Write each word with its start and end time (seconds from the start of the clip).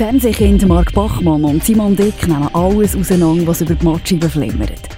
Fernsehkind 0.00 0.66
Mark 0.66 0.94
Bachmann 0.94 1.44
und 1.44 1.62
Simon 1.62 1.94
Dick 1.94 2.26
nehmen 2.26 2.48
alles 2.54 2.96
auseinander, 2.96 3.46
was 3.46 3.60
über 3.60 3.74
die 3.74 3.84
Matscheibe 3.84 4.30
flimmert. 4.30 4.88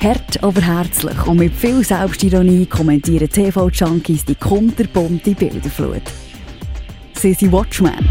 Hart, 0.00 0.40
aber 0.40 0.60
herzlich 0.60 1.26
und 1.26 1.38
mit 1.38 1.52
viel 1.52 1.82
Selbstironie 1.82 2.64
kommentieren 2.64 3.28
TV-Junkies 3.28 4.24
die 4.24 4.36
kunterbunte 4.36 5.34
Bilderflut. 5.34 6.02
Sie 7.14 7.34
sind 7.34 7.50
Watchmen. 7.50 8.08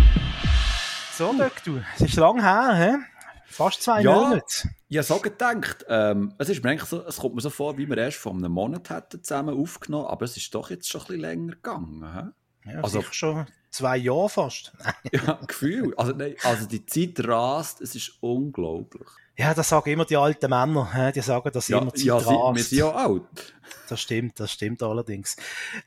So, 1.14 1.32
Dirk, 1.38 1.64
du, 1.64 1.80
es 1.96 2.02
ist 2.02 2.16
lang 2.18 2.42
her, 2.42 2.76
he? 2.76 2.98
fast 3.46 3.82
zwei 3.82 4.02
Ja. 4.02 4.14
Monate. 4.14 4.68
Ich 4.90 4.98
habe 4.98 5.06
so 5.06 5.20
gedacht, 5.20 5.86
ähm, 5.88 6.34
es, 6.38 6.50
ist 6.50 6.62
mir 6.66 6.72
eigentlich 6.72 6.90
so, 6.90 7.02
es 7.08 7.16
kommt 7.16 7.36
mir 7.36 7.42
so 7.42 7.50
vor, 7.50 7.78
wie 7.78 7.88
wir 7.88 7.98
erst 7.98 8.18
vor 8.18 8.34
einem 8.34 8.52
Monat 8.52 8.90
hätten 8.90 9.24
zusammen 9.24 9.58
aufgenommen, 9.58 10.08
aber 10.08 10.26
es 10.26 10.36
ist 10.36 10.54
doch 10.54 10.70
jetzt 10.70 10.90
schon 10.90 11.00
ein 11.00 11.08
bisschen 11.08 11.22
länger 11.22 11.54
gegangen. 11.54 12.04
hä? 12.14 12.72
Ja, 12.74 12.82
Also- 12.82 13.00
sicher 13.00 13.14
schon 13.14 13.46
zwei 13.74 13.98
Jahre 13.98 14.30
fast. 14.30 14.72
Ja, 15.12 15.40
Gefühl. 15.48 15.94
Also, 15.98 16.14
nein, 16.14 16.36
also 16.44 16.66
die 16.66 16.86
Zeit 16.86 17.28
rast, 17.28 17.82
es 17.82 17.96
ist 17.96 18.18
unglaublich. 18.22 19.08
Ja, 19.36 19.54
das 19.54 19.70
sagen 19.70 19.90
immer 19.90 20.06
die 20.06 20.16
alten 20.16 20.50
Männer, 20.50 21.12
die 21.14 21.22
sagen, 21.22 21.50
dass 21.52 21.68
Ja, 21.68 21.80
immer 21.80 21.94
Zeit 21.94 22.06
ja 22.06 22.18
rast. 22.18 22.56
wir 22.56 22.64
sind 22.64 22.78
ja 22.78 22.92
alt. 22.92 23.54
Das 23.90 24.00
stimmt, 24.00 24.40
das 24.40 24.52
stimmt 24.52 24.82
allerdings. 24.84 25.36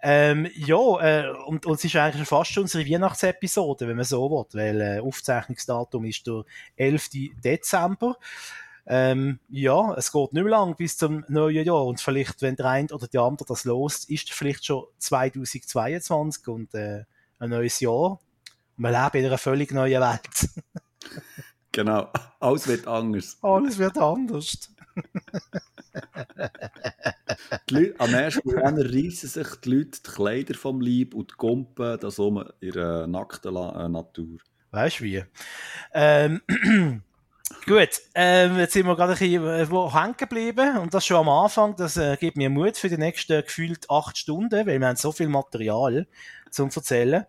Ähm, 0.03 0.49
ja, 0.55 1.01
äh, 1.01 1.31
und, 1.47 1.65
und 1.65 1.75
es 1.75 1.85
ist 1.85 1.97
eigentlich 1.97 2.27
schon 2.27 2.39
fast 2.39 2.59
unsere 2.59 2.85
Weihnachtsepisode, 2.85 3.87
wenn 3.89 3.97
man 3.97 4.05
so 4.05 4.31
will, 4.31 4.61
weil 4.61 4.81
äh, 4.81 5.01
Aufzeichnungsdatum 5.01 6.05
ist 6.05 6.27
der 6.27 6.45
11. 6.77 7.11
Dezember. 7.43 8.17
Ähm, 8.89 9.41
ja, 9.49 9.95
es 9.95 10.13
geht 10.13 10.33
nicht 10.33 10.43
mehr 10.43 10.51
lang 10.51 10.77
bis 10.77 10.97
zum 10.97 11.25
neuen 11.29 11.65
Jahr 11.65 11.85
und 11.85 12.01
vielleicht, 12.01 12.43
wenn 12.43 12.55
der 12.55 12.67
eine 12.67 12.89
oder 12.89 13.09
die 13.09 13.19
andere 13.19 13.49
das 13.49 13.65
lost, 13.65 14.09
ist 14.11 14.33
vielleicht 14.33 14.65
schon 14.65 14.85
2022 14.99 16.47
und 16.49 16.75
äh, 16.75 17.05
ein 17.39 17.51
neues 17.51 17.81
Jahr. 17.81 18.19
Wir 18.77 18.91
leben 18.91 19.19
in 19.19 19.27
einer 19.27 19.39
völlig 19.39 19.73
neuen 19.73 20.01
Welt. 20.01 20.49
Genau. 21.73 22.11
Alles 22.41 22.67
wird 22.69 22.87
anders. 22.89 23.37
Alles 23.43 23.77
wird 23.77 23.99
anders. 23.99 24.75
Die 27.69 27.75
Leute, 27.75 27.95
am 27.99 28.15
ersten 28.15 28.49
Januar 28.49 28.85
reissen 28.87 29.29
sich 29.29 29.47
die 29.63 29.71
Leute 29.71 30.01
die 30.03 30.11
Kleider 30.11 30.55
vom 30.55 30.81
Leib 30.81 31.13
und 31.13 31.33
die 31.33 31.35
Gumpen 31.37 32.01
das 32.01 32.19
um 32.19 32.43
ihre 32.61 33.07
nackte 33.07 33.51
La 33.51 33.85
äh, 33.85 33.89
Natur. 33.91 34.39
Weißt 34.71 35.01
du 35.01 35.05
wie? 35.05 35.25
Ähm, 35.93 36.41
gut, 37.67 38.01
ähm, 38.15 38.59
jetzt 38.59 38.73
sind 38.73 38.87
wir 38.87 38.97
gerade 38.97 39.13
ein 39.13 39.19
bisschen 39.19 39.47
äh, 39.47 39.91
hängen 39.91 40.17
geblieben 40.17 40.79
und 40.79 40.95
das 40.95 41.05
schon 41.05 41.19
am 41.19 41.29
Anfang. 41.29 41.77
Das 41.77 41.99
äh, 41.99 42.17
gibt 42.17 42.39
mir 42.39 42.49
Mut 42.49 42.79
für 42.79 42.89
die 42.89 42.97
nächsten 42.97 43.43
gefühlt 43.43 43.91
acht 43.91 44.17
Stunden, 44.17 44.67
weil 44.67 44.81
wir 44.81 44.89
haben 44.89 44.97
so 44.97 45.13
viel 45.13 45.29
Material 45.29 46.07
zum 46.51 46.71
erzählen. 46.75 47.27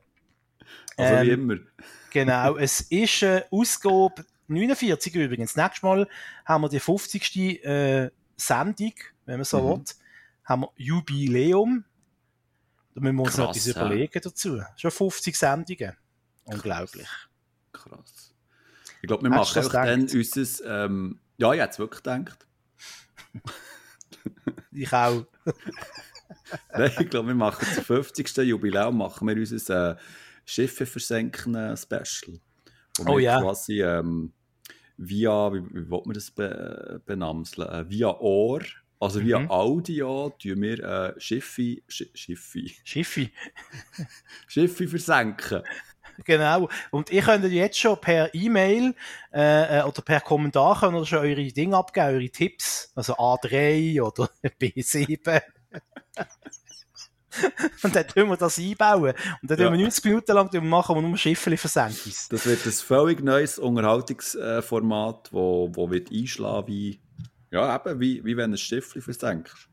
Also 0.98 1.24
wie 1.24 1.30
Ähm, 1.32 1.50
immer. 1.50 1.60
Genau, 2.12 2.58
es 2.58 2.82
ist 2.82 3.22
äh, 3.22 3.44
Ausgabe 3.52 4.26
49 4.48 5.14
übrigens. 5.16 5.56
Nächstes 5.56 5.84
Mal 5.84 6.08
haben 6.46 6.62
wir 6.64 6.70
die 6.70 6.80
50. 6.80 7.64
Äh, 7.64 8.10
Sendung, 8.38 8.94
wenn 9.26 9.36
man 9.38 9.44
so 9.44 9.62
Mhm. 9.62 9.80
will. 9.80 9.86
Haben 10.46 10.62
wir 10.62 10.72
Jubiläum. 10.78 11.84
Da 12.96 13.02
müssen 13.02 13.16
wir 13.18 13.24
uns 13.24 13.38
noch 13.38 13.48
Krass, 13.48 13.58
etwas 13.58 13.76
ja. 13.76 13.86
überlegen 13.86 14.22
dazu. 14.24 14.62
Schon 14.78 14.92
50 14.92 15.36
Sendungen. 15.36 15.94
Unglaublich. 16.46 17.08
Krass. 17.74 18.34
Ich 19.02 19.08
glaube, 19.08 19.24
wir 19.30 19.38
Hast 19.38 19.56
machen 19.56 19.64
einfach 19.66 19.86
dann 19.86 20.02
unser. 20.02 20.86
Ähm, 20.86 21.20
ja, 21.38 21.54
ich 21.54 21.60
hätte 21.62 21.72
es 21.72 21.80
wirklich 21.80 22.04
gedacht. 22.04 22.48
Ich 24.72 24.94
auch. 24.94 25.26
Nein, 26.72 26.92
ich 27.00 27.10
glaube, 27.10 27.30
wir 27.30 27.36
machen 27.36 27.66
zum 27.74 27.84
50. 27.84 28.38
Jubiläum 28.38 28.98
machen 28.98 29.28
wir 29.28 29.36
unser 29.36 29.92
äh, 29.92 29.96
Schiffe 30.50 30.86
versenken 30.86 31.56
äh, 31.56 31.76
Special. 31.76 32.40
Wo 33.00 33.14
Oh 33.14 33.20
ja. 33.20 33.42
quasi 33.42 33.82
ähm, 33.84 34.32
via, 34.98 35.54
wie, 35.54 35.62
wie 35.72 35.92
will 35.92 36.02
man 36.06 36.14
das 36.14 36.32
be 36.32 37.02
benamseln? 37.06 37.68
Äh, 37.70 37.90
via 37.90 38.18
Ohr, 38.20 38.62
also 39.00 39.22
via 39.24 39.40
Mhm. 39.40 39.52
Audio, 39.52 40.30
tun 40.42 40.62
wir 40.62 40.80
äh, 40.84 41.20
Schiffe, 41.20 41.82
Sch 41.88 42.06
Schiffe, 42.16 42.64
Schiffi. 42.84 43.30
Schiffe 44.48 44.88
versenken. 44.88 45.62
Genau. 46.24 46.70
Und 46.90 47.12
ihr 47.12 47.22
könnt 47.22 47.44
jetzt 47.46 47.78
schon 47.78 48.00
per 48.02 48.34
E-Mail 48.34 48.96
äh, 49.34 49.80
äh, 49.80 49.84
oder 49.84 50.02
per 50.02 50.22
Kommentar 50.22 50.80
könnt 50.80 50.96
ihr 50.96 51.06
schon 51.06 51.20
eure 51.20 51.46
Dinge 51.52 51.78
abgeben, 51.78 52.08
eure 52.08 52.30
Tipps. 52.30 52.92
Also 52.96 53.14
A3 53.18 54.02
oder 54.02 54.30
B7. 54.60 55.42
Und 57.84 57.96
dann 57.96 58.08
tun 58.08 58.30
wir 58.30 58.38
das 58.38 58.58
einbauen. 58.58 59.14
Und 59.42 59.52
dann 59.52 59.60
Ja. 59.60 59.68
tun 59.70 59.78
wir 59.78 59.84
90 59.84 60.06
Minuten 60.06 60.32
lang 60.34 60.70
machen 60.70 60.96
wir 60.96 61.02
nur 61.02 61.18
Schiffe 61.18 61.56
versenken. 61.58 62.14
Das 62.30 62.46
wird 62.46 62.66
ein 62.66 62.72
völlig 62.72 63.24
neues 63.24 63.60
Unterhaltungsformat, 63.60 65.30
wo, 65.32 65.70
wo 65.74 65.90
wird 65.90 66.12
einschlagen 66.12 66.68
wie, 66.68 67.00
ja, 67.52 67.76
eben, 67.76 68.00
wie, 68.00 68.24
wie 68.26 68.38
wenn 68.38 68.54
ein 68.54 68.58
Schiff 68.58 68.96
versenkst. 69.00 69.70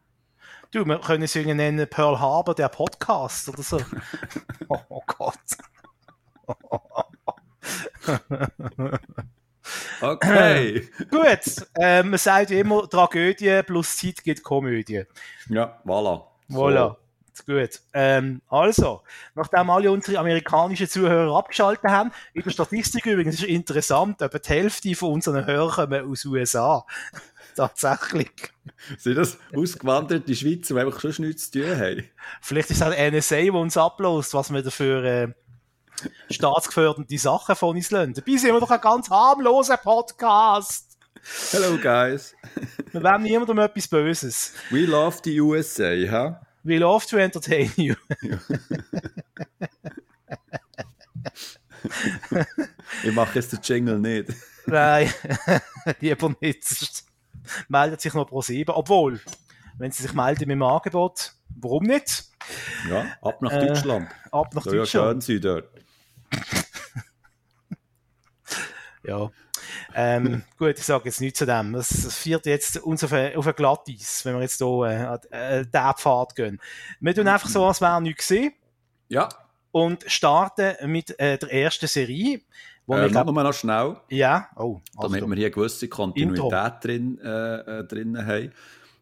Du, 0.71 0.85
wir 0.85 0.99
können 0.99 1.23
es 1.23 1.35
irgendwie 1.37 1.55
nennen 1.55 1.87
Pearl 1.89 2.19
Harbor, 2.19 2.55
der 2.55 2.69
Podcast 2.69 3.49
oder 3.49 3.63
so. 3.63 3.81
oh 4.69 5.03
Gott. 5.07 5.39
Okay. 10.01 10.89
Gut, 11.11 11.67
äh, 11.81 12.03
man 12.03 12.19
sagt 12.19 12.51
ja 12.51 12.61
immer, 12.61 12.89
Tragödie 12.89 13.63
plus 13.63 13.97
Zeit 13.97 14.23
gibt 14.23 14.43
Komödie. 14.43 15.05
ja, 15.49 15.81
voilà. 15.85 16.23
Voilà. 16.51 16.97
Gut. 17.47 17.81
Ähm, 17.93 18.41
also, 18.49 19.03
nachdem 19.35 19.69
alle 19.69 19.91
unsere 19.91 20.19
amerikanischen 20.19 20.89
Zuhörer 20.89 21.37
abgeschaltet 21.37 21.91
haben, 21.91 22.13
der 22.35 22.51
Statistik 22.51 23.07
übrigens 23.07 23.35
ist 23.37 23.45
interessant, 23.45 24.23
etwa 24.23 24.39
die 24.39 24.49
Hälfte 24.49 24.95
von 24.95 25.15
unseren 25.15 25.45
Hörern 25.45 25.91
kommen 25.91 26.11
aus 26.11 26.25
USA. 26.25 26.87
Tatsächlich. 27.57 28.31
Sind 28.99 29.17
das 29.17 29.39
ausgewanderte 29.55 30.35
Schweizer, 30.35 30.75
die 30.75 30.81
einfach 30.81 31.01
schon 31.01 31.27
nichts 31.27 31.51
zu 31.51 31.61
tun 31.61 31.77
haben? 31.77 32.09
Vielleicht 32.41 32.71
ist 32.71 32.81
es 32.81 32.83
auch 32.83 32.91
NSA, 32.91 33.37
die 33.43 33.51
uns 33.51 33.77
ablässt, 33.77 34.35
was 34.35 34.53
wir 34.53 34.63
dafür 34.63 35.05
äh, 35.05 35.29
staatsgeförderte 36.31 37.19
Sachen 37.19 37.57
von 37.57 37.77
uns 37.77 37.91
lassen. 37.91 38.15
Dabei 38.15 38.37
sind 38.37 38.53
wir 38.53 38.61
doch 38.61 38.71
ein 38.71 38.81
ganz 38.81 39.11
harmloser 39.11 39.77
Podcast. 39.77 40.99
Hello, 41.51 41.79
guys. 41.79 42.35
Wir 42.93 43.03
wollen 43.03 43.23
niemandem 43.23 43.59
etwas 43.59 43.89
Böses. 43.89 44.53
We 44.71 44.85
love 44.85 45.19
the 45.25 45.41
USA, 45.41 45.95
ha? 46.11 46.44
We 46.65 46.79
love 46.79 47.07
to 47.09 47.17
entertain 47.19 47.71
you. 47.77 47.95
Ich 53.03 53.13
mache 53.13 53.35
jetzt 53.35 53.53
den 53.53 53.61
Jingle 53.63 53.99
nicht. 53.99 54.33
Nein, 54.67 55.13
lieber 56.01 56.35
nicht. 56.41 57.05
Meldet 57.69 58.01
sich 58.01 58.15
noch 58.15 58.27
pro 58.27 58.41
7. 58.41 58.71
Obwohl, 58.75 59.21
wenn 59.77 59.91
sie 59.93 60.03
sich 60.03 60.15
melden 60.15 60.41
mit 60.49 60.57
dem 60.57 60.63
Angebot, 60.63 61.35
warum 61.61 61.85
nicht? 61.85 62.25
Ja, 62.89 63.05
ab 63.21 63.43
nach 63.43 63.53
Äh, 63.53 63.67
Deutschland. 63.67 64.09
Ab 64.33 64.55
nach 64.55 64.65
ja 64.67 64.73
Deutschland. 64.73 65.25
schön 65.25 65.41
sein 65.41 65.41
dort. 65.43 65.69
Ja. 69.03 69.31
Ähm, 69.95 70.43
gut, 70.59 70.79
ich 70.79 70.85
sage 70.85 71.05
jetzt 71.07 71.21
nichts 71.21 71.39
zu 71.39 71.47
dem. 71.47 71.73
Das, 71.73 71.89
das 71.89 72.17
führt 72.17 72.47
jetzt 72.47 72.77
uns 72.79 73.05
auf 73.05 73.13
ein, 73.13 73.37
auf 73.37 73.47
ein 73.47 73.55
Glatteis, 73.55 74.25
wenn 74.25 74.35
wir 74.35 74.43
jetzt 74.43 74.59
hier 74.59 74.83
äh, 74.83 74.97
an 75.05 75.19
äh, 75.31 75.65
diesen 75.65 75.95
Pfad 75.97 76.35
gehen. 76.35 76.61
Wir 77.01 77.15
tun 77.15 77.29
einfach 77.29 77.49
so, 77.49 77.65
als 77.65 77.81
wäre 77.81 78.03
nichts 78.03 78.27
gesehen 78.29 78.53
Ja, 79.09 79.29
und 79.75 80.05
starten 80.07 80.91
mit 80.91 81.19
äh, 81.19 81.37
der 81.37 81.53
ersten 81.53 81.89
Serie. 81.89 82.41
Wo 82.87 82.95
äh, 82.95 82.99
wir 82.99 83.03
noch, 83.11 83.25
glaub, 83.25 83.35
noch 83.35 83.53
schnell, 83.53 83.97
ja, 84.09 84.49
oh, 84.57 84.81
damit 84.95 85.23
also, 85.23 85.29
wir 85.29 85.37
hier 85.37 85.47
eine 85.47 85.51
gewisse 85.51 85.89
Kontinuität 85.89 86.75
drin, 86.83 87.19
äh, 87.23 87.81
äh, 87.81 87.85
drin 87.85 88.27
haben. 88.27 88.53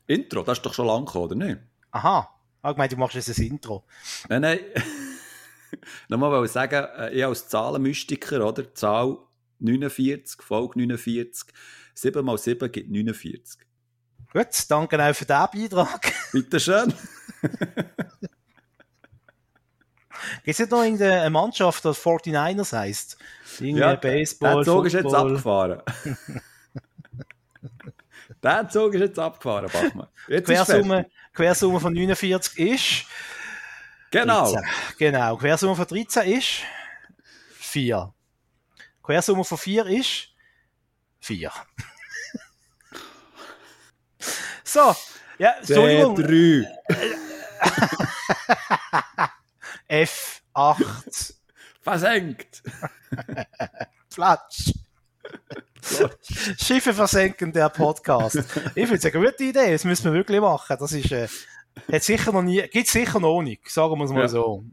Intro, 0.06 0.42
das 0.42 0.58
ist 0.58 0.66
doch 0.66 0.72
schon 0.72 0.86
lang 0.86 1.04
gekommen, 1.04 1.24
oder 1.24 1.34
nicht? 1.34 1.58
aha, 1.92 2.28
ah, 2.62 2.70
ich 2.70 2.76
meine, 2.76 2.88
du 2.88 2.96
machst 2.96 3.14
jetzt 3.14 3.38
ein 3.38 3.46
Intro. 3.46 3.84
Nein, 4.28 4.40
nein. 4.42 4.60
Nochmal 6.08 6.30
wollte 6.30 6.46
ich 6.46 6.52
sagen, 6.52 6.86
äh, 6.96 7.10
ich 7.10 7.24
als 7.24 7.48
Zahlenmystiker, 7.48 8.46
oder? 8.46 8.74
Zahl 8.74 9.18
49, 9.62 10.42
Folge 10.42 10.78
49. 10.78 11.48
7 11.94 12.24
mal 12.24 12.38
7 12.38 12.70
gibt 12.72 12.90
49. 12.90 13.60
Gut, 14.32 14.46
danke 14.68 15.02
auch 15.02 15.14
für 15.14 15.26
diesen 15.26 15.70
Beitrag. 15.70 16.12
Bitte 16.32 16.58
schön. 16.58 16.92
Gibt 20.44 20.54
es 20.54 20.58
nicht 20.58 20.70
noch 20.70 20.82
irgendeine 20.82 21.28
Mannschaft, 21.30 21.84
die 21.84 21.88
49ers 21.88 22.76
heisst? 22.76 23.18
Irgendwie 23.58 23.80
Ja, 23.80 23.94
Baseball, 23.96 24.56
Der 24.56 24.64
Zug 24.64 24.86
ist 24.86 24.92
jetzt 24.94 25.14
abgefahren. 25.14 25.82
Der 28.42 28.68
Zug 28.68 28.94
ist 28.94 29.00
jetzt 29.00 29.18
abgefahren, 29.18 29.68
Bachmann. 29.72 30.08
Jetzt 30.28 30.46
Quersumme. 30.46 31.06
Quersumme 31.32 31.80
von 31.80 31.92
49 31.92 32.58
ist 32.58 33.04
Genau. 34.10 34.52
13. 34.52 34.68
Genau. 34.98 35.36
Quersumme 35.36 35.76
von 35.76 35.86
13 35.86 36.32
ist 36.32 36.62
4. 37.54 38.12
Quersumme 39.02 39.44
von 39.44 39.58
4 39.58 39.86
ist 39.86 40.28
4. 41.20 41.50
so. 44.64 44.94
Ja, 45.38 45.50
Entschuldigung. 45.58 46.16
D3. 46.16 46.66
F8. 49.88 51.34
Versenkt. 51.80 52.62
Platsch. 54.14 54.72
Schiffe 56.60 56.94
versenken, 56.94 57.52
der 57.52 57.68
Podcast. 57.68 58.36
Ich 58.36 58.86
finde 58.86 58.94
es 58.94 59.04
eine 59.04 59.24
gute 59.24 59.44
Idee, 59.44 59.72
das 59.72 59.84
müssen 59.84 60.04
wir 60.04 60.12
wirklich 60.12 60.40
machen. 60.40 60.76
Das 60.78 60.92
ist, 60.92 61.10
äh, 61.10 61.26
hat 61.90 62.02
sicher 62.02 62.32
noch 62.32 62.42
nie, 62.42 62.62
gibt 62.68 62.88
sicher 62.88 63.18
noch 63.18 63.42
nicht, 63.42 63.68
sagen 63.68 63.98
wir 63.98 64.04
es 64.04 64.12
mal 64.12 64.20
ja. 64.20 64.28
so. 64.28 64.64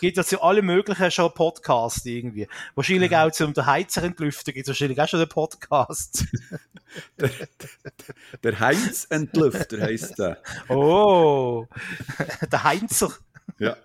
Gibt 0.00 0.16
ja 0.16 0.24
zu 0.24 0.42
allen 0.42 0.64
möglichen 0.64 1.10
schon 1.10 1.32
Podcasts 1.32 2.04
irgendwie. 2.04 2.48
Wahrscheinlich 2.74 3.16
auch 3.16 3.30
zum 3.30 3.54
der 3.54 3.66
Heizer 3.66 4.02
entlüften 4.02 4.52
gibt 4.52 4.66
es 4.66 4.68
wahrscheinlich 4.68 5.00
auch 5.00 5.08
schon 5.08 5.20
einen 5.20 5.28
Podcast. 5.28 6.26
der, 7.20 7.30
der 8.42 8.60
Heinz 8.60 9.06
Entlüfter 9.10 9.80
heisst 9.80 10.18
der. 10.18 10.42
Oh, 10.68 11.66
der 12.50 12.64
Heinzer. 12.64 13.12
Ja. 13.58 13.76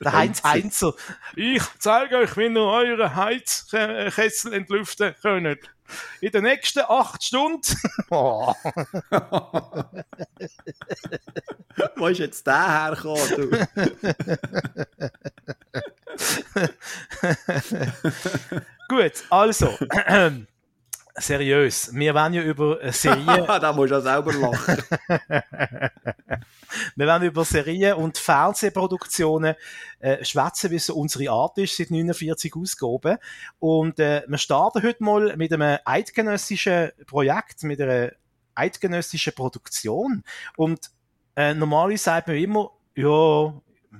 Der 0.00 0.12
Heinz 0.12 0.42
Heinzer. 0.42 0.94
Ich 1.36 1.62
zeige 1.78 2.16
euch, 2.16 2.36
wie 2.36 2.46
ihr 2.46 2.60
eure 2.60 3.14
Heizkessel 3.14 4.52
entlüften 4.52 5.14
könnt. 5.20 5.60
In 6.20 6.32
den 6.32 6.44
nächsten 6.44 6.80
acht 6.88 7.22
Stunden. 7.22 7.76
oh. 8.10 8.52
Wo 11.96 12.06
ist 12.08 12.18
jetzt 12.18 12.46
der 12.46 12.68
hergekommen, 12.68 13.68
Gut, 18.88 19.12
also 19.30 19.78
seriös. 21.14 21.90
Wir 21.94 22.14
wollen 22.14 22.34
ja 22.34 22.42
über 22.42 22.78
Serien. 22.92 23.26
da 23.46 23.72
musst 23.72 23.90
du 23.92 23.96
auch 23.98 24.02
selber 24.02 24.32
lachen. 24.32 24.82
wir 26.96 27.06
wollen 27.06 27.22
über 27.22 27.44
Serien 27.44 27.94
und 27.94 28.18
Fernsehproduktionen 28.18 29.54
äh, 30.00 30.24
schwätzen, 30.24 30.70
wie 30.70 30.76
es 30.76 30.86
so 30.86 30.94
unsere 30.94 31.30
Art 31.30 31.58
ist, 31.58 31.76
seit 31.76 31.90
49 31.90 32.54
Ausgaben. 32.56 33.18
Und 33.58 34.00
äh, 34.00 34.22
wir 34.26 34.38
starten 34.38 34.82
heute 34.82 35.04
mal 35.04 35.36
mit 35.36 35.52
einem 35.52 35.78
eidgenössischen 35.84 36.92
Projekt, 37.06 37.62
mit 37.64 37.80
einer 37.80 38.12
eidgenössischen 38.54 39.34
Produktion. 39.34 40.24
Und 40.56 40.90
äh, 41.36 41.54
normalerweise 41.54 42.04
sagt 42.04 42.28
man 42.28 42.36
immer, 42.36 42.70
ja, 42.94 43.54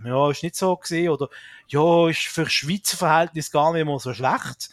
ja, 0.04 0.30
ist 0.30 0.42
nicht 0.42 0.56
so 0.56 0.76
gesehen 0.76 1.10
oder 1.10 1.28
ja, 1.68 2.08
ist 2.08 2.22
für 2.22 2.48
Schweizer 2.48 2.96
Verhältnis 2.96 3.50
gar 3.50 3.72
nicht 3.72 3.84
mehr 3.84 3.98
so 3.98 4.14
schlecht. 4.14 4.70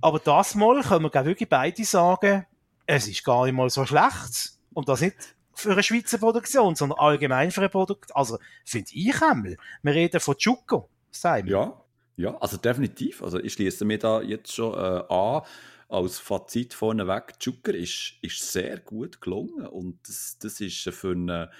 Aber 0.00 0.18
das 0.18 0.54
Mal 0.54 0.82
können 0.82 1.04
wir 1.04 1.24
wirklich 1.24 1.48
beide 1.48 1.84
sagen, 1.84 2.46
es 2.86 3.08
ist 3.08 3.24
gar 3.24 3.44
nicht 3.44 3.54
mal 3.54 3.70
so 3.70 3.86
schlecht. 3.86 4.52
Und 4.72 4.88
das 4.88 5.00
nicht 5.00 5.16
für 5.54 5.72
eine 5.72 5.82
Schweizer 5.82 6.18
Produktion, 6.18 6.74
sondern 6.74 6.98
allgemein 6.98 7.50
für 7.50 7.62
ein 7.62 7.70
Produkt. 7.70 8.14
Also, 8.16 8.38
finde 8.64 8.90
ich 8.92 9.22
einmal. 9.22 9.56
Wir 9.82 9.94
reden 9.94 10.20
von 10.20 10.36
Chuko, 10.36 10.88
sagen 11.10 11.46
wir. 11.46 11.52
Ja, 11.52 11.82
ja, 12.16 12.36
also 12.38 12.56
definitiv. 12.56 13.22
Also, 13.22 13.38
ich 13.38 13.52
schließe 13.52 13.84
mir 13.84 13.98
da 13.98 14.22
jetzt 14.22 14.52
schon 14.54 14.74
äh, 14.74 15.02
an. 15.08 15.42
Als 15.88 16.18
Fazit 16.18 16.72
vorneweg, 16.72 17.34
Zucker 17.38 17.74
ist, 17.74 18.14
ist 18.22 18.50
sehr 18.50 18.78
gut 18.80 19.20
gelungen. 19.20 19.66
Und 19.66 19.98
das, 20.08 20.38
das 20.40 20.60
ist 20.60 20.88
für 20.88 21.12
eine. 21.12 21.50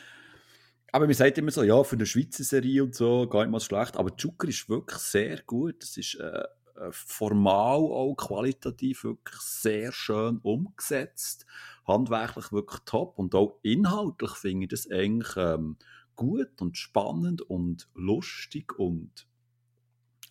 Aber 0.95 1.07
man 1.07 1.15
sagt 1.15 1.39
immer 1.39 1.51
so, 1.51 1.63
ja, 1.63 1.83
für 1.85 1.97
eine 1.97 2.05
Schweizer 2.05 2.45
Serie 2.45 2.85
und 2.85 2.95
so, 2.95 3.27
gar 3.27 3.43
nicht 3.43 3.51
mal 3.51 3.61
schlecht. 3.61 3.97
Aber 3.97 4.17
Zucker 4.17 4.49
ist 4.49 4.69
wirklich 4.69 4.99
sehr 4.99 5.41
gut. 5.43 5.83
Das 5.83 5.97
ist 5.97 6.17
äh, 6.17 6.43
äh, 6.77 6.91
formal 6.91 7.79
auch 7.79 8.15
qualitativ 8.15 9.05
wirklich 9.05 9.41
sehr 9.41 9.91
schön 9.93 10.39
umgesetzt. 10.39 11.47
Handwerklich 11.87 12.53
wirklich 12.53 12.81
top 12.85 13.19
und 13.19 13.35
auch 13.35 13.59
inhaltlich 13.63 14.33
finde 14.33 14.65
ich 14.65 14.71
das 14.71 14.91
eigentlich 14.91 15.35
ähm, 15.37 15.77
gut 16.15 16.61
und 16.61 16.77
spannend 16.77 17.43
und 17.43 17.89
lustig 17.95 18.79
und 18.79 19.27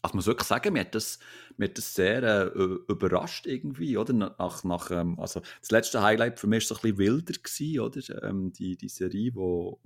also 0.01 0.15
muss 0.15 0.25
wirklich 0.25 0.47
sagen, 0.47 0.73
mir 0.73 0.81
hat 0.81 0.95
das, 0.95 1.19
mir 1.57 1.65
hat 1.65 1.77
das 1.77 1.93
sehr 1.93 2.23
äh, 2.23 2.59
überrascht 2.87 3.45
irgendwie, 3.45 3.97
oder? 3.97 4.13
Nach, 4.13 4.63
nach, 4.63 4.91
ähm, 4.91 5.19
also 5.19 5.41
das 5.59 5.71
letzte 5.71 6.01
Highlight 6.01 6.39
für 6.39 6.47
mich 6.47 6.69
war 6.69 6.75
so 6.75 6.81
ein 6.81 6.95
bisschen 6.95 6.97
wilder 6.97 7.33
gewesen, 7.33 7.79
oder? 7.79 8.23
Ähm, 8.23 8.51
die, 8.53 8.75
die 8.77 8.89
Serie, 8.89 9.31
die 9.31 9.37
auf 9.37 9.77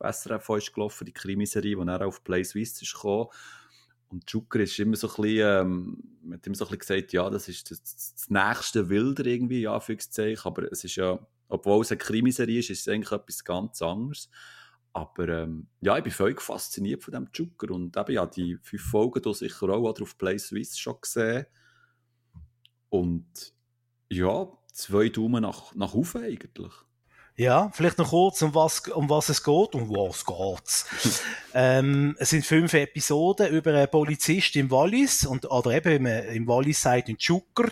SRF 0.00 0.48
ist 0.56 0.72
gelaufen, 0.72 1.04
die 1.04 1.12
Krimiserie, 1.12 1.76
die 1.76 1.84
dann 1.84 2.02
auf 2.02 2.24
Play 2.24 2.44
Swiss 2.44 2.80
ist 2.80 2.94
und 4.10 4.28
Zucker 4.28 4.60
ist 4.60 4.78
immer 4.78 4.96
so 4.96 5.08
ein 5.08 5.22
bisschen, 5.22 5.38
ähm, 5.38 6.02
hat 6.32 6.46
immer 6.46 6.56
so 6.56 6.64
ein 6.64 6.78
bisschen 6.78 6.78
gesagt, 6.78 7.12
ja, 7.12 7.28
das 7.28 7.48
ist 7.48 7.70
das, 7.70 7.82
das 7.82 8.30
nächste 8.30 8.88
Wilder 8.88 9.26
irgendwie, 9.26 9.62
ja, 9.62 9.74
Anführungszeichen, 9.74 10.46
aber 10.46 10.72
es 10.72 10.82
ist 10.84 10.96
ja, 10.96 11.18
obwohl 11.48 11.82
es 11.82 11.90
eine 11.90 11.98
Krimiserie 11.98 12.60
ist, 12.60 12.70
ist 12.70 12.80
es 12.80 12.88
eigentlich 12.88 13.12
etwas 13.12 13.44
ganz 13.44 13.82
anderes. 13.82 14.30
Aber 14.92 15.28
ähm, 15.28 15.68
ja, 15.80 15.96
ich 15.96 16.04
bin 16.04 16.12
völlig 16.12 16.40
fasziniert 16.40 17.04
von 17.04 17.12
diesem 17.12 17.32
Zucker 17.32 17.72
und 17.72 17.96
eben 17.96 18.12
ja, 18.12 18.26
die 18.26 18.58
fünf 18.62 18.82
Folgen 18.82 19.22
hier 19.22 19.34
sicher 19.34 19.68
auch 19.68 19.82
oder 19.82 20.02
auf 20.02 20.18
Play 20.18 20.38
Swiss 20.38 20.78
schon 20.78 21.00
gesehen. 21.00 21.46
Und 22.88 23.52
ja, 24.08 24.48
zwei 24.72 25.08
Daumen 25.08 25.42
nach, 25.42 25.74
nach 25.74 25.94
oben 25.94 26.22
eigentlich. 26.22 26.72
Ja, 27.38 27.70
vielleicht 27.72 27.98
noch 27.98 28.10
kurz, 28.10 28.42
um 28.42 28.52
was, 28.52 28.80
um 28.88 29.08
was 29.08 29.28
es 29.28 29.44
geht. 29.44 29.74
Um 29.74 29.90
was 29.90 30.26
geht's? 30.26 31.22
ähm, 31.54 32.16
es 32.18 32.30
sind 32.30 32.44
fünf 32.44 32.74
Episoden 32.74 33.48
über 33.48 33.72
einen 33.72 33.88
Polizist 33.88 34.56
im 34.56 34.70
Wallis 34.72 35.24
und, 35.24 35.48
oder 35.48 35.70
eben 35.70 36.04
im 36.04 36.48
Wallis 36.48 36.82
sagt 36.82 37.08
ein 37.08 37.18
Zucker. 37.18 37.70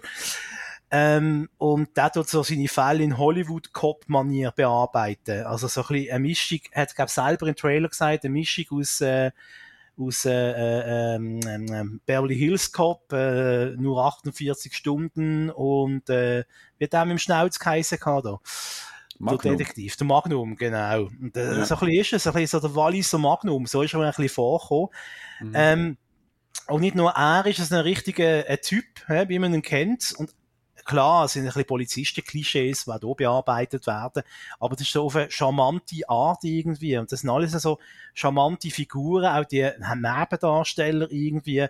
Ähm, 0.90 1.48
und 1.58 1.96
der 1.96 2.12
tut 2.12 2.28
so 2.28 2.42
seine 2.42 2.68
Fälle 2.68 3.02
in 3.02 3.18
Hollywood-Cop-Manier 3.18 4.52
bearbeiten. 4.52 5.44
Also 5.44 5.66
so 5.66 5.82
ein 5.82 5.86
bisschen 5.88 6.12
eine 6.12 6.20
Mischung, 6.20 6.60
hat 6.72 6.94
glaube 6.94 7.10
selber 7.10 7.48
im 7.48 7.56
Trailer 7.56 7.88
gesagt, 7.88 8.24
eine 8.24 8.32
Mischung 8.32 8.64
aus, 8.70 9.00
äh, 9.00 9.32
aus 9.98 10.24
äh, 10.24 10.30
äh, 10.32 11.14
ähm, 11.16 12.00
Beverly 12.06 12.36
Hills 12.36 12.70
Cop, 12.70 13.12
äh, 13.12 13.70
nur 13.76 14.04
48 14.04 14.76
Stunden 14.76 15.50
und 15.50 16.08
äh, 16.08 16.44
wie 16.78 16.86
der 16.86 17.04
mit 17.04 17.12
dem 17.12 17.18
Schnauz 17.18 17.58
geheissen 17.58 17.98
da. 18.04 18.38
Magnum. 19.18 19.40
Der 19.42 19.52
Detektiv, 19.56 19.96
der 19.96 20.06
Magnum, 20.06 20.56
genau. 20.56 21.04
Und, 21.04 21.36
äh, 21.36 21.58
ja. 21.58 21.64
So 21.64 21.74
ein 21.76 21.80
bisschen 21.80 22.00
ist 22.00 22.12
es, 22.12 22.26
ein 22.26 22.34
bisschen 22.34 22.60
so 22.60 22.68
der 22.68 22.76
Walliser 22.76 23.18
Magnum, 23.18 23.66
so 23.66 23.82
ist 23.82 23.94
er 23.94 24.00
ein 24.00 24.10
bisschen 24.10 24.28
vorgekommen. 24.28 24.88
Mhm. 25.40 25.52
Ähm, 25.54 25.96
und 26.68 26.80
nicht 26.80 26.96
nur 26.96 27.10
er 27.10 27.46
ist 27.46 27.58
es 27.58 27.72
ein 27.72 27.80
richtiger 27.80 28.44
ein 28.46 28.58
Typ, 28.60 28.84
he, 29.06 29.28
wie 29.28 29.38
man 29.38 29.54
ihn 29.54 29.62
kennt. 29.62 30.14
Und 30.18 30.34
klar, 30.86 31.24
es 31.24 31.32
sind 31.32 31.42
ein 31.42 31.48
bisschen 31.48 31.66
Polizisten-Klischees, 31.66 32.84
die 32.84 32.92
hier 32.92 33.14
bearbeitet 33.14 33.86
werden, 33.86 34.22
aber 34.58 34.76
das 34.76 34.86
ist 34.86 34.92
so 34.92 35.04
auf 35.04 35.16
eine 35.16 35.30
charmante 35.30 36.08
Art 36.08 36.44
irgendwie. 36.44 36.96
Und 36.96 37.12
das 37.12 37.20
sind 37.20 37.30
alles 37.30 37.52
so 37.52 37.78
charmante 38.14 38.70
Figuren, 38.70 39.26
auch 39.26 39.44
die 39.44 39.68
Nebendarsteller 39.94 41.10
irgendwie. 41.10 41.66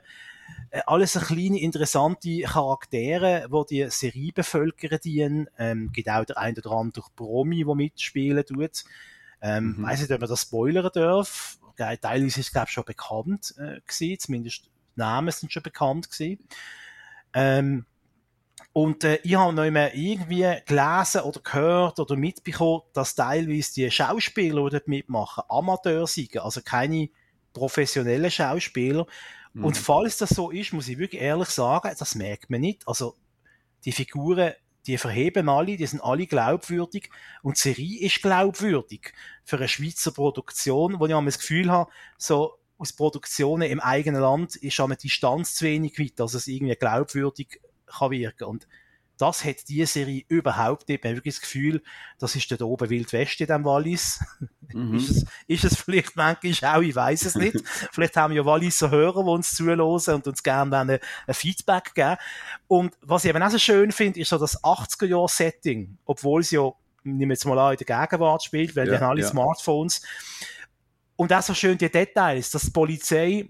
Äh, 0.71 0.81
alles 0.87 1.15
so 1.15 1.21
kleine, 1.21 1.61
interessante 1.61 2.43
Charaktere, 2.43 3.49
die 3.51 3.85
die 3.85 3.91
Serie 3.91 4.33
bevölkern 4.33 5.01
dienen. 5.03 5.49
Ähm, 5.59 5.91
gibt 5.93 6.09
auch 6.09 6.25
der 6.25 6.39
ein 6.39 6.57
oder 6.57 6.73
andere 6.73 7.07
Promi, 7.17 7.65
der 7.65 7.75
mitspielen 7.75 8.45
tut. 8.45 8.85
Ähm, 9.41 9.77
mhm. 9.77 9.83
Weiß 9.83 10.01
nicht, 10.01 10.13
ob 10.13 10.21
man 10.21 10.31
das 10.31 10.43
spoilern 10.43 10.91
darf. 10.93 11.59
Teilweise 11.77 12.27
ist 12.27 12.39
es, 12.39 12.53
glaube 12.53 12.67
ich, 12.69 12.73
schon 12.73 12.85
bekannt 12.85 13.55
äh, 13.59 13.81
gewesen. 13.87 14.19
Zumindest 14.19 14.71
Namen 14.95 15.31
sind 15.31 15.53
schon 15.53 15.63
bekannt 15.63 16.11
gewesen. 16.11 16.39
Ähm, 17.35 17.85
und 18.77 19.05
äh, 19.05 19.19
ich 19.23 19.35
habe 19.35 19.55
noch 19.55 19.65
immer 19.65 19.95
irgendwie 19.95 20.55
gelesen 20.67 21.23
oder 21.23 21.41
gehört 21.41 21.99
oder 21.99 22.15
mitbekommen, 22.15 22.83
dass 22.93 23.15
teilweise 23.15 23.73
die 23.73 23.91
Schauspieler, 23.91 24.65
die 24.65 24.71
dort 24.73 24.87
mitmachen, 24.87 25.45
Amateur 25.49 26.07
sind, 26.07 26.37
also 26.37 26.61
keine 26.61 27.09
professionellen 27.55 28.31
Schauspieler. 28.31 29.07
Mhm. 29.55 29.65
Und 29.65 29.79
falls 29.79 30.19
das 30.19 30.29
so 30.29 30.51
ist, 30.51 30.75
muss 30.75 30.89
ich 30.89 30.99
wirklich 30.99 31.23
ehrlich 31.23 31.49
sagen, 31.49 31.91
das 31.99 32.17
merkt 32.17 32.51
man 32.51 32.61
nicht. 32.61 32.87
Also 32.87 33.17
die 33.87 33.93
Figuren, 33.93 34.53
die 34.87 34.99
verheben 34.99 35.49
alle, 35.49 35.79
die 35.79 35.87
sind 35.87 36.03
alle 36.03 36.27
glaubwürdig 36.27 37.09
und 37.43 37.57
die 37.57 37.61
Serie 37.63 38.01
ist 38.01 38.21
glaubwürdig 38.21 39.15
für 39.43 39.57
eine 39.57 39.69
Schweizer 39.69 40.13
Produktion, 40.13 41.01
wo 41.01 41.07
ich 41.07 41.13
das 41.13 41.39
Gefühl 41.39 41.71
habe, 41.71 41.91
so 42.19 42.59
aus 42.77 42.93
Produktionen 42.93 43.71
im 43.71 43.81
eigenen 43.81 44.21
Land 44.21 44.57
ist 44.57 44.79
eine 44.81 44.97
Distanz 44.97 45.55
zu 45.55 45.65
wenig 45.65 45.99
weit, 45.99 46.21
dass 46.21 46.35
es 46.35 46.47
irgendwie 46.47 46.77
glaubwürdig 46.77 47.63
kann 47.87 48.11
wirken. 48.11 48.45
Und 48.45 48.67
das 49.19 49.45
hat 49.45 49.69
diese 49.69 49.87
Serie 49.87 50.25
überhaupt 50.29 50.89
nicht. 50.89 51.03
Man 51.03 51.13
hat 51.13 51.19
wirklich 51.19 51.37
das 51.37 51.41
Gefühl, 51.41 51.83
das 52.19 52.37
ist 52.37 52.51
dort 52.51 52.63
oben 52.63 52.91
Wild 52.91 53.13
West 53.13 53.41
in 53.41 53.47
dem 53.47 53.65
Wallis. 53.65 54.21
Mhm. 54.73 54.95
ist, 54.97 55.11
es, 55.11 55.25
ist 55.47 55.65
es 55.65 55.77
vielleicht 55.77 56.17
manchmal 56.17 56.77
auch, 56.77 56.83
ich 56.83 56.95
weiß 56.95 57.25
es 57.25 57.35
nicht. 57.35 57.57
vielleicht 57.93 58.17
haben 58.17 58.35
wir 58.35 58.43
ja 58.43 58.47
Walliser 58.47 58.91
Hörer, 58.91 59.23
die 59.23 59.31
uns 59.31 59.55
zuhören 59.55 59.81
und 59.81 60.27
uns 60.27 60.43
gerne 60.43 60.79
ein, 60.79 60.91
ein 61.27 61.35
Feedback 61.35 61.95
geben. 61.95 62.17
Und 62.69 62.95
was 63.01 63.25
ich 63.25 63.31
eben 63.31 63.43
auch 63.43 63.51
so 63.51 63.59
schön 63.59 63.91
finde, 63.93 64.21
ist 64.21 64.29
so 64.29 64.39
das 64.39 64.63
80er-Jahr-Setting, 64.63 65.97
obwohl 66.05 66.43
es 66.43 66.51
ja, 66.51 66.71
nehmen 67.03 67.31
wir 67.31 67.35
jetzt 67.35 67.47
mal 67.47 67.59
an, 67.59 67.73
in 67.73 67.85
der 67.85 68.07
Gegenwart 68.07 68.43
spielt, 68.43 68.77
weil 68.77 68.87
ja, 68.87 68.93
wir 68.93 69.01
haben 69.01 69.11
alle 69.11 69.23
ja. 69.23 69.29
Smartphones. 69.29 70.03
Und 71.17 71.33
auch 71.33 71.43
so 71.43 71.55
schön 71.55 71.79
die 71.79 71.91
Details, 71.91 72.51
dass 72.51 72.63
die 72.63 72.71
Polizei 72.71 73.49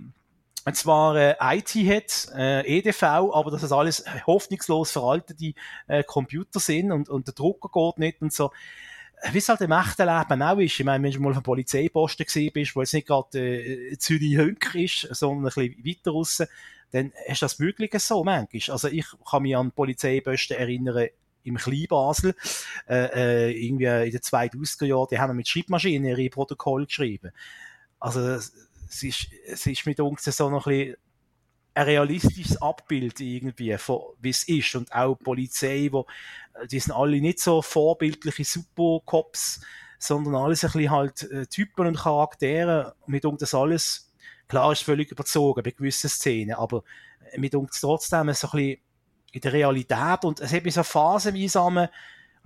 und 0.67 0.75
zwar 0.75 1.15
äh, 1.15 1.37
IT 1.41 1.75
hat, 1.75 2.35
äh, 2.37 2.79
EDV, 2.79 3.03
aber 3.05 3.53
dass 3.53 3.61
das 3.61 3.71
alles 3.71 4.05
hoffnungslos 4.27 4.91
veraltete 4.91 5.55
äh, 5.87 6.03
Computer 6.03 6.59
sind 6.59 6.91
und, 6.91 7.09
und 7.09 7.29
der 7.29 7.35
Drucker 7.35 7.69
geht 7.73 7.99
nicht 7.99 8.21
und 8.21 8.33
so. 8.33 8.51
wie 9.31 9.39
es 9.39 9.49
halt 9.49 9.61
im 9.61 9.71
echten 9.71 10.09
Leben 10.09 10.43
auch 10.43 10.59
ist. 10.59 10.81
Ich 10.81 10.85
meine, 10.85 11.05
wenn 11.05 11.13
du 11.13 11.21
mal 11.21 11.31
auf 11.31 11.37
einem 11.37 11.45
Polizeiposten 11.45 12.27
gewesen 12.27 12.51
bist, 12.53 12.75
wo 12.75 12.81
jetzt 12.81 12.95
nicht 12.95 13.07
gerade 13.07 13.39
äh, 13.39 13.97
Zürich-Hönk 13.97 14.75
ist, 14.75 15.09
sondern 15.13 15.47
ein 15.47 15.75
bisschen 15.75 15.87
weiter 15.87 16.11
raus, 16.11 16.43
dann 16.91 17.13
ist 17.29 17.43
das 17.43 17.61
möglich 17.61 17.93
so 17.99 18.25
manchmal. 18.25 18.75
Also 18.75 18.89
ich 18.89 19.07
kann 19.31 19.43
mich 19.43 19.57
an 19.57 19.71
Polizeiposten 19.71 20.57
erinnern, 20.57 21.07
im 21.45 21.59
Kleinbasel, 21.59 22.35
äh, 22.89 23.51
äh, 23.51 23.51
irgendwie 23.53 23.85
in 23.85 24.11
den 24.11 24.21
2000er 24.21 24.85
Jahren, 24.85 25.07
die 25.13 25.19
haben 25.21 25.37
mit 25.37 25.47
Schreibmaschinen 25.47 26.09
ihre 26.09 26.29
Protokolle 26.29 26.87
geschrieben. 26.87 27.31
Also 28.01 28.41
es 28.89 29.03
ist, 29.03 29.27
es 29.47 29.67
ist 29.67 29.87
mit 29.87 30.01
uns 30.01 30.25
so 30.25 30.51
noch 30.51 30.67
ein 30.67 30.79
bisschen 30.79 30.97
ein 31.75 31.85
realistisches 31.85 32.61
Abbild 32.63 33.21
irgendwie 33.21 33.77
von 33.77 34.01
wie 34.19 34.31
es 34.31 34.49
ist 34.49 34.75
und 34.77 34.91
auch 34.95 35.19
die 35.19 35.25
Polizei, 35.25 35.89
wo 35.93 36.07
die 36.71 36.81
sind 36.81 36.95
alle 36.95 37.21
nicht 37.21 37.39
so 37.39 37.61
vorbildliche 37.61 38.45
Supercops, 38.45 39.61
sondern 39.99 40.37
alles 40.37 40.65
ein 40.65 40.73
bisschen 40.73 40.91
halt 40.91 41.23
äh, 41.31 41.47
Typen 41.47 41.87
und 41.87 41.99
Charaktere. 41.99 42.95
Mit 43.07 43.27
uns 43.27 43.41
das 43.41 43.55
alles, 43.55 44.11
klar 44.49 44.73
ist 44.73 44.85
völlig 44.85 45.11
überzogen 45.11 45.63
bei 45.63 45.71
gewissen 45.71 46.09
Szenen, 46.09 46.55
aber 46.55 46.83
mit 47.37 47.55
uns 47.55 47.79
trotzdem 47.79 48.33
so 48.33 48.49
ein 48.49 48.53
bisschen 48.53 48.81
in 49.33 49.41
der 49.43 49.53
Realität 49.53 50.25
und 50.25 50.41
es 50.41 50.53
hat 50.53 50.65
mich 50.65 50.75
so 50.75 50.83
phasenweise 50.83 51.91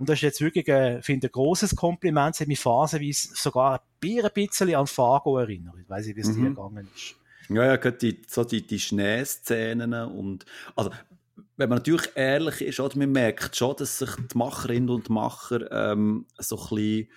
und 0.01 0.09
das 0.09 0.17
ist 0.17 0.23
jetzt 0.23 0.41
wirklich, 0.41 0.67
äh, 0.67 0.99
finde 1.03 1.27
ein 1.27 1.31
großes 1.31 1.75
Kompliment, 1.75 2.33
es 2.33 2.41
hat 2.41 2.47
mich 2.47 2.59
phasenweise 2.59 3.35
sogar 3.35 3.83
ein 4.03 4.29
bisschen 4.33 4.73
an 4.73 4.87
Fargo 4.87 5.37
erinnert. 5.37 5.75
Ich 5.79 5.87
weiß 5.87 6.07
nicht, 6.07 6.15
wie 6.15 6.21
es 6.21 6.29
mhm. 6.29 6.41
dir 6.41 6.49
gegangen 6.49 6.89
ist. 6.95 7.15
Ja, 7.49 7.65
ja, 7.65 7.75
gerade 7.75 7.97
die, 7.99 8.19
so 8.27 8.43
die, 8.43 8.65
die 8.65 8.79
Schneeszenen 8.79 9.93
und, 9.93 10.47
also, 10.75 10.89
wenn 11.55 11.69
man 11.69 11.77
natürlich 11.77 12.09
ehrlich 12.15 12.61
ist, 12.61 12.79
oder, 12.79 12.97
man 12.97 13.11
merkt 13.11 13.55
schon, 13.55 13.75
dass 13.75 13.99
sich 13.99 14.09
die 14.15 14.35
Macherinnen 14.39 14.89
und 14.89 15.11
Macher 15.11 15.71
ähm, 15.71 16.25
so 16.39 16.57
ein 16.57 16.69
bisschen 16.69 17.07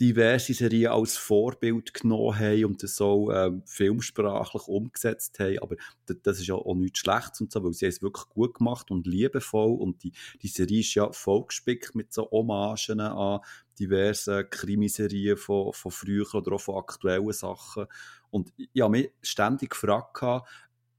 diverse 0.00 0.54
Serien 0.54 0.92
als 0.92 1.16
Vorbild 1.18 1.92
genommen 1.92 2.38
haben 2.38 2.64
und 2.64 2.82
das 2.82 2.96
so 2.96 3.30
ähm, 3.30 3.62
filmsprachlich 3.66 4.66
umgesetzt 4.66 5.38
haben. 5.38 5.58
Aber 5.58 5.76
das 6.22 6.40
ist 6.40 6.46
ja 6.46 6.54
auch 6.54 6.74
nichts 6.74 7.00
Schlechtes 7.00 7.42
und 7.42 7.52
so, 7.52 7.62
weil 7.62 7.74
sie 7.74 7.86
es 7.86 8.00
wirklich 8.00 8.26
gut 8.30 8.54
gemacht 8.54 8.90
und 8.90 9.06
liebevoll 9.06 9.78
und 9.78 10.02
die, 10.02 10.12
die 10.40 10.48
Serie 10.48 10.80
ist 10.80 10.94
ja 10.94 11.12
vollgespickt 11.12 11.94
mit 11.94 12.12
so 12.12 12.30
Hommagen 12.30 13.00
an 13.00 13.40
diverse 13.78 14.44
Krimiserien 14.44 15.36
von, 15.36 15.72
von 15.72 15.92
früher 15.92 16.34
oder 16.34 16.52
auch 16.52 16.60
von 16.60 16.76
aktuellen 16.76 17.32
Sachen. 17.32 17.86
Und 18.30 18.52
ich 18.56 18.82
habe 18.82 18.92
mich 18.92 19.10
ständig 19.22 19.70
gefragt, 19.70 20.22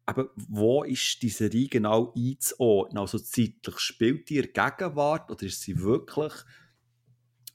eben, 0.10 0.30
wo 0.36 0.84
ist 0.84 1.22
die 1.22 1.30
Serie 1.30 1.68
genau 1.68 2.14
einzuordnen? 2.16 3.00
Also 3.00 3.18
zeitlich 3.20 3.80
spielt 3.80 4.30
die 4.30 4.38
in 4.38 4.54
Gegenwart 4.54 5.32
oder 5.32 5.44
ist 5.44 5.62
sie 5.62 5.80
wirklich 5.80 6.34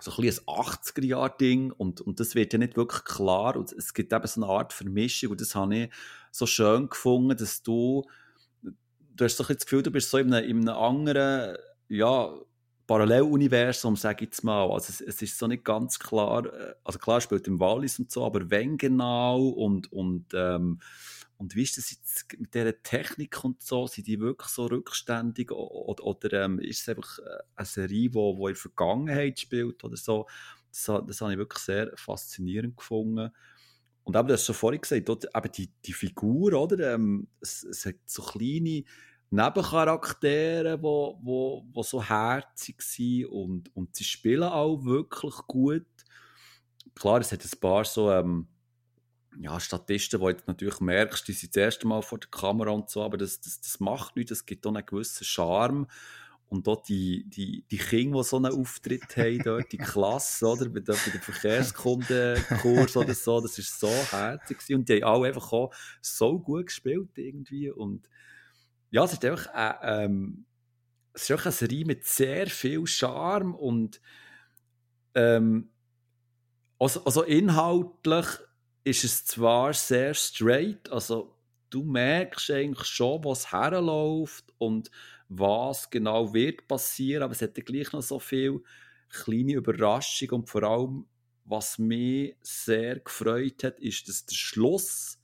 so 0.01 0.11
ein, 0.11 0.25
ein 0.25 0.31
80er-Jahr-Ding 0.31 1.73
und, 1.73 2.01
und 2.01 2.21
das 2.21 2.35
wird 2.35 2.53
ja 2.53 2.59
nicht 2.59 2.77
wirklich 2.77 3.05
klar 3.05 3.57
und 3.57 3.73
es 3.73 3.95
gibt 3.95 4.13
eben 4.13 4.27
so 4.27 4.43
eine 4.43 4.53
Art 4.53 4.73
Vermischung 4.73 5.31
und 5.31 5.41
das 5.41 5.55
habe 5.55 5.77
ich 5.77 5.91
so 6.31 6.47
schön 6.47 6.89
gefunden, 6.89 7.37
dass 7.37 7.63
du 7.63 8.05
du 9.17 9.25
hast 9.25 9.37
so 9.37 9.45
ein 9.45 9.55
das 9.55 9.65
Gefühl, 9.65 9.83
du 9.83 9.91
bist 9.91 10.11
so 10.11 10.19
in 10.19 10.33
einem, 10.33 10.49
in 10.49 10.69
einem 10.69 10.79
anderen 10.79 11.57
ja, 11.89 12.33
Paralleluniversum, 12.87 13.97
sage 13.97 14.25
ich 14.25 14.31
jetzt 14.31 14.45
mal. 14.45 14.71
Also 14.71 14.91
es, 14.91 15.01
es, 15.01 15.23
ist 15.23 15.39
so 15.39 15.47
nicht 15.47 15.65
ganz 15.65 15.99
klar, 15.99 16.47
äh, 16.47 16.75
also 16.85 16.99
klar 16.99 17.21
spielt 17.21 17.49
im 17.49 17.59
Wallis 17.59 17.99
und 17.99 18.11
so, 18.11 18.25
aber 18.25 18.51
wenn 18.51 18.77
genau 18.77 19.49
und, 19.49 19.93
und 19.93 20.27
ähm, 20.35 20.81
und 21.39 21.55
wie 21.55 21.63
ist 21.63 21.77
das 21.77 21.91
jetzt 21.91 22.27
mit 22.39 22.55
dieser 22.55 22.83
Technik 22.83 23.45
und 23.45 23.63
so? 23.63 23.87
Sind 23.87 24.07
die 24.07 24.21
wirklich 24.21 24.49
so 24.49 24.67
rückständig? 24.67 25.53
Oder, 25.53 26.05
oder 26.05 26.45
ähm, 26.45 26.59
ist 26.59 26.83
es 26.83 26.89
einfach 26.89 27.19
äh, 27.19 27.23
eine 27.57 27.67
Serie, 27.67 28.09
die 28.09 28.15
wo, 28.15 28.39
wo 28.39 28.49
in 28.49 28.55
der 28.55 28.61
Vergangenheit 28.61 29.39
spielt 29.39 29.85
oder 29.85 29.97
so? 29.97 30.27
Das, 30.71 30.85
das 31.07 31.21
habe 31.21 31.33
ich 31.33 31.39
wirklich 31.39 31.63
sehr 31.63 31.93
faszinierend 31.97 32.77
gefunden. 32.77 33.31
Und 34.05 34.17
eben, 34.17 34.29
du 34.29 34.35
hast 34.35 34.47
schon 34.47 34.55
vorhin 34.55 34.81
gesagt, 34.81 35.11
oder, 35.11 35.29
eben 35.35 35.53
die, 35.53 35.71
die 35.85 35.93
Figur, 35.93 36.55
oder? 36.55 36.95
Ähm, 36.95 37.29
es, 37.41 37.65
es 37.65 37.85
hat 37.85 37.97
so 38.07 38.23
kleine 38.23 38.85
Nebencharaktere, 39.31 40.79
die 40.79 40.83
wo, 40.83 41.19
wo, 41.23 41.67
wo 41.73 41.83
so 41.83 42.03
herzig 42.03 42.81
sind 42.81 43.27
und, 43.27 43.75
und 43.77 43.95
sie 43.95 44.05
spielen 44.05 44.45
auch 44.45 44.85
wirklich 44.85 45.35
gut. 45.49 45.87
Klar, 46.95 47.21
es 47.21 47.33
hat 47.33 47.45
ein 47.45 47.61
paar 47.61 47.85
so... 47.85 48.11
Ähm, 48.11 48.49
ja, 49.41 49.61
Statisten, 49.61 50.21
die 50.21 50.27
jetzt 50.27 50.49
natürlich 50.49 50.81
merkst, 50.81 51.27
die 51.29 51.33
sind 51.33 51.55
das 51.55 51.61
erste 51.61 51.87
Mal 51.87 52.03
vor 52.03 52.19
der 52.19 52.31
Kamera 52.31 52.71
und 52.71 52.91
so, 52.91 53.03
aber 53.03 53.17
das, 53.17 53.41
das, 53.41 53.61
das 53.61 53.81
macht 53.81 54.17
nichts, 54.17 54.31
das 54.31 54.47
gibt 54.47 54.67
auch 54.67 54.75
einen 54.75 54.87
gewissen 54.87 55.25
Charme. 55.25 55.87
Und 56.49 56.69
dort 56.69 56.89
die, 56.89 57.29
die, 57.29 57.65
die 57.69 57.79
Kinder, 57.79 58.19
die 58.19 58.25
so 58.25 58.37
einen 58.37 58.53
Auftritt 58.53 59.17
haben, 59.17 59.43
dort, 59.43 59.73
die 59.73 59.79
Klasse, 59.79 60.47
oder, 60.47 60.69
bei, 60.69 60.79
dem 60.79 60.95
Verkehrskundenkurs 60.95 62.97
oder 62.97 63.15
so, 63.15 63.41
das 63.41 63.59
ist 63.59 63.81
so 63.81 63.89
herzig 63.89 64.59
Und 64.71 64.89
die 64.89 65.03
haben 65.03 65.13
alle 65.13 65.29
einfach 65.29 65.53
auch 65.53 65.75
so 66.01 66.39
gut 66.39 66.67
gespielt 66.67 67.11
irgendwie. 67.17 67.71
Und 67.71 68.09
ja, 68.91 69.05
es 69.05 69.15
ist 69.15 69.25
einfach, 69.25 69.49
äh, 69.55 70.05
ähm, 70.05 70.47
es 71.13 71.23
ist 71.23 71.31
einfach 71.33 71.47
eine 71.47 71.53
Serie 71.53 71.85
mit 71.85 72.05
sehr 72.05 72.47
viel 72.47 72.87
Charme 72.87 73.55
und 73.55 74.01
ähm, 75.15 75.71
also, 76.79 77.05
also 77.05 77.23
inhaltlich 77.23 78.27
ist 78.87 79.03
es 79.03 79.25
zwar 79.25 79.75
sehr 79.75 80.15
straight, 80.15 80.89
also 80.93 81.35
du 81.71 81.83
merkst 81.83 82.53
eigentlich 82.53 82.87
schon, 82.87 83.25
was 83.25 83.51
herläuft 83.51 84.45
und 84.59 84.93
was 85.29 85.91
genau 85.91 86.33
wird 86.33 86.69
passieren, 86.69 87.25
aber 87.25 87.33
es 87.33 87.43
hat 87.43 87.57
gleich 87.57 87.91
noch 87.91 88.03
so 88.03 88.21
viel 88.21 88.63
kleine 89.09 89.55
Überraschung 89.55 90.31
und 90.31 90.49
vor 90.49 90.63
allem, 90.63 91.07
was 91.45 91.79
mich 91.79 92.37
sehr 92.43 93.01
gefreut 93.01 93.65
hat, 93.65 93.81
ist, 93.81 94.09
dass 94.09 94.25
der 94.25 94.37
Schluss, 94.37 95.19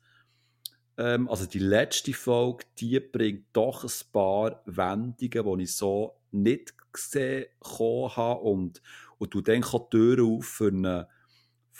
ähm, 0.96 1.28
also 1.28 1.46
die 1.46 1.60
letzte 1.60 2.14
Folge, 2.14 2.64
die 2.78 2.98
bringt 2.98 3.46
doch 3.52 3.84
ein 3.84 4.12
paar 4.12 4.60
Wendungen, 4.66 5.58
die 5.58 5.62
ich 5.62 5.76
so 5.76 6.16
nicht 6.32 6.74
gesehen 6.92 7.46
habe 7.62 8.40
und, 8.40 8.82
und 9.18 9.32
du 9.32 9.40
denkst 9.40 9.72
auch 9.72 9.88
die 9.88 9.96
Tür 9.96 10.24
auf 10.24 10.46
für 10.46 10.68
eine 10.68 11.08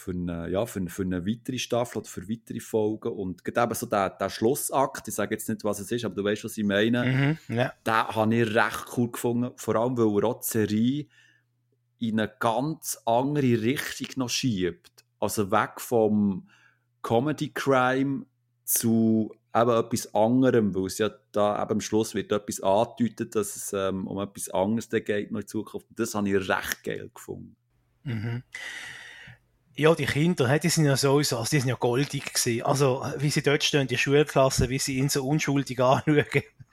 für 0.03 0.11
eine, 0.11 0.49
ja, 0.51 0.67
für, 0.67 0.85
für 0.89 1.03
eine 1.03 1.27
weitere 1.27 1.59
Staffel 1.59 1.99
oder 1.99 2.09
für 2.09 2.29
weitere 2.29 2.61
Folgen. 2.61 3.13
Und 3.13 3.45
gerade 3.45 3.69
eben 3.69 3.75
so 3.75 3.87
der, 3.87 4.11
der 4.11 4.31
Schlussakt, 4.31 5.07
ich 5.07 5.15
sage 5.15 5.35
jetzt 5.35 5.49
nicht, 5.49 5.65
was 5.65 5.79
es 5.79 5.91
ist, 5.91 6.05
aber 6.05 6.15
du 6.15 6.25
weißt, 6.25 6.45
was 6.45 6.59
ich 6.59 6.65
meine, 6.65 7.39
mhm, 7.49 7.57
ja. 7.57 7.73
den 7.87 7.95
habe 7.95 8.35
ich 8.35 8.55
recht 8.55 8.87
cool 8.97 9.11
gefunden. 9.11 9.53
Vor 9.57 9.77
allem, 9.77 9.97
weil 9.97 10.23
er 10.23 10.29
auch 10.29 10.41
die 10.41 10.47
Serie 10.47 11.07
in 11.99 12.19
eine 12.19 12.33
ganz 12.41 13.01
andere 13.07 13.63
Richtung 13.63 14.09
noch 14.17 14.29
schiebt. 14.29 15.05
Also 15.21 15.51
weg 15.53 15.81
vom 15.81 16.49
Comedy-Crime 17.03 18.27
zu 18.65 19.33
eben 19.55 19.71
etwas 19.71 20.15
anderem, 20.15 20.75
weil 20.75 20.87
es 20.87 20.99
ja 20.99 21.11
da 21.31 21.63
eben 21.63 21.73
am 21.73 21.81
Schluss 21.81 22.15
wird 22.15 22.33
etwas 22.33 22.61
angedeutet, 22.61 23.37
dass 23.37 23.55
es 23.55 23.73
ähm, 23.73 24.09
um 24.09 24.19
etwas 24.19 24.49
anderes 24.49 24.89
geht 24.89 25.31
noch 25.31 25.41
in 25.41 25.47
Zukunft. 25.47 25.87
Das 25.91 26.15
habe 26.15 26.29
ich 26.29 26.49
recht 26.49 26.83
geil 26.83 27.11
gefunden. 27.15 27.55
Mhm 28.03 28.43
ja, 29.75 29.95
die 29.95 30.07
Kinder, 30.07 30.59
die 30.59 30.69
sind 30.69 30.85
ja 30.85 30.97
sowieso, 30.97 31.39
also 31.39 31.51
die 31.51 31.61
sind 31.61 31.69
ja 31.69 31.77
goldig 31.77 32.35
gewesen. 32.35 32.63
Also, 32.63 33.05
wie 33.19 33.31
sie 33.31 33.43
dort 33.43 33.65
stehen, 33.65 33.87
die 33.87 33.97
Schulklasse, 33.97 34.69
wie 34.69 34.79
sie 34.79 34.99
ihn 34.99 35.09
so 35.09 35.27
unschuldig 35.27 35.81
anschauen. 35.81 36.25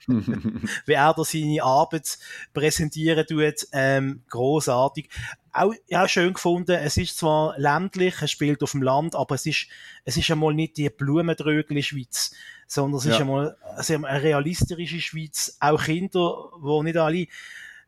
wie 0.86 0.92
er 0.92 1.14
da 1.14 1.24
seine 1.24 1.62
Arbeit 1.62 2.18
präsentieren 2.54 3.26
tut, 3.26 3.66
ähm, 3.72 4.22
großartig. 4.28 5.08
Auch, 5.52 5.74
ja, 5.88 6.08
schön 6.08 6.32
gefunden. 6.32 6.72
Es 6.72 6.96
ist 6.96 7.18
zwar 7.18 7.58
ländlich, 7.58 8.22
es 8.22 8.30
spielt 8.30 8.62
auf 8.62 8.72
dem 8.72 8.82
Land, 8.82 9.14
aber 9.14 9.34
es 9.34 9.46
ist, 9.46 9.66
es 10.04 10.16
ist 10.16 10.30
einmal 10.30 10.54
nicht 10.54 10.76
die 10.76 10.88
Blumendrögel 10.88 11.82
Schweiz, 11.82 12.32
sondern 12.66 12.98
es 12.98 13.04
ja. 13.04 13.14
ist 13.14 13.20
einmal 13.20 13.56
also 13.76 13.94
eine 13.94 14.22
realistische 14.22 15.00
Schweiz. 15.00 15.56
Auch 15.60 15.82
Kinder, 15.82 16.50
wo 16.58 16.82
nicht 16.82 16.96
alle 16.96 17.26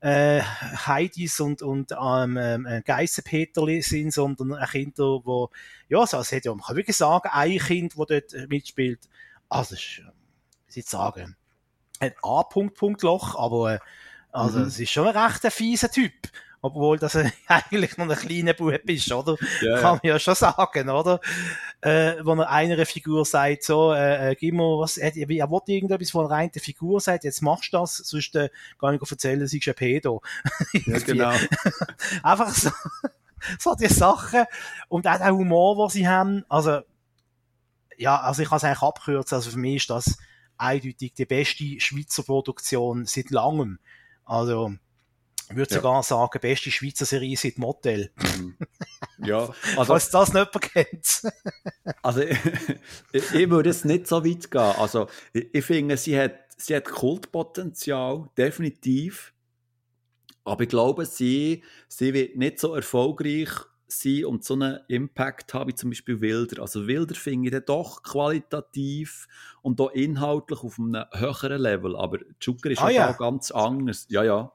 äh, 0.03 0.43
Heidis 0.43 1.39
und, 1.39 1.63
und 1.63 1.93
ähm, 1.93 2.37
ähm, 2.37 2.83
Geissenpeterli 2.85 3.83
sind, 3.83 4.13
sondern 4.13 4.53
ein 4.55 4.69
Kinder, 4.69 5.21
wo, 5.25 5.51
ja, 5.89 6.05
so, 6.07 6.19
es 6.19 6.33
hat 6.33 6.45
ja, 6.45 6.53
man 6.53 6.63
kann 6.63 6.77
wirklich 6.77 6.97
sagen, 6.97 7.29
ein 7.33 7.59
Kind, 7.59 7.95
das 7.97 8.07
dort 8.07 8.49
mitspielt, 8.49 9.01
also, 9.49 9.77
ist, 9.77 10.03
wie 10.67 10.73
soll 10.73 10.83
ich 10.83 10.87
sagen, 10.87 11.37
ein 12.01 12.13
A-Punkt-Punkt-Loch, 12.21 13.37
aber, 13.37 13.75
äh, 13.75 13.79
also, 14.33 14.59
mhm. 14.59 14.67
es 14.67 14.81
ist 14.81 14.91
schon 14.91 15.07
ein 15.07 15.17
recht 15.17 15.53
fieser 15.53 15.91
Typ 15.91 16.13
obwohl 16.65 16.97
das 16.97 17.17
eigentlich 17.49 17.99
noch 17.99 18.09
ein 18.09 18.17
kleiner 18.17 18.55
Bub 18.55 18.89
ist, 18.89 19.13
oder? 19.13 19.37
Ja, 19.61 19.81
Kann 19.81 19.93
man 19.95 20.01
ja 20.05 20.19
schon 20.19 20.37
sagen, 20.37 20.89
oder? 20.89 21.21
Äh, 21.83 22.25
wo 22.25 22.35
er 22.35 22.49
einer 22.49 22.87
Figur 22.87 23.25
sagt, 23.25 23.65
so, 23.65 23.93
äh, 23.93 24.31
äh 24.31 24.35
gib 24.37 24.55
mir 24.55 24.79
was, 24.79 24.99
er, 24.99 25.17
er 25.17 25.29
will 25.29 25.37
irgendetwas 25.67 26.11
von 26.11 26.27
einer 26.27 26.35
reinen 26.35 26.53
Figur 26.53 27.01
sagt, 27.01 27.25
jetzt 27.25 27.43
machst 27.43 27.73
du 27.73 27.79
das, 27.79 27.97
sonst 27.97 28.37
äh, 28.37 28.51
kann 28.79 28.95
ich 28.95 29.11
erzählen, 29.11 29.41
du 29.41 29.51
bist 29.51 29.67
ein 29.67 29.75
Pedo. 29.75 30.23
ja, 30.87 30.99
genau. 31.01 31.33
Einfach 32.23 32.55
so, 32.55 32.71
so 33.59 33.75
die 33.75 33.89
Sachen 33.89 34.45
und 34.89 35.09
auch 35.09 35.19
der 35.19 35.35
Humor, 35.35 35.77
den 35.77 35.91
sie 35.91 36.07
haben, 36.07 36.45
also, 36.49 36.83
ja, 37.99 38.21
also 38.21 38.43
ich 38.43 38.49
kann 38.49 38.59
es 38.59 38.65
eigentlich 38.65 38.83
abkürzen, 38.83 39.35
also 39.35 39.51
für 39.51 39.59
mich 39.59 39.77
ist 39.77 39.91
das 39.91 40.19
eindeutig 40.57 41.15
die 41.15 41.27
beste 41.27 41.81
Schweizer 41.81 42.23
Produktion 42.23 43.07
seit 43.07 43.31
langem. 43.31 43.81
Also, 44.25 44.75
Ich 45.51 45.57
würde 45.57 45.75
sogar 45.75 45.97
ja. 45.97 46.03
sagen, 46.03 46.39
beste 46.41 46.71
Schweizer 46.71 47.05
Serie 47.05 47.37
seit 47.37 47.59
Motel. 47.59 48.11
Mhm. 48.17 48.57
Ja, 49.19 49.53
also. 49.77 49.85
Falls 49.85 50.11
das 50.11 50.33
nicht 50.33 50.61
kennt. 50.61 51.23
also, 52.03 52.21
ich, 52.21 52.39
ich, 53.13 53.51
würde 53.51 53.71
es 53.71 53.85
nicht 53.85 54.07
so 54.07 54.25
weit 54.25 54.51
gehen. 54.51 54.61
Also, 54.61 55.09
ich, 55.33 55.55
ich 55.55 55.65
finde, 55.65 55.97
sie 55.97 56.19
hat, 56.19 56.35
sie 56.57 56.77
hat 56.77 56.87
Kultpotenzial, 56.87 58.29
definitiv. 58.37 59.33
Aber 60.45 60.63
ich 60.65 60.69
glaube, 60.69 61.07
sie, 61.07 61.63
sie 61.89 62.15
wird 62.15 62.37
nicht 62.37 62.59
so 62.59 62.75
erfolgreich 62.75 63.51
sein 63.93 64.25
und 64.25 64.45
so 64.45 64.55
einen 64.55 64.81
Impact 64.89 65.55
haben 65.55 65.69
wie 65.69 65.75
zum 65.75 65.91
Beispiel 65.91 66.21
Wilder. 66.21 66.63
Also 66.63 66.87
Wilder 66.87 67.15
finde 67.15 67.49
ich 67.49 67.53
dann 67.53 67.65
doch 67.67 68.03
qualitativ 68.03 69.29
und 69.61 69.81
auch 69.81 69.91
inhaltlich 69.91 70.61
auf 70.61 70.79
einem 70.79 71.05
höheren 71.13 71.61
Level, 71.61 71.97
aber 71.97 72.19
Zucker 72.41 72.71
ist 72.71 72.81
ah, 72.81 72.91
ja. 72.91 73.13
ganz 73.13 73.51
anders. 73.51 74.07
Ja, 74.09 74.25
ja. 74.25 74.53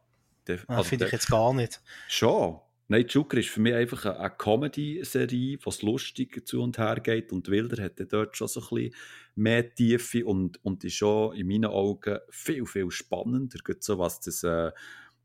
Ah, 0.68 0.84
finde 0.84 1.06
ich 1.06 1.12
jetzt 1.12 1.30
gar 1.30 1.54
nicht. 1.54 1.82
Schon. 2.08 2.60
Nein, 2.90 3.06
Joker 3.06 3.38
ist 3.38 3.50
für 3.50 3.60
mich 3.60 3.74
einfach 3.74 4.06
eine, 4.06 4.20
eine 4.20 4.30
Comedy-Serie, 4.30 5.58
was 5.64 5.82
lustig 5.82 6.48
zu 6.48 6.62
und 6.62 6.78
her 6.78 7.02
geht. 7.02 7.34
Und 7.34 7.50
Wilder 7.50 7.84
hat 7.84 8.00
dort 8.12 8.38
schon 8.38 8.48
so 8.48 8.62
ein 8.62 8.68
bisschen 8.70 8.96
mehr 9.36 9.76
Tiefe 9.76 10.26
und, 10.26 10.64
und 10.64 10.84
ist 10.86 10.94
schon 10.94 11.36
in 11.36 11.48
meinen 11.48 11.66
Augen 11.66 12.20
viel, 12.30 12.66
viel 12.66 12.90
spannender. 12.90 13.60
So 13.80 14.00
was 14.00 14.22
das, 14.22 14.44
äh, 14.44 14.72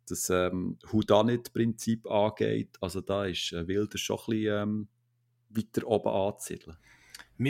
das 0.08 0.28
ähm, 0.30 0.78
Whodunit-Prinzip 0.90 2.10
angeht. 2.10 2.76
Also 2.80 3.00
da 3.00 3.26
ist 3.26 3.52
äh, 3.52 3.68
Wilder 3.68 3.98
schon 3.98 4.18
ein 4.18 4.26
bisschen 4.26 4.62
ähm, 4.62 4.88
weiter 5.50 5.86
oben 5.86 6.08
anzusiedeln. 6.08 6.76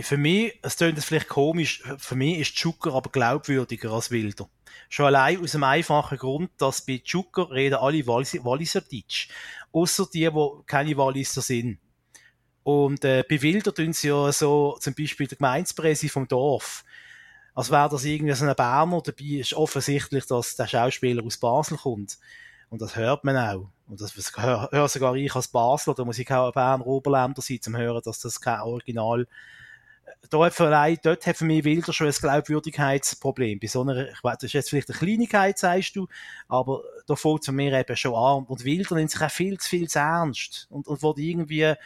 Für 0.03 0.17
mich, 0.17 0.59
es 0.63 0.77
klingt 0.77 0.97
jetzt 0.97 1.07
vielleicht 1.07 1.29
komisch, 1.29 1.83
für 1.99 2.15
mich 2.15 2.39
ist 2.39 2.57
Zucker 2.57 2.95
aber 2.95 3.11
glaubwürdiger 3.11 3.91
als 3.91 4.11
Wilder. 4.11 4.49
Schon 4.89 5.07
allein 5.07 5.43
aus 5.43 5.53
dem 5.53 5.65
einfachen 5.65 6.19
Grund, 6.19 6.51
dass 6.59 6.87
bei 6.87 7.03
Zucker 7.05 7.51
reden 7.51 7.75
alle 7.75 8.07
Walliser 8.07 8.81
Deutsch. 8.81 9.29
Außer 9.73 10.07
die, 10.13 10.31
die 10.31 10.51
keine 10.67 10.97
Walliser 10.97 11.43
sind. 11.43 11.79
Und 12.63 13.05
äh, 13.05 13.25
bei 13.29 13.43
Wilder 13.43 13.75
tun 13.75 13.93
sie 13.93 14.09
ja 14.09 14.31
so, 14.31 14.77
zum 14.81 14.95
Beispiel 14.95 15.27
der 15.27 15.39
Gemeindepräsi 15.39 16.09
vom 16.09 16.29
Dorf. 16.29 16.85
Als 17.55 17.71
wäre 17.71 17.89
das 17.89 18.05
irgendwie 18.05 18.35
so 18.35 18.47
ein 18.47 18.55
Berner, 18.55 19.03
dabei 19.03 19.25
ist 19.25 19.55
offensichtlich, 19.55 20.27
dass 20.27 20.57
der 20.57 20.69
Schauspieler 20.69 21.25
aus 21.25 21.39
Basel 21.39 21.77
kommt. 21.77 22.19
Und 22.71 22.81
das 22.81 22.97
hört 22.97 23.25
man 23.25 23.37
auch. 23.37 23.69
Und 23.89 24.01
das 24.01 24.15
höre 24.39 24.89
sogar 24.89 25.15
ich 25.17 25.35
als 25.35 25.49
Basler, 25.49 25.95
da 25.95 26.05
muss 26.05 26.19
ich 26.19 26.31
auch 26.31 26.47
ein 26.47 26.53
Berner 26.53 26.87
Oberländer 26.87 27.43
sein, 27.43 27.61
zum 27.61 27.77
hören, 27.77 28.01
dass 28.03 28.21
das 28.21 28.41
kein 28.41 28.61
Original 28.61 29.27
da 30.33 30.39
hat 30.47 30.55
vielleicht, 30.55 31.05
dort 31.05 31.27
hat 31.27 31.37
für 31.37 31.45
mich 31.45 31.65
Wilder 31.65 31.93
schon 31.93 32.07
ein 32.07 32.13
Glaubwürdigkeitsproblem. 32.13 33.59
Bei 33.59 33.67
ich 33.67 33.75
weiß, 33.75 34.39
das 34.39 34.45
ist 34.45 34.53
jetzt 34.55 34.71
vielleicht 34.71 34.89
eine 34.89 34.99
Kleinigkeit, 34.99 35.59
sagst 35.59 35.95
du, 35.95 36.09
aber 36.49 36.83
da 37.07 37.17
fängt 37.17 37.45
für 37.45 37.53
mich 37.53 37.73
eben 37.73 37.97
schon 37.97 38.15
an. 38.15 38.45
Und 38.45 38.65
Wilder 38.65 38.95
nimmt 38.95 39.11
sich 39.11 39.21
auch 39.21 39.31
viel 39.31 39.59
zu 39.59 39.69
viel 39.69 39.89
zu 39.89 39.99
ernst. 39.99 40.69
Und, 40.71 40.89
und 40.89 41.03
wird 41.03 41.19
irgendwie, 41.19 41.63
äh, 41.63 41.77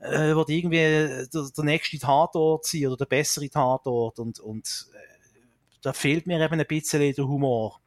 wird 0.00 0.50
irgendwie 0.50 0.78
der, 0.78 1.26
der 1.26 1.64
nächste 1.64 1.98
Tatort 1.98 2.66
sein 2.66 2.86
oder 2.88 2.96
der 2.96 3.04
bessere 3.04 3.48
Tatort. 3.48 4.18
Und, 4.18 4.40
und 4.40 4.86
äh, 4.92 5.38
da 5.82 5.92
fehlt 5.92 6.26
mir 6.26 6.40
eben 6.40 6.58
ein 6.58 6.66
bisschen 6.66 7.14
der 7.14 7.28
Humor. 7.28 7.80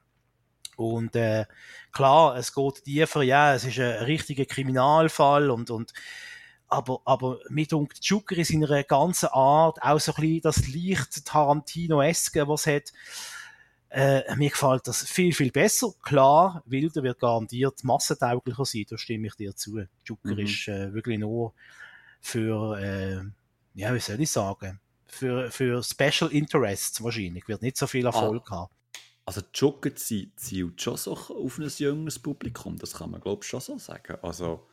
Und 0.78 1.14
äh, 1.18 1.46
klar, 1.92 2.38
es 2.38 2.54
geht 2.54 2.86
tiefer, 2.86 3.22
ja, 3.22 3.54
es 3.54 3.66
ist 3.66 3.80
ein 3.80 4.04
richtiger 4.04 4.46
Kriminalfall 4.46 5.50
und, 5.50 5.72
und 5.72 5.92
aber, 6.70 7.02
aber 7.06 7.40
mit 7.50 7.72
dunkt 7.72 8.00
Joker 8.04 8.38
in 8.38 8.46
seiner 8.46 8.84
ganzen 8.84 9.30
Art, 9.30 9.82
auch 9.82 10.00
so 10.00 10.14
ein 10.14 10.22
bisschen 10.22 10.42
das 10.42 10.68
leicht 10.68 11.26
Tarantino-eske, 11.26 12.48
was 12.48 12.68
hat, 12.68 12.94
äh, 13.90 14.36
mir 14.36 14.50
gefällt 14.50 14.88
das 14.88 15.04
viel, 15.04 15.34
viel 15.34 15.52
besser. 15.52 15.92
Klar, 16.04 16.62
Wilder 16.66 17.02
wird 17.02 17.20
garantiert 17.20 17.84
massentauglicher 17.84 18.66
sein, 18.66 18.86
da 18.88 18.98
stimme 18.98 19.28
ich 19.28 19.36
dir 19.36 19.56
zu. 19.56 19.84
Joker 20.06 20.34
mhm. 20.34 20.40
ist 20.40 20.68
äh, 20.68 20.94
wirklich 20.94 21.18
nur 21.18 21.54
für, 22.22 22.78
äh, 22.80 23.22
ja, 23.74 23.94
wie 23.94 24.00
soll 24.00 24.22
ich 24.22 24.32
sagen, 24.32 24.80
für, 25.08 25.50
für 25.50 25.82
Special 25.84 26.32
Interests 26.32 27.04
wahrscheinlich, 27.04 27.48
wird 27.48 27.64
nicht 27.64 27.78
so 27.78 27.88
viel 27.88 28.06
Erfolg 28.06 28.44
ah. 28.50 28.56
haben. 28.56 28.74
Also 29.26 29.42
Joker 29.54 29.96
zielt 29.96 30.82
schon 30.82 30.98
so 30.98 31.14
auf 31.14 31.58
ein 31.60 31.68
jüngeres 31.68 32.20
Publikum, 32.20 32.78
das 32.78 32.96
kann 32.96 33.12
man 33.12 33.22
glaube 33.22 33.44
ich 33.44 33.50
schon 33.50 33.60
so 33.60 33.78
sagen. 33.78 34.18
Also 34.24 34.68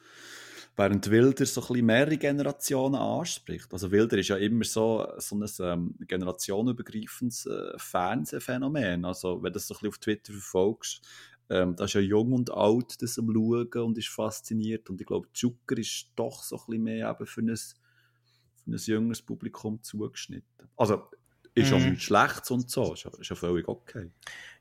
während 0.76 1.10
Wilder 1.10 1.46
so 1.46 1.62
ein 1.62 1.66
bisschen 1.68 1.86
mehrere 1.86 2.18
Generationen 2.18 2.96
anspricht. 2.96 3.72
Also 3.72 3.90
Wilder 3.90 4.18
ist 4.18 4.28
ja 4.28 4.36
immer 4.36 4.64
so, 4.64 5.06
so 5.18 5.36
ein 5.36 5.48
ähm, 5.60 5.94
generationenübergreifendes 6.06 7.46
äh, 7.46 7.78
Fernsehphänomen. 7.78 9.04
Also 9.04 9.42
wenn 9.42 9.52
du 9.52 9.54
das 9.54 9.66
so 9.66 9.74
ein 9.74 9.76
bisschen 9.76 9.88
auf 9.88 9.98
Twitter 9.98 10.32
verfolgst, 10.32 11.00
ähm, 11.48 11.76
da 11.76 11.84
ist 11.84 11.94
ja 11.94 12.00
jung 12.00 12.32
und 12.32 12.52
alt 12.52 13.00
das 13.00 13.18
am 13.18 13.32
Schauen 13.32 13.82
und 13.84 13.98
ist 13.98 14.08
fasziniert. 14.08 14.90
Und 14.90 15.00
ich 15.00 15.06
glaube, 15.06 15.28
Zucker 15.32 15.78
ist 15.78 16.10
doch 16.14 16.42
so 16.42 16.56
ein 16.56 16.64
bisschen 16.66 16.82
mehr 16.82 17.10
eben 17.10 17.26
für 17.26 17.40
ein, 17.40 17.56
für 17.56 18.70
ein 18.70 18.76
jüngeres 18.76 19.22
Publikum 19.22 19.82
zugeschnitten. 19.82 20.68
Also 20.76 21.08
ist 21.54 21.70
ja 21.70 21.78
mm. 21.78 21.90
nichts 21.90 22.02
Schlechtes 22.02 22.50
und 22.50 22.70
so, 22.70 22.92
ist 22.92 23.04
ja, 23.04 23.10
ist 23.18 23.30
ja 23.30 23.36
völlig 23.36 23.66
okay. 23.66 24.10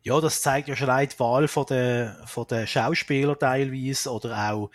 Ja, 0.03 0.21
das 0.21 0.41
zeigt 0.41 0.69
ja 0.69 0.77
schon 0.77 0.87
die 0.87 1.19
Wahl 1.19 1.47
von 1.49 1.65
der, 1.65 2.23
von 2.25 2.47
der 2.47 2.65
Schauspieler 2.67 3.37
teilweise 3.37 4.09
oder 4.11 4.49
auch 4.51 4.71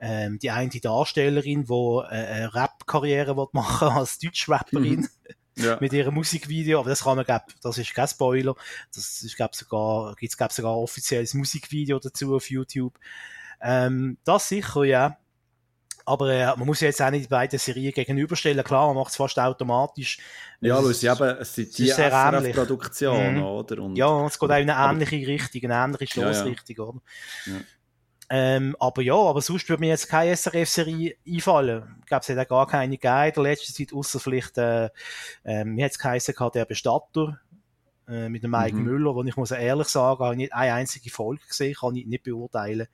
ähm, 0.00 0.38
die 0.38 0.50
eine 0.50 0.70
Darstellerin, 0.70 1.64
die 1.64 1.72
äh, 1.72 2.06
eine 2.08 2.54
Rap-Karriere 2.54 3.48
machen 3.52 3.88
als 3.96 4.18
Deutsch-Rapperin. 4.18 5.08
Ja. 5.56 5.76
mit 5.78 5.92
ihrem 5.92 6.14
Musikvideo, 6.14 6.78
aber 6.78 6.88
das 6.88 7.02
kann 7.02 7.16
man, 7.16 7.26
glaub, 7.26 7.42
das 7.60 7.76
ist 7.76 7.92
kein 7.92 8.08
Spoiler, 8.08 8.54
das 8.94 9.22
ist, 9.22 9.36
glaub, 9.36 9.54
sogar, 9.54 10.14
gibt's, 10.14 10.38
glaub, 10.38 10.52
sogar 10.52 10.78
offizielles 10.78 11.34
Musikvideo 11.34 11.98
dazu 11.98 12.34
auf 12.34 12.48
YouTube. 12.48 12.98
Ähm, 13.60 14.16
das 14.24 14.48
sicher, 14.48 14.84
ja. 14.84 15.18
Aber 16.06 16.32
äh, 16.32 16.46
man 16.56 16.66
muss 16.66 16.80
jetzt 16.80 17.02
auch 17.02 17.10
nicht 17.10 17.26
die 17.26 17.28
beiden 17.28 17.58
Serien 17.58 17.92
gegenüberstellen. 17.92 18.64
Klar, 18.64 18.86
man 18.86 18.96
macht 18.96 19.10
es 19.10 19.16
fast 19.16 19.38
automatisch. 19.38 20.18
Ja, 20.60 20.82
weil 20.82 20.94
sie 20.94 21.08
eben, 21.08 21.36
es 21.38 21.54
sind 21.54 21.76
die 21.76 21.88
SRF-Produktionen, 21.88 23.36
mhm. 23.36 23.42
oder? 23.42 23.82
Und, 23.82 23.96
ja, 23.96 24.26
es 24.26 24.38
geht 24.38 24.50
auch 24.50 24.56
in 24.56 24.70
eine 24.70 24.92
ähnliche 24.92 25.26
Richtung, 25.26 25.70
eine 25.70 25.84
ähnliche 25.84 26.12
Stoßrichtung, 26.12 26.76
ja, 26.76 26.84
ja. 26.84 26.88
oder? 26.88 27.00
Ähm, 28.32 28.76
aber 28.78 29.02
ja, 29.02 29.16
aber 29.16 29.42
sonst 29.42 29.68
würde 29.68 29.80
mir 29.80 29.88
jetzt 29.88 30.08
keine 30.08 30.36
SRF-Serie 30.36 31.16
einfallen. 31.26 31.96
Ich 32.00 32.06
glaube, 32.06 32.22
es 32.22 32.28
hat 32.28 32.38
auch 32.38 32.48
gar 32.48 32.66
keine 32.68 32.96
gegeben 32.96 33.26
in 33.26 33.32
der 33.34 33.42
letzten 33.42 33.74
Zeit, 33.74 33.92
außer 33.92 34.20
vielleicht, 34.20 34.56
äh, 34.56 34.88
äh, 35.44 35.64
mir 35.64 35.86
hat 35.86 35.92
es 35.92 35.98
geheißen, 35.98 36.34
der 36.54 36.64
Bestatter, 36.64 37.40
äh, 38.08 38.28
mit 38.28 38.44
dem 38.44 38.52
Mike 38.52 38.76
mhm. 38.76 38.84
Müller, 38.84 39.14
wo 39.16 39.24
ich 39.24 39.36
muss 39.36 39.50
ehrlich 39.50 39.88
sagen, 39.88 40.24
habe 40.24 40.34
ich 40.34 40.38
nicht 40.38 40.52
eine 40.52 40.74
einzige 40.74 41.10
Folge 41.10 41.42
gesehen, 41.48 41.74
kann 41.74 41.96
ich 41.96 42.06
nicht 42.06 42.22
beurteilen, 42.22 42.86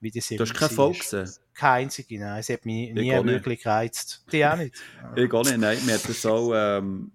wie 0.00 0.10
die 0.10 0.20
Serie 0.20 0.44
Du 0.44 0.50
hast 0.50 0.58
keine 0.58 0.70
Folge 0.70 0.98
gesehen? 0.98 1.30
Keine 1.54 1.72
einzige, 1.84 2.20
nein. 2.20 2.40
Es 2.40 2.50
hat 2.50 2.66
mich 2.66 2.92
nie 2.92 3.10
wirklich 3.10 3.62
gereizt. 3.62 4.26
Die 4.30 4.44
auch 4.44 4.56
nicht. 4.56 4.74
ich 5.14 5.30
gar 5.30 5.42
nicht, 5.42 5.56
nein. 5.56 5.78
Mir 5.86 5.94
hat 5.94 6.06
das 6.06 6.26
auch, 6.26 6.52
ähm, 6.54 7.12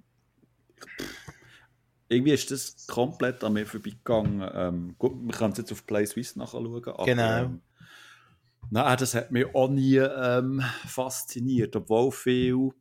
irgendwie 2.12 2.34
ist 2.34 2.52
das 2.52 2.88
komplett 2.88 3.44
an 3.44 3.54
mir 3.54 3.66
vorbeigegangen. 3.66 4.50
Ähm, 4.54 4.96
gut, 4.98 5.16
man 5.16 5.32
kann 5.32 5.52
es 5.52 5.60
jetzt 5.60 5.72
auf 5.72 5.86
Play 5.86 6.06
Swiss 6.06 6.36
nachschauen. 6.36 6.84
Aber, 6.86 7.06
genau. 7.06 7.44
Ähm, 7.44 7.62
nein, 8.70 8.98
das 8.98 9.16
hat 9.16 9.32
mich 9.32 9.46
auch 9.56 9.70
nie 9.70 9.98
ähm, 9.98 10.62
fasziniert, 10.86 11.76
obwohl 11.76 12.12
viele 12.12 12.72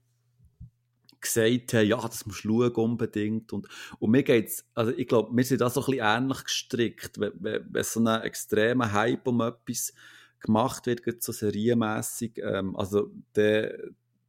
gesagt 1.20 1.74
haben, 1.74 1.86
ja, 1.86 2.00
das 2.00 2.26
musst 2.26 2.44
du 2.44 2.62
schauen 2.62 2.72
unbedingt. 2.72 3.52
Und, 3.52 3.68
und 3.98 4.10
mir 4.10 4.22
geht's, 4.22 4.66
also 4.74 4.90
ich 4.96 5.06
glaube, 5.06 5.36
wir 5.36 5.44
sind 5.44 5.60
da 5.60 5.70
so 5.70 5.80
ein 5.80 5.86
bisschen 5.86 6.04
ähnlich 6.04 6.44
gestrickt, 6.44 7.20
wenn, 7.20 7.32
wenn, 7.38 7.66
wenn 7.70 7.84
so 7.84 8.00
ein 8.00 8.22
extremer 8.22 8.92
Hype 8.92 9.28
um 9.28 9.40
etwas 9.42 9.92
gemacht 10.40 10.86
wird, 10.86 11.22
so 11.22 11.32
serienmässig, 11.32 12.38
ähm, 12.42 12.74
also 12.74 13.10
der, 13.36 13.78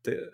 der 0.05 0.29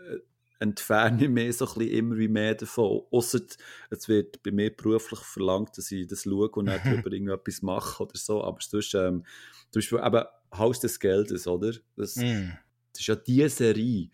entferne 0.60 1.24
ich 1.24 1.30
mich 1.30 1.58
so 1.58 1.68
ein 1.68 1.74
bisschen 1.76 1.94
immer 1.94 2.18
wie 2.18 2.28
mehr 2.28 2.56
davon. 2.56 3.02
Ausser 3.12 3.42
es 3.90 4.08
wird 4.08 4.42
bei 4.44 4.52
mir 4.52 4.76
beruflich 4.76 5.20
verlangt, 5.20 5.78
dass 5.78 5.92
ich 5.92 6.08
das 6.08 6.24
schaue 6.24 6.50
und 6.50 6.66
nicht 6.66 6.86
über 6.86 7.12
irgendetwas 7.12 7.62
mache 7.62 8.04
oder 8.04 8.18
so. 8.18 8.44
Aber 8.44 8.58
sonst, 8.62 8.94
ähm, 8.96 9.24
zum 9.72 9.80
Beispiel 9.80 10.00
eben 10.04 10.24
Haus 10.54 10.80
des 10.80 11.00
Geldes, 11.00 11.48
oder? 11.48 11.74
Das, 11.96 12.16
mm. 12.16 12.52
das 12.94 13.02
ist 13.02 13.08
ja 13.08 13.16
die 13.16 13.48
Serie. 13.50 14.10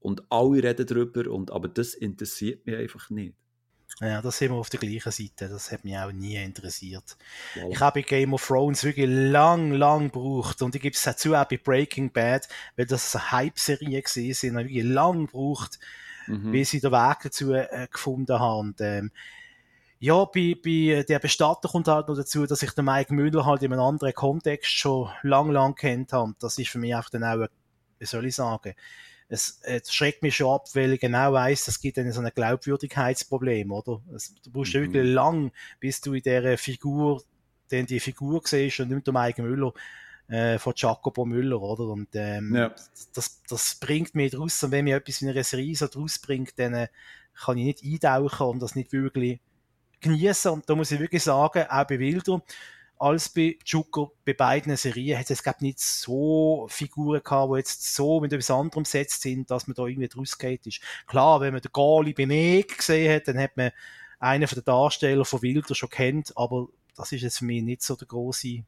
Und 0.00 0.22
alle 0.30 0.62
reden 0.62 0.86
darüber, 0.86 1.30
und, 1.30 1.50
aber 1.50 1.68
das 1.68 1.94
interessiert 1.94 2.66
mich 2.66 2.76
einfach 2.76 3.10
nicht. 3.10 3.34
Ja, 4.00 4.22
das 4.22 4.38
sind 4.38 4.52
wir 4.52 4.58
auf 4.58 4.70
der 4.70 4.78
gleichen 4.78 5.10
Seite. 5.10 5.48
Das 5.48 5.72
hat 5.72 5.84
mich 5.84 5.96
auch 5.98 6.12
nie 6.12 6.36
interessiert. 6.36 7.16
Wow. 7.56 7.72
Ich 7.72 7.80
habe 7.80 8.02
Game 8.02 8.32
of 8.32 8.46
Thrones 8.46 8.84
wirklich 8.84 9.08
lang, 9.08 9.72
lang 9.72 10.12
gebraucht. 10.12 10.62
Und 10.62 10.74
ich 10.74 10.82
gebe 10.82 10.94
es 10.94 11.02
dazu 11.02 11.34
auch 11.34 11.46
bei 11.46 11.56
Breaking 11.56 12.12
Bad, 12.12 12.48
weil 12.76 12.86
das 12.86 13.14
eine 13.16 13.32
Hype-Serie 13.32 14.00
gesehen 14.00 14.34
sind, 14.34 14.54
wirklich 14.54 14.84
lang 14.84 15.26
gebraucht, 15.26 15.80
mhm. 16.26 16.52
bis 16.52 16.74
ich 16.74 16.80
den 16.80 16.92
Weg 16.92 17.18
dazu 17.24 17.52
äh, 17.52 17.88
gefunden 17.90 18.38
habe. 18.38 18.58
Und, 18.60 18.80
ähm, 18.80 19.10
ja, 20.00 20.24
bei, 20.26 20.56
bei 20.62 21.04
der 21.08 21.18
Bestatter 21.18 21.68
kommt 21.68 21.88
halt 21.88 22.06
noch 22.06 22.16
dazu, 22.16 22.46
dass 22.46 22.62
ich 22.62 22.70
den 22.70 22.84
Mike 22.84 23.12
Müller 23.12 23.44
halt 23.44 23.62
in 23.62 23.72
einem 23.72 23.82
anderen 23.82 24.14
Kontext 24.14 24.70
schon 24.70 25.10
lang, 25.22 25.50
lang 25.50 25.74
kennt 25.74 26.12
habe. 26.12 26.24
Und 26.24 26.42
das 26.42 26.56
ist 26.56 26.70
für 26.70 26.78
mich 26.78 26.94
einfach 26.94 27.10
dann 27.10 27.24
auch, 27.24 27.48
wie 27.98 28.06
soll 28.06 28.26
ich 28.26 28.36
sagen, 28.36 28.74
es, 29.28 29.60
es 29.62 29.92
schreckt 29.92 30.22
mich 30.22 30.36
schon 30.36 30.54
ab, 30.54 30.68
weil 30.74 30.94
ich 30.94 31.00
genau 31.00 31.32
weiss, 31.32 31.68
es 31.68 31.80
gibt 31.80 31.98
dann 31.98 32.10
so 32.12 32.20
ein 32.20 32.30
Glaubwürdigkeitsproblem, 32.34 33.70
oder? 33.70 34.00
Es, 34.14 34.34
du 34.42 34.50
brauchst 34.50 34.74
mhm. 34.74 34.80
wirklich 34.80 35.12
lang, 35.12 35.52
bis 35.80 36.00
du 36.00 36.14
in 36.14 36.22
dieser 36.22 36.56
Figur, 36.56 37.22
denn 37.70 37.86
die 37.86 38.00
Figur 38.00 38.40
siehst 38.44 38.80
und 38.80 38.90
nicht 38.90 39.06
der 39.06 39.12
Mike 39.12 39.42
Müller, 39.42 39.72
äh, 40.28 40.58
von 40.58 40.72
Jacopo 40.76 41.24
Müller, 41.24 41.60
oder? 41.60 41.84
Und 41.88 42.08
ähm, 42.14 42.54
Ja. 42.54 42.74
das, 43.14 43.42
das 43.48 43.74
bringt 43.74 44.14
mich 44.14 44.32
draus. 44.32 44.62
Und 44.62 44.70
wenn 44.70 44.84
mir 44.84 44.96
etwas 44.96 45.22
in 45.22 45.28
einer 45.28 45.44
Serie 45.44 45.74
so 45.74 45.86
draus 45.88 46.18
bringt, 46.18 46.58
dann 46.58 46.74
äh, 46.74 46.88
kann 47.34 47.58
ich 47.58 47.82
nicht 47.82 48.04
eintauchen 48.04 48.46
und 48.46 48.62
das 48.62 48.74
nicht 48.74 48.92
wirklich 48.92 49.40
genießen. 50.00 50.52
Und 50.52 50.68
da 50.68 50.74
muss 50.74 50.90
ich 50.90 51.00
wirklich 51.00 51.22
sagen, 51.22 51.64
auch 51.68 51.86
bei 51.86 51.98
Wilder, 51.98 52.42
als 52.98 53.28
bei 53.28 53.58
Zucker, 53.64 54.10
bei 54.24 54.32
beiden 54.32 54.76
Serien, 54.76 55.18
hat 55.18 55.30
es 55.30 55.42
glaub, 55.42 55.60
nicht 55.60 55.80
so 55.80 56.66
Figuren 56.68 57.22
gehabt, 57.22 57.52
die 57.52 57.58
jetzt 57.58 57.94
so 57.94 58.20
mit 58.20 58.32
etwas 58.32 58.50
anderem 58.50 58.82
besetzt 58.82 59.22
sind, 59.22 59.50
dass 59.50 59.66
man 59.66 59.74
da 59.74 59.86
irgendwie 59.86 60.08
draus 60.08 60.38
geht 60.38 60.66
ist. 60.66 60.80
Klar, 61.06 61.40
wenn 61.40 61.52
man 61.52 61.62
den 61.62 61.72
Gali 61.72 62.12
bei 62.12 62.26
Meg 62.26 62.78
gesehen 62.78 63.14
hat, 63.14 63.28
dann 63.28 63.38
hat 63.38 63.56
man 63.56 63.70
einen 64.18 64.48
von 64.48 64.56
den 64.56 64.64
Darsteller 64.64 65.24
von 65.24 65.42
Wilder 65.42 65.74
schon 65.74 65.90
kennt, 65.90 66.36
aber 66.36 66.68
das 66.96 67.12
ist 67.12 67.22
jetzt 67.22 67.38
für 67.38 67.44
mich 67.44 67.62
nicht 67.62 67.82
so 67.82 67.94
der 67.94 68.08
große 68.08 68.64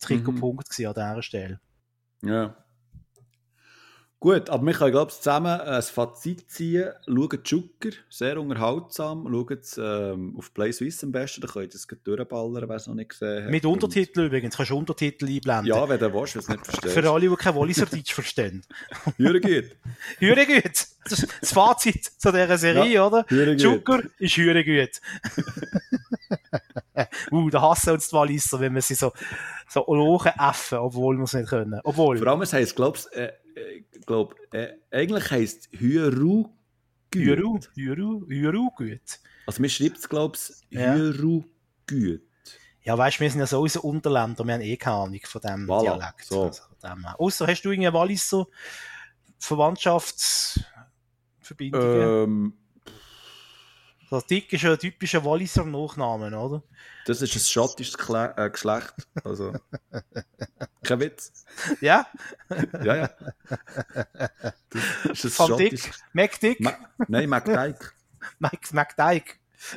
Triggerpunkt 0.00 0.68
gewesen 0.68 0.88
an 0.88 0.94
dieser 0.94 1.22
Stelle. 1.22 1.60
Ja. 2.22 2.56
Gut, 4.18 4.48
aber 4.48 4.64
wir 4.64 4.72
können, 4.72 4.92
glaube 4.92 5.10
ich, 5.10 5.18
zusammen 5.18 5.60
ein 5.60 5.82
Fazit 5.82 6.50
ziehen. 6.50 6.90
Schaut 7.06 7.46
Zucker, 7.46 7.90
sehr 8.08 8.40
unterhaltsam. 8.40 9.28
Schaut 9.30 9.78
ähm, 9.78 10.34
auf 10.38 10.54
Play 10.54 10.72
Swiss 10.72 11.04
am 11.04 11.12
besten, 11.12 11.42
da 11.42 11.48
könnt 11.48 11.74
ihr 11.74 11.76
es 11.76 11.86
durchballern, 11.86 12.66
wer 12.66 12.76
es 12.76 12.86
noch 12.86 12.94
nicht 12.94 13.10
gesehen 13.10 13.44
hat. 13.44 13.50
Mit 13.50 13.66
Untertitel 13.66 14.22
übrigens, 14.22 14.56
kannst 14.56 14.70
du 14.70 14.78
Untertitel 14.78 15.26
einblenden. 15.26 15.66
Ja, 15.66 15.86
wenn 15.86 15.98
du 15.98 16.14
willst, 16.14 16.34
wenn 16.34 16.40
du 16.40 16.44
es 16.44 16.48
nicht 16.48 16.64
verstehst. 16.64 16.94
Für 16.94 17.10
alle, 17.10 17.28
die 17.28 17.36
kein 17.36 17.54
Walliser-Deutsch 17.54 18.14
verstehen. 18.14 18.62
Hören 19.18 19.42
gut. 19.42 19.76
Das 21.04 21.22
ist 21.22 21.28
das 21.40 21.52
Fazit 21.52 22.04
zu 22.04 22.32
dieser 22.32 22.56
Serie, 22.56 23.04
oder? 23.04 23.26
Hören 23.28 23.58
geht. 23.58 23.60
Zucker 23.60 24.02
ist 24.18 24.36
hure 24.38 24.64
gut. 24.64 25.00
uh, 27.32 27.50
da 27.50 27.60
hassen 27.60 27.90
uns 27.90 28.08
die 28.08 28.16
Walliser, 28.16 28.60
wenn 28.60 28.74
wir 28.74 28.82
sie 28.82 28.94
so, 28.94 29.12
so 29.68 29.84
lochen 29.94 30.32
effen, 30.38 30.78
obwohl 30.78 31.18
wir 31.18 31.24
es 31.24 31.34
nicht 31.34 31.50
können. 31.50 31.80
Obwohl. 31.84 32.16
Vor 32.16 32.26
allem, 32.28 32.42
es 32.42 32.54
heisst, 32.54 32.74
glaube 32.74 32.98
ich, 32.98 33.16
äh, 33.16 33.32
äh, 33.56 33.82
glaub, 34.04 34.34
äh, 34.52 34.74
eigentlich 34.90 35.30
heisst 35.30 35.68
Hüru 35.72 36.50
Huru, 37.14 37.60
Huru 37.76 38.70
gut. 38.76 39.00
Also, 39.46 39.62
mir 39.62 39.68
schreibt 39.68 39.98
es, 39.98 40.08
glaube 40.08 40.36
ich. 40.36 40.78
Hüru 40.78 41.44
gut. 41.88 42.22
Ja, 42.82 42.98
weißt 42.98 43.18
du, 43.18 43.20
wir 43.22 43.30
sind 43.30 43.40
ja 43.40 43.46
sowieso 43.46 43.80
Unterländer, 43.82 44.44
wir 44.44 44.54
haben 44.54 44.60
eh 44.60 44.76
keine 44.76 44.96
Ahnung 44.96 45.20
von 45.24 45.40
dem 45.40 45.66
Voilà, 45.66 45.82
Dialekt. 45.82 46.24
so. 46.24 46.44
Also, 46.44 46.62
von 46.62 46.90
dem. 46.90 47.06
Ausser 47.06 47.46
hast 47.46 47.62
du 47.62 47.70
irgendeine 47.70 47.94
Walliser 47.94 48.46
Verwandtschaftsverbindungen? 49.38 52.24
Ähm, 52.24 52.52
Das 54.10 54.26
Dick 54.26 54.52
ist 54.52 54.62
ja 54.62 54.72
ein 54.72 54.78
typischer 54.78 55.24
Walliser 55.24 55.64
Nachnamen, 55.64 56.34
oder? 56.34 56.62
das 57.06 57.22
ist 57.22 57.34
ein 57.34 57.40
schottisches 57.40 57.96
Kle 57.96 58.34
äh, 58.36 58.50
Geschlecht. 58.50 58.94
Also, 59.24 59.52
kein 60.82 61.00
Witz. 61.00 61.44
Ja, 61.80 62.06
Ja, 62.84 62.96
ja. 62.96 63.10
Das 65.08 65.24
ist 65.24 65.40
ein 65.40 65.48
Van 65.50 65.58
Dick. 65.58 65.90
Mac 66.12 66.40
Dick, 66.40 66.60
Ma 66.60 66.72
Nein, 67.08 67.28
McDyke. 67.28 67.92
Mac, 68.38 68.72
Mac 68.72 68.96
Dyke. 68.96 69.34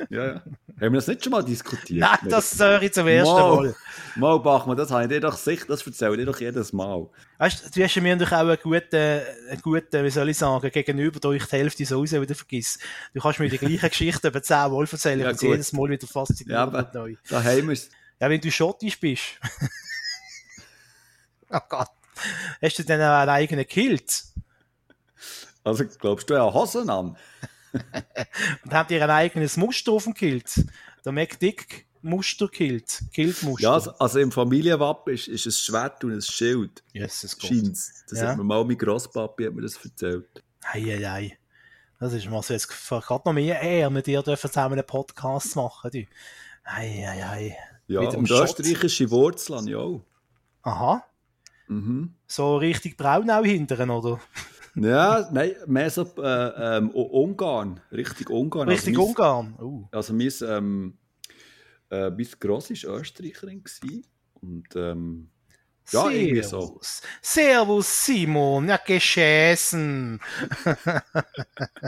Ja, 0.08 0.24
ja. 0.26 0.34
Haben 0.34 0.42
wir 0.80 0.90
das 0.92 1.06
nicht 1.06 1.22
schon 1.24 1.30
mal 1.32 1.44
diskutiert? 1.44 2.00
Nein, 2.00 2.18
das 2.28 2.58
höre 2.58 2.82
ich 2.82 2.92
zum 2.92 3.06
ersten 3.06 3.34
Mal. 3.34 3.74
Mal, 4.16 4.38
Bachmann, 4.40 4.76
das 4.76 4.90
habe 4.90 5.04
ich 5.04 5.08
dir 5.08 5.20
doch 5.20 5.36
sicher, 5.36 5.66
das 5.68 5.86
erzähle 5.86 6.12
ich 6.12 6.18
dir 6.18 6.26
doch 6.26 6.40
jedes 6.40 6.72
Mal. 6.72 7.08
Weißt 7.38 7.66
du, 7.66 7.70
du 7.70 7.84
hast 7.84 7.94
ja 7.94 8.02
mir 8.02 8.16
natürlich 8.16 8.32
auch 8.34 8.48
einen 8.48 8.58
guten, 8.62 9.20
einen 9.50 9.60
guten, 9.62 10.04
wie 10.04 10.10
soll 10.10 10.28
ich 10.28 10.38
sagen, 10.38 10.70
gegenüber, 10.70 11.20
da 11.20 11.30
ich 11.32 11.44
die 11.44 11.56
Hälfte 11.56 11.84
so 11.84 11.98
raus 11.98 12.12
wieder 12.12 12.34
vergiss. 12.34 12.78
Du 13.14 13.20
kannst 13.20 13.38
mir 13.40 13.48
die 13.48 13.58
gleiche 13.58 13.78
Geschichte 13.90 14.28
über 14.28 14.42
10 14.42 14.72
Mal 14.72 14.86
erzählen, 14.90 15.20
Ja, 15.20 15.30
ich 15.30 15.40
jedes 15.40 15.72
Mal 15.72 15.90
wieder 15.90 16.06
fasziniert 16.06 16.50
Ja, 16.50 16.62
aber- 16.62 16.90
neu. 16.94 17.14
Da 17.28 17.42
haben 17.42 17.66
wir 17.68 17.72
es. 17.72 17.90
Ja, 18.20 18.28
wenn 18.28 18.40
du 18.40 18.50
schottisch 18.50 18.98
bist. 19.00 19.22
oh 21.50 21.58
Gott. 21.68 21.88
Hast 22.62 22.78
du 22.78 22.82
denn 22.84 23.00
auch 23.00 23.20
einen 23.20 23.30
eigenen 23.30 23.66
Kilt? 23.66 24.24
Also, 25.64 25.84
glaubst 25.98 26.28
du, 26.28 26.34
ja 26.34 26.52
Hosen 26.52 26.90
an? 26.90 27.16
Und 28.64 28.72
habt 28.72 28.90
ihr 28.90 29.02
ein 29.02 29.10
eigenes 29.10 29.56
Muster 29.56 29.92
auf 29.92 30.04
dem 30.04 30.14
Kilt? 30.14 30.64
Der 31.04 31.12
Mac 31.12 31.38
Dick 31.38 31.86
Musterkilt. 32.02 33.02
Kiltmuster. 33.12 33.62
Ja, 33.62 33.72
also, 33.74 33.90
also 33.98 34.18
im 34.20 34.32
Familienwappen 34.32 35.12
ist, 35.14 35.28
ist 35.28 35.46
ein 35.46 35.52
Schwert 35.52 36.02
und 36.04 36.12
ein 36.12 36.22
Schild. 36.22 36.82
Jesus 36.92 37.38
Gott. 37.38 37.48
Scheint's. 37.48 38.04
Das 38.08 38.20
Ja. 38.20 38.28
hat 38.28 38.38
mir 38.38 38.44
mal 38.44 38.64
mein 38.64 38.78
Grosspapi 38.78 39.44
hat 39.44 39.52
mir 39.54 39.62
das 39.62 39.76
erzählt. 39.84 40.42
Ei, 40.62 40.82
ei, 40.98 41.08
ei. 41.10 41.38
Das 41.98 42.14
ist 42.14 42.28
mir 42.28 42.42
so 42.42 42.54
jetzt 42.54 42.68
gerade 42.68 43.22
noch 43.26 43.32
mehr 43.34 43.60
eher, 43.60 43.90
mit 43.90 44.06
dir 44.06 44.22
dürfen 44.22 44.48
zusammen 44.48 44.78
einen 44.78 44.86
Podcast 44.86 45.54
machen. 45.56 45.90
Du. 45.90 45.98
Ei, 46.64 47.06
ei, 47.06 47.24
ei. 47.26 47.56
Ja, 47.86 48.00
Mit 48.00 48.12
dem 48.14 48.20
und 48.20 48.28
Schott. 48.28 48.44
österreichische 48.58 49.10
Wurzeln, 49.10 49.66
ja 49.66 49.78
auch. 49.78 50.02
Aha. 50.62 51.04
Mhm. 51.68 52.14
So 52.26 52.56
richtig 52.56 52.96
Braunau 52.96 53.42
hinteren, 53.44 53.90
oder? 53.90 54.20
Ja, 54.76 55.28
nein, 55.32 55.52
mehr 55.66 55.90
so 55.90 56.02
äh, 56.18 56.78
ähm, 56.78 56.90
Ungarn. 56.90 57.80
Richtig 57.90 58.30
Ungarn. 58.30 58.68
Richtig 58.68 58.96
also 58.96 59.08
Ungarn. 59.08 59.54
Uh. 59.60 59.88
Also 59.90 60.12
mein, 60.12 60.30
ähm, 60.42 60.98
äh, 61.90 62.10
mein 62.10 62.26
Gross 62.38 62.70
war 62.70 63.00
Österreicherin. 63.00 63.64
Gewesen. 63.64 64.04
Und 64.40 64.68
ähm, 64.76 65.30
ja, 65.92 66.08
irgendwie 66.08 66.42
so. 66.42 66.60
Servus. 66.60 67.02
Servus, 67.20 68.04
Simon. 68.06 68.68
Ja, 68.68 68.76
geschäßen. 68.84 70.20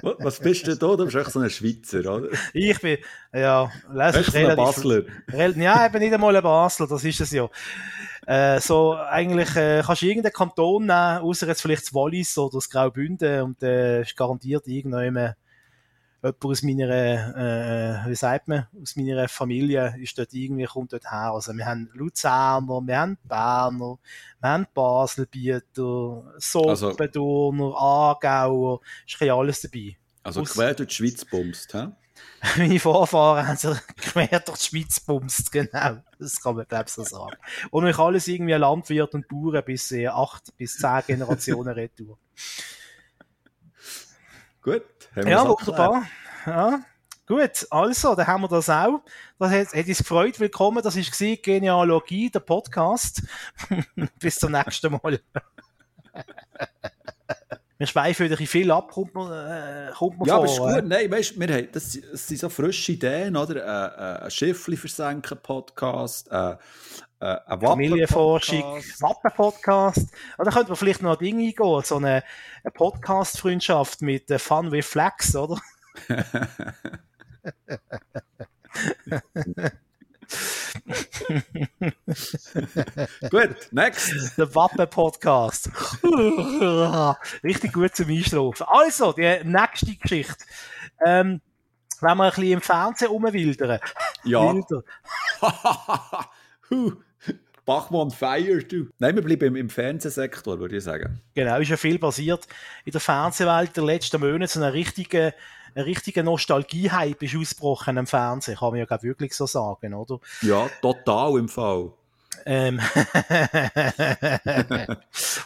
Was- 0.03 0.41
bist 0.41 0.67
du 0.67 0.77
da? 0.77 0.97
Du 0.97 1.05
bist 1.05 1.17
echt 1.17 1.31
so 1.31 1.41
ein 1.41 1.51
Schweizer, 1.51 1.99
oder? 2.01 2.29
Ich 2.53 2.81
bin, 2.81 2.99
ja, 3.33 3.65
ist 3.65 4.27
so 4.33 4.39
ein 4.39 4.47
relativ, 4.47 4.57
Basler. 4.57 5.03
Rel- 5.31 5.59
Ja, 5.61 5.87
eben 5.87 5.99
nicht 5.99 6.13
einmal 6.13 6.35
ein 6.37 6.43
Basler, 6.43 6.87
das 6.87 7.05
ist 7.05 7.21
es 7.21 7.31
ja. 7.31 7.49
Äh, 8.27 8.61
so, 8.61 8.95
eigentlich 8.95 9.55
äh, 9.57 9.83
kannst 9.85 10.03
du 10.03 10.07
irgendeinen 10.07 10.33
Kanton 10.33 10.83
nehmen, 10.87 11.19
außer 11.19 11.47
jetzt 11.49 11.61
vielleicht 11.63 11.83
das 11.87 11.95
Wallis 11.95 12.39
oder 12.39 12.55
das 12.59 12.71
Graubünden 12.71 13.43
und 13.43 13.63
äh, 13.63 14.03
ist 14.03 14.17
garantiert 14.17 14.67
irgendjemand 14.69 15.35
jemand 16.23 16.45
aus 16.45 16.63
meiner, 16.63 18.05
äh, 18.07 18.09
wie 18.11 18.15
sagt 18.15 18.49
man, 18.49 18.67
aus 18.81 18.97
meiner 18.97 19.29
Familie 19.29 19.95
ist 20.01 20.17
dort 20.19 20.33
irgendwie, 20.33 20.65
kommt 20.65 20.93
dort 20.93 21.11
her. 21.11 21.33
Also 21.35 21.53
wir 21.53 21.67
haben 21.67 21.91
Luzerner, 21.93 22.81
wir 22.85 22.99
haben 22.99 23.19
Berner, 23.25 23.99
wir 24.41 24.49
haben 24.49 24.67
Baselbieter, 24.73 26.33
Sopendorner, 26.39 27.75
Aargauer, 27.77 28.81
ist 29.07 29.21
ein 29.21 29.31
alles 29.31 29.61
dabei. 29.63 29.97
Also 30.23 30.43
Aus- 30.43 30.53
quer 30.55 30.75
durch 30.75 30.89
die 30.91 30.95
Schweiz 30.95 31.25
bumst, 31.25 31.75
hä? 31.75 31.89
Meine 32.57 32.79
Vorfahren 32.79 33.47
haben 33.49 33.57
sich 33.57 33.77
quer 33.97 34.41
durch 34.41 34.59
die 34.59 34.65
Schweiz 34.67 35.01
bumst, 35.01 35.51
genau. 35.51 35.99
Das 36.19 36.41
kann 36.41 36.55
man, 36.55 36.67
glaube 36.69 36.85
ich, 36.87 36.93
so 36.93 37.03
sagen. 37.03 37.37
Und 37.71 37.87
ich 37.87 37.99
alles 37.99 38.29
irgendwie 38.29 38.53
Landwirt 38.53 39.15
und 39.15 39.27
Bauern 39.29 39.65
bis 39.65 39.91
äh, 39.93 40.07
acht 40.07 40.57
bis 40.57 40.77
zehn 40.79 41.01
Generationen 41.07 41.73
retour. 41.75 42.19
Gut. 44.63 44.85
Haben 45.17 45.25
wir 45.25 45.33
Ja, 45.33 45.49
wunderbar. 45.49 46.07
Ja. 46.47 46.81
Gut, 47.27 47.67
also, 47.71 48.15
dann 48.15 48.29
haben 48.29 48.43
wir 48.43 48.49
das 48.49 48.71
auch. 48.71 49.03
Das 49.37 49.51
hat, 49.51 49.75
hat 49.75 49.89
uns 49.89 49.99
gefreut. 49.99 50.39
Willkommen. 50.39 50.81
Das 50.85 50.97
war 50.97 51.37
Genealogie, 51.37 52.31
der 52.31 52.41
Podcast. 52.41 53.23
bis 54.21 54.37
zum 54.37 54.53
nächsten 54.53 54.93
Mal. 54.93 55.21
wir 57.83 57.87
schweifen 57.89 58.27
wieder 58.31 58.37
viel 58.37 58.71
ab, 58.71 58.93
kommt 58.93 59.13
man, 59.13 59.33
äh, 59.33 59.91
kommt 59.91 60.17
man 60.17 60.29
Ja, 60.29 60.37
vor. 60.37 60.45
aber 60.45 60.53
ist 60.53 60.59
äh. 60.59 60.81
gut. 60.81 60.89
Nein, 60.89 61.11
weißt, 61.11 61.41
wir 61.41 61.49
haben, 61.53 61.69
das, 61.73 61.99
das 62.13 62.29
sind 62.29 62.39
so 62.39 62.49
frische 62.49 62.93
Ideen, 62.93 63.37
oder? 63.37 63.57
Äh, 63.57 64.21
äh, 64.21 64.25
ein 64.25 64.31
Schiffli 64.31 64.77
versenken 64.77 65.37
Podcast, 65.43 66.31
äh, 66.31 66.53
äh, 66.53 67.39
ein 67.45 67.61
Familienforschung, 67.61 68.63
Wappen-Podcast. 69.01 70.13
Oder 70.39 70.53
könnte 70.53 70.69
man 70.69 70.77
vielleicht 70.77 71.03
noch 71.03 71.19
ein 71.19 71.25
Ding 71.25 71.39
eingehen, 71.41 71.83
so 71.83 71.97
eine, 71.97 72.23
eine 72.63 72.71
Podcast-Freundschaft 72.73 74.01
mit 74.01 74.31
äh, 74.31 74.39
Fun 74.39 74.71
with 74.71 74.87
Flex, 74.87 75.35
oder? 75.35 75.61
Gut, 83.31 83.57
next. 83.71 84.39
Der 84.39 84.55
Wappen-Podcast. 84.55 85.71
Richtig 87.45 87.73
gut 87.73 87.95
zum 87.95 88.09
Einschlafen. 88.09 88.67
Also, 88.69 89.13
die 89.13 89.41
nächste 89.45 89.95
Geschichte. 89.97 90.45
Ähm, 91.05 91.41
wenn 92.01 92.17
wir 92.17 92.25
ein 92.25 92.31
bisschen 92.31 92.53
im 92.53 92.61
Fernsehen 92.61 93.09
rumwildern. 93.09 93.79
Ja. 94.25 94.55
Bachmann 97.65 98.11
fire, 98.11 98.65
du. 98.65 98.89
Nein, 98.99 99.15
wir 99.15 99.23
bleiben 99.23 99.47
im, 99.47 99.57
im 99.57 99.71
Fernsehsektor, 99.71 100.59
würde 100.59 100.79
ich 100.79 100.85
sagen. 100.85 101.21
Genau, 101.35 101.59
ist 101.59 101.69
ja 101.69 101.77
viel 101.77 101.99
passiert 101.99 102.47
in 102.85 102.93
der 102.93 103.01
Fernsehwelt 103.01 103.77
der 103.77 103.85
letzten 103.85 104.21
Monate. 104.21 104.53
So 104.53 104.61
eine 104.61 104.73
richtige, 104.73 105.35
eine 105.75 105.87
richtige 105.87 106.23
Nostalgie-Hype 106.23 107.23
ist 107.23 107.37
ausgebrochen 107.37 107.99
am 107.99 108.07
Fernsehen, 108.07 108.57
kann 108.57 108.71
man 108.71 108.79
ja 108.79 108.85
glaub, 108.85 109.03
wirklich 109.03 109.35
so 109.35 109.47
sagen, 109.47 109.95
oder? 109.95 110.21
Ja, 110.43 110.69
total 110.81 111.39
im 111.39 111.49
Fall. 111.49 111.91
Ähm, 112.45 112.81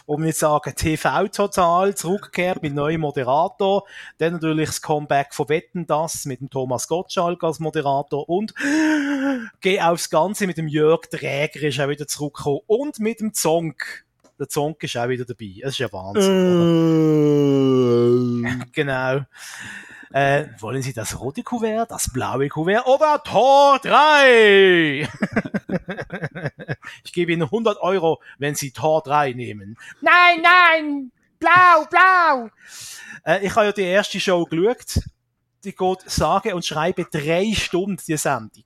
um 0.05 0.23
nicht 0.23 0.35
zu 0.35 0.41
sagen, 0.41 0.73
TV 0.75 1.27
total 1.27 1.95
zurückgekehrt 1.95 2.61
mit 2.63 2.73
neuem 2.73 3.01
Moderator. 3.01 3.83
Dann 4.17 4.33
natürlich 4.33 4.69
das 4.69 4.81
Comeback 4.81 5.33
von 5.33 5.47
Wetten 5.49 5.85
das 5.85 6.25
mit 6.25 6.41
dem 6.41 6.49
Thomas 6.49 6.87
Gottschalk 6.87 7.43
als 7.43 7.59
Moderator 7.59 8.27
und 8.27 8.55
geh 9.61 9.79
aufs 9.81 10.09
Ganze 10.09 10.47
mit 10.47 10.57
dem 10.57 10.67
Jörg 10.67 11.01
Träger 11.09 11.67
ist 11.67 11.79
auch 11.79 11.89
wieder 11.89 12.07
zurückgekommen 12.07 12.61
und 12.65 12.99
mit 12.99 13.19
dem 13.19 13.33
Zonk. 13.33 14.05
Der 14.39 14.49
Zonk 14.49 14.83
ist 14.83 14.97
auch 14.97 15.09
wieder 15.09 15.25
dabei. 15.25 15.61
Es 15.61 15.71
ist 15.71 15.79
ja 15.79 15.91
Wahnsinn. 15.91 16.43
Äh. 18.43 18.65
genau. 18.71 19.21
Äh, 20.17 20.49
wollen 20.61 20.81
Sie 20.81 20.93
das 20.93 21.19
rote 21.19 21.43
Kuvert, 21.43 21.91
das 21.91 22.11
blaue 22.11 22.49
Kuvert 22.49 22.87
oder 22.87 23.21
Tor 23.23 23.77
3? 23.77 25.01
ich 27.03 27.13
gebe 27.13 27.33
Ihnen 27.33 27.43
100 27.43 27.79
Euro, 27.81 28.19
wenn 28.39 28.55
Sie 28.55 28.71
Tor 28.71 29.03
3 29.03 29.33
nehmen. 29.33 29.77
Nein, 30.01 30.41
nein, 30.41 31.11
blau, 31.37 31.85
blau. 31.87 32.49
Äh, 33.25 33.45
ich 33.45 33.55
habe 33.55 33.67
ja 33.67 33.71
die 33.71 33.83
erste 33.83 34.19
Show 34.19 34.43
geschaut. 34.45 35.01
Die 35.63 35.75
geht 35.75 36.09
sage 36.09 36.55
und 36.55 36.65
schreibe 36.65 37.05
drei 37.05 37.53
Stunden, 37.53 38.01
die 38.07 38.17
Sendung. 38.17 38.63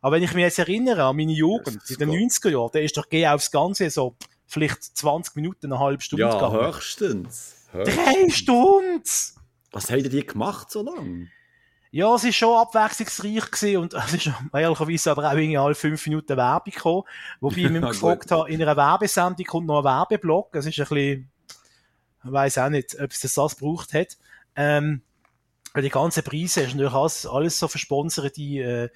Aber 0.00 0.14
wenn 0.14 0.22
ich 0.22 0.32
mich 0.32 0.42
jetzt 0.42 0.60
erinnere 0.60 1.02
an 1.02 1.16
meine 1.16 1.32
Jugend 1.32 1.90
in 1.90 1.96
den 1.96 2.10
90er 2.10 2.50
Jahren, 2.50 2.70
da 2.72 2.78
ist 2.78 2.96
doch 2.96 3.08
geh 3.08 3.26
aufs 3.26 3.50
Ganze 3.50 3.90
so 3.90 4.14
vielleicht 4.46 4.80
20 4.96 5.34
Minuten, 5.34 5.72
eine 5.72 5.80
halbe 5.80 6.02
Stunde 6.02 6.26
ja, 6.26 6.34
gegangen. 6.34 6.66
Höchstens. 6.66 7.66
höchstens. 7.72 7.96
Drei 7.96 8.30
Stunden! 8.30 9.02
Was 9.74 9.90
habt 9.90 10.02
ihr 10.02 10.08
die 10.08 10.24
gemacht 10.24 10.70
so 10.70 10.82
lange? 10.82 11.28
Ja, 11.90 12.14
es 12.14 12.24
war 12.24 12.32
schon 12.32 12.56
abwechslungsreich 12.56 13.50
gewesen 13.50 13.76
und 13.78 13.94
es 14.06 14.14
ist 14.14 14.30
ehrlicherweise 14.52 15.10
aber 15.10 15.28
auch 15.28 15.32
irgendwie 15.32 15.58
alle 15.58 15.74
fünf 15.74 16.06
Minuten 16.06 16.36
Werbung 16.36 16.72
gekommen. 16.72 17.02
Wobei 17.40 17.56
ich 17.56 17.70
mich 17.70 17.82
gefragt 17.82 18.30
habe, 18.30 18.50
in 18.50 18.62
einer 18.62 18.76
Werbesendung 18.76 19.44
kommt 19.46 19.66
noch 19.66 19.78
ein 19.78 19.84
Werbeblock. 19.84 20.54
Es 20.54 20.66
ist 20.66 20.78
ein 20.78 20.86
bisschen, 20.86 21.30
ich 22.24 22.32
weiss 22.32 22.56
auch 22.56 22.68
nicht, 22.68 23.00
ob 23.00 23.10
es 23.10 23.20
das, 23.20 23.56
gebraucht 23.56 23.94
hat. 23.94 24.16
Ähm, 24.54 25.02
weil 25.72 25.82
die 25.82 25.90
ganzen 25.90 26.22
Preise 26.22 26.60
ist 26.60 26.74
natürlich 26.74 26.92
alles, 26.92 27.26
alles 27.26 27.58
so 27.58 27.66
versponserte 27.66 28.40
äh, 28.40 28.88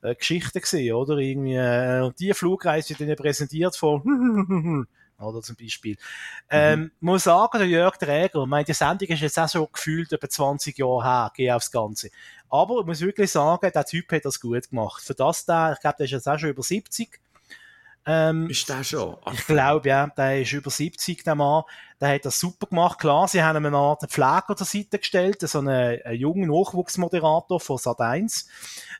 äh, 0.00 0.14
Geschichten 0.14 0.60
gesehen, 0.60 0.94
oder? 0.94 1.18
Irgendwie, 1.18 1.56
äh, 1.56 2.10
die 2.18 2.32
Flugreise 2.32 2.90
wird 2.90 3.00
ihnen 3.00 3.16
präsentiert 3.16 3.76
von 3.76 4.86
oder 5.18 5.42
zum 5.42 5.56
Beispiel. 5.56 5.96
Ähm, 6.50 6.80
mhm. 6.80 6.90
muss 7.00 7.24
sagen, 7.24 7.58
der 7.58 7.68
Jörg 7.68 7.96
Träger, 7.96 8.46
meine, 8.46 8.64
die 8.64 8.72
Sendung 8.72 9.08
ist 9.08 9.20
jetzt 9.20 9.38
auch 9.38 9.48
so 9.48 9.66
gefühlt 9.66 10.12
etwa 10.12 10.28
20 10.28 10.78
Jahre 10.78 11.04
her, 11.04 11.32
gehe 11.34 11.54
aufs 11.54 11.70
Ganze. 11.70 12.10
Aber 12.50 12.80
ich 12.80 12.86
muss 12.86 13.00
wirklich 13.00 13.30
sagen, 13.30 13.70
der 13.74 13.84
Typ 13.84 14.12
hat 14.12 14.24
das 14.24 14.40
gut 14.40 14.70
gemacht. 14.70 15.02
Für 15.02 15.14
das 15.14 15.44
da, 15.44 15.72
ich 15.72 15.80
glaube, 15.80 15.96
der 15.98 16.04
ist 16.04 16.12
jetzt 16.12 16.28
auch 16.28 16.38
schon 16.38 16.50
über 16.50 16.62
70. 16.62 17.20
Ähm, 18.06 18.50
ist 18.50 18.68
der 18.68 18.84
schon? 18.84 19.16
Ach. 19.24 19.32
Ich 19.32 19.46
glaube, 19.46 19.88
ja, 19.88 20.06
der 20.08 20.42
ist 20.42 20.52
über 20.52 20.70
70, 20.70 21.24
der 21.24 21.34
Mann. 21.34 21.62
Der 22.00 22.10
hat 22.14 22.24
das 22.26 22.38
super 22.38 22.66
gemacht. 22.66 22.98
Klar, 22.98 23.28
sie 23.28 23.42
haben 23.42 23.56
ihm 23.56 23.66
eine 23.66 23.78
Art 23.78 24.02
Pfleger 24.10 24.54
zur 24.56 24.66
Seite 24.66 24.98
gestellt, 24.98 25.40
so 25.40 25.60
einen, 25.60 26.02
einen 26.02 26.18
jungen 26.18 26.50
Nachwuchsmoderator 26.50 27.60
von 27.60 27.78
Sat1. 27.78 28.46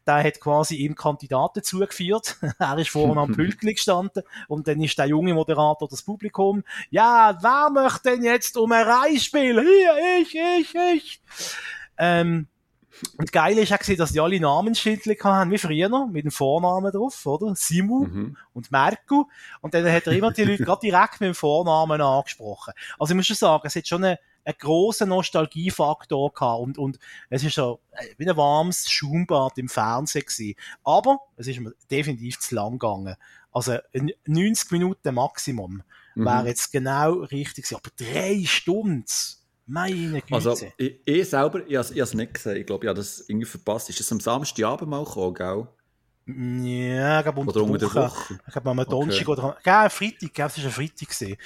Der 0.06 0.24
hat 0.24 0.40
quasi 0.40 0.76
ihm 0.76 0.94
Kandidaten 0.94 1.62
zugeführt. 1.62 2.38
er 2.58 2.78
ist 2.78 2.90
vorne 2.90 3.20
am 3.20 3.32
Pültli 3.36 3.74
gestanden 3.74 4.22
und 4.48 4.68
dann 4.68 4.80
ist 4.80 4.96
der 4.98 5.06
junge 5.06 5.34
Moderator 5.34 5.88
das 5.88 6.02
Publikum. 6.02 6.64
Ja, 6.88 7.36
wer 7.42 7.70
möchte 7.70 8.10
denn 8.10 8.22
jetzt 8.22 8.56
um 8.56 8.72
ein 8.72 9.18
spielen? 9.18 9.66
Hier, 9.66 10.20
ich, 10.22 10.34
ich, 10.34 10.74
ich. 10.74 11.22
Ähm, 11.98 12.48
und 13.18 13.32
geil 13.32 13.58
ist 13.58 13.72
auch 13.72 13.96
dass 13.96 14.12
die 14.12 14.20
alle 14.20 14.40
Namensschildchen 14.40 15.16
haben, 15.24 15.50
wie 15.50 15.58
früher, 15.58 16.06
mit 16.06 16.24
dem 16.24 16.30
Vornamen 16.30 16.92
drauf, 16.92 17.24
oder? 17.26 17.54
Simu 17.54 18.06
mhm. 18.06 18.36
und 18.52 18.70
Merku. 18.70 19.24
Und 19.60 19.74
dann 19.74 19.90
hat 19.90 20.06
er 20.06 20.12
immer 20.12 20.32
die 20.32 20.44
Leute 20.44 20.64
gerade 20.64 20.80
direkt 20.80 21.20
mit 21.20 21.28
dem 21.28 21.34
Vornamen 21.34 22.00
angesprochen. 22.00 22.72
Also 22.98 23.12
ich 23.12 23.16
muss 23.16 23.26
schon 23.26 23.36
sagen, 23.36 23.66
es 23.66 23.76
hat 23.76 23.86
schon 23.86 24.04
einen, 24.04 24.16
einen 24.44 24.56
grossen 24.58 25.08
Nostalgiefaktor 25.08 26.32
gehabt 26.32 26.60
und, 26.60 26.78
und 26.78 26.98
es 27.30 27.42
ist 27.42 27.54
so 27.54 27.80
äh, 27.92 28.06
wie 28.16 28.28
ein 28.28 28.36
warmes 28.36 28.90
Schaumbad 28.90 29.58
im 29.58 29.68
Fernsehen 29.68 30.24
gewesen. 30.24 30.54
Aber 30.84 31.18
es 31.36 31.46
ist 31.46 31.60
mir 31.60 31.72
definitiv 31.90 32.38
zu 32.40 32.54
lang 32.54 32.78
gegangen. 32.78 33.16
Also 33.52 33.78
90 34.26 34.72
Minuten 34.72 35.14
Maximum 35.14 35.82
mhm. 36.14 36.24
wäre 36.24 36.48
jetzt 36.48 36.72
genau 36.72 37.12
richtig 37.22 37.64
gewesen. 37.64 37.76
Aber 37.76 37.90
drei 37.96 38.44
Stunden 38.44 39.04
meine 39.66 40.20
Güte. 40.20 40.34
Also, 40.34 40.66
ich, 40.76 41.00
ich 41.04 41.28
selber, 41.28 41.66
ich 41.66 41.76
habe 41.76 42.00
es 42.00 42.14
nicht 42.14 42.34
gesehen. 42.34 42.56
Ich 42.56 42.66
glaube, 42.66 42.84
ich 42.84 42.88
habe 42.88 42.98
das 42.98 43.24
irgendwie 43.28 43.46
verpasst. 43.46 43.90
Ist 43.90 44.00
das 44.00 44.12
am 44.12 44.20
Samstagabend 44.20 44.88
mal 44.88 45.04
gekommen, 45.04 45.34
gell? 45.34 45.68
Ja, 46.26 47.18
ich 47.18 47.24
glaube 47.24 47.40
unter, 47.40 47.62
oder 47.62 47.78
der 47.78 47.94
Woche. 47.94 48.40
Ich 48.46 48.52
glaube 48.52 48.70
am 48.70 48.84
Donnerstag 48.88 49.28
okay. 49.28 49.40
oder 49.40 49.58
ja, 49.62 49.88
Freitag, 49.90 50.22
ich 50.22 50.32
glaube, 50.32 50.52
es 50.56 50.58
war 50.58 50.64
ein 50.64 50.70
Freitag. 50.70 51.08
Gewesen. 51.10 51.36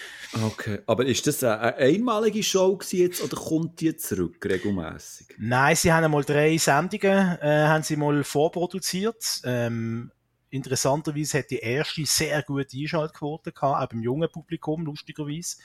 Okay, 0.45 0.79
aber 0.87 1.05
ist 1.05 1.27
das 1.27 1.43
eine 1.43 1.75
einmalige 1.75 2.43
Show 2.45 2.79
jetzt 2.91 3.21
oder 3.21 3.37
kommt 3.37 3.81
die 3.81 3.97
zurück 3.97 4.45
regelmäßig? 4.45 5.35
Nein, 5.39 5.75
sie 5.75 5.93
haben 5.93 6.05
einmal 6.05 6.23
drei 6.23 6.57
Sendungen 6.59 7.39
äh, 7.41 7.67
haben 7.67 7.83
sie 7.83 7.97
mal 7.97 8.23
vorproduziert. 8.23 9.41
Ähm, 9.43 10.13
interessanterweise 10.51 11.39
hat 11.39 11.51
die 11.51 11.59
erste 11.59 12.05
sehr 12.07 12.43
gute 12.43 12.77
Einschaltquote 12.77 13.53
gehabt, 13.53 13.83
auch 13.83 13.89
beim 13.89 14.03
jungen 14.03 14.31
Publikum, 14.31 14.85
lustigerweise. 14.85 15.57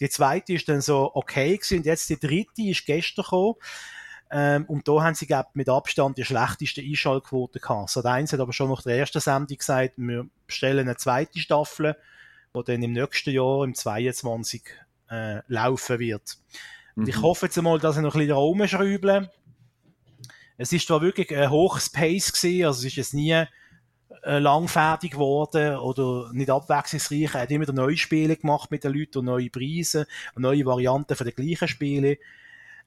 Die 0.00 0.08
zweite 0.08 0.54
ist 0.54 0.68
dann 0.68 0.80
so 0.80 1.10
okay 1.14 1.56
gewesen, 1.56 1.78
und 1.78 1.86
jetzt 1.86 2.08
die 2.10 2.18
dritte 2.18 2.62
ist 2.62 2.86
gestern 2.86 3.24
gekommen. 3.24 3.54
Ähm, 4.30 4.64
und 4.64 4.88
da 4.88 5.02
haben 5.02 5.14
sie, 5.14 5.26
glaub, 5.26 5.54
mit 5.54 5.68
Abstand 5.68 6.16
die 6.16 6.24
schlechteste 6.24 6.80
Einschaltquote 6.80 7.60
gehabt. 7.60 7.90
Sat 7.90 8.06
1 8.06 8.32
hat 8.32 8.40
aber 8.40 8.54
schon 8.54 8.70
nach 8.70 8.82
der 8.82 8.96
ersten 8.96 9.20
Sendung 9.20 9.58
gesagt, 9.58 9.94
wir 9.98 10.26
bestellen 10.46 10.88
eine 10.88 10.96
zweite 10.96 11.38
Staffel, 11.38 11.96
die 12.56 12.64
dann 12.64 12.82
im 12.82 12.92
nächsten 12.92 13.30
Jahr, 13.30 13.64
im 13.64 13.74
22, 13.74 14.62
äh, 15.10 15.40
laufen 15.48 15.98
wird. 15.98 16.38
Und 16.96 17.02
mhm. 17.02 17.08
ich 17.10 17.20
hoffe 17.20 17.46
jetzt 17.46 17.60
mal, 17.60 17.78
dass 17.78 17.96
sie 17.96 18.02
noch 18.02 18.14
ein 18.14 18.20
bisschen 18.20 18.36
rumschrauben. 18.36 19.28
Es 20.56 20.72
ist 20.72 20.86
zwar 20.86 21.02
wirklich 21.02 21.36
ein 21.36 21.50
hohes 21.50 21.90
Pace 21.90 22.32
gewesen, 22.32 22.66
also 22.66 22.78
es 22.80 22.84
ist 22.86 22.96
jetzt 22.96 23.14
nie 23.14 23.44
äh, 24.22 24.38
lang 24.38 24.68
fertig 24.68 25.12
geworden 25.12 25.76
oder 25.76 26.32
nicht 26.32 26.50
abwechslungsreich. 26.50 27.34
Er 27.34 27.42
hat 27.42 27.50
immer 27.50 27.70
neue 27.72 27.96
Spiele 27.96 28.36
gemacht 28.36 28.70
mit 28.70 28.84
den 28.84 28.92
Leuten 28.92 29.18
und 29.18 29.24
neue 29.26 29.50
Preise 29.50 30.06
und 30.34 30.42
neue 30.42 30.64
Varianten 30.64 31.16
von 31.16 31.26
den 31.26 31.34
gleichen 31.34 31.68
Spielen. 31.68 32.16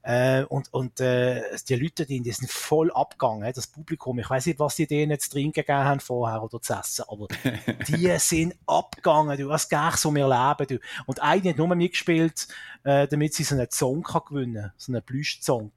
Äh, 0.05 0.43
und 0.43 0.71
und 0.71 0.99
äh, 0.99 1.41
die 1.67 1.75
Leute, 1.75 2.05
die, 2.05 2.21
die 2.21 2.31
sind 2.31 2.51
voll 2.51 2.91
abgegangen, 2.91 3.51
das 3.55 3.65
Publikum. 3.65 4.19
Ich 4.19 4.29
weiß 4.29 4.45
nicht, 4.45 4.59
was 4.59 4.75
die 4.75 4.85
denen 4.85 5.19
zu 5.19 5.31
trinken 5.31 5.61
gegeben 5.61 5.79
haben 5.79 5.99
vorher 5.99 6.43
oder 6.43 6.61
zu 6.61 6.73
essen, 6.73 7.05
aber 7.07 7.27
die 7.87 8.15
sind 8.19 8.55
abgegangen. 8.67 9.35
Du 9.35 9.51
hast 9.51 9.67
gar 9.67 9.97
so 9.97 10.11
mehr 10.11 10.27
Leben. 10.27 10.67
Du. 10.67 10.79
Und 11.07 11.23
einer 11.23 11.49
hat 11.49 11.57
nur 11.57 11.75
mitgespielt, 11.75 12.47
äh, 12.83 13.07
damit 13.07 13.33
sie 13.33 13.43
so 13.43 13.55
einen 13.55 13.71
Song 13.71 14.03
kann 14.03 14.21
gewinnen 14.29 14.71
so 14.77 14.91
einen 14.91 15.01
Plüsch-Song. 15.01 15.71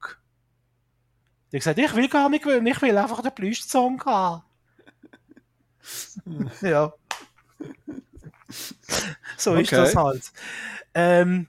Die 1.51 1.57
hat 1.57 1.61
gesagt, 1.61 1.79
ich 1.79 1.95
will 1.95 2.07
gar 2.07 2.29
nicht 2.29 2.43
gewinnen, 2.43 2.67
ich 2.67 2.81
will 2.83 2.95
einfach 2.95 3.23
den 3.23 3.33
Plüsch-Song 3.33 4.05
haben. 4.05 4.43
ja. 6.61 6.93
so 9.37 9.55
ist 9.55 9.71
das 9.71 9.95
halt. 9.95 10.31
Ähm, 10.93 11.47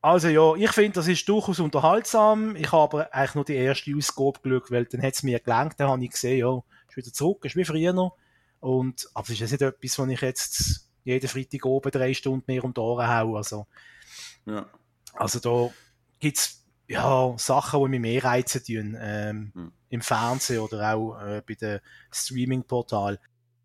also 0.00 0.28
ja, 0.28 0.54
ich 0.54 0.70
finde, 0.72 0.92
das 0.92 1.08
ist 1.08 1.28
durchaus 1.28 1.60
unterhaltsam. 1.60 2.56
Ich 2.56 2.70
habe 2.72 2.82
aber 2.82 3.14
eigentlich 3.14 3.34
nur 3.34 3.44
die 3.44 3.56
erste 3.56 3.94
Ausgabe 3.96 4.40
geschaut, 4.42 4.70
weil 4.70 4.84
dann 4.86 5.02
hat 5.02 5.14
es 5.14 5.22
mir 5.22 5.40
gelangt, 5.40 5.74
dann 5.78 5.88
habe 5.88 6.04
ich 6.04 6.10
gesehen, 6.10 6.38
ja, 6.38 6.62
ist 6.88 6.96
wieder 6.96 7.12
zurück, 7.12 7.44
ist 7.44 7.56
wie 7.56 7.64
früher. 7.64 8.12
Und, 8.60 9.08
aber 9.14 9.30
es 9.30 9.40
ist 9.40 9.50
nicht 9.50 9.62
etwas, 9.62 9.98
wo 9.98 10.06
ich 10.06 10.20
jetzt 10.20 10.88
jeden 11.04 11.28
Freitag 11.28 11.64
oben 11.64 11.90
drei 11.90 12.14
Stunden 12.14 12.44
mehr 12.46 12.64
um 12.64 12.74
die 12.74 12.80
Ohren 12.80 13.08
haue. 13.08 13.36
Also, 13.38 13.66
ja. 14.46 14.66
also 15.14 15.40
da 15.40 15.74
gibt 16.20 16.38
es 16.38 16.64
ja, 16.86 17.34
Sachen, 17.36 17.82
die 17.82 17.88
mich 17.88 18.00
mehr 18.00 18.24
reizen 18.24 18.64
tun, 18.64 18.96
ähm, 18.98 19.52
hm. 19.54 19.72
im 19.90 20.00
Fernsehen 20.00 20.60
oder 20.60 20.94
auch 20.94 21.20
äh, 21.20 21.42
bei 21.46 21.54
den 21.54 21.80
Streaming-Portalen. 22.10 23.18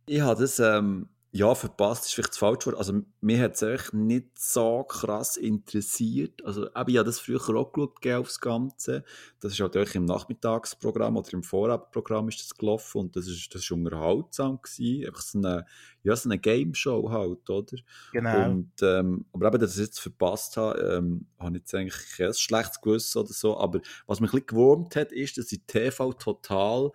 Ich 0.05 0.21
habe 0.21 0.41
das 0.41 0.59
ähm, 0.59 1.07
ja 1.35 1.55
verpasst, 1.55 2.05
ist 2.05 2.13
vielleicht 2.13 2.29
das 2.29 2.37
falsche 2.37 2.67
Wort. 2.67 2.77
Also, 2.77 3.01
mir 3.19 3.41
hat 3.41 3.55
es 3.55 3.63
echt 3.63 3.93
nicht 3.93 4.37
so 4.37 4.83
krass 4.83 5.35
interessiert. 5.35 6.45
Also, 6.45 6.67
eben, 6.67 6.89
ich 6.89 6.97
habe 6.97 7.05
das 7.05 7.19
früher 7.19 7.39
auch 7.55 7.73
geschaut, 7.73 8.07
aufs 8.07 8.39
Ganze. 8.39 9.03
Das 9.39 9.53
ist 9.53 9.59
halt 9.59 9.75
auch 9.75 9.95
im 9.95 10.05
Nachmittagsprogramm 10.05 11.17
oder 11.17 11.33
im 11.33 11.41
Vorabendprogramm 11.41 12.29
ist 12.29 12.39
das 12.39 12.55
gelaufen 12.55 12.99
und 12.99 13.15
das 13.15 13.27
ist, 13.27 13.53
das 13.53 13.63
ist 13.63 13.71
unterhaltsam 13.71 14.61
gewesen. 14.61 15.07
Einfach 15.07 15.21
so 15.21 15.39
eine, 15.39 15.65
ja, 16.03 16.15
so 16.15 16.29
eine 16.29 16.37
Game-Show 16.37 17.09
halt, 17.09 17.49
oder? 17.49 17.77
Genau. 18.11 18.51
Und, 18.51 18.73
ähm, 18.83 19.25
aber 19.33 19.47
eben, 19.47 19.59
dass 19.59 19.71
ich 19.71 19.81
es 19.81 19.87
jetzt 19.87 20.01
verpasst 20.01 20.55
habe, 20.55 20.79
ähm, 20.79 21.25
habe 21.39 21.57
ich 21.57 21.61
jetzt 21.63 21.73
eigentlich 21.73 22.15
kein 22.15 22.31
schlechtes 22.35 22.79
Gewissen 22.79 23.17
oder 23.17 23.33
so. 23.33 23.57
Aber 23.57 23.81
was 24.05 24.19
mich 24.19 24.29
ein 24.29 24.33
bisschen 24.33 24.47
gewurmt 24.47 24.95
hat, 24.95 25.11
ist, 25.11 25.39
dass 25.39 25.51
ich 25.51 25.61
TV 25.65 26.13
total 26.13 26.91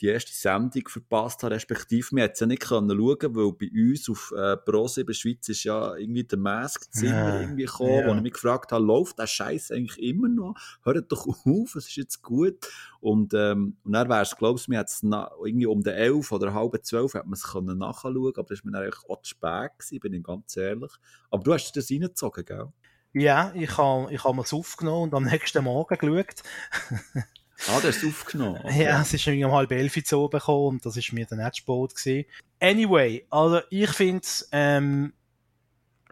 die 0.00 0.06
erste 0.06 0.32
Sendung 0.32 0.86
verpasst 0.88 1.42
habe, 1.42 1.54
respektive 1.54 2.08
wir 2.12 2.30
es 2.30 2.40
ja 2.40 2.46
nicht 2.46 2.62
können 2.62 2.90
schauen, 2.90 3.34
weil 3.34 3.52
bei 3.52 3.70
uns 3.72 4.08
auf 4.08 4.32
äh, 4.36 4.54
Pro7 4.54 5.12
Schweiz 5.12 5.48
ist 5.48 5.64
ja 5.64 5.96
irgendwie 5.96 6.24
der 6.24 6.38
Mask 6.38 6.92
Zimmer 6.92 7.34
ja. 7.34 7.40
irgendwie 7.40 7.64
gekommen, 7.64 8.00
ja. 8.00 8.06
wo 8.06 8.14
ich 8.14 8.22
mich 8.22 8.32
gefragt 8.32 8.72
habe, 8.72 8.84
läuft 8.84 9.18
der 9.18 9.26
Scheiß 9.26 9.72
eigentlich 9.72 10.00
immer 10.02 10.28
noch? 10.28 10.54
Hört 10.84 11.10
doch 11.10 11.26
auf, 11.26 11.74
es 11.74 11.88
ist 11.88 11.96
jetzt 11.96 12.22
gut. 12.22 12.68
Und, 13.00 13.34
ähm, 13.34 13.76
und 13.84 13.92
dann 13.92 14.08
wäre 14.08 14.22
es, 14.22 14.36
glaube 14.36 14.58
ich, 14.58 14.68
mir 14.68 14.80
jetzt 14.80 15.02
irgendwie 15.02 15.66
um 15.66 15.82
den 15.82 15.94
11 15.94 16.30
oder 16.32 16.54
halb 16.54 16.78
12 16.80 17.14
hat 17.14 17.26
man 17.26 17.34
es 17.34 17.42
können 17.42 17.78
nachschauen, 17.78 18.32
aber 18.36 18.48
das 18.48 18.64
war 18.64 18.70
mir 18.70 18.78
eigentlich 18.78 19.04
auch 19.08 19.22
zu 19.22 19.30
spät 19.30 19.70
gewesen, 19.78 20.00
bin 20.00 20.12
ich 20.14 20.22
ganz 20.22 20.56
ehrlich. 20.56 20.92
Aber 21.30 21.42
du 21.42 21.52
hast 21.52 21.72
das 21.72 21.90
reingezogen, 21.90 22.44
gell? 22.44 22.72
Ja, 23.14 23.52
ich 23.54 23.76
habe 23.78 24.12
ich 24.12 24.22
hab 24.22 24.34
mir 24.34 24.42
es 24.42 24.52
aufgenommen 24.52 25.04
und 25.04 25.14
am 25.14 25.24
nächsten 25.24 25.64
Morgen 25.64 25.96
geschaut. 25.96 26.42
Ah, 27.66 27.80
das 27.82 27.96
ist 27.96 28.06
aufgenommen. 28.06 28.60
Okay. 28.64 28.84
Ja, 28.84 29.02
es 29.02 29.12
ist 29.12 29.26
irgendwie 29.26 29.44
um 29.44 29.52
halb 29.52 29.72
elf 29.72 30.02
zu 30.04 30.18
oben 30.18 30.38
gekommen 30.38 30.68
und 30.68 30.86
das 30.86 30.96
ist 30.96 31.12
mir 31.12 31.26
dann 31.26 31.38
nicht 31.38 31.56
spät 31.56 31.94
gewesen. 31.94 32.24
Anyway, 32.60 33.26
also 33.30 33.60
ich 33.70 33.90
finde 33.90 34.26
ähm, 34.52 35.12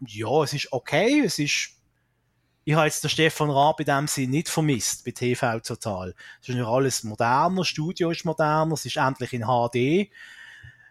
ja, 0.07 0.43
es 0.43 0.53
ist 0.53 0.73
okay, 0.73 1.23
es 1.25 1.39
ist 1.39 1.71
ich 2.69 2.75
habe 2.75 2.87
jetzt 2.87 3.05
den 3.05 3.11
Stefan 3.11 3.49
Raab 3.49 3.79
in 3.79 3.87
dem 3.87 4.09
Sinne 4.09 4.33
nicht 4.33 4.49
vermisst 4.49 5.05
bei 5.05 5.13
TV 5.13 5.61
Total. 5.61 6.13
Es 6.43 6.49
ist 6.49 6.57
ja 6.57 6.67
alles 6.67 7.05
moderner, 7.05 7.59
das 7.59 7.69
Studio 7.69 8.11
ist 8.11 8.25
moderner, 8.25 8.75
es 8.75 8.85
ist 8.85 8.97
endlich 8.97 9.33
in 9.33 9.43
HD. 9.43 10.11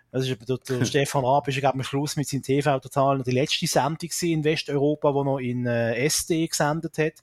Also 0.09 0.33
der, 0.33 0.57
der 0.57 0.85
Stefan 0.85 1.25
Raab 1.25 1.49
ist 1.49 1.57
ja 1.57 1.73
am 1.73 1.83
Schluss 1.83 2.15
mit 2.15 2.29
seinem 2.29 2.43
TV 2.43 2.79
Total 2.79 3.17
noch 3.17 3.25
die 3.25 3.31
letzte 3.31 3.67
Sendung 3.67 4.09
in 4.21 4.45
Westeuropa, 4.45 5.13
wo 5.13 5.25
noch 5.25 5.39
in 5.39 5.65
äh, 5.65 5.95
SD 6.05 6.47
gesendet 6.47 6.97
hat. 6.97 7.15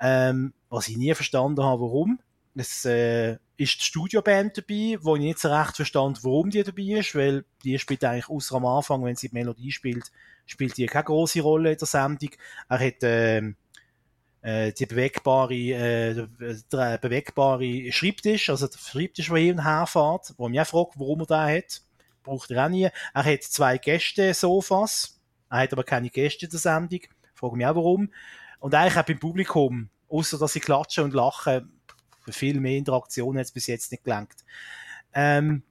Ähm, 0.00 0.54
was 0.70 0.88
ich 0.88 0.96
nie 0.96 1.14
verstanden 1.14 1.62
habe, 1.62 1.82
warum. 1.82 2.18
Es 2.58 2.86
äh, 2.86 3.32
ist 3.58 3.80
die 3.80 3.84
Studioband 3.84 4.56
dabei, 4.56 4.98
wo 5.02 5.14
ich 5.16 5.22
nicht 5.22 5.38
so 5.38 5.48
recht 5.48 5.76
verstand, 5.76 6.24
warum 6.24 6.48
die 6.48 6.62
dabei 6.62 6.98
ist, 6.98 7.14
weil 7.14 7.44
die 7.62 7.78
spielt 7.78 8.02
eigentlich 8.02 8.30
außer 8.30 8.56
am 8.56 8.64
Anfang, 8.64 9.04
wenn 9.04 9.14
sie 9.14 9.28
die 9.28 9.34
Melodie 9.34 9.72
spielt, 9.72 10.10
spielt 10.46 10.76
die 10.78 10.86
keine 10.86 11.04
große 11.04 11.42
Rolle 11.42 11.72
in 11.72 11.78
der 11.78 11.86
Sendung. 11.86 12.30
Er 12.68 12.78
hat 12.78 13.02
äh, 13.02 13.42
äh, 14.46 14.72
die 14.72 14.86
bewegbare, 14.86 15.54
äh, 15.54 16.26
der 16.72 16.98
bewegbare 16.98 17.92
Schreibtisch, 17.92 18.48
also 18.48 18.68
der 18.68 18.78
Schreibtisch, 18.78 19.28
der 19.28 19.36
hier 19.36 19.52
und 19.52 19.64
her 19.64 19.86
fährt, 19.86 20.34
wo 20.38 20.48
mich 20.48 20.60
auch 20.60 20.66
fragt, 20.66 20.98
warum 20.98 21.20
er 21.20 21.26
den 21.26 21.56
hat. 21.56 21.82
Braucht 22.22 22.50
er 22.50 22.64
auch 22.64 22.70
nie. 22.70 22.88
Er 23.12 23.24
hat 23.24 23.42
zwei 23.42 23.76
Gäste-Sofas. 23.76 25.20
Er 25.50 25.58
hat 25.58 25.72
aber 25.72 25.84
keine 25.84 26.10
Gäste 26.10 26.46
in 26.46 26.50
der 26.50 26.58
Sendung. 26.58 27.00
Frage 27.34 27.56
mich 27.56 27.66
auch, 27.66 27.76
warum. 27.76 28.10
Und 28.60 28.74
eigentlich 28.74 28.96
auch 28.96 29.04
beim 29.04 29.18
Publikum, 29.18 29.90
außer 30.08 30.38
dass 30.38 30.54
sie 30.54 30.60
klatschen 30.60 31.04
und 31.04 31.14
lachen, 31.14 31.75
viel 32.32 32.60
mehr 32.60 32.76
Interaktion 32.76 33.36
hat 33.36 33.44
es 33.44 33.52
bis 33.52 33.66
jetzt 33.66 33.90
nicht 33.92 34.04
gelangt. 34.04 34.36
Ähm, 35.14 35.62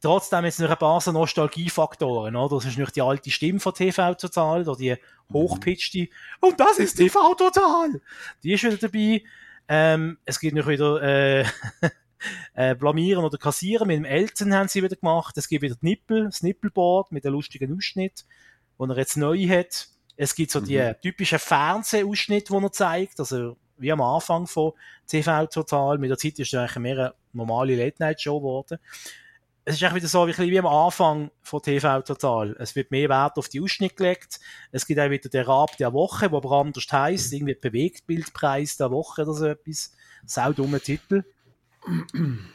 trotzdem 0.00 0.44
jetzt 0.44 0.60
noch 0.60 0.70
ein 0.70 0.76
paar 0.76 1.00
so 1.00 1.12
Nostalgiefaktoren, 1.12 2.36
oder? 2.36 2.56
Das 2.56 2.64
ist 2.64 2.78
nicht 2.78 2.96
die 2.96 3.02
alte 3.02 3.30
Stimme 3.30 3.60
von 3.60 3.74
TV 3.74 4.14
Total, 4.14 4.62
oder 4.62 4.76
die 4.76 4.96
hochpitchte, 5.32 6.08
und 6.40 6.58
das 6.58 6.78
ist 6.78 6.96
TV 6.96 7.34
Total! 7.34 8.00
Die 8.42 8.52
ist 8.52 8.64
wieder 8.64 8.76
dabei. 8.76 9.22
Ähm, 9.70 10.18
es 10.24 10.40
gibt 10.40 10.56
noch 10.56 10.66
wieder, 10.66 11.02
äh, 11.02 11.44
äh, 12.54 12.74
blamieren 12.74 13.24
oder 13.24 13.38
kassieren. 13.38 13.88
Mit 13.88 13.98
dem 13.98 14.04
Elton 14.04 14.54
haben 14.54 14.68
sie 14.68 14.82
wieder 14.82 14.96
gemacht. 14.96 15.36
Es 15.36 15.48
gibt 15.48 15.62
wieder 15.62 15.76
die 15.80 15.86
Nippel, 15.86 16.24
das 16.24 16.42
Nippelboard 16.42 17.12
mit 17.12 17.24
einem 17.24 17.34
lustigen 17.34 17.76
Ausschnitt, 17.76 18.24
wo 18.76 18.86
er 18.86 18.96
jetzt 18.96 19.16
neu 19.16 19.46
hat. 19.48 19.88
Es 20.16 20.34
gibt 20.34 20.50
so 20.50 20.60
die 20.60 20.78
mhm. 20.78 20.94
typischen 21.00 21.38
Fernsehausschnitte, 21.38 22.52
die 22.52 22.64
er 22.64 22.72
zeigt, 22.72 23.20
also 23.20 23.56
wie 23.78 23.92
am 23.92 24.00
Anfang 24.00 24.46
von 24.46 24.72
TV 25.06 25.46
Total. 25.46 25.98
Mit 25.98 26.10
der 26.10 26.18
Zeit 26.18 26.38
ist 26.38 26.52
es 26.52 26.58
eigentlich 26.58 26.76
mehr 26.76 26.98
eine 26.98 27.14
normale 27.32 27.76
Late-Night-Show 27.76 28.40
geworden. 28.40 28.78
Es 29.64 29.74
ist 29.74 29.82
eigentlich 29.82 30.02
wieder 30.02 30.08
so 30.08 30.26
wie, 30.26 30.50
wie 30.50 30.58
am 30.58 30.66
Anfang 30.66 31.30
von 31.42 31.62
TV 31.62 32.02
Total. 32.02 32.56
Es 32.58 32.74
wird 32.74 32.90
mehr 32.90 33.08
Wert 33.08 33.36
auf 33.38 33.48
die 33.48 33.60
Ausschnitte 33.60 33.96
gelegt. 33.96 34.40
Es 34.72 34.86
gibt 34.86 34.98
auch 34.98 35.10
wieder 35.10 35.28
den 35.28 35.44
Rab 35.44 35.76
der 35.76 35.92
Woche, 35.92 36.30
wo 36.30 36.38
aber 36.38 36.52
anders 36.52 36.86
heisst, 36.90 37.32
irgendwie 37.32 37.54
Bewegtbildpreis 37.54 38.78
der 38.78 38.90
Woche 38.90 39.22
oder 39.22 39.34
so 39.34 39.46
etwas. 39.46 39.92
Sau 40.24 40.52
dummer 40.52 40.80
Titel. 40.80 41.24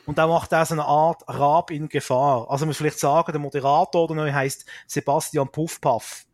Und 0.06 0.18
da 0.18 0.28
macht 0.28 0.52
er 0.52 0.66
so 0.66 0.74
eine 0.74 0.86
Art 0.86 1.24
Rab 1.28 1.72
in 1.72 1.90
Gefahr. 1.90 2.50
Also 2.50 2.66
man 2.66 2.70
muss 2.70 2.78
vielleicht 2.78 3.00
sagen, 3.00 3.32
der 3.32 3.42
Moderator 3.42 4.04
oder 4.04 4.16
neu 4.16 4.32
heißt 4.32 4.66
Sebastian 4.88 5.52
Puffpaff. 5.52 6.26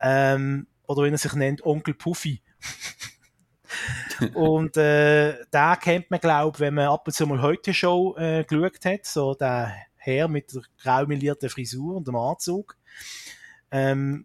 Ähm, 0.00 0.66
oder 0.86 1.02
wenn 1.02 1.14
er 1.14 1.18
sich 1.18 1.34
nennt, 1.34 1.64
Onkel 1.64 1.94
Puffy. 1.94 2.42
und 4.34 4.76
äh, 4.76 5.36
da 5.50 5.76
kennt 5.76 6.10
man, 6.10 6.20
glaube 6.20 6.56
ich, 6.56 6.60
wenn 6.60 6.74
man 6.74 6.88
ab 6.88 7.06
und 7.06 7.12
zu 7.12 7.26
mal 7.26 7.42
heute 7.42 7.72
Show 7.74 8.16
äh, 8.16 8.44
geschaut 8.44 8.84
hat, 8.84 9.06
so 9.06 9.34
der 9.34 9.72
Herr 9.96 10.28
mit 10.28 10.54
der 10.54 10.62
graumelierten 10.82 11.48
Frisur 11.48 11.96
und 11.96 12.08
dem 12.08 12.16
Anzug. 12.16 12.76
Ähm, 13.70 14.24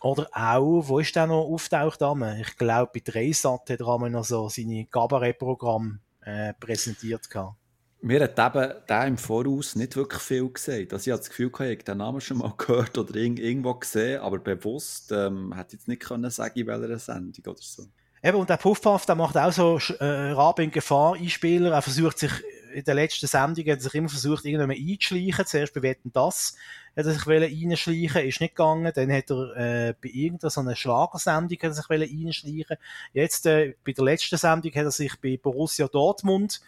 oder 0.00 0.28
auch, 0.32 0.82
wo 0.88 0.98
ist 0.98 1.14
der 1.14 1.26
noch 1.26 1.44
auftaucht? 1.44 2.00
Ich 2.40 2.56
glaube, 2.56 2.90
bei 2.92 3.00
Dreisat 3.04 3.70
hat 3.70 3.80
er 3.80 4.08
noch 4.08 4.24
so 4.24 4.48
seine 4.48 4.86
Kabarettprogramm 4.86 6.00
äh, 6.22 6.52
präsentiert. 6.54 7.30
Gehabt. 7.30 7.56
Mir 8.04 8.20
hat 8.24 8.36
eben 8.36 8.74
der 8.88 9.06
im 9.06 9.16
Voraus 9.16 9.76
nicht 9.76 9.94
wirklich 9.94 10.20
viel 10.20 10.50
gesagt. 10.50 10.92
Also 10.92 11.08
ich 11.08 11.12
habe 11.12 11.20
das 11.20 11.28
Gefühl, 11.28 11.52
ich 11.54 11.60
habe 11.60 11.76
den 11.76 11.98
Namen 11.98 12.20
schon 12.20 12.38
mal 12.38 12.52
gehört 12.58 12.98
oder 12.98 13.14
irgendwo 13.14 13.74
gesehen, 13.74 14.20
aber 14.20 14.38
bewusst 14.38 15.12
ähm, 15.12 15.54
hätte 15.54 15.68
ich 15.68 15.72
jetzt 15.74 15.88
nicht 15.88 16.02
können 16.02 16.28
sagen, 16.30 16.58
in 16.58 16.66
welcher 16.66 16.98
Sendung 16.98 17.44
oder 17.46 17.62
so. 17.62 17.84
Eben, 18.24 18.38
und 18.38 18.48
der 18.48 18.56
Puffpuff, 18.56 19.04
der 19.04 19.16
macht 19.16 19.36
auch 19.36 19.52
so 19.52 19.78
äh, 19.98 20.30
Rabe 20.30 20.62
in 20.62 20.70
Gefahr 20.70 21.14
Einspieler. 21.14 21.72
Er 21.72 21.82
versucht 21.82 22.18
sich 22.18 22.30
in 22.72 22.84
der 22.84 22.94
letzten 22.94 23.26
Sendung 23.26 23.66
hat 23.66 23.82
sich 23.82 23.94
immer 23.94 24.08
versucht, 24.08 24.44
irgendwann 24.44 24.70
einzuschleichen. 24.70 25.46
Zuerst 25.46 25.74
bei 25.74 25.82
Wetten 25.82 26.12
das 26.12 26.56
hat 26.96 27.06
er 27.06 27.12
sich 27.12 27.26
reinschleichen, 27.26 28.26
ist 28.26 28.40
nicht 28.40 28.56
gegangen. 28.56 28.92
Dann 28.94 29.12
hat 29.12 29.30
er 29.30 29.56
äh, 29.56 29.94
bei 30.00 30.08
irgendeiner 30.08 30.50
so 30.50 30.60
einer 30.60 30.76
Schlagersendung 30.76 31.58
hat 31.58 31.64
er 31.64 31.74
sich 31.74 31.90
reinschleichen. 31.90 32.76
Jetzt 33.12 33.46
äh, 33.46 33.74
bei 33.84 33.92
der 33.92 34.04
letzten 34.04 34.36
Sendung 34.36 34.72
hat 34.72 34.84
er 34.84 34.90
sich 34.90 35.20
bei 35.20 35.38
Borussia 35.40 35.88
Dortmund 35.88 36.60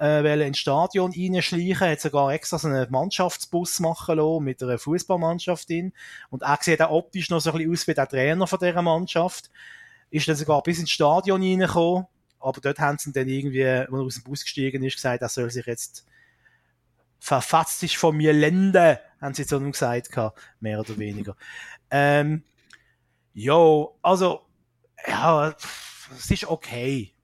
äh, 0.00 0.46
ins 0.46 0.58
Stadion 0.58 1.12
reinschleichen, 1.12 1.88
hat 1.88 2.00
sogar 2.00 2.32
extra 2.32 2.58
so 2.58 2.68
einen 2.68 2.90
Mannschaftsbus 2.90 3.80
machen 3.80 4.16
lassen 4.16 4.44
mit 4.44 4.62
einer 4.62 4.78
Fußballmannschaft 4.78 5.70
in. 5.70 5.92
Und 6.30 6.42
er 6.42 6.58
sieht 6.60 6.80
auch 6.80 6.90
optisch 6.90 7.30
noch 7.30 7.40
so 7.40 7.52
ein 7.52 7.58
bisschen 7.58 7.72
aus 7.72 7.86
wie 7.86 7.94
der 7.94 8.08
Trainer 8.08 8.46
von 8.46 8.58
dieser 8.58 8.82
Mannschaft. 8.82 9.50
Ist 10.12 10.28
dann 10.28 10.36
sogar 10.36 10.62
bis 10.62 10.78
ins 10.78 10.90
Stadion 10.90 11.42
reingekommen. 11.42 12.06
Aber 12.38 12.60
dort 12.60 12.78
haben 12.78 12.98
sie 12.98 13.12
dann 13.12 13.28
irgendwie, 13.28 13.64
wenn 13.64 13.92
er 13.92 14.00
aus 14.00 14.14
dem 14.14 14.24
Bus 14.24 14.42
gestiegen 14.42 14.84
ist, 14.84 14.94
gesagt, 14.94 15.22
er 15.22 15.28
soll 15.28 15.50
sich 15.50 15.66
jetzt 15.66 16.06
verfasst 17.22 17.78
sich 17.78 17.98
von 17.98 18.16
mir 18.16 18.32
Länder, 18.32 19.00
haben 19.20 19.32
sie 19.32 19.42
jetzt 19.42 19.54
auch 19.54 19.60
gesagt, 19.60 20.10
mehr 20.58 20.80
oder 20.80 20.98
weniger. 20.98 21.36
ähm, 21.90 22.42
jo, 23.32 23.96
also, 24.02 24.40
ja, 25.06 25.54
es 26.18 26.30
ist 26.32 26.48
okay. 26.48 27.14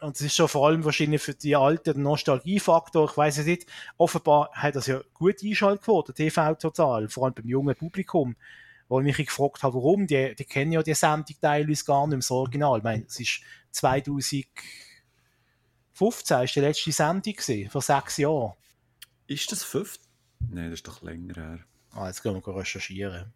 Und 0.00 0.16
es 0.16 0.22
ist 0.22 0.36
schon 0.36 0.48
vor 0.48 0.66
allem 0.66 0.86
wahrscheinlich 0.86 1.20
für 1.20 1.34
die 1.34 1.54
alten 1.54 2.02
Nostalgiefaktor. 2.02 3.10
Ich 3.10 3.16
weiß 3.16 3.38
es 3.38 3.46
nicht. 3.46 3.66
Offenbar 3.98 4.50
hat 4.54 4.74
das 4.74 4.86
ja 4.86 5.02
gut 5.12 5.44
Einschaltquote, 5.44 6.14
TV 6.14 6.54
total. 6.54 7.08
Vor 7.10 7.26
allem 7.26 7.34
beim 7.34 7.46
jungen 7.46 7.76
Publikum. 7.76 8.34
Wo 8.92 9.00
ich 9.00 9.06
mich 9.16 9.26
gefragt 9.26 9.62
habe, 9.62 9.72
warum. 9.72 10.06
Die, 10.06 10.34
die 10.34 10.44
kennen 10.44 10.70
ja 10.70 10.82
die 10.82 10.92
Sendung 10.92 11.34
teilweise 11.40 11.82
gar 11.82 12.06
nicht 12.06 12.28
im 12.28 12.36
Original. 12.36 12.76
Ich 12.76 12.84
meine, 12.84 13.06
es 13.06 13.18
ist 13.18 13.40
2015 13.70 14.52
ist 16.42 16.54
die 16.54 16.60
letzte 16.60 16.92
Sendung 16.92 17.32
gewesen, 17.32 17.70
vor 17.70 17.80
sechs 17.80 18.18
Jahren. 18.18 18.52
Ist 19.26 19.50
das 19.50 19.64
fünf? 19.64 19.98
Nein, 20.40 20.66
das 20.66 20.80
ist 20.80 20.88
doch 20.88 21.00
länger 21.00 21.34
her. 21.36 21.60
Ah, 21.92 22.08
jetzt 22.08 22.22
gehen 22.22 22.34
wir 22.34 22.54
recherchieren. 22.54 23.32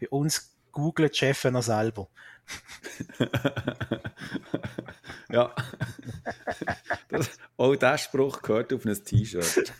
Bei 0.00 0.08
uns 0.08 0.53
googelt 0.74 1.16
Chef 1.16 1.44
noch 1.44 1.62
selber. 1.62 2.08
ja. 5.30 5.54
Das, 7.08 7.30
auch 7.56 7.74
dieser 7.74 7.96
Spruch 7.96 8.42
gehört 8.42 8.70
auf 8.72 8.84
ein 8.84 9.02
T-Shirt. 9.02 9.72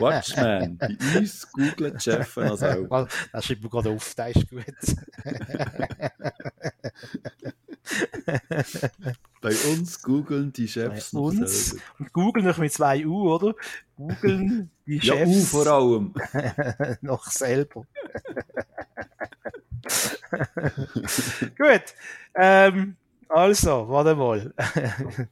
Watchman, 0.00 0.78
bei 0.78 0.96
uns 1.18 1.52
googelt 1.52 2.02
Chef 2.02 2.36
noch 2.36 2.56
selber. 2.56 3.06
Das 3.32 3.44
schreibt 3.44 3.62
mir 3.62 3.68
gerade 3.68 3.90
auf, 3.90 4.14
das 4.14 4.36
ist 4.36 4.50
gut. 4.50 4.64
Bei 9.40 9.54
uns 9.72 10.02
googeln 10.02 10.52
die 10.52 10.68
Chefs 10.68 11.12
Bei 11.12 11.18
uns. 11.18 11.76
Und 11.98 12.12
googeln 12.12 12.46
noch 12.46 12.58
mit 12.58 12.72
zwei 12.72 13.04
U, 13.06 13.32
oder? 13.32 13.54
Googeln 13.96 14.70
die 14.86 15.00
Chefs. 15.00 15.06
Ja, 15.06 15.26
U 15.26 15.40
vor 15.44 15.66
allem. 15.66 16.14
noch 17.00 17.26
selber. 17.26 17.86
Gut. 21.58 21.82
Ähm, 22.34 22.96
also, 23.28 23.88
warte 23.88 24.14
mal. 24.14 24.52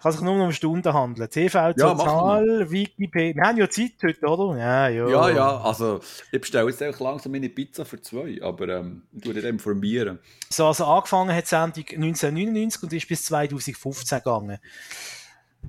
kann 0.00 0.12
sich 0.12 0.20
nur 0.22 0.36
noch 0.36 0.46
um 0.46 0.52
Stunden 0.52 0.92
handeln. 0.92 1.28
TV 1.28 1.72
Total, 1.74 2.60
ja, 2.60 2.70
Wikipedia. 2.70 3.42
Wir 3.42 3.48
haben 3.48 3.58
ja 3.58 3.68
Zeit 3.68 3.92
heute, 4.02 4.26
oder? 4.26 4.58
Ja, 4.58 4.88
ja. 4.88 5.08
Ja, 5.08 5.30
ja. 5.30 5.60
Also, 5.60 6.00
ich 6.32 6.40
bestelle 6.40 6.70
jetzt 6.70 6.82
auch 6.82 7.00
langsam 7.00 7.32
meine 7.32 7.50
Pizza 7.50 7.84
für 7.84 8.00
zwei, 8.00 8.38
aber 8.42 8.68
ähm, 8.68 9.02
ich 9.12 9.22
tue 9.22 9.34
dich 9.34 9.44
informieren. 9.44 10.18
So, 10.48 10.66
also 10.66 10.86
angefangen 10.86 11.34
hat 11.34 11.44
die 11.44 11.48
Sendung 11.48 11.84
1999 11.84 12.82
und 12.82 12.92
ist 12.94 13.08
bis 13.08 13.24
2015 13.26 14.18
gegangen. 14.18 14.58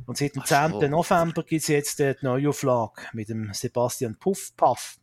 Und 0.06 0.18
seit 0.18 0.36
dem 0.36 0.46
10. 0.46 0.90
November 0.90 1.44
gibt 1.44 1.64
es 1.64 1.68
jetzt 1.68 2.00
die 2.00 2.14
Neuauflage 2.22 3.02
mit 3.12 3.28
dem 3.28 3.54
Sebastian 3.54 4.16
Puff 4.16 4.56
Puff. 4.56 4.98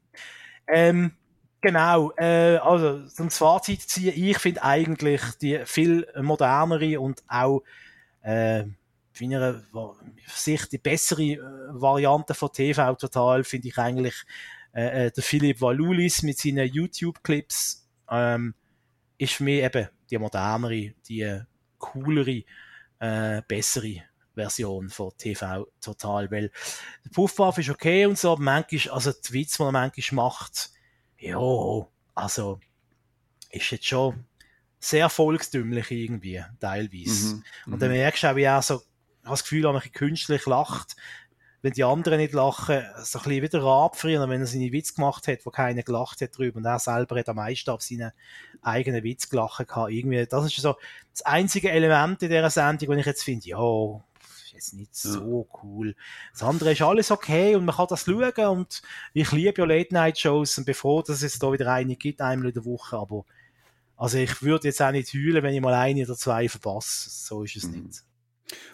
Ähm, 0.67 1.13
genau, 1.61 2.13
äh, 2.17 2.57
also 2.57 3.07
zum 3.09 3.31
Fazit 3.31 3.83
ziehen, 3.83 4.13
ich 4.15 4.39
finde 4.39 4.63
eigentlich 4.63 5.23
die 5.41 5.61
viel 5.65 6.07
modernere 6.21 7.01
und 7.01 7.23
auch 7.29 7.63
äh, 8.23 8.65
in 9.21 9.31
meiner 9.31 9.63
Sicht 10.27 10.73
die 10.73 10.79
bessere 10.79 11.23
äh, 11.23 11.39
Variante 11.71 12.35
von 12.35 12.53
TV 12.53 12.95
Total 12.95 13.45
finde 13.45 13.69
ich 13.69 13.79
eigentlich 13.79 14.15
äh, 14.75 15.07
äh, 15.07 15.11
der 15.11 15.23
Philipp 15.23 15.61
Valulis 15.61 16.23
mit 16.23 16.39
seinen 16.39 16.69
YouTube-Clips 16.69 17.89
ähm, 18.11 18.55
ist 19.17 19.35
für 19.35 19.45
mich 19.45 19.63
eben 19.63 19.89
die 20.11 20.19
modernere, 20.19 20.93
die 21.09 21.41
coolere, 21.79 22.45
äh, 23.01 23.43
bessere 23.47 24.03
Version 24.35 24.89
von 24.89 25.11
TV 25.19 25.67
Total, 25.81 26.31
weil 26.31 26.53
der 27.05 27.11
Puffwaffe 27.11 27.61
ist 27.61 27.71
okay 27.71 28.07
und 28.07 28.19
so, 28.19 28.33
aber 28.33 28.43
manchmal, 28.43 28.95
also 28.95 29.13
die 29.13 29.33
Witz, 29.33 29.57
die 29.57 29.63
er 29.63 29.73
manchmal 29.73 30.25
macht, 30.25 30.71
ja, 31.19 31.87
also 32.15 32.61
ist 33.51 33.71
jetzt 33.71 33.87
schon 33.87 34.25
sehr 34.81 35.09
volkstümlich 35.09 35.91
irgendwie, 35.91 36.45
teilweise. 36.61 37.37
Mhm, 37.37 37.45
und 37.73 37.83
dann 37.83 37.91
mhm. 37.91 37.97
merkst 37.97 38.23
du 38.23 38.31
auch, 38.31 38.37
wie 38.37 38.43
er 38.43 38.63
so, 38.63 38.83
das 39.25 39.43
Gefühl, 39.43 39.65
er 39.65 39.71
ein 39.71 39.77
bisschen 39.77 39.93
künstlich 39.93 40.47
lacht, 40.47 40.97
wenn 41.61 41.73
die 41.73 41.85
anderen 41.85 42.19
nicht 42.19 42.35
lachen, 42.35 42.85
so 43.03 43.19
ein 43.19 43.25
bisschen 43.25 43.43
wieder 43.43 43.65
abfrieren, 43.65 44.31
wenn 44.31 44.41
er 44.41 44.47
seine 44.47 44.71
Witz 44.71 44.95
gemacht 44.95 45.27
hat, 45.27 45.45
wo 45.45 45.51
keiner 45.51 45.83
gelacht 45.83 46.21
hat 46.21 46.37
drüber 46.37 46.59
und 46.59 46.65
er 46.65 46.79
selber 46.79 47.19
hat 47.19 47.29
am 47.29 47.37
meisten 47.37 47.71
auf 47.71 47.83
seinen 47.83 48.13
eigenen 48.63 49.03
Witz 49.03 49.29
gelacht 49.29 49.67
gehabt. 49.67 49.91
Irgendwie, 49.91 50.25
das 50.25 50.47
ist 50.47 50.57
so 50.57 50.77
das 51.13 51.23
einzige 51.23 51.73
Element 51.73 52.23
in 52.23 52.31
dieser 52.31 52.51
Sendung, 52.51 52.91
wo 52.91 52.93
ich 52.93 53.07
jetzt 53.07 53.25
finde, 53.25 53.49
ja, 53.49 53.59
ist 54.49 54.55
jetzt 54.55 54.75
nicht 54.75 54.95
so 54.95 55.49
cool. 55.63 55.95
Das 56.33 56.43
andere 56.43 56.73
ist 56.73 56.83
alles 56.83 57.11
okay 57.11 57.55
und 57.55 57.65
man 57.65 57.77
kann 57.77 57.87
das 57.89 58.05
schauen 58.05 58.59
und 58.59 58.83
ich 59.13 59.31
liebe 59.33 59.61
ja 59.61 59.65
Late-Night-Shows 59.67 60.59
und 60.59 60.65
bevor 60.65 61.03
dass 61.03 61.23
es 61.23 61.39
da 61.39 61.53
wieder 61.53 61.73
eine 61.73 61.97
gibt, 61.97 62.21
einmal 62.21 62.49
in 62.49 62.55
der 62.55 62.65
Woche, 62.65 62.97
aber 62.97 63.25
also 63.97 64.19
ich 64.19 64.43
würde 64.43 64.69
jetzt 64.69 64.81
auch 64.81 64.93
nicht 64.93 65.13
heulen, 65.13 65.43
wenn 65.43 65.55
ich 65.55 65.61
mal 65.61 65.75
eine 65.75 66.05
oder 66.05 66.15
zwei 66.15 66.49
verpasse. 66.49 67.11
So 67.11 67.43
ist 67.43 67.57
es 67.57 67.67
mhm. 67.67 67.83
nicht. 67.85 68.05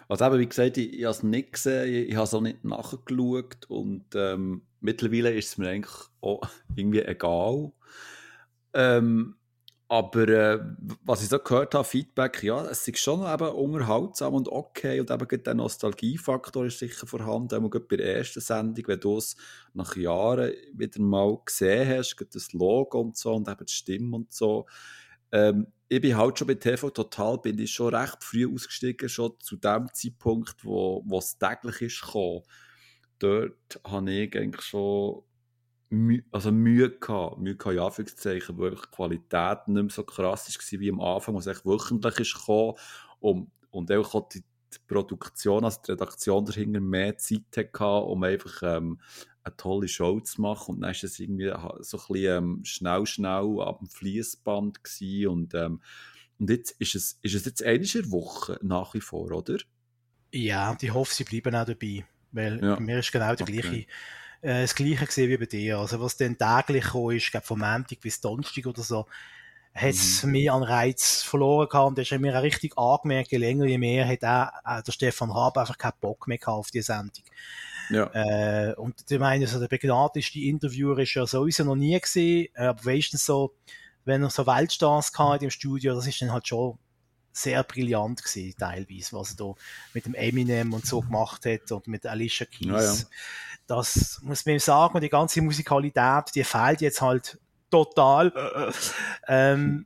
Also 0.07 0.25
eben, 0.25 0.39
wie 0.39 0.47
gesagt, 0.47 0.77
ich, 0.77 0.93
ich 0.93 1.03
habe 1.03 1.11
es 1.11 1.23
nicht 1.23 1.53
gesehen, 1.53 1.91
ich, 1.91 2.09
ich 2.09 2.15
habe 2.15 2.25
es 2.25 2.33
auch 2.33 2.41
nicht 2.41 2.63
nachgeschaut 2.63 3.65
und 3.67 4.05
ähm, 4.13 4.61
mittlerweile 4.79 5.33
ist 5.33 5.49
es 5.49 5.57
mir 5.57 5.69
eigentlich 5.69 5.95
auch 6.21 6.47
irgendwie 6.75 7.01
egal. 7.01 7.71
Ähm, 8.73 9.35
aber 9.87 10.27
äh, 10.29 10.59
was 11.03 11.21
ich 11.21 11.29
so 11.29 11.37
gehört 11.37 11.75
habe, 11.75 11.83
Feedback, 11.83 12.41
ja, 12.41 12.65
es 12.65 12.87
ist 12.87 12.97
schon 12.99 13.21
eben 13.21 13.49
unterhaltsam 13.49 14.33
und 14.33 14.47
okay 14.49 14.99
und 14.99 15.11
eben 15.11 15.43
der 15.43 15.53
Nostalgiefaktor 15.53 16.65
ist 16.65 16.79
sicher 16.79 17.05
vorhanden, 17.05 17.63
auch 17.63 17.69
bei 17.69 17.97
der 17.97 18.17
ersten 18.17 18.41
Sendung, 18.41 18.87
wenn 18.87 18.99
du 18.99 19.17
es 19.17 19.35
nach 19.73 19.95
Jahren 19.95 20.53
wieder 20.73 20.99
mal 21.01 21.37
gesehen 21.45 21.87
hast, 21.87 22.15
das 22.31 22.53
Logo 22.53 22.99
und 22.99 23.15
so 23.15 23.33
und 23.33 23.47
eben 23.47 23.65
die 23.65 23.73
Stimme 23.73 24.15
und 24.15 24.33
so. 24.33 24.65
Ähm, 25.31 25.67
ich 25.87 26.01
bin 26.01 26.17
halt 26.17 26.39
schon 26.39 26.47
bei 26.47 26.55
TV 26.55 26.89
Total, 26.89 27.37
bin 27.37 27.59
ich 27.59 27.71
schon 27.71 27.93
recht 27.93 28.23
früh 28.23 28.51
ausgestiegen, 28.51 29.07
schon 29.07 29.33
zu 29.39 29.55
dem 29.55 29.87
Zeitpunkt, 29.93 30.65
wo, 30.65 31.03
es 31.19 31.37
täglich 31.37 31.81
ist 31.81 32.01
gekommen. 32.01 32.41
Dort 33.19 33.79
habe 33.85 34.11
ich 34.11 34.35
eigentlich 34.35 34.65
schon 34.65 35.23
Mühe, 35.95 36.23
also 36.31 36.51
Mühe 36.51 36.91
gehabt, 36.91 37.39
Mühe 37.39 37.55
gehabt, 37.55 37.75
ja, 37.75 37.85
Anführungszeichen, 37.85 38.57
wo 38.57 38.69
die 38.69 38.75
Qualität 38.75 39.67
nicht 39.67 39.83
mehr 39.83 39.89
so 39.89 40.03
krass 40.03 40.47
war 40.47 40.79
wie 40.79 40.91
am 40.91 41.01
Anfang, 41.01 41.35
es 41.37 41.47
echt 41.47 41.65
wöchentlich 41.65 42.19
ist 42.19 42.33
gekommen 42.35 42.75
und, 43.19 43.51
und 43.71 43.91
auch 43.91 44.29
die, 44.29 44.41
die 44.41 44.79
Produktion, 44.87 45.63
also 45.63 45.79
die 45.85 45.91
Redaktion 45.91 46.45
dahinter 46.45 46.79
mehr 46.79 47.17
Zeit 47.17 47.41
hatte, 47.57 47.83
um 47.83 48.23
einfach 48.23 48.61
ähm, 48.63 48.99
eine 49.43 49.55
tolle 49.57 49.87
Show 49.87 50.19
zu 50.19 50.41
machen. 50.41 50.75
Und 50.75 50.81
dann 50.81 50.93
war 50.93 51.03
es 51.03 51.19
irgendwie 51.19 51.51
so 51.81 51.97
ein 51.97 52.13
bisschen 52.13 52.37
ähm, 52.37 52.59
schnell, 52.63 53.05
schnell 53.05 53.61
ab 53.61 53.79
dem 53.79 53.89
Fließband 53.89 54.79
und, 55.27 55.53
ähm, 55.53 55.81
und 56.37 56.49
jetzt 56.49 56.71
ist 56.79 56.95
es, 56.95 57.19
ist 57.21 57.35
es 57.35 57.45
jetzt 57.45 57.63
eine 57.63 58.11
Woche 58.11 58.59
nach 58.61 58.93
wie 58.93 59.01
vor, 59.01 59.31
oder? 59.31 59.57
Ja, 60.33 60.77
ich 60.81 60.93
hoffe, 60.93 61.13
sie 61.13 61.23
bleiben 61.23 61.55
auch 61.55 61.65
dabei, 61.65 62.05
weil 62.31 62.61
ja. 62.61 62.75
bei 62.75 62.81
mir 62.81 62.99
ist 62.99 63.11
genau 63.11 63.33
der 63.35 63.47
okay. 63.47 63.61
gleiche, 63.61 63.85
äh, 64.45 64.61
das 64.61 64.75
gleiche 64.75 65.05
gesehen 65.05 65.29
wie 65.29 65.37
bei 65.37 65.45
dir. 65.45 65.79
Also 65.79 65.99
was 65.99 66.17
dann 66.17 66.37
täglich 66.37 66.85
kam, 66.85 67.11
ist, 67.11 67.31
glaube 67.31 67.45
vom 67.45 67.59
Montag 67.59 67.99
bis 67.99 68.21
Donnerstag 68.21 68.65
oder 68.67 68.83
so, 68.83 69.05
hat 69.73 69.89
es 69.89 70.23
mhm. 70.23 70.31
mir 70.31 70.53
an 70.53 70.63
Reiz 70.63 71.21
verloren 71.23 71.67
gehabt 71.67 71.87
und 71.89 71.97
das 71.97 72.09
ist 72.09 72.19
mir 72.19 72.37
auch 72.37 72.43
richtig 72.43 72.77
angemerkt, 72.77 73.31
je 73.31 73.37
länger, 73.37 73.65
je 73.65 73.77
mehr 73.77 74.07
hat 74.07 74.23
auch, 74.23 74.79
äh, 74.79 74.83
der 74.83 74.91
Stefan 74.91 75.31
Raab 75.31 75.57
einfach 75.57 75.77
keinen 75.77 75.99
Bock 75.99 76.27
mehr 76.27 76.37
gehabt 76.37 76.59
auf 76.59 76.71
die 76.71 76.81
Sendung. 76.81 77.23
Ja. 77.89 78.09
Äh, 78.13 78.73
und 78.75 79.03
ich 79.09 79.19
meine, 79.19 79.45
also 79.45 79.59
der 79.59 79.67
begnadeste 79.67 80.39
Interviewer 80.39 80.97
ist 80.99 81.13
ja 81.13 81.25
sowieso 81.25 81.63
noch 81.63 81.75
nie 81.75 81.99
gesehen, 81.99 82.47
äh, 82.53 82.67
aber 82.67 82.85
wenigstens 82.85 83.25
so, 83.25 83.53
wenn 84.05 84.23
er 84.23 84.29
so 84.29 84.45
Weltstars 84.45 85.11
hat 85.17 85.43
im 85.43 85.49
Studio, 85.49 85.95
das 85.95 86.07
ist 86.07 86.21
dann 86.21 86.31
halt 86.31 86.47
schon 86.47 86.77
sehr 87.35 87.63
brillant 87.63 88.23
gewesen, 88.23 88.57
teilweise, 88.57 89.15
was 89.15 89.31
er 89.31 89.37
da 89.37 89.53
mit 89.93 90.05
dem 90.05 90.15
Eminem 90.15 90.73
und 90.73 90.85
so 90.85 91.01
gemacht 91.01 91.45
hat 91.45 91.71
und 91.71 91.87
mit 91.87 92.05
Alicia 92.05 92.45
Keys. 92.45 92.67
Ja, 92.67 92.81
ja. 92.81 92.95
Das 93.67 94.19
muss 94.23 94.45
man 94.45 94.53
ihm 94.55 94.59
sagen, 94.59 94.95
und 94.95 95.01
die 95.01 95.09
ganze 95.09 95.41
Musikalität, 95.41 96.35
die 96.35 96.43
fehlt 96.43 96.81
jetzt 96.81 97.01
halt 97.01 97.39
total. 97.69 98.71
ähm, 99.27 99.85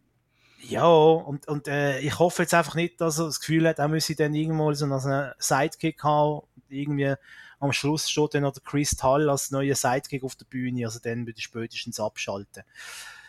ja, 0.62 0.86
und, 0.86 1.48
und 1.48 1.68
äh, 1.68 2.00
ich 2.00 2.20
hoffe 2.20 2.44
jetzt 2.44 2.54
einfach 2.54 2.76
nicht, 2.76 3.00
dass 3.00 3.18
er 3.18 3.26
das 3.26 3.40
Gefühl 3.40 3.68
hat, 3.68 3.80
er 3.80 3.88
müsse 3.88 4.16
dann 4.16 4.36
irgendwo 4.36 4.72
so 4.74 4.86
einen 4.86 5.34
Sidekick 5.40 6.04
haben, 6.04 6.42
irgendwie 6.68 7.16
am 7.60 7.74
Schluss 7.74 8.10
steht 8.10 8.36
dann 8.36 8.44
noch 8.44 8.54
der 8.54 8.64
Chris 8.64 8.92
Tull 8.92 9.30
als 9.30 9.52
neuer 9.52 9.76
Sidekick 9.76 10.24
auf 10.24 10.36
der 10.36 10.46
Bühne, 10.46 10.86
also 10.86 11.00
dann 11.00 11.26
würde 11.26 11.40
ich 11.40 11.46
spätestens 11.46 12.00
abschalten. 12.00 12.64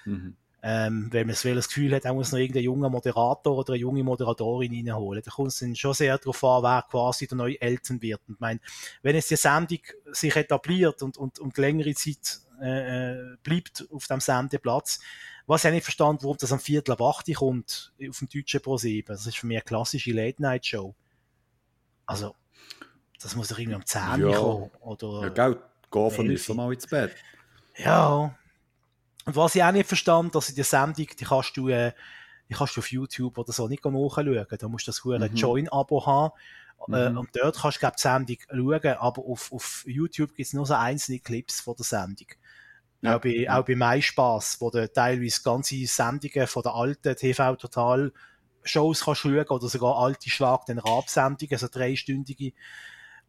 Mhm. 0.05 0.37
Ähm, 0.63 1.09
wenn 1.11 1.27
man 1.27 1.35
das 1.35 1.69
Gefühl 1.69 1.95
hat, 1.95 2.05
er 2.05 2.13
muss 2.13 2.33
noch 2.33 2.39
irgendeinen 2.39 2.67
jungen 2.67 2.93
Moderator 2.93 3.57
oder 3.57 3.73
eine 3.73 3.81
junge 3.81 4.05
Moderatorin 4.05 4.75
reinholen. 4.75 5.23
Da 5.25 5.31
kommt 5.31 5.49
es 5.49 5.59
dann 5.59 5.75
schon 5.75 5.95
sehr 5.95 6.19
darauf 6.19 6.45
an, 6.45 6.63
wer 6.63 6.85
quasi 6.91 7.27
der 7.27 7.39
neue 7.39 7.61
Eltern 7.61 8.03
wird. 8.03 8.21
Und 8.29 8.35
ich 8.35 8.41
meine, 8.41 8.61
wenn 9.03 9.15
jetzt 9.15 9.31
die 9.31 9.37
Sendung 9.37 9.81
sich 10.13 10.37
etabliert 10.37 11.03
und, 11.03 11.17
und, 11.17 11.39
und 11.39 11.57
längere 11.57 11.95
Zeit 11.95 12.41
äh, 12.61 13.13
äh, 13.13 13.37
bleibt 13.43 13.87
auf 13.91 14.07
dem 14.07 14.21
Sendeplatz, 14.21 15.01
was 15.47 15.65
ich 15.65 15.73
nicht 15.73 15.85
verstanden, 15.85 16.23
warum 16.23 16.37
das 16.39 16.53
am 16.53 16.61
Viertel 16.61 16.93
ab 16.93 17.01
8 17.01 17.35
kommt 17.35 17.93
auf 18.09 18.19
dem 18.19 18.29
deutschen 18.29 18.61
Pro 18.61 18.77
7. 18.77 19.07
Das 19.07 19.27
ist 19.27 19.39
für 19.39 19.47
mich 19.47 19.57
eine 19.57 19.65
klassische 19.65 20.13
Late-Night-Show. 20.13 20.95
Also, 22.05 22.37
das 23.21 23.35
muss 23.35 23.49
doch 23.49 23.59
irgendwie 23.59 23.77
am 23.77 23.87
10 23.87 24.01
ja. 24.21 24.39
kommen. 24.39 24.71
Oder 24.81 25.23
ja, 25.23 25.29
gell, 25.31 25.59
gehen 25.91 26.31
ist 26.31 26.45
so 26.45 26.55
mal 26.55 26.73
ins 26.73 26.87
Bett. 26.87 27.15
Ja. 27.77 28.35
Und 29.27 29.37
was 29.37 29.55
ich 29.55 29.63
auch 29.63 29.73
nicht 29.73 29.87
verstand, 29.87 30.35
dass 30.35 30.49
in 30.49 30.57
der 30.57 30.65
Sendung, 30.65 31.07
die 31.19 31.25
kannst 31.25 31.57
du, 31.57 31.69
äh, 31.69 31.93
die 32.49 32.55
kannst 32.55 32.77
du 32.77 32.81
auf 32.81 32.91
YouTube 32.91 33.39
oder 33.39 33.53
so 33.53 33.69
nicht 33.69 33.85
nachschauen. 33.85 34.47
Da 34.59 34.69
musst 34.69 34.87
du 34.87 34.91
das 34.91 35.05
mhm. 35.05 35.23
ein 35.23 35.35
Join-Abo 35.35 36.07
haben. 36.07 36.35
Äh, 36.89 37.11
mhm. 37.11 37.19
und 37.19 37.29
dort 37.35 37.59
kannst 37.59 37.77
du, 37.77 37.81
glaube 37.81 37.97
die 37.97 38.03
Sendung 38.03 38.37
schauen, 38.49 38.97
aber 38.99 39.23
auf, 39.23 39.53
auf 39.53 39.85
YouTube 39.87 40.35
gibt 40.35 40.47
es 40.47 40.55
nur 40.55 40.65
so 40.65 40.75
einzelne 40.75 41.21
Clips 41.21 41.61
von 41.61 41.77
der 41.77 41.85
Sendung. 41.85 42.29
Ja. 43.03 43.17
Auch, 43.17 43.21
bei, 43.21 43.29
ja. 43.31 43.59
auch 43.59 43.65
bei 43.65 43.77
MySpaß, 43.77 44.61
wo 44.61 44.71
du 44.71 44.91
teilweise 44.91 45.43
ganze 45.43 45.87
Sendungen 45.87 46.47
von 46.47 46.63
der 46.63 46.75
alten 46.75 47.17
TV 47.17 47.57
Total 47.57 48.13
Shows 48.63 49.05
kannst 49.05 49.23
schauen 49.23 49.47
oder 49.47 49.69
sogar 49.69 49.97
alte 49.99 50.29
Schlag 50.31 50.67
den 50.67 50.79
Rab-Sendungen, 50.79 51.53
also 51.53 51.69
dreistündige 51.69 52.53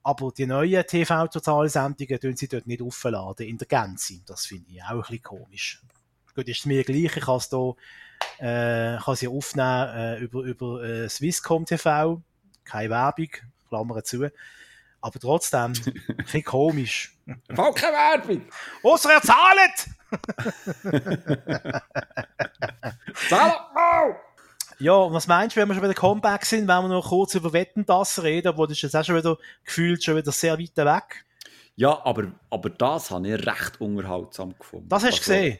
aber 0.04 0.32
die 0.32 0.48
neuen 0.48 0.86
TV-Total-Sendungen 0.86 2.20
tun 2.20 2.36
sie 2.36 2.48
dort 2.48 2.68
nicht 2.68 2.82
aufladen, 2.82 3.48
in 3.48 3.58
der 3.58 3.68
Gänze. 3.68 4.22
Das 4.26 4.46
finde 4.46 4.72
ich 4.72 4.84
auch 4.84 4.90
ein 4.90 5.00
bisschen 5.02 5.22
komisch. 5.22 5.82
Gut, 6.36 6.48
ist 6.48 6.60
es 6.60 6.66
mir 6.66 6.84
gleich, 6.84 7.16
ich 7.16 7.24
kann 7.24 7.38
es 7.38 7.50
hier, 7.50 7.76
äh, 8.40 8.98
kann 8.98 9.16
sie 9.16 9.28
aufnehmen, 9.28 9.90
äh, 9.90 10.18
über, 10.20 10.42
über, 10.42 10.84
äh, 10.84 11.10
Swisscom 11.10 11.66
TV. 11.66 12.22
Keine 12.64 12.90
Werbung, 12.90 13.30
Klammer 13.68 14.04
zu. 14.04 14.28
Aber 15.02 15.20
trotzdem, 15.20 15.74
ein 16.08 16.16
bisschen 16.18 16.44
komisch. 16.44 17.18
Voll 17.54 17.74
keine 17.74 17.94
Werbung! 17.94 18.46
Ausser 18.84 19.14
er 19.14 19.22
zahlt! 19.22 19.90
zahlt! 23.30 23.60
Oh! 23.76 24.31
Ja, 24.82 25.14
was 25.14 25.28
meinst 25.28 25.56
du, 25.56 25.62
wenn 25.62 25.68
wir 25.68 25.76
schon 25.76 25.84
wieder 25.84 25.94
Comeback 25.94 26.44
sind, 26.44 26.68
wenn 26.68 26.82
wir 26.82 26.88
noch 26.88 27.10
kurz 27.10 27.36
über 27.36 27.54
Wetten 27.54 27.86
das 27.86 28.24
reden, 28.24 28.48
aber 28.48 28.66
das 28.66 28.78
ist 28.78 28.82
jetzt 28.82 28.96
auch 28.96 29.06
schon 29.06 29.16
wieder 29.16 29.38
gefühlt 29.64 30.04
schon 30.04 30.16
wieder 30.16 30.32
sehr 30.32 30.58
weit 30.58 30.76
weg. 30.76 31.24
Ja, 31.76 32.04
aber, 32.04 32.32
aber 32.50 32.72
das 32.72 33.12
habe 33.12 33.28
ich 33.28 33.46
recht 33.46 33.80
unterhaltsam 33.80 34.56
gefunden. 34.58 34.90
Das 34.90 35.04
hast 35.04 35.28
du 35.28 35.34
also, 35.34 35.34
gesehen? 35.34 35.60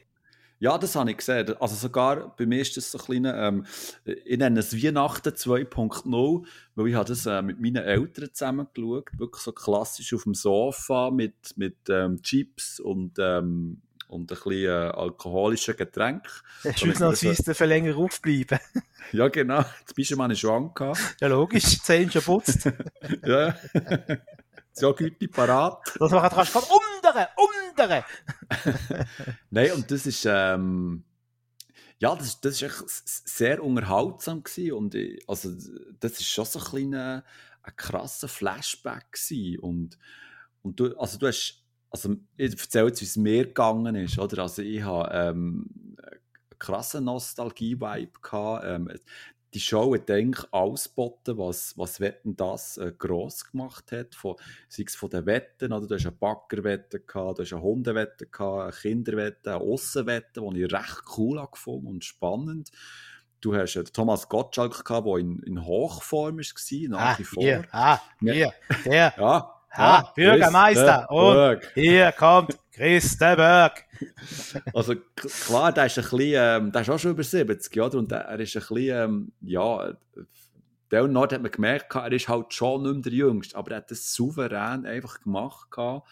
Ja, 0.58 0.76
das 0.76 0.96
habe 0.96 1.12
ich 1.12 1.18
gesehen. 1.18 1.56
Also 1.60 1.76
sogar 1.76 2.36
bei 2.36 2.48
mir 2.48 2.62
ist 2.62 2.76
das 2.78 2.92
so 2.92 2.98
ein 2.98 3.06
kleiner, 3.06 3.38
ähm, 3.38 3.66
ich 4.06 4.40
nenne 4.40 4.60
es 4.60 4.76
Weihnachten 4.76 5.30
2.0, 5.30 6.46
weil 6.74 6.88
ich 6.88 6.96
habe 6.96 7.08
das 7.08 7.26
äh, 7.28 7.44
mit 7.44 7.62
meinen 7.62 7.84
Eltern 7.84 8.30
zusammen 8.34 8.68
geschaut, 8.74 9.10
wirklich 9.20 9.44
so 9.44 9.52
klassisch 9.52 10.16
auf 10.16 10.24
dem 10.24 10.34
Sofa 10.34 11.12
mit, 11.12 11.36
mit 11.58 11.78
ähm, 11.90 12.24
Chips 12.24 12.80
und, 12.80 13.20
ähm, 13.20 13.84
und 14.12 14.24
ein 14.24 14.28
bisschen 14.28 14.52
äh, 14.52 14.68
alkoholischen 14.68 15.76
Getränk. 15.78 16.28
Ausnahmsweise 16.64 17.54
so... 17.54 17.66
länger 17.66 17.96
aufbleiben. 17.96 18.60
ja, 19.14 19.30
genau. 19.30 19.64
Pyjama 19.96 20.26
hatte 20.26 20.34
ich 20.34 20.40
schon 20.40 20.66
angehabt. 20.66 21.00
Ja, 21.22 21.28
logisch. 21.28 21.82
Zehn 21.82 22.12
schon 22.12 22.22
putzt. 22.22 22.66
ja. 23.24 23.56
So 24.74 24.94
gute 24.94 25.28
parat. 25.30 25.80
Das 25.98 26.12
machen 26.12 26.30
kannst 26.34 26.56
du 26.56 26.60
umdere, 26.60 27.30
umdere. 27.38 28.06
Nein, 29.50 29.72
und 29.72 29.90
das 29.90 30.06
ist, 30.06 30.26
ähm, 30.26 31.06
ja, 32.00 32.16
das, 32.16 32.42
das 32.42 32.56
ist 32.56 32.64
echt 32.64 32.84
sehr 32.90 33.64
unterhaltsam 33.64 34.44
gewesen 34.44 34.74
und 34.74 34.96
ich, 34.96 35.24
also, 35.30 35.52
das 36.00 36.14
ist 36.14 36.28
schon 36.28 36.46
so 36.46 36.60
ein 36.60 36.66
kleiner, 36.66 37.24
ein 37.64 37.76
krasser 37.76 38.28
Flashback 38.28 39.12
gewesen 39.12 39.60
und, 39.60 39.98
und 40.64 40.80
du, 40.80 40.98
also 40.98 41.18
du 41.18 41.28
hast, 41.28 41.61
also 41.92 42.16
ich 42.38 42.60
erzähle 42.60 42.88
jetzt, 42.88 43.02
wie 43.02 43.06
es 43.06 43.18
mir 43.18 43.46
gegangen 43.46 43.96
ist, 43.96 44.18
oder? 44.18 44.44
Also 44.44 44.62
ich 44.62 44.82
habe 44.82 45.14
ähm, 45.14 45.70
einen 46.02 46.60
krassen 46.60 47.04
Nostalgie-Vibe 47.04 48.20
gehabt. 48.22 48.64
Ähm, 48.66 48.90
die 49.54 49.60
Show 49.60 49.94
hat 49.94 50.10
eigentlich 50.10 50.46
ausgeboten, 50.54 51.38
was, 51.38 51.78
was 51.78 52.00
Wetten 52.00 52.38
das 52.38 52.78
äh, 52.78 52.94
gross 52.98 53.52
gemacht 53.52 53.92
hat. 53.92 54.16
Von, 54.16 54.38
sei 54.70 54.84
es 54.88 54.96
von 54.96 55.10
den 55.10 55.26
Wetten, 55.26 55.74
oder 55.74 55.86
du 55.86 55.96
hast 55.96 56.06
eine 56.06 56.16
Backerwette 56.16 57.02
gehabt, 57.02 57.40
du 57.40 57.44
hast 57.44 57.52
eine 57.52 57.62
Hundewette 57.62 58.28
gehabt, 58.28 58.62
eine 58.62 58.72
Kinderwette, 58.72 59.56
eine 59.56 59.62
Aussenwette, 59.62 60.42
die 60.42 60.64
ich 60.64 60.74
recht 60.74 61.04
cool 61.18 61.46
gefunden 61.52 61.88
und 61.88 62.06
spannend. 62.06 62.72
Du 63.42 63.54
hast 63.54 63.76
äh, 63.76 63.84
Thomas 63.84 64.30
Gottschalk 64.30 64.86
gehabt, 64.86 65.08
der 65.08 65.18
in, 65.18 65.40
in 65.44 65.66
Hochform 65.66 66.38
war, 66.38 66.90
nach 66.90 67.00
ah, 67.00 67.20
wie 67.20 67.24
vor. 67.26 67.44
Hier, 67.44 67.68
ah, 67.72 68.00
hier, 68.22 68.54
der. 68.86 69.14
ja. 69.18 69.61
Ha, 69.72 70.12
Bürgermeister. 70.16 71.10
Und 71.10 71.62
hier 71.74 72.12
kommt 72.12 72.58
Christenberg. 72.72 73.86
also 74.74 74.96
klar, 75.16 75.72
der 75.72 75.86
ist 75.86 75.98
ein 75.98 76.04
bisschen, 76.04 76.34
ähm, 76.36 76.72
der 76.72 76.82
ist 76.82 76.90
auch 76.90 77.00
schon 77.00 77.12
über 77.12 77.24
70, 77.24 77.82
oder? 77.82 77.98
Und 77.98 78.12
er 78.12 78.40
ist 78.40 78.56
ein 78.56 78.60
bisschen, 78.60 78.78
ähm, 78.78 79.32
ja, 79.42 79.94
der 80.92 81.08
Nord 81.08 81.34
hat 81.34 81.42
man 81.42 81.52
gemerkt, 81.52 81.96
er 81.96 82.12
ist 82.12 82.28
halt 82.28 82.54
schon 82.54 82.84
nicht 82.84 82.94
mehr 82.94 83.02
der 83.04 83.14
Jüngste, 83.14 83.58
aber 83.58 83.72
er 83.72 83.78
hat 83.78 83.92
das 83.92 84.14
souverän 84.14 84.86
einfach 84.86 85.22
gemacht 85.22 85.72
gehabt 85.72 86.08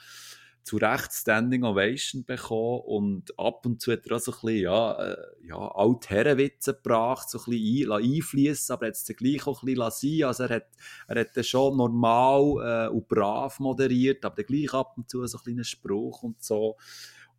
zu 0.64 0.78
Recht 0.78 1.14
Standing 1.14 1.64
Ovation 1.64 2.26
bekommen 2.26 2.82
und 2.82 3.40
ab 3.40 3.66
und 3.66 3.82
zu 3.82 3.92
hat 3.92 4.06
er 4.06 4.18
auch 4.18 4.20
so 4.20 4.32
ein 4.32 4.38
bisschen, 4.42 4.62
ja, 4.64 4.94
äh, 4.94 5.18
ja 5.44 5.58
alte 5.58 6.10
Herrenwitze 6.10 6.74
gebracht, 6.74 7.30
so 7.30 7.40
ein 7.40 7.46
bisschen 7.46 7.92
ein, 7.92 8.04
einfließen, 8.04 8.74
aber 8.74 8.86
er 8.86 8.90
hat 8.90 8.96
es 8.96 9.16
gleich 9.16 9.48
auch 9.48 9.64
ein 9.64 9.74
bisschen 9.74 10.20
sein 10.20 10.28
Also 10.28 10.44
er 10.44 10.56
hat, 10.56 10.68
er 11.08 11.20
hat 11.22 11.46
schon 11.46 11.78
normal 11.78 12.88
äh, 12.88 12.90
und 12.90 13.08
brav 13.08 13.60
moderiert, 13.60 14.24
aber 14.26 14.44
gleich 14.44 14.74
ab 14.74 14.94
und 14.98 15.10
zu 15.10 15.26
so 15.26 15.38
ein 15.38 15.44
kleiner 15.44 15.64
Spruch 15.64 16.24
und 16.24 16.44
so. 16.44 16.78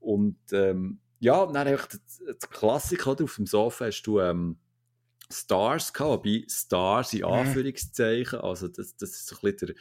Und 0.01 0.39
ähm, 0.53 0.99
ja, 1.21 1.45
dann 1.47 1.69
einfach 1.69 1.87
das, 1.87 2.23
das 2.27 2.51
Klassiker 2.51 3.17
auf 3.23 3.37
dem 3.37 3.47
Sofa 3.47 3.87
hast 3.87 4.03
du 4.03 4.21
ähm, 4.21 4.59
Stars 5.33 5.93
gehabt, 5.93 6.25
wobei 6.25 6.45
Stars 6.49 7.13
in. 7.13 7.25
Anführungszeichen, 7.25 8.41
also 8.41 8.69
das, 8.69 8.97
das 8.97 9.11
ist 9.11 9.27
so 9.27 9.37
ein 9.37 9.53
bisschen 9.53 9.69
der 9.69 9.77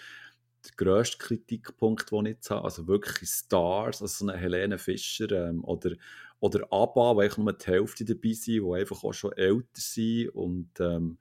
der 0.66 0.72
grösste 0.76 1.18
Kritikpunkt, 1.18 2.12
den 2.12 2.26
ich 2.26 2.36
jetzt 2.36 2.50
habe. 2.52 2.66
Also 2.66 2.88
wirklich 2.88 3.30
Stars, 3.30 4.02
also 4.02 4.26
so 4.26 4.32
eine 4.32 4.38
Helene 4.38 4.78
Fischer 4.78 5.32
ähm, 5.32 5.64
oder, 5.64 5.92
oder 6.40 6.62
ABBA, 6.72 7.16
wo 7.16 7.42
nur 7.42 7.54
die 7.54 7.66
Hälfte 7.66 8.06
dabei 8.06 8.34
sind, 8.34 8.64
die 8.66 8.74
einfach 8.74 9.04
auch 9.04 9.14
schon 9.14 9.34
älter 9.34 9.68
sind. 9.74 10.30
Und, 10.30 10.70
ähm, 10.80 11.18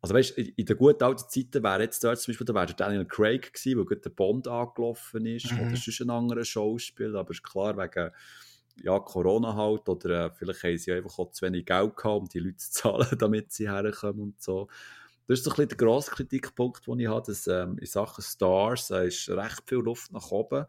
also 0.00 0.14
weißt, 0.14 0.38
in, 0.38 0.52
in 0.56 0.66
den 0.66 0.76
guten 0.76 1.04
alten 1.04 1.28
Zeiten 1.28 1.62
wäre 1.62 1.82
jetzt 1.82 2.02
dort 2.02 2.18
zum 2.18 2.32
Beispiel 2.32 2.46
da 2.46 2.54
wäre 2.54 2.74
Daniel 2.74 3.06
Craig 3.06 3.52
gewesen, 3.52 3.78
wo 3.78 3.84
gerade 3.84 4.00
der 4.00 4.10
Bond 4.10 4.48
angelaufen 4.48 5.26
ist, 5.26 5.52
mhm. 5.52 5.60
oder 5.60 5.76
sonst 5.76 6.00
ein 6.00 6.10
anderer 6.10 6.44
Schauspieler, 6.44 7.20
aber 7.20 7.30
ist 7.30 7.42
klar, 7.42 7.76
wegen 7.76 8.10
ja, 8.82 8.98
Corona 8.98 9.54
halt, 9.54 9.88
oder 9.88 10.26
äh, 10.26 10.30
vielleicht 10.30 10.62
haben 10.62 10.78
sie 10.78 10.92
einfach 10.92 11.18
auch 11.18 11.30
zu 11.32 11.44
wenig 11.44 11.66
Geld 11.66 11.96
gehabt, 11.96 12.20
um 12.20 12.28
die 12.28 12.38
Leute 12.38 12.56
zu 12.56 12.70
zahlen, 12.70 13.18
damit 13.18 13.52
sie 13.52 13.70
herkommen 13.70 14.20
und 14.22 14.42
so. 14.42 14.68
Das 15.26 15.38
ist 15.38 15.44
so 15.44 15.50
ein 15.50 15.56
bisschen 15.56 15.68
der 15.68 15.78
grosse 15.78 16.10
Kritikpunkt, 16.10 16.86
den 16.86 16.98
ich 16.98 17.08
habe, 17.08 17.26
dass 17.26 17.46
ähm, 17.46 17.78
in 17.78 17.86
Sachen 17.86 18.22
Stars 18.22 18.90
äh, 18.90 19.08
ist 19.08 19.28
recht 19.28 19.62
viel 19.66 19.78
Luft 19.78 20.12
nach 20.12 20.30
oben. 20.30 20.66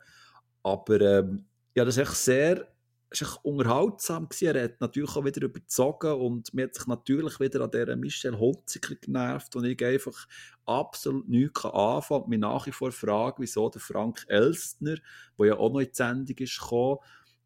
Aber 0.64 1.02
ähm, 1.02 1.45
ja, 1.76 1.86
das 1.86 1.97
ist 1.97 2.10
echt 2.10 2.16
sehr 2.16 2.68
ist 3.12 3.22
echt 3.24 3.39
unterhaltsam 3.43 4.30
gewesen. 4.30 4.56
Er 4.56 4.64
hat 4.64 4.82
natürlich 4.82 5.16
auch 5.16 5.26
wieder 5.26 5.41
überzogen 5.43 6.14
und 6.14 6.54
mir 6.54 6.64
hat 6.66 6.76
sich 6.76 6.88
natürlich 6.88 7.39
wieder 7.39 7.62
an 7.62 7.72
dieser 7.72 7.95
Michelle 7.95 8.39
Hunziker 8.39 8.95
genervt 8.95 9.56
und 9.56 9.66
ich 9.66 9.84
einfach 9.84 10.28
absolut 10.66 11.28
nichts 11.28 11.66
anfangen 11.66 12.24
und 12.24 12.30
mich 12.30 12.39
nach 12.39 12.66
wie 12.68 12.72
vor 12.72 12.91
frage, 12.91 13.41
wieso 13.41 13.70
der 13.70 13.82
Frank 13.82 14.24
Elstner, 14.28 14.95
der 15.38 15.45
ja 15.45 15.58
auch 15.58 15.72
noch 15.72 15.82
in 15.82 15.88
die 15.88 15.93
Sendung 15.93 16.38
ist 16.38 16.60
gekommen, 16.60 16.99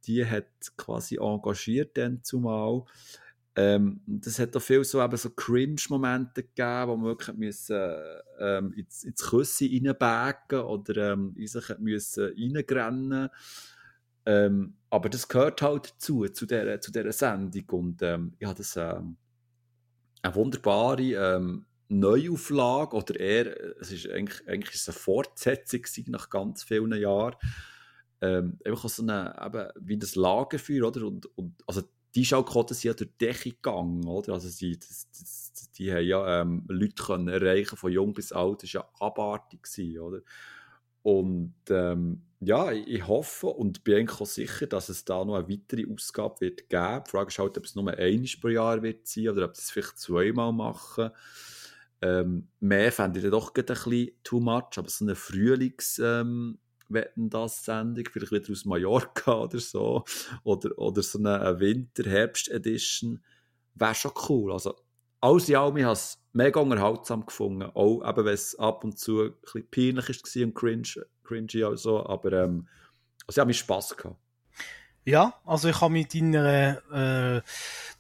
die 0.05 0.23
hat 0.23 0.45
quasi 0.77 1.17
engagiert 1.17 1.97
dann 1.97 2.23
zumal, 2.23 2.83
ähm, 3.57 4.01
das 4.05 4.37
hat 4.39 4.55
auch 4.55 4.61
viel 4.61 4.83
so, 4.83 5.07
so 5.15 5.29
Cringe-Momente 5.29 6.43
gegeben, 6.43 6.89
wo 6.89 6.97
man 6.97 7.05
wirklich 7.05 7.37
müssen, 7.37 7.79
ähm, 8.39 8.73
ins, 8.73 9.03
ins 9.03 9.29
Küsse 9.29 9.65
reinbagen 9.65 10.59
oder 10.59 11.13
ähm, 11.13 11.33
in 11.37 11.47
sich 11.47 11.77
müssen 11.79 12.33
reingrennen 12.37 13.29
ähm, 14.25 14.75
Aber 14.89 15.09
das 15.09 15.27
gehört 15.27 15.61
halt 15.61 15.91
dazu, 15.91 16.27
zu 16.27 16.45
dieser, 16.45 16.81
zu 16.81 16.91
dieser 16.91 17.11
Sendung. 17.11 17.63
Und 17.69 18.01
ähm, 18.01 18.33
ich 18.39 18.47
habe 18.47 18.57
das 18.57 18.75
ähm, 18.75 19.17
eine 20.21 20.35
wunderbare 20.35 21.01
ähm, 21.03 21.65
Neuauflage, 21.87 22.95
oder 22.95 23.19
eher, 23.19 23.79
es 23.79 23.91
ist 23.91 24.09
eigentlich, 24.09 24.47
eigentlich 24.47 24.73
ist 24.73 24.81
es 24.81 24.89
eine 24.89 24.97
Fortsetzung 24.97 25.81
nach 26.07 26.29
ganz 26.29 26.63
vielen 26.63 26.99
Jahren. 26.99 27.35
Ähm, 28.21 28.57
einfach 28.65 28.89
so 28.89 29.03
eine, 29.03 29.35
eben, 29.45 29.69
wie 29.79 29.97
das 29.97 30.15
Lagerfeuer, 30.15 30.87
oder? 30.87 31.05
Und, 31.05 31.27
und, 31.37 31.53
also 31.67 31.83
die 32.15 32.25
Schallquoten 32.25 32.75
sind 32.75 32.83
ja 32.89 32.93
durch 32.93 33.11
die 33.19 33.25
Decke 33.25 33.51
gegangen, 33.51 34.05
oder? 34.07 34.33
Also 34.33 34.47
sie, 34.49 34.77
das, 34.79 35.09
das, 35.11 35.71
die 35.77 35.91
haben 35.91 36.05
ja 36.05 36.41
ähm, 36.41 36.63
Leute 36.69 37.03
können 37.03 37.27
erreichen, 37.27 37.77
von 37.77 37.91
jung 37.91 38.13
bis 38.13 38.31
alt, 38.31 38.63
das 38.63 38.73
war 38.73 38.83
ja 38.83 39.05
abartig, 39.05 39.63
gewesen, 39.63 39.99
oder? 39.99 40.21
Und 41.03 41.55
ähm, 41.69 42.23
ja, 42.39 42.71
ich 42.71 43.07
hoffe 43.07 43.47
und 43.47 43.83
bin 43.83 43.95
eigentlich 43.97 44.21
auch 44.21 44.25
sicher, 44.25 44.65
dass 44.67 44.89
es 44.89 45.05
da 45.05 45.23
noch 45.23 45.35
eine 45.35 45.47
weitere 45.49 45.85
Ausgabe 45.91 46.41
wird 46.41 46.69
geben. 46.69 47.03
Die 47.05 47.09
Frage 47.11 47.27
ist 47.27 47.39
halt, 47.39 47.57
ob 47.57 47.65
es 47.65 47.75
nur 47.75 47.91
einmal 47.91 48.25
pro 48.41 48.47
Jahr 48.47 48.81
wird 48.81 49.07
sein 49.07 49.29
oder 49.29 49.45
ob 49.45 49.55
sie 49.55 49.61
es 49.61 49.71
vielleicht 49.71 49.99
zweimal 49.99 50.51
machen. 50.51 51.11
Ähm, 52.01 52.49
mehr 52.59 52.91
fände 52.91 53.19
ich 53.19 53.23
dann 53.23 53.31
doch 53.31 53.53
ein 53.55 53.65
bisschen 53.65 54.11
too 54.23 54.39
much, 54.39 54.77
aber 54.77 54.89
so 54.89 55.05
eine 55.05 55.15
Frühlings- 55.15 55.99
ähm, 56.03 56.59
wetten 56.89 57.29
das 57.29 57.65
Sendung, 57.65 58.05
vielleicht 58.11 58.31
wieder 58.31 58.51
aus 58.51 58.65
Mallorca 58.65 59.43
oder 59.43 59.59
so, 59.59 60.03
oder, 60.43 60.77
oder 60.77 61.01
so 61.01 61.19
eine 61.19 61.59
Winter-Herbst-Edition, 61.59 63.23
wäre 63.75 63.95
schon 63.95 64.11
cool. 64.29 64.51
Also, 64.53 64.75
alles 65.21 65.49
in 65.49 65.55
allem, 65.55 65.77
ich 65.77 65.83
habe 65.83 65.93
es 65.93 66.21
mega 66.33 66.59
unterhaltsam 66.59 67.25
gefunden, 67.25 67.63
auch 67.63 68.07
eben, 68.07 68.25
wenn 68.25 68.33
es 68.33 68.57
ab 68.59 68.83
und 68.83 68.99
zu 68.99 69.23
ein 69.23 69.33
bisschen 69.41 69.69
peinlich 69.69 70.09
war 70.09 70.43
und 70.43 70.55
cringe, 70.55 71.05
cringy 71.23 71.63
und 71.63 71.77
so, 71.77 72.05
aber 72.05 72.33
ähm, 72.33 72.67
also, 73.27 73.37
ich 73.37 73.39
habe 73.39 73.47
mich 73.47 73.59
Spass 73.59 73.95
gehabt. 73.95 74.19
Ja, 75.07 75.35
also 75.45 75.69
ich 75.69 75.79
habe 75.81 75.93
mit 75.93 76.15
deiner, 76.15 76.77
äh, 76.91 77.41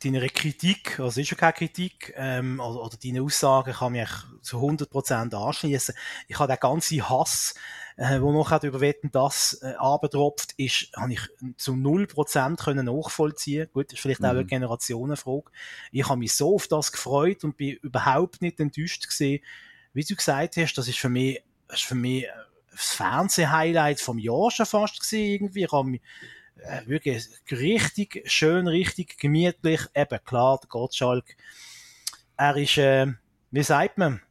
deiner 0.03 0.27
Kritik, 0.29 0.99
also 0.99 1.21
ist 1.21 1.29
ja 1.29 1.37
keine 1.37 1.53
Kritik, 1.53 2.11
ähm, 2.17 2.59
oder, 2.59 2.81
oder 2.81 2.97
deine 2.97 3.21
Aussagen 3.21 3.73
kann 3.73 3.91
mich 3.91 4.09
zu 4.41 4.57
100% 4.57 5.35
anschließen. 5.35 5.93
Ich 6.27 6.39
habe 6.39 6.51
den 6.51 6.59
ganzen 6.59 7.07
Hass, 7.07 7.53
äh, 7.97 8.19
wo 8.21 8.31
noch 8.31 8.51
über 8.63 8.81
Wetten 8.81 9.11
das 9.11 9.59
äh, 9.61 9.75
abgetropft 9.77 10.53
ist, 10.57 10.89
habe 10.97 11.13
ich 11.13 11.21
zu 11.57 11.73
0% 11.73 12.63
können 12.63 12.87
nachvollziehen. 12.87 13.69
Gut, 13.71 13.91
das 13.91 13.93
ist 13.93 13.99
vielleicht 13.99 14.21
mhm. 14.21 14.25
auch 14.25 14.31
eine 14.31 14.41
mhm. 14.41 14.47
Generationenfrage. 14.47 15.51
Ich 15.91 16.09
habe 16.09 16.17
mich 16.17 16.33
so 16.33 16.55
auf 16.55 16.67
das 16.67 16.91
gefreut 16.91 17.43
und 17.43 17.55
bin 17.55 17.75
überhaupt 17.83 18.41
nicht 18.41 18.59
enttäuscht 18.59 19.07
gesehen. 19.07 19.43
Wie 19.93 20.03
du 20.03 20.15
gesagt 20.15 20.57
hast, 20.57 20.73
das 20.73 20.87
ist 20.87 20.97
für 20.97 21.09
mich, 21.09 21.43
das 21.67 21.81
ist 21.81 21.85
für 21.85 21.93
mich 21.93 22.23
äh, 22.23 22.29
das 22.71 22.95
Fernseh-Highlight 22.95 24.01
vom 24.01 24.17
Jahr 24.17 24.49
schon 24.49 24.65
fast 24.65 24.99
gesehen 24.99 25.33
irgendwie. 25.33 25.65
Ich 25.65 25.71
habe 25.71 25.87
mich 25.87 26.01
äh, 26.57 26.87
wirklich 26.87 27.27
richtig 27.51 28.23
schön, 28.25 28.67
richtig 28.67 29.17
gemütlich. 29.17 29.81
Eben 29.93 30.19
klar, 30.23 30.59
der 30.61 30.69
Gottschalk, 30.69 31.35
er 32.37 32.55
ist, 32.57 32.77
äh, 32.77 33.07
wie 33.51 33.63
sagt 33.63 33.97
man, 33.97 34.21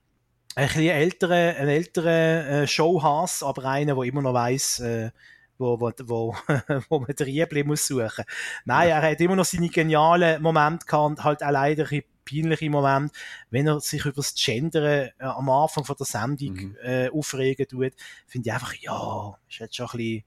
ein 0.57 0.67
bisschen 0.67 0.89
älterer, 0.89 1.57
ein 1.57 1.69
älterer 1.69 2.47
äh, 2.49 2.67
Showhass, 2.67 3.43
aber 3.43 3.65
einer, 3.65 3.95
der 3.95 4.05
immer 4.05 4.23
noch 4.23 4.35
weiss, 4.35 4.81
äh, 4.81 5.11
wo, 5.59 5.81
wo, 5.81 5.93
wo, 6.05 6.37
wo 6.89 6.99
man 7.01 7.15
den 7.15 7.25
Riebli 7.27 7.65
muss 7.65 7.87
suchen. 7.87 8.25
Nein, 8.65 8.89
ja. 8.89 9.01
er 9.01 9.11
hat 9.11 9.21
immer 9.21 9.37
noch 9.37 9.45
seine 9.45 9.69
genialen 9.69 10.43
Momente 10.43 10.87
gehabt, 10.87 11.25
halt 11.25 11.43
auch 11.43 11.51
leider 11.51 11.91
ein 11.91 12.03
peinliche 12.25 12.71
Momente, 12.71 13.15
wenn 13.51 13.67
er 13.67 13.81
sich 13.81 14.05
über 14.05 14.17
das 14.17 14.35
Gendern 14.35 15.11
äh, 15.19 15.25
am 15.25 15.51
Anfang 15.51 15.85
von 15.85 15.97
der 15.99 16.07
Sendung 16.07 16.55
mhm. 16.55 16.77
äh, 16.83 17.09
aufregen 17.11 17.67
tut, 17.69 17.93
finde 18.27 18.49
ich 18.49 18.53
einfach, 18.53 18.75
ja, 18.75 19.39
ist 19.49 19.59
jetzt 19.59 19.77
schon 19.77 19.87
ein 19.87 19.97
bisschen, 19.97 20.25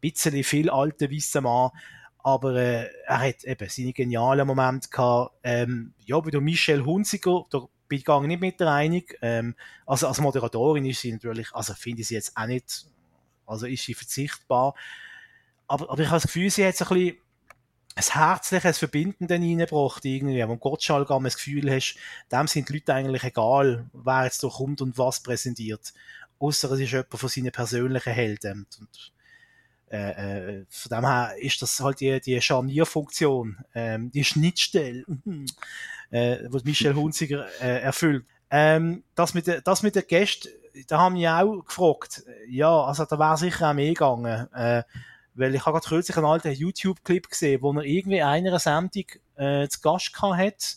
bisschen 0.00 0.44
viel 0.44 0.70
alter 0.70 1.10
weißer 1.10 1.40
Mann, 1.40 1.70
aber 2.22 2.56
äh, 2.56 2.90
er 3.06 3.20
hat 3.20 3.44
eben 3.44 3.68
seine 3.68 3.92
genialen 3.92 4.46
Momente 4.46 4.88
gehabt. 4.90 5.34
Ähm, 5.42 5.94
ja, 6.04 6.18
bei 6.20 6.30
der 6.30 6.40
Michelle 6.40 6.84
Hunziker, 6.84 7.46
der 7.52 7.68
bin 7.88 7.98
ich 7.98 8.06
nicht 8.26 8.40
mit 8.40 8.60
der 8.60 8.72
einig. 8.72 9.18
Ähm, 9.22 9.54
also 9.86 10.08
als 10.08 10.20
Moderatorin 10.20 10.84
ist 10.84 11.00
sie 11.00 11.12
natürlich, 11.12 11.54
also 11.54 11.74
finde 11.74 12.02
ich 12.02 12.08
sie 12.08 12.14
jetzt 12.14 12.36
auch 12.36 12.46
nicht, 12.46 12.86
also 13.46 13.66
ist 13.66 13.84
sie 13.84 13.94
verzichtbar. 13.94 14.74
Aber, 15.66 15.90
aber 15.90 16.02
ich 16.02 16.08
habe 16.08 16.16
das 16.16 16.24
Gefühl, 16.24 16.50
sie 16.50 16.66
hat 16.66 16.76
so 16.76 16.84
ein 16.86 16.94
bisschen, 16.94 17.18
ein 17.98 18.04
herzliches 18.04 18.78
Verbinden 18.78 19.26
reingebracht, 19.26 20.04
irgendwie, 20.04 20.46
wo 20.46 20.56
Gottschalk 20.56 21.08
das 21.08 21.36
Gefühl 21.36 21.68
hast, 21.70 21.96
dem 22.30 22.46
sind 22.46 22.68
die 22.68 22.74
Leute 22.74 22.94
eigentlich 22.94 23.24
egal, 23.24 23.90
wer 23.92 24.24
jetzt 24.24 24.42
da 24.44 24.48
kommt 24.48 24.80
und 24.80 24.96
was 24.98 25.20
präsentiert. 25.20 25.92
Außer 26.38 26.70
es 26.72 26.80
ist 26.80 26.92
jemand 26.92 27.10
von 27.10 27.28
seinen 27.28 27.50
persönlichen 27.50 28.12
Helden. 28.12 28.66
Und, 28.78 29.12
äh, 29.90 30.60
äh, 30.60 30.66
von 30.68 30.90
dem 30.90 31.06
her 31.06 31.34
ist 31.38 31.62
das 31.62 31.80
halt 31.80 32.00
die, 32.00 32.20
die 32.20 32.40
Scharnierfunktion, 32.40 33.58
ähm, 33.74 34.10
die 34.10 34.24
Schnittstelle, 34.24 35.04
äh, 36.10 36.38
was 36.48 36.64
Michel 36.64 36.94
Hunziger 36.94 37.46
äh, 37.60 37.80
erfüllt. 37.80 38.24
Ähm, 38.50 39.04
das 39.14 39.34
mit 39.34 39.46
das 39.64 39.82
mit 39.82 39.94
der 39.94 40.02
Gäste, 40.02 40.48
da 40.86 40.98
haben 40.98 41.16
wir 41.16 41.34
auch 41.36 41.64
gefragt. 41.64 42.24
Ja, 42.48 42.84
also 42.84 43.04
da 43.04 43.18
wäre 43.18 43.36
sicher 43.36 43.70
auch 43.70 43.74
mehr 43.74 43.88
gegangen. 43.88 44.52
Äh, 44.52 44.82
weil 45.34 45.54
ich 45.54 45.64
habe 45.64 45.78
gerade 45.78 45.88
kürzlich 45.88 46.16
einen 46.16 46.26
alten 46.26 46.52
YouTube-Clip 46.52 47.28
gesehen, 47.28 47.62
wo 47.62 47.72
er 47.72 47.84
irgendwie 47.84 48.22
einer 48.22 48.58
Sendung 48.58 49.04
äh, 49.36 49.68
zu 49.68 49.80
Gast 49.80 50.12
hat. 50.20 50.76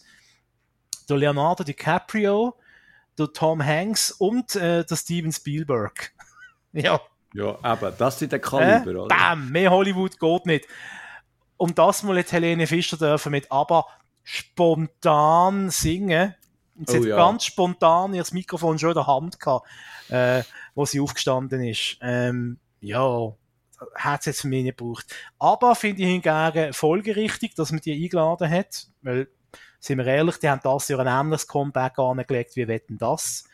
Der 1.10 1.18
Leonardo 1.18 1.64
DiCaprio, 1.64 2.56
der 3.18 3.34
Tom 3.34 3.66
Hanks 3.66 4.12
und 4.12 4.56
äh, 4.56 4.86
der 4.86 4.96
Steven 4.96 5.32
Spielberg. 5.32 6.14
ja. 6.74 7.02
Ja, 7.34 7.58
aber 7.62 7.92
das 7.92 8.20
sind 8.20 8.32
der 8.32 8.40
Kaliber, 8.40 8.92
äh, 8.92 8.96
oder? 8.96 9.08
Bam, 9.08 9.50
mehr 9.50 9.72
Hollywood 9.72 10.20
geht 10.20 10.46
nicht. 10.46 10.68
Und 11.58 11.78
das 11.78 12.04
mal 12.04 12.18
jetzt 12.18 12.32
Helene 12.32 12.68
Fischer 12.68 12.98
dürfen 12.98 13.32
mit 13.32 13.52
aber 13.52 13.86
spontan 14.24 15.70
singen. 15.70 16.36
Und 16.78 16.90
sie 16.90 16.98
oh, 16.98 17.02
hat 17.02 17.08
ja. 17.08 17.16
ganz 17.18 17.46
spontan 17.46 18.14
ihr 18.14 18.26
Mikrofon 18.32 18.80
schon 18.80 18.90
in 18.90 18.96
der 18.96 19.08
Hand 19.08 19.40
gehabt, 19.40 19.68
äh, 20.10 20.44
wo 20.74 20.86
sie 20.86 21.00
aufgestanden 21.00 21.64
ist. 21.64 21.98
Ähm, 22.02 22.58
ja, 22.80 23.34
hat 23.96 24.22
es 24.22 24.26
jetzt 24.26 24.42
für 24.42 24.48
mich 24.48 24.64
nicht 24.64 24.78
gebraucht. 24.78 25.06
Aber 25.40 25.76
finde 25.76 26.02
ich 26.02 26.08
hingegen 26.08 26.74
folgerichtig, 26.74 27.56
dass 27.56 27.72
man 27.72 27.82
die 27.82 28.04
eingeladen 28.04 28.50
hat, 28.50 28.88
weil, 29.02 29.28
sind 29.80 29.98
wir 29.98 30.06
ehrlich, 30.06 30.38
die 30.38 30.50
haben 30.50 30.62
das 30.64 30.88
Jahr 30.88 31.00
ein 31.00 31.08
ähnliches 31.08 31.48
Comeback 31.48 31.98
angelegt, 31.98 32.56
wie 32.56 32.68
wetten 32.68 32.98
das. 32.98 33.46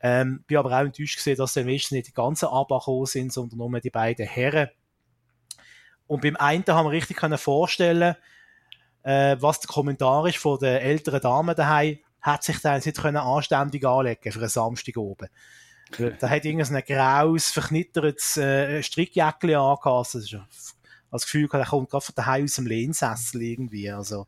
Ähm, 0.00 0.44
bin 0.46 0.58
aber 0.58 0.72
auch 0.72 0.84
enttäuscht 0.84 1.16
gesehen, 1.16 1.36
dass 1.36 1.54
dann 1.54 1.66
nicht 1.66 1.90
die 1.92 2.12
ganzen 2.12 2.46
ABBA 2.46 2.78
gekommen 2.78 3.06
sind, 3.06 3.32
sondern 3.32 3.58
nur 3.58 3.80
die 3.80 3.90
beiden 3.90 4.26
Herren. 4.26 4.68
Und 6.06 6.22
beim 6.22 6.36
einen 6.36 6.64
haben 6.66 6.86
wir 6.86 6.92
richtig 6.92 7.16
können 7.16 7.38
vorstellen, 7.38 8.14
äh, 9.02 9.36
was 9.40 9.60
der 9.60 9.68
Kommentar 9.68 10.26
ist 10.26 10.38
von 10.38 10.58
der 10.58 10.82
älteren 10.82 11.20
Dame 11.20 11.54
daheim, 11.54 11.98
hat 12.20 12.42
sich 12.42 12.60
dann 12.60 12.82
nicht 12.84 12.96
können 12.96 13.16
anständig 13.16 13.86
anlegen 13.86 14.32
für 14.32 14.40
einen 14.40 14.48
Samstag 14.48 14.96
oben. 14.96 15.28
Da 16.18 16.28
hat 16.28 16.44
irgendein 16.44 16.82
graues, 16.84 17.52
verknittertes 17.52 18.36
äh, 18.36 18.82
Strickjäckchen 18.82 19.54
angehast. 19.54 20.16
Das 20.16 20.22
ist 20.22 20.30
ja, 20.32 20.46
das 21.12 21.22
Gefühl, 21.22 21.48
er 21.52 21.64
kommt 21.64 21.90
gerade 21.90 22.04
von 22.04 22.14
daheim 22.16 22.44
aus 22.44 22.56
dem 22.56 22.66
Lehnsessel 22.66 23.40
irgendwie. 23.40 23.90
Also, 23.90 24.26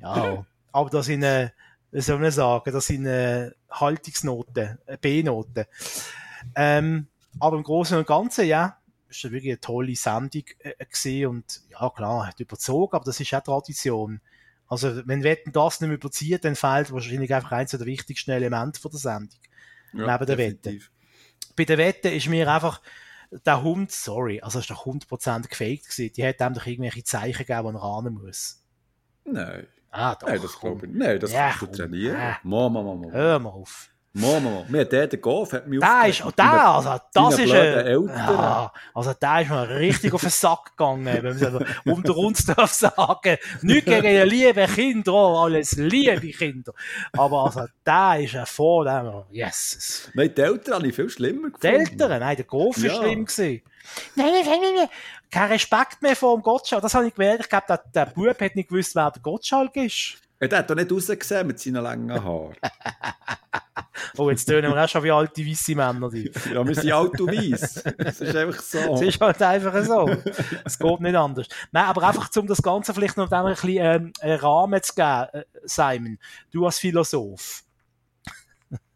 ja. 0.00 0.44
Aber 0.72 0.90
das 0.90 1.06
sind, 1.06 1.22
äh, 1.22 1.48
wie 1.96 2.02
soll 2.02 2.18
man 2.18 2.30
sagen, 2.30 2.72
das 2.72 2.88
sind 2.88 3.06
äh, 3.06 3.52
Haltungsnoten, 3.70 4.78
äh, 4.84 4.98
B-Noten. 5.00 5.64
Ähm, 6.54 7.06
aber 7.40 7.56
im 7.56 7.62
Großen 7.62 7.96
und 7.96 8.06
Ganzen, 8.06 8.44
ja, 8.44 8.76
ist 9.08 9.24
das 9.24 9.32
wirklich 9.32 9.52
eine 9.52 9.60
tolle 9.60 9.96
Sendung 9.96 10.42
äh, 10.58 10.84
gesehen 10.84 11.28
und 11.28 11.62
ja, 11.70 11.88
klar, 11.88 12.26
hat 12.26 12.38
überzogen, 12.38 12.94
aber 12.94 13.06
das 13.06 13.18
ist 13.18 13.32
auch 13.32 13.42
Tradition. 13.42 14.20
Also, 14.68 15.06
wenn 15.06 15.22
Wetten 15.22 15.52
das 15.52 15.80
nicht 15.80 15.90
überzieht, 15.90 16.44
dann 16.44 16.54
fehlt 16.54 16.92
wahrscheinlich 16.92 17.32
einfach 17.32 17.52
eins 17.52 17.70
der 17.70 17.86
wichtigsten 17.86 18.32
Elemente 18.32 18.78
von 18.78 18.90
der 18.90 19.00
Sendung 19.00 19.40
ja, 19.94 20.12
neben 20.12 20.26
der 20.26 20.36
Wette. 20.36 20.78
Bei 21.56 21.64
der 21.64 21.78
Wette 21.78 22.10
ist 22.10 22.28
mir 22.28 22.52
einfach 22.52 22.82
der 23.30 23.62
Hund, 23.62 23.90
sorry, 23.90 24.42
also 24.42 24.58
ist 24.58 24.68
der 24.68 24.76
100% 24.76 25.48
gefaked 25.48 25.88
gewesen. 25.88 26.12
Die 26.14 26.26
hat 26.26 26.42
ihm 26.42 26.52
doch 26.52 26.66
irgendwelche 26.66 27.04
Zeichen 27.04 27.46
gegeben, 27.46 27.70
die 27.72 27.78
er 27.78 27.82
ahnen 27.82 28.14
muss. 28.22 28.62
Nein. 29.24 29.66
Ah, 29.96 30.14
doch. 30.14 30.28
Nein, 30.28 30.40
das 30.42 30.60
glaube 30.60 30.86
ich 30.86 30.92
nicht. 30.92 30.98
Nein, 30.98 31.20
das 31.20 31.32
ja, 31.32 31.48
kannst 31.48 31.62
du 31.62 31.66
trainieren. 31.82 32.36
Mama, 32.42 32.82
Mama, 32.82 32.94
Mama. 32.94 33.12
Hör 33.12 33.38
mal 33.38 33.50
auf. 33.50 33.90
Mama, 34.12 34.64
mir 34.68 34.86
der, 34.86 35.06
der 35.08 35.18
Golf 35.18 35.52
hat 35.52 35.66
mich 35.66 35.78
Der 35.78 36.08
ist, 36.08 36.24
der, 36.38 36.66
also, 36.66 36.96
das 37.12 37.38
ist, 37.38 37.52
äh, 37.52 37.92
ja, 37.92 38.72
also, 38.94 39.12
der 39.12 39.40
ist 39.42 39.50
mir 39.50 39.68
richtig 39.68 40.14
auf 40.14 40.22
den 40.22 40.30
Sack 40.30 40.70
gegangen, 40.70 41.04
wenn 41.04 41.38
man 41.38 41.66
es 41.66 41.82
unter 41.84 42.16
uns 42.16 42.46
darf 42.46 42.72
sagen. 42.72 43.36
Nicht 43.60 43.84
gegen 43.84 44.26
liebe 44.26 44.66
Kinder, 44.68 45.12
oh, 45.12 45.44
alles 45.44 45.72
liebe 45.72 46.28
Kinder. 46.30 46.72
Aber, 47.12 47.44
also, 47.44 47.66
der 47.84 48.20
ist 48.20 48.34
ein 48.36 48.46
vor 48.46 48.86
dem, 48.86 49.24
yes. 49.30 50.10
Nein, 50.14 50.32
die 50.34 50.40
Eltern 50.40 50.74
habe 50.76 50.88
ich 50.88 50.94
viel 50.94 51.10
schlimmer 51.10 51.50
gefunden. 51.50 51.60
Die 51.60 51.66
Eltern? 51.66 52.20
Nein, 52.20 52.36
der 52.36 52.46
Golf 52.46 52.78
ja. 52.78 52.92
ist 52.92 52.96
schlimm 52.96 53.26
gewesen. 53.26 53.62
Nein, 54.14 54.32
nein, 54.32 54.44
nein, 54.46 54.74
nein, 54.76 54.88
kein 55.30 55.50
Respekt 55.50 56.02
mehr 56.02 56.16
vor 56.16 56.36
dem 56.36 56.42
Gottschalk. 56.42 56.82
Das 56.82 56.94
habe 56.94 57.06
ich 57.06 57.14
gemerkt. 57.14 57.40
Ich 57.44 57.48
glaube, 57.48 57.66
der, 57.68 57.82
der 57.94 58.06
Bub 58.06 58.40
hat 58.40 58.56
nicht 58.56 58.68
gewusst, 58.68 58.94
wer 58.94 59.10
der 59.10 59.22
Gottschalk 59.22 59.76
ist. 59.76 60.18
Ja, 60.40 60.48
der 60.48 60.58
hat 60.58 60.70
doch 60.70 60.74
nicht 60.74 60.92
rausgesehen 60.92 61.46
mit 61.46 61.58
seinen 61.58 61.82
langen 61.82 62.22
Haaren. 62.22 62.54
oh, 64.18 64.28
jetzt 64.28 64.44
tönen 64.44 64.74
wir 64.74 64.84
auch 64.84 64.88
schon 64.88 65.02
wie 65.02 65.10
alte 65.10 65.46
weiße 65.46 65.74
Männer. 65.74 66.10
Die. 66.10 66.30
ja, 66.52 66.66
wir 66.66 66.74
sind 66.74 66.92
alt 66.92 67.18
und 67.20 67.32
weiss. 67.32 67.82
Es 67.98 68.20
ist 68.20 68.36
einfach 68.36 68.60
so. 68.60 68.94
Es 68.94 69.00
ist 69.00 69.20
halt 69.20 69.40
einfach 69.40 69.82
so. 69.82 70.10
Es 70.64 70.78
geht 70.78 71.00
nicht 71.00 71.16
anders. 71.16 71.48
Nein, 71.72 71.84
aber 71.84 72.02
einfach, 72.06 72.28
um 72.36 72.46
das 72.46 72.62
Ganze 72.62 72.92
vielleicht 72.92 73.16
noch 73.16 73.30
ein 73.30 73.44
bisschen 73.46 73.78
ähm, 73.78 74.12
einen 74.20 74.38
Rahmen 74.38 74.82
zu 74.82 74.94
geben, 74.94 75.26
äh, 75.32 75.44
Simon, 75.64 76.18
du 76.52 76.66
als 76.66 76.78
Philosoph. 76.78 77.62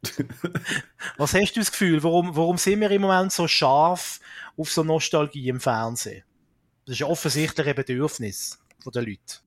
Was 1.17 1.35
hast 1.35 1.53
du 1.55 1.61
das 1.61 1.71
Gefühl? 1.71 2.03
Warum, 2.03 2.35
warum 2.35 2.57
sind 2.59 2.81
wir 2.81 2.91
im 2.91 3.03
Moment 3.03 3.33
so 3.33 3.47
scharf 3.47 4.21
auf 4.57 4.71
so 4.71 4.83
Nostalgie 4.83 5.49
im 5.49 5.61
Fernsehen? 5.61 6.25
Das 6.87 6.97
ist 6.97 7.03
offensichtlich 7.03 7.67
ein 7.67 7.75
Bedürfnis 7.75 8.59
der 8.87 9.03
Leute. 9.03 9.39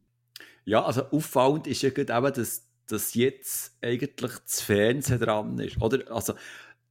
Ja, 0.65 0.83
also 0.83 1.05
auffallend 1.09 1.67
ist 1.67 1.81
ja 1.81 1.89
gerade 1.89 2.13
eben, 2.13 2.33
dass, 2.33 2.67
dass 2.87 3.13
jetzt 3.15 3.75
eigentlich 3.81 4.11
das 4.15 4.61
Fernsehen 4.61 5.19
dran 5.19 5.59
ist. 5.59 5.81
Oder? 5.81 6.09
Also 6.11 6.35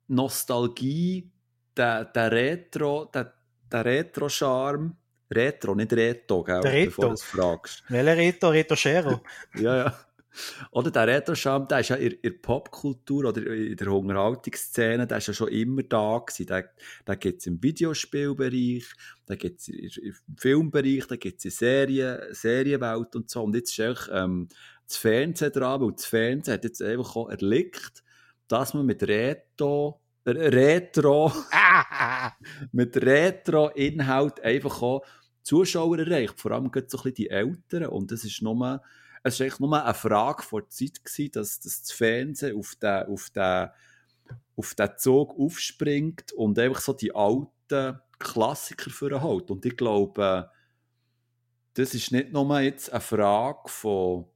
Nostalgie, 0.09 1.31
der, 1.77 2.05
der 2.07 2.33
Retro, 2.33 3.07
der, 3.07 3.33
der 3.71 3.85
Retro-Charme, 3.85 4.97
Retro, 5.31 5.75
nicht 5.75 5.93
Reto, 5.93 6.43
gell, 6.43 6.61
der 6.61 6.73
Reto. 6.73 6.91
bevor 6.91 7.07
du 7.07 7.13
es 7.13 7.23
fragst. 7.23 7.85
Welcher 7.89 8.17
Reto? 8.17 8.49
Reto 8.51 8.77
Schero. 8.77 9.21
ja, 9.59 9.77
ja. 9.77 9.99
Oder 10.71 10.91
der 10.91 11.07
Retro-Charme, 11.07 11.69
der 11.69 11.81
ist 11.81 11.91
ja 11.91 11.97
in, 11.97 12.17
der 12.23 12.31
Popkultur 12.31 13.27
oder 13.27 13.47
in 13.47 13.77
der 13.77 13.89
Unterhaltungsszene, 13.89 15.07
der 15.07 15.19
ist 15.19 15.29
ja 15.29 15.35
schon 15.35 15.49
immer 15.49 15.83
da 15.83 16.19
gewesen. 16.19 16.47
Den, 16.47 16.65
den 17.07 17.19
gibt 17.19 17.41
es 17.41 17.47
im 17.47 17.63
Videospielbereich, 17.63 18.85
den 19.29 19.39
gibt 19.39 19.61
es 19.61 19.69
im 19.69 20.15
Filmbereich, 20.37 21.07
den 21.07 21.19
gibt 21.19 21.39
es 21.39 21.45
in 21.45 21.51
Serien, 21.51 22.19
Serienwelt 22.31 23.15
und 23.17 23.31
so. 23.31 23.43
Und 23.43 23.55
jetzt 23.55 23.71
ist 23.71 23.81
eigentlich 23.81 24.09
ähm, 24.13 24.49
das 24.87 24.97
Fernsehen 24.97 25.53
dran, 25.53 25.81
weil 25.81 25.93
das 25.93 26.07
Fernsehen 26.07 26.55
hat 26.55 26.65
jetzt 26.65 26.83
einfach 26.83 27.17
auch 27.17 27.29
erlickt, 27.29 28.03
dass 28.49 28.75
man 28.75 28.87
mit 28.87 29.03
Retro 29.03 30.03
Retro, 30.25 31.33
mit 32.73 32.97
Retro-Inhalt 32.97 34.41
einfach 34.41 34.83
auch 34.83 35.03
Zuschauer 35.43 35.99
erreicht. 35.99 36.41
Vor 36.41 36.53
allem 36.53 36.71
so 36.73 36.81
ein 36.81 36.87
bisschen 36.87 37.15
die 37.15 37.31
Älteren. 37.31 37.89
Und 37.89 38.13
das 38.13 38.25
ist 38.25 38.43
nur 38.43 38.81
es 39.23 39.39
war 39.39 39.45
eigentlich 39.45 39.61
nur 39.61 39.85
eine 39.85 39.95
Frage 39.95 40.43
vor 40.43 40.69
Zeit, 40.69 41.05
gewesen, 41.05 41.33
dass, 41.33 41.61
dass 41.61 41.83
das 41.83 41.93
Fernsehen 41.93 42.59
auf 42.59 42.75
den, 42.77 43.07
auf, 43.07 43.31
den, 43.31 43.69
auf 44.57 44.75
den 44.75 44.91
Zug 44.97 45.39
aufspringt 45.39 46.33
und 46.33 46.59
einfach 46.59 46.81
so 46.81 46.93
die 46.93 47.15
alten 47.15 48.01
Klassiker 48.19 48.91
vorholt. 48.91 49.51
Und 49.51 49.65
ich 49.65 49.77
glaube, 49.77 50.51
das 51.75 51.95
ist 51.95 52.13
nicht 52.13 52.33
nur 52.33 52.61
jetzt 52.61 52.93
eine 52.93 53.01
Frage 53.01 53.69
von, 53.69 54.27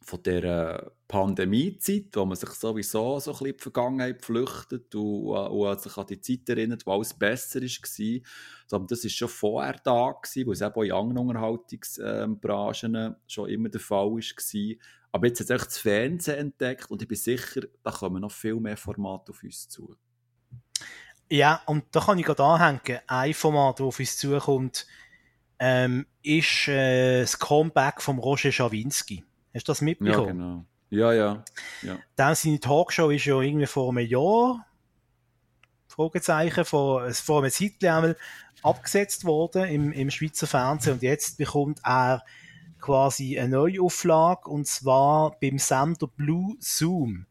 von 0.00 0.22
der 0.22 0.92
Pandemiezeit, 1.08 2.08
wo 2.12 2.26
man 2.26 2.36
sich 2.36 2.50
sowieso 2.50 3.18
so 3.18 3.30
ein 3.30 3.32
bisschen 3.32 3.46
in 3.46 3.56
die 3.56 3.62
Vergangenheit 3.62 4.24
flüchtet 4.24 4.94
und, 4.94 5.30
und 5.30 5.80
sich 5.80 5.96
an 5.96 6.06
die 6.06 6.20
Zeit 6.20 6.48
erinnert, 6.50 6.86
wo 6.86 6.92
alles 6.92 7.14
besser 7.14 7.62
war. 7.62 8.20
Sondern 8.66 8.86
das 8.88 9.04
war 9.04 9.10
schon 9.10 9.28
vorher 9.28 9.80
da, 9.82 10.12
gewesen, 10.22 10.46
weil 10.46 10.52
es 10.52 10.60
eben 10.60 10.74
auch 10.74 10.82
in 10.82 10.92
anderen 10.92 11.28
Unterhaltungsbranchen 11.28 12.94
ähm, 12.94 13.16
schon 13.26 13.48
immer 13.48 13.70
der 13.70 13.80
Fall 13.80 14.10
war. 14.10 14.76
Aber 15.10 15.26
jetzt 15.26 15.40
hat 15.40 15.50
es 15.50 15.64
das 15.64 15.78
Fernsehen 15.78 16.38
entdeckt 16.38 16.90
und 16.90 17.00
ich 17.00 17.08
bin 17.08 17.16
sicher, 17.16 17.62
da 17.82 17.90
kommen 17.90 18.20
noch 18.20 18.30
viel 18.30 18.56
mehr 18.56 18.76
Formate 18.76 19.32
auf 19.32 19.42
uns 19.42 19.66
zu. 19.68 19.96
Ja, 21.30 21.62
und 21.66 21.84
da 21.92 22.00
kann 22.00 22.18
ich 22.18 22.26
gerade 22.26 22.44
anhängen. 22.44 23.00
Ein 23.06 23.34
Format, 23.34 23.80
das 23.80 23.86
auf 23.86 23.98
uns 23.98 24.18
zukommt, 24.18 24.86
ähm, 25.58 26.06
ist 26.22 26.68
äh, 26.68 27.22
das 27.22 27.38
Comeback 27.38 28.02
von 28.02 28.18
Roger 28.18 28.52
Schawinski. 28.52 29.24
Hast 29.54 29.68
du 29.68 29.70
das 29.70 29.80
mitbekommen? 29.80 30.26
Ja, 30.26 30.32
genau. 30.32 30.64
Ja, 30.90 31.12
ja. 31.12 31.44
ja. 31.82 31.98
Dann 32.16 32.34
seine 32.34 32.60
Talkshow 32.60 33.10
ist 33.10 33.26
ja 33.26 33.40
irgendwie 33.40 33.66
vor 33.66 33.90
einem 33.90 34.06
Jahr, 34.06 34.66
Fragezeichen, 35.88 36.64
vor, 36.64 37.10
vor 37.12 37.42
einem 37.42 37.50
Zeitpunkt 37.50 38.16
abgesetzt 38.62 39.24
worden 39.24 39.64
im, 39.68 39.92
im 39.92 40.10
Schweizer 40.10 40.46
Fernsehen 40.46 40.94
und 40.94 41.02
jetzt 41.02 41.38
bekommt 41.38 41.80
er 41.84 42.24
quasi 42.80 43.38
eine 43.38 43.50
Neuauflage 43.50 44.48
und 44.48 44.66
zwar 44.66 45.36
beim 45.40 45.58
Sender 45.58 46.06
Blue 46.06 46.56
Zoom. 46.60 47.26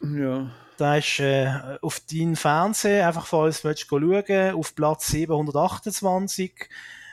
Ja. 0.00 0.50
Da 0.76 0.96
ist 0.96 1.18
äh, 1.18 1.50
auf 1.82 2.00
deinem 2.00 2.36
Fernsehen, 2.36 3.04
einfach 3.04 3.26
falls 3.26 3.62
du 3.62 3.74
schauen 3.76 4.54
auf 4.54 4.74
Platz 4.74 5.08
728, 5.08 6.68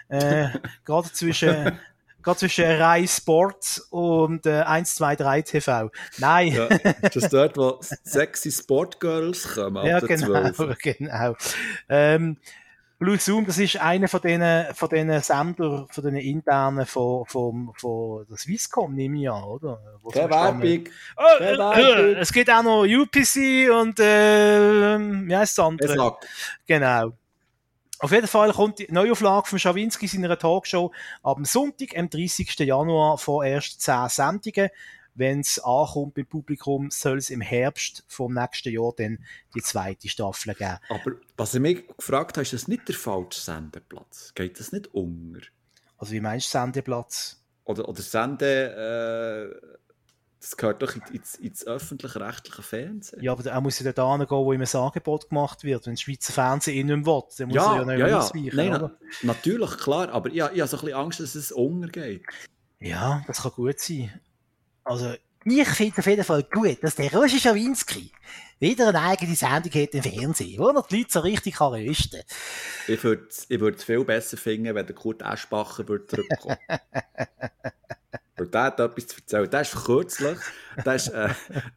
äh, 0.10 0.50
gerade 0.86 1.12
zwischen 1.12 1.80
gerade 2.26 2.40
zwischen 2.40 2.66
Rai 2.66 3.08
Sports 3.08 3.80
und 3.92 4.46
äh, 4.46 4.64
123 4.64 5.44
TV. 5.46 5.92
Nein. 6.18 6.54
Ja, 6.54 6.68
das 7.02 7.16
ist 7.16 7.32
dort, 7.32 7.56
wo 7.56 7.80
sexy 8.04 8.52
Sportgirls 8.52 9.54
kommen. 9.54 9.86
Ja, 9.86 10.00
genau, 10.00 10.52
genau. 10.82 11.36
Ähm, 11.88 12.38
Blue 12.98 13.18
Zoom, 13.20 13.46
das 13.46 13.58
ist 13.58 13.78
einer 13.78 14.08
von 14.08 14.22
diesen, 14.22 14.66
von 14.74 14.90
diesen 14.90 15.22
Sender, 15.22 15.86
von 15.90 16.04
diesen 16.04 16.16
internen 16.16 16.86
von, 16.86 17.26
von, 17.26 17.72
von 17.78 18.26
der 18.28 18.38
Swisscom, 18.38 18.96
nehme 18.96 19.22
ich 19.22 19.30
an, 19.30 19.44
oder? 19.44 19.80
Keine 20.12 20.30
Werbung. 20.30 20.84
Oh, 21.18 21.44
äh, 21.44 22.14
es 22.14 22.32
gibt 22.32 22.50
auch 22.50 22.64
noch 22.64 22.86
UPC 22.86 23.70
und, 23.70 24.00
äh, 24.00 24.98
wie 24.98 25.36
heisst 25.36 25.58
das 25.58 25.66
andere? 25.66 26.18
Genau. 26.66 27.12
Auf 28.00 28.12
jeden 28.12 28.28
Fall 28.28 28.52
kommt 28.52 28.80
die 28.80 28.88
Neuauflage 28.92 29.48
von 29.48 29.60
Schawinski 29.60 30.06
in 30.06 30.24
seiner 30.24 30.38
Talkshow 30.38 30.92
am 31.24 31.46
Sonntag, 31.46 31.98
am 31.98 32.10
30. 32.10 32.60
Januar, 32.60 33.18
vor 33.18 33.46
erst 33.46 33.82
10 33.82 34.10
Sendungen 34.10 34.70
wenn 35.16 35.40
es 35.40 35.60
ankommt 35.60 36.14
beim 36.14 36.26
Publikum, 36.26 36.92
soll 36.92 37.18
es 37.18 37.30
im 37.30 37.42
Herbst 37.42 38.04
vom 38.08 38.34
nächsten 38.34 38.74
Jahr 38.74 38.92
dann 38.96 39.20
die 39.56 39.62
zweite 39.62 40.10
Staffel 40.10 40.54
geben. 40.54 40.78
Aber 40.90 41.12
was 41.38 41.56
ich 41.56 41.62
mich 41.62 41.88
gefragt 41.88 42.36
habe, 42.36 42.44
ist 42.44 42.54
das 42.54 42.68
nicht 42.68 42.88
der 42.88 42.96
falsche 42.96 43.40
Sendeplatz? 43.40 44.34
Geht 44.36 44.60
das 44.60 44.72
nicht 44.72 44.94
unter? 44.94 45.40
Also 45.98 46.12
wie 46.12 46.20
meinst 46.20 46.54
du 46.54 46.60
Sendeplatz? 46.60 47.42
Oder, 47.64 47.88
oder 47.90 48.02
Sende... 48.02 49.62
Äh, 49.74 49.76
das 50.46 50.58
gehört 50.58 50.82
doch 50.84 50.96
ins, 51.12 51.36
ins 51.36 51.66
öffentlich-rechtliche 51.66 52.62
Fernsehen. 52.62 53.24
Ja, 53.24 53.32
aber 53.32 53.44
er 53.50 53.62
muss 53.62 53.80
ja 53.80 53.92
da 53.92 54.16
gehen, 54.18 54.30
wo 54.30 54.54
ihm 54.54 54.62
ein 54.62 54.76
Angebot 54.76 55.30
gemacht 55.30 55.64
wird. 55.64 55.88
Wenn 55.88 55.96
das 55.96 56.02
Schweizer 56.02 56.34
Fernsehen 56.34 56.88
ihn 56.88 56.98
nicht 56.98 57.08
will, 57.08 57.24
dann 57.38 57.48
muss 57.48 57.56
ja, 57.56 57.74
er 57.74 57.80
ja 57.80 57.86
nicht 57.86 58.00
ja, 58.00 58.08
ja. 58.08 58.20
ausweichen, 58.20 58.56
Nein? 58.56 58.70
Na, 58.70 58.92
natürlich, 59.24 59.78
klar. 59.78 60.10
Aber 60.10 60.30
ich, 60.30 60.36
ich 60.36 60.42
habe 60.42 60.68
so 60.68 60.78
ein 60.78 60.82
bisschen 60.82 60.94
Angst, 60.94 61.20
dass 61.20 61.34
es 61.34 61.52
untergeht. 61.52 62.24
Ja, 62.80 63.24
das 63.26 63.42
kann 63.42 63.54
gut 63.54 63.80
sein. 63.80 64.22
Also, 64.84 65.16
ich 65.46 65.68
finde 65.68 65.98
auf 65.98 66.06
jeden 66.06 66.24
Fall 66.24 66.44
gut, 66.44 66.78
dass 66.84 66.96
der 66.96 67.12
Roger 67.12 67.40
Schawinski 67.40 68.12
wieder 68.60 68.90
eine 68.90 69.02
eigene 69.02 69.36
Sendung 69.36 69.74
hat 69.74 69.94
im 69.94 70.04
Fernsehen, 70.04 70.60
wo 70.60 70.68
er 70.68 70.84
die 70.88 70.98
Leute 70.98 71.12
so 71.12 71.20
richtig 71.22 71.56
kann 71.56 71.74
rösten 71.74 72.22
Ich 72.88 73.04
würde 73.04 73.28
es 73.30 73.84
viel 73.84 74.06
besser 74.06 74.38
finden, 74.38 74.76
wenn 74.76 74.86
der 74.86 74.96
Kurt 74.96 75.24
Eschbacher 75.24 75.88
würde 75.88 76.06
zurückkommen 76.06 76.58
Weil 76.68 76.80
der 78.56 78.64
hat 78.64 78.80
etwas 78.80 79.08
zu 79.08 79.18
erzählen. 79.18 79.50
Der 79.50 79.62
ist 79.62 79.76
kürzlich, 79.86 80.40
der 80.86 80.96
ist, 80.96 81.08
äh, 81.10 81.30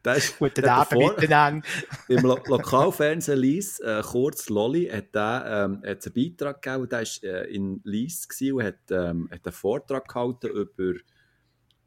der 0.05 0.15
ist, 0.15 0.39
Guten 0.39 0.65
Abend 0.65 1.17
miteinander. 1.17 1.67
Im 2.07 2.21
Lo 2.21 2.39
Lokalfernsehen 2.45 3.37
Lies, 3.37 3.81
äh, 3.81 4.01
kurz 4.01 4.47
Lolli, 4.47 4.87
hat 4.87 5.13
der 5.13 5.43
ähm, 5.45 5.83
hat 5.85 6.05
einen 6.05 6.13
Beitrag 6.13 6.61
gegeben, 6.61 6.87
der 6.87 6.99
war 6.99 7.23
äh, 7.23 7.53
in 7.53 7.81
Lies 7.83 8.27
und 8.53 8.63
hat, 8.63 8.79
ähm, 8.91 9.29
hat 9.29 9.45
einen 9.45 9.53
Vortrag 9.53 10.07
gehalten 10.07 10.47
über, 10.47 10.93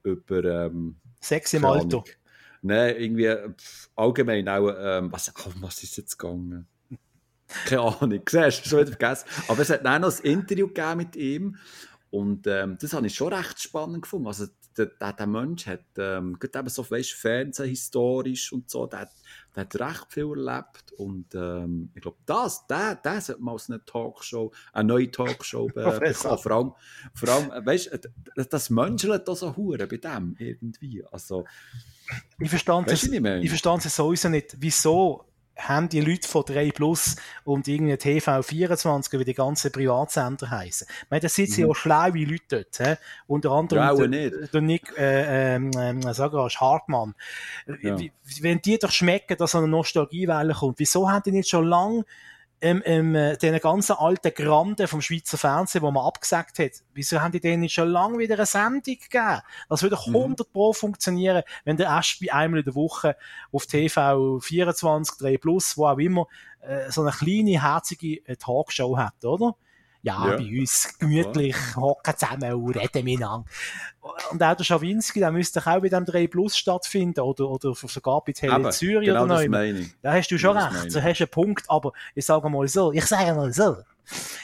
über 0.03 0.45
ähm, 0.67 0.97
Sex 1.21 1.55
im 1.55 1.65
Alter. 1.65 2.05
Nein, 2.61 2.95
irgendwie 2.99 3.35
pff, 3.57 3.89
allgemein 3.97 4.47
auch, 4.47 4.75
ähm, 4.79 5.11
was, 5.11 5.33
oh, 5.47 5.53
was 5.61 5.83
ist 5.83 5.97
jetzt 5.97 6.19
gegangen? 6.19 6.69
Keine 7.65 7.81
Ahnung, 7.81 8.21
siehst 8.29 8.67
du, 8.67 8.69
schon 8.69 8.81
wieder 8.81 8.97
vergessen. 8.99 9.27
Aber 9.49 9.63
es 9.63 9.71
hat 9.71 9.87
auch 9.87 9.99
noch 9.99 10.19
ein 10.19 10.25
Interview 10.25 10.69
gegeben 10.69 10.97
mit 10.99 11.17
ihm 11.17 11.57
und 12.11 12.47
ähm, 12.47 12.77
das 12.79 12.93
habe 12.93 13.07
ich 13.07 13.15
schon 13.15 13.33
recht 13.33 13.59
spannend 13.59 14.03
gefunden. 14.03 14.27
Also 14.27 14.47
der, 14.77 14.87
der, 14.87 15.13
der 15.13 15.27
Mensch 15.27 15.67
hat 15.67 15.85
ähm, 15.99 16.39
gerade 16.39 16.61
eben 16.61 16.69
so, 16.69 16.89
weißt, 16.89 17.13
Fernsehhistorisch 17.13 18.53
und 18.53 18.71
so, 18.71 18.87
der, 18.87 19.09
der 19.55 19.63
hat 19.63 19.75
recht 19.77 20.07
viel 20.11 20.31
erlebt 20.31 20.93
und 20.97 21.35
ähm, 21.35 21.91
ich 21.95 22.03
glaube, 22.03 22.19
das, 22.27 22.67
der, 22.67 22.97
der 22.97 23.21
sollte 23.21 23.43
mal 23.43 23.53
aus 23.53 23.69
einer 23.69 23.85
Talkshow, 23.85 24.53
eine 24.73 24.89
neue 24.89 25.11
Talkshow 25.11 25.67
bekommen. 25.75 26.15
Vor 26.15 26.51
allem, 26.51 26.73
vor 27.15 27.29
allem 27.29 27.67
weißt, 27.67 27.99
das 28.35 28.71
menschelt 28.71 29.29
da 29.29 29.35
so 29.35 29.57
hure 29.57 29.87
bei 29.87 29.97
dem 29.97 30.37
irgendwie. 30.39 31.05
Also, 31.11 31.45
ich 32.39 32.51
verstand 32.51 32.91
es, 32.91 33.05
ich, 33.05 33.13
ich 33.13 33.49
verstand 33.49 33.85
es 33.85 33.97
sowieso 33.97 34.29
nicht, 34.29 34.57
wieso 34.59 35.32
haben 35.57 35.89
die 35.89 36.01
Leute 36.01 36.29
von 36.29 36.45
3 36.45 36.71
Plus 36.71 37.17
und 37.45 37.69
irgendwie 37.69 37.95
TV24, 37.95 39.19
wie 39.19 39.25
die 39.25 39.35
ganzen 39.35 39.71
Privatsender 39.71 40.51
heißen. 40.51 40.87
Ich 40.89 41.11
meine, 41.11 41.21
da 41.21 41.29
sitzen 41.29 41.61
mhm. 41.61 41.67
ja 41.67 41.71
auch 41.71 41.77
schlaue 41.77 42.25
Leute 42.25 42.43
dort. 42.49 42.79
He? 42.79 42.95
Unter 43.27 43.51
anderem 43.53 43.83
ja, 43.83 43.95
der, 43.95 44.09
nicht. 44.09 44.55
der 44.55 44.61
Nick, 44.61 44.93
äh, 44.97 45.57
äh, 45.57 46.13
sag 46.13 46.33
mal, 46.33 46.49
Hartmann. 46.49 47.15
Ja. 47.83 47.97
Wenn 48.41 48.61
die 48.63 48.79
doch 48.79 48.91
schmecken, 48.91 49.37
dass 49.37 49.55
eine 49.55 49.69
Nostalgiewelle 49.69 50.55
kommt, 50.55 50.79
wieso 50.79 51.11
haben 51.11 51.23
die 51.25 51.33
nicht 51.33 51.49
schon 51.49 51.67
lange 51.67 52.05
ähm, 52.63 52.81
ähm, 52.85 53.37
den 53.43 53.59
ganzen 53.59 53.97
alten 53.97 54.33
Granden 54.33 54.87
vom 54.87 55.03
Schweizer 55.03 55.37
Fernsehen, 55.37 55.83
wo 55.83 55.91
man 55.91 56.07
abgesagt 56.07 56.61
hat, 56.61 56.71
wieso 56.95 57.21
haben 57.21 57.33
die 57.33 57.41
denen 57.41 57.61
nicht 57.61 57.75
schon 57.75 57.89
lange 57.89 58.19
wieder 58.19 58.37
eine 58.37 58.47
Sendung 58.47 58.81
gegeben? 58.83 59.41
Das 59.69 59.83
würde 59.83 59.99
100 59.99 60.47
mhm. 60.47 60.53
pro 60.53 60.73
funktionieren, 60.73 61.43
wenn 61.65 61.77
der 61.77 61.91
Ashby 61.91 62.31
einmal 62.31 62.61
in 62.61 62.65
der 62.65 62.77
Woche 62.77 63.17
auf 63.51 63.67
TV 63.67 64.39
24, 64.39 65.19
3 65.19 65.39
Plus, 65.39 65.77
wo 65.77 65.87
auch 65.87 65.99
immer, 65.99 66.29
äh, 66.61 66.91
so 66.91 67.03
eine 67.03 67.11
kleine, 67.11 67.61
herzige 67.61 68.25
äh, 68.27 68.37
Talkshow 68.37 68.97
hat, 68.97 69.25
oder? 69.25 69.57
Ja, 70.03 70.31
ja, 70.31 70.37
bei 70.37 70.61
uns 70.61 70.99
gemütlich 70.99 71.57
hocken 71.77 72.15
zusammen 72.17 72.53
und 72.55 72.77
reden 72.77 73.05
miteinander. 73.05 73.45
Und 74.31 74.43
auch 74.43 74.57
der 74.57 74.65
Schawinski, 74.65 75.21
der 75.21 75.31
müsste 75.31 75.61
auch 75.61 75.81
bei 75.81 75.89
dem 75.89 76.05
3 76.05 76.27
Plus 76.27 76.57
stattfinden 76.57 77.21
oder, 77.21 77.49
oder 77.49 77.73
sogar 77.75 78.23
bei 78.25 78.33
Tele 78.33 78.71
Zürich 78.71 79.07
genau 79.07 79.25
oder 79.25 79.47
noch. 79.47 79.87
Da 80.03 80.13
hast 80.13 80.29
du 80.29 80.39
schon 80.39 80.57
genau 80.57 80.69
recht, 80.69 80.91
so 80.91 81.01
hast 81.01 81.19
du 81.21 81.25
einen 81.25 81.31
Punkt, 81.31 81.65
aber 81.69 81.93
ich 82.15 82.27
sage 82.27 82.51
mal 82.51 82.67
so, 82.67 82.93
ich 82.93 83.07
sage 83.07 83.33
mal 83.35 83.53
so, 83.53 83.77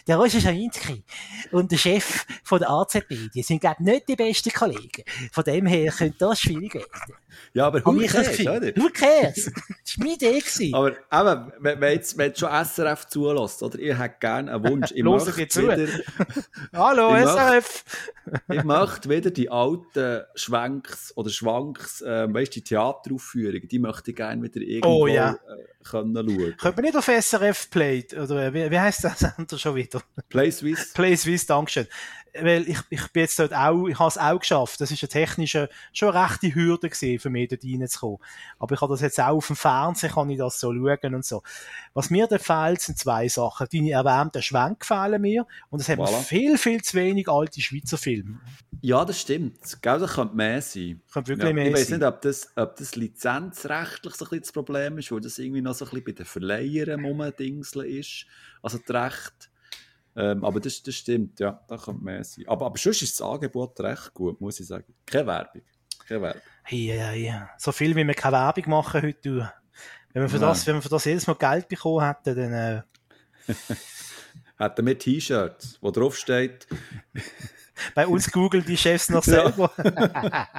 der 0.07 0.17
Roger 0.17 0.41
Schawinski 0.41 1.03
und 1.51 1.73
der 1.73 1.77
Chef 1.77 2.25
von 2.45 2.61
der 2.61 2.71
AZB, 2.71 3.31
die 3.35 3.43
sind, 3.43 3.61
glaube 3.61 3.77
ich, 3.81 3.85
nicht 3.85 4.09
die 4.09 4.17
besten 4.17 4.51
Kollegen. 4.51 5.03
Von 5.33 5.43
dem 5.45 5.67
her 5.67 5.91
könnte 5.91 6.19
das 6.19 6.41
schwierig 6.41 6.75
werden. 6.75 7.15
Ja, 7.53 7.67
aber 7.67 7.85
who 7.85 7.99
cares, 8.07 8.41
oder? 8.41 8.73
Who 8.77 8.89
cares? 8.93 9.45
Das 9.45 9.99
war 9.99 10.07
meine 10.07 10.15
Idee. 10.15 10.43
Aber 10.73 10.91
eben, 10.91 11.53
wenn, 11.61 11.81
wenn, 11.81 11.93
jetzt, 11.93 12.19
wenn 12.19 12.27
jetzt 12.29 12.41
schon 12.41 12.51
SRF 12.51 13.07
zulässt, 13.07 13.63
oder? 13.63 13.79
Ihr 13.79 13.99
habt 13.99 14.21
gerne 14.21 14.53
einen 14.53 14.65
Wunsch. 14.65 14.93
Ich 14.93 15.03
möchte 15.05 15.63
wieder... 15.63 15.89
Hallo, 16.73 17.17
ich 17.17 17.29
SRF! 17.29 17.85
Möchte, 18.27 18.43
ich 18.55 18.65
möchte 18.65 19.09
wieder 19.09 19.31
die 19.31 19.51
alten 19.51 20.23
Schwenks 20.35 21.13
oder 21.17 21.31
Schwanks, 21.31 22.03
äh, 22.03 22.33
weißt 22.33 22.57
du, 22.57 22.61
die 22.61 22.65
Theateraufführungen, 22.65 23.69
die 23.69 23.79
möchte 23.79 24.11
ich 24.11 24.17
gerne 24.17 24.43
wieder 24.43 24.61
irgendwo 24.61 25.05
oh, 25.05 25.07
ja. 25.07 25.33
äh, 25.33 25.85
können 25.85 26.15
schauen. 26.15 26.57
Könnte 26.59 26.77
man 26.77 26.85
nicht 26.85 26.97
auf 26.97 27.07
SRF 27.07 27.71
Play, 27.71 28.05
oder 28.13 28.53
wie, 28.53 28.71
wie 28.71 28.79
heisst 28.79 29.05
das 29.05 29.19
Sender 29.19 29.59
schon 29.59 29.75
wieder? 29.75 30.03
Play 30.29 30.51
Swiss. 30.51 30.93
Play 30.93 31.17
Swiss, 31.17 31.47
Dankeschön 31.47 31.87
weil 32.43 32.69
ich, 32.69 32.79
ich 32.91 33.09
bin 33.13 33.23
jetzt 33.23 33.39
dort 33.39 33.55
auch, 33.55 33.87
ich 33.87 33.99
habe 33.99 34.09
es 34.09 34.19
auch 34.19 34.39
geschafft. 34.39 34.81
Das 34.81 34.91
ist 34.91 35.03
eine 35.03 35.09
technische, 35.09 35.69
schon 35.93 36.15
eine 36.15 36.25
rechte 36.25 36.55
Hürde 36.55 36.89
gewesen, 36.89 37.19
für 37.19 37.31
mich 37.31 37.49
dort 37.49 37.65
reinzukommen. 37.65 38.19
Aber 38.59 38.75
ich 38.75 38.81
habe 38.81 38.93
das 38.93 39.01
jetzt 39.01 39.21
auch 39.21 39.37
auf 39.37 39.47
dem 39.47 39.57
Fernsehen, 39.57 40.13
kann 40.13 40.31
ich 40.31 40.39
das 40.39 40.61
so 40.61 40.73
schauen 40.73 41.15
und 41.15 41.25
so. 41.25 41.43
Was 41.95 42.11
mir 42.11 42.27
da 42.27 42.39
fehlt, 42.39 42.81
sind 42.81 42.99
zwei 42.99 43.29
Sachen. 43.29 43.67
Deine 43.73 43.91
erwähnten 43.91 44.43
Schwenk 44.43 44.85
fehlen 44.85 45.21
mir 45.21 45.47
und 45.71 45.81
es 45.81 45.89
hat 45.89 45.99
voilà. 45.99 46.23
viel, 46.23 46.59
viel 46.59 46.83
zu 46.83 46.97
wenig 46.97 47.29
alte 47.29 47.61
Schweizer 47.61 47.99
Filme. 47.99 48.41
Ja, 48.81 49.05
das 49.05 49.21
stimmt. 49.21 49.83
Gell, 49.83 49.99
das 49.99 50.15
könnte 50.15 50.37
mehr 50.37 50.63
sein. 50.63 51.01
Könnte 51.13 51.29
wirklich 51.31 51.49
ja, 51.49 51.55
mehr 51.55 51.67
ich 51.67 51.75
weiß 51.75 51.89
sein. 51.89 51.99
nicht, 51.99 52.09
ob 52.09 52.21
das, 52.23 52.53
ob 52.55 52.77
das 52.77 52.97
lizenzrechtlich 52.97 54.15
so 54.15 54.25
ein 54.25 54.29
bisschen 54.29 54.43
das 54.43 54.53
Problem 54.53 54.99
ist, 54.99 55.11
weil 55.11 55.21
das 55.21 55.39
irgendwie 55.39 55.63
noch 55.63 55.75
so 55.75 55.85
ein 55.85 55.91
bisschen 55.91 56.05
bei 56.05 56.13
den 56.13 56.27
Verleihern 56.27 57.05
rumdingseln 57.05 57.89
ist. 57.89 58.27
Also 58.63 58.79
das 58.79 58.95
Recht 58.95 59.51
ähm, 60.19 60.45
aber 60.45 60.59
das, 60.59 60.83
das 60.83 60.97
stimmt, 60.97 61.39
ja, 61.39 61.65
da 61.69 61.77
könnte 61.77 62.03
mehr 62.03 62.25
sein. 62.25 62.45
Aber, 62.49 62.67
aber 62.67 62.77
sonst 62.77 63.03
ist 63.03 63.21
das 63.21 63.25
Angebot 63.25 63.79
recht 63.79 64.13
gut, 64.13 64.41
muss 64.41 64.59
ich 64.59 64.67
sagen. 64.67 64.93
Keine 65.07 65.29
Werbung. 65.29 65.63
Keine 66.09 66.23
Werbung. 66.23 66.43
Ja, 66.71 66.95
ja, 66.97 67.13
ja. 67.13 67.51
So 67.57 67.71
viel, 67.71 67.95
wie 67.95 68.05
wir 68.05 68.15
keine 68.15 68.39
Werbung 68.39 68.69
machen 68.69 69.03
heute. 69.03 69.53
Wenn 70.13 70.23
wir 70.23 70.29
für, 70.29 70.41
das, 70.41 70.67
wenn 70.67 70.75
wir 70.75 70.83
für 70.83 70.89
das 70.89 71.05
jedes 71.05 71.29
Mal 71.29 71.37
Geld 71.37 71.69
bekommen 71.69 72.05
hätten, 72.05 72.35
dann... 72.35 72.53
Äh... 72.53 72.83
hätten 74.59 74.87
wir 74.87 74.99
T-Shirts, 74.99 75.79
wo 75.81 75.93
drauf 75.93 76.17
steht... 76.17 76.67
Bei 77.95 78.09
uns 78.09 78.33
googeln 78.33 78.65
die 78.65 78.77
Chefs 78.77 79.11
noch 79.11 79.23
selber. 79.23 79.71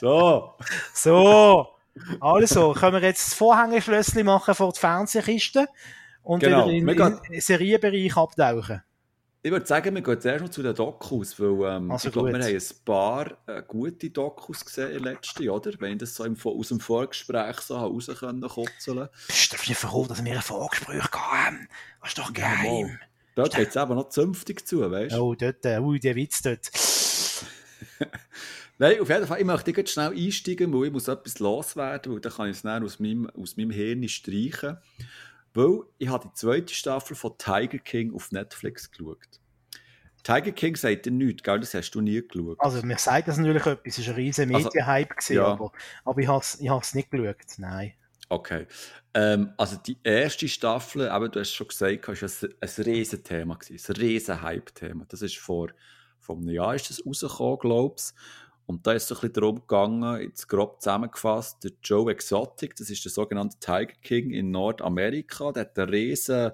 so. 0.00 0.54
So. 0.92 1.75
Also, 2.20 2.72
können 2.72 3.00
wir 3.00 3.08
jetzt 3.08 3.28
das 3.28 3.34
Vorhängeschlösschen 3.34 4.24
machen 4.24 4.54
vor 4.54 4.72
die 4.72 4.80
Fernsehkiste 4.80 5.68
und 6.22 6.40
genau. 6.40 6.68
wieder 6.68 6.96
in 6.98 7.20
den 7.30 7.40
Serienbereich 7.40 8.16
abtauchen? 8.16 8.82
Ich 9.46 9.52
würde 9.52 9.64
sagen, 9.64 9.94
wir 9.94 10.02
gehen 10.02 10.20
zuerst 10.20 10.42
noch 10.42 10.50
zu 10.50 10.60
den 10.60 10.74
Dokus, 10.74 11.38
weil 11.38 11.76
ähm, 11.76 11.92
also 11.92 12.08
ich 12.08 12.12
glaube, 12.12 12.32
wir 12.32 12.40
haben 12.40 12.52
ein 12.52 12.84
paar 12.84 13.30
äh, 13.46 13.62
gute 13.64 14.10
Dokus 14.10 14.64
gesehen 14.64 14.90
in 14.90 15.04
letzten, 15.04 15.48
oder? 15.48 15.70
Wenn 15.78 15.92
ich 15.92 15.98
das 15.98 16.16
so 16.16 16.24
im, 16.24 16.36
aus 16.42 16.68
dem 16.68 16.80
Vorgespräch 16.80 17.60
so 17.60 17.76
raus 17.76 18.10
können 18.18 18.40
kotzeln. 18.40 19.08
Bist 19.28 19.52
du 19.52 19.56
dafür 19.56 19.76
froh, 19.76 20.04
dass 20.04 20.24
wir 20.24 20.32
ein 20.32 20.42
Vorgespräch 20.42 21.12
haben? 21.12 21.68
Das 22.00 22.08
ist 22.08 22.18
doch 22.18 22.32
geheim. 22.32 22.88
Ja, 22.88 22.98
dort 23.36 23.54
geht 23.54 23.68
es 23.68 23.76
aber 23.76 23.94
noch 23.94 24.08
zünftig 24.08 24.66
zu, 24.66 24.90
weißt 24.90 25.14
du? 25.14 25.20
Oh, 25.20 25.36
dort, 25.36 25.64
äh, 25.64 25.78
ui, 25.78 26.00
der 26.00 26.16
Witz 26.16 26.42
dort. 26.42 26.68
Nein, 28.78 29.00
auf 29.00 29.08
jeden 29.08 29.26
Fall, 29.26 29.40
ich 29.40 29.46
möchte 29.46 29.70
jetzt 29.70 29.92
schnell 29.92 30.10
einsteigen, 30.10 30.72
weil 30.72 30.86
ich 30.86 30.92
muss 30.92 31.08
etwas 31.08 31.38
loswerden, 31.38 32.12
weil 32.12 32.20
dann 32.20 32.32
kann 32.32 32.50
ich 32.50 32.56
es 32.56 32.62
dann 32.62 32.84
aus 32.84 33.00
meinem, 33.00 33.28
aus 33.30 33.56
meinem 33.56 33.70
Hirn 33.70 34.06
streichen. 34.08 34.76
Weil 35.54 35.80
ich 35.96 36.08
habe 36.08 36.28
die 36.28 36.34
zweite 36.34 36.74
Staffel 36.74 37.16
von 37.16 37.38
Tiger 37.38 37.78
King 37.78 38.14
auf 38.14 38.30
Netflix 38.32 38.90
geschaut. 38.90 39.40
Tiger 40.22 40.52
King 40.52 40.76
sagt 40.76 41.06
dir 41.06 41.12
nichts, 41.12 41.42
gell? 41.42 41.60
Das 41.60 41.72
hast 41.72 41.92
du 41.92 42.00
nie 42.00 42.20
geschaut. 42.20 42.58
Also, 42.60 42.84
mir 42.84 42.98
sagt 42.98 43.28
das 43.28 43.38
natürlich 43.38 43.64
etwas. 43.64 43.98
Es 43.98 44.06
war 44.06 44.14
ein 44.14 44.16
riesen 44.16 44.54
Also, 44.54 44.66
Medienhype, 44.66 45.16
also, 45.16 45.34
ja. 45.34 45.46
aber, 45.46 45.72
aber 46.04 46.20
ich 46.20 46.28
habe 46.28 46.40
es 46.40 46.60
ich 46.60 46.94
nicht 46.94 47.10
geschaut. 47.10 47.36
Nein. 47.58 47.94
Okay. 48.28 48.66
Ähm, 49.14 49.52
also 49.56 49.76
die 49.76 49.96
erste 50.02 50.48
Staffel, 50.48 51.08
aber 51.08 51.28
du 51.28 51.40
hast 51.40 51.52
schon 51.52 51.68
gesagt, 51.68 52.08
ist 52.08 52.44
ein, 52.44 52.54
ein 52.60 52.84
Riesenthema 52.84 53.54
gewesen, 53.54 53.94
ein 53.94 54.00
riesen 54.00 54.42
Hype-Thema. 54.42 55.06
Das 55.08 55.22
ist 55.22 55.38
vor, 55.38 55.68
vor 56.18 56.36
einem 56.36 56.48
Jahr 56.48 56.74
ist 56.74 56.90
das 56.90 57.06
rausgekommen, 57.06 57.58
glaube 57.60 57.94
ich. 57.98 58.04
Und 58.66 58.86
da 58.86 58.92
ist 58.92 59.04
es 59.04 59.08
so 59.08 59.14
ein 59.14 59.20
bisschen 59.20 59.34
darum 59.34 59.60
gegangen, 59.60 60.20
jetzt 60.22 60.48
grob 60.48 60.82
zusammengefasst, 60.82 61.62
der 61.62 61.72
Joe 61.82 62.10
Exotic, 62.10 62.74
das 62.74 62.90
ist 62.90 63.04
der 63.04 63.12
sogenannte 63.12 63.58
Tiger 63.60 63.94
King 64.02 64.30
in 64.32 64.50
Nordamerika, 64.50 65.52
der 65.52 65.62
hat 65.62 65.78
einen 65.78 65.90
riesen 65.90 66.50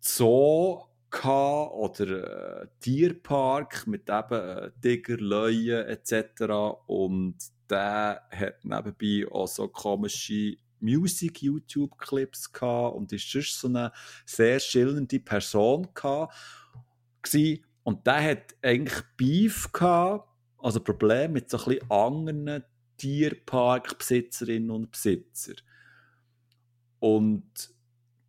Zoo 0.00 0.82
gehabt 1.10 1.72
oder 1.72 2.62
äh, 2.62 2.66
Tierpark 2.80 3.86
mit 3.86 4.10
eben 4.10 4.32
äh, 4.32 4.70
Tiger, 4.82 5.16
Löwen 5.16 5.86
etc. 5.86 6.76
Und 6.86 7.36
der 7.70 8.22
hat 8.30 8.64
nebenbei 8.64 9.26
auch 9.30 9.46
so 9.46 9.68
komische 9.68 10.56
Music-YouTube-Clips 10.80 12.52
gehabt 12.52 12.96
und 12.96 13.12
ist 13.12 13.30
sonst 13.30 13.60
so 13.60 13.68
eine 13.68 13.92
sehr 14.24 14.60
schillernde 14.60 15.20
Person 15.20 15.88
gehabt. 15.94 16.34
Und 17.82 18.06
der 18.06 18.22
hat 18.22 18.54
eigentlich 18.62 19.02
Beef 19.16 19.72
gehabt, 19.72 20.28
also 20.58 20.80
Probleme 20.80 21.28
mit 21.28 21.50
so 21.50 21.58
ein 21.58 21.64
bisschen 21.64 21.90
anderen 21.90 22.64
Tierparkbesitzerinnen 22.96 24.70
und 24.70 24.90
Besitzer. 24.90 25.54
Und 27.00 27.70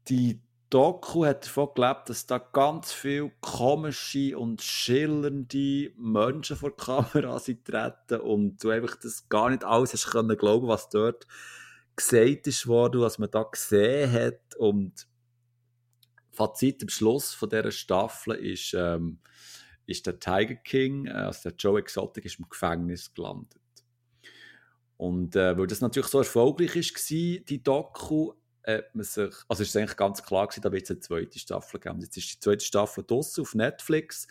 die 0.07 0.41
Doku 0.69 1.25
hat 1.25 1.45
davon 1.47 1.69
gelebt, 1.73 2.09
dass 2.09 2.27
da 2.27 2.37
ganz 2.37 2.93
viele 2.93 3.31
komische 3.41 4.37
und 4.37 4.61
schillernde 4.61 5.91
Menschen 5.97 6.57
vor 6.57 6.69
die 6.69 6.83
Kamera 6.83 7.39
sind 7.39 7.65
treten 7.65 8.21
und 8.21 8.63
du 8.63 8.69
einfach 8.69 8.95
das 8.97 9.27
gar 9.29 9.49
nicht 9.49 9.63
alles 9.63 9.93
hast 9.93 10.11
können 10.11 10.37
glauben, 10.37 10.67
was 10.67 10.89
dort 10.89 11.25
gesagt 11.95 12.45
ist 12.45 12.67
worden, 12.67 13.01
was 13.01 13.17
man 13.17 13.31
da 13.31 13.43
gesehen 13.43 14.11
hat 14.11 14.55
und 14.57 15.07
Fazit 16.31 16.83
am 16.83 16.89
Schluss 16.89 17.33
von 17.33 17.49
dieser 17.49 17.71
Staffel 17.71 18.35
ist, 18.35 18.73
ähm, 18.73 19.19
ist 19.89 20.05
der 20.07 20.19
Tiger 20.19 20.55
King, 20.55 21.07
äh, 21.07 21.11
also 21.11 21.49
der 21.49 21.57
Joe 21.57 21.79
Exotic, 21.79 22.25
ist 22.25 22.39
im 22.39 22.47
Gefängnis 22.49 23.13
gelandet. 23.13 23.59
Und 24.97 25.35
äh, 25.35 25.57
weil 25.57 25.67
das 25.67 25.81
natürlich 25.81 26.09
so 26.09 26.19
erfolgreich 26.19 26.75
war, 26.75 27.39
die 27.45 27.63
Doku, 27.63 28.33
hat 28.67 28.93
man 28.93 29.05
sich, 29.05 29.33
also 29.47 29.63
ist 29.63 29.69
es 29.69 29.75
eigentlich 29.75 29.97
ganz 29.97 30.21
klar 30.21 30.47
gewesen, 30.47 30.61
da 30.61 30.71
wird 30.71 30.83
es 30.83 30.91
eine 30.91 30.99
zweite 30.99 31.39
Staffel 31.39 31.79
geben. 31.79 32.01
Jetzt 32.01 32.17
ist 32.17 32.33
die 32.33 32.39
zweite 32.39 32.65
Staffel 32.65 33.03
draussen 33.05 33.41
auf 33.41 33.55
Netflix 33.55 34.27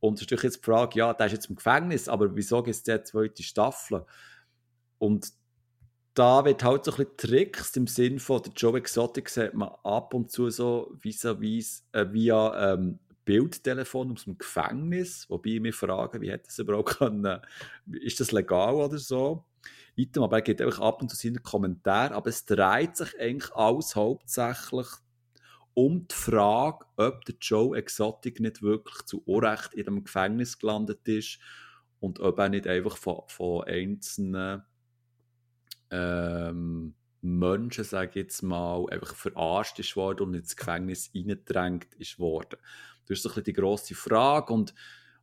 und 0.00 0.14
es 0.14 0.20
ist 0.20 0.26
natürlich 0.26 0.44
jetzt 0.44 0.56
die 0.56 0.64
Frage, 0.64 0.98
ja, 0.98 1.12
der 1.14 1.26
ist 1.26 1.32
jetzt 1.32 1.50
im 1.50 1.56
Gefängnis, 1.56 2.08
aber 2.08 2.34
wieso 2.34 2.62
gibt 2.62 2.76
es 2.76 2.88
eine 2.88 3.02
zweite 3.02 3.42
Staffel? 3.42 4.04
Und 4.98 5.32
da 6.14 6.44
wird 6.44 6.64
halt 6.64 6.84
so 6.84 6.92
ein 6.92 6.96
bisschen 6.96 7.16
Tricks 7.18 7.76
im 7.76 7.86
Sinn 7.86 8.18
von 8.18 8.42
der 8.42 8.52
Joe 8.54 8.78
Exotic 8.78 9.28
sieht 9.28 9.52
man 9.52 9.68
ab 9.84 10.14
und 10.14 10.30
zu 10.30 10.48
so 10.48 10.96
vis-à-vis 11.02 11.84
äh, 11.92 12.06
via 12.10 12.72
ähm, 12.72 12.98
Bildtelefon 13.26 14.12
aus 14.12 14.24
dem 14.24 14.38
Gefängnis, 14.38 15.28
wobei 15.28 15.50
ich 15.50 15.60
mich 15.60 15.74
frage, 15.74 16.22
wie 16.22 16.30
hätte 16.30 16.46
das 16.46 16.58
überhaupt 16.58 16.96
können, 16.96 17.40
ist 17.92 18.20
das 18.20 18.32
legal 18.32 18.74
oder 18.76 18.98
so? 18.98 19.44
Item, 19.96 20.22
aber 20.22 20.36
er 20.36 20.42
gibt 20.42 20.62
einfach 20.62 20.80
ab 20.80 21.02
und 21.02 21.10
zu 21.10 21.16
seine 21.16 21.40
Kommentare, 21.40 22.14
aber 22.14 22.30
es 22.30 22.46
dreht 22.46 22.96
sich 22.96 23.18
eigentlich 23.18 23.52
alles 23.54 23.96
hauptsächlich 23.96 24.86
um 25.74 26.06
die 26.08 26.14
Frage, 26.14 26.86
ob 26.96 27.24
der 27.26 27.34
Joe 27.40 27.76
Exotic 27.76 28.40
nicht 28.40 28.62
wirklich 28.62 29.04
zu 29.04 29.22
Unrecht 29.26 29.74
in 29.74 29.86
einem 29.86 30.04
Gefängnis 30.04 30.58
gelandet 30.58 31.06
ist 31.06 31.38
und 32.00 32.20
ob 32.20 32.38
er 32.38 32.48
nicht 32.48 32.66
einfach 32.66 32.96
von, 32.96 33.22
von 33.26 33.64
einzelnen 33.64 34.62
ähm, 35.90 36.94
Menschen, 37.20 37.84
sage 37.84 38.10
ich 38.10 38.16
jetzt 38.16 38.42
mal, 38.42 38.86
einfach 38.90 39.14
verarscht 39.14 39.78
ist 39.78 39.96
worden 39.96 40.28
und 40.28 40.34
ins 40.34 40.56
Gefängnis 40.56 41.10
reingedrängt 41.14 41.92
ist 41.94 42.18
worden. 42.18 42.58
Das 43.06 43.18
ist 43.18 43.22
so 43.22 43.28
ein 43.28 43.34
bisschen 43.34 43.44
die 43.44 43.52
grosse 43.52 43.94
Frage 43.94 44.52
und 44.52 44.74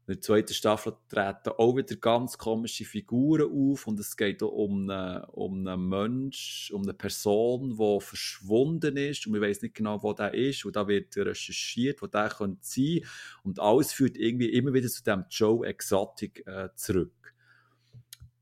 in 0.06 0.16
der 0.16 0.22
zweiten 0.22 0.54
Staffel 0.54 0.98
treten 1.08 1.54
auch 1.58 1.78
wieder 1.78 1.96
ganz 1.96 2.38
komische 2.38 2.84
Figuren 2.84 3.50
auf 3.50 3.88
und 3.88 3.98
es 4.02 4.18
geht 4.18 4.44
auch 4.44 4.52
um 4.52 4.90
einen, 4.90 5.24
um 5.26 5.66
einen 5.66 5.88
Mensch, 5.88 6.72
um 6.74 6.82
eine 6.82 6.94
Person, 6.94 7.78
die 7.78 8.00
verschwunden 8.02 8.98
ist 8.98 9.26
und 9.26 9.34
wir 9.34 9.40
weiß 9.40 9.62
nicht 9.62 9.76
genau, 9.76 10.04
wo 10.04 10.12
der 10.12 10.34
ist 10.34 10.66
und 10.66 10.76
da 10.76 10.90
wird 10.90 11.16
recherchiert, 11.16 12.02
wo 12.02 12.08
der 12.08 12.28
könnte 12.28 12.60
sein 12.64 13.00
und 13.44 13.62
alles 13.62 13.94
führt 13.94 14.18
irgendwie 14.18 14.50
immer 14.50 14.74
wieder 14.74 14.90
zu 14.90 15.04
dem 15.04 15.24
Joe 15.30 15.66
Exotic 15.66 16.46
äh, 16.48 16.68
zurück. 16.76 17.34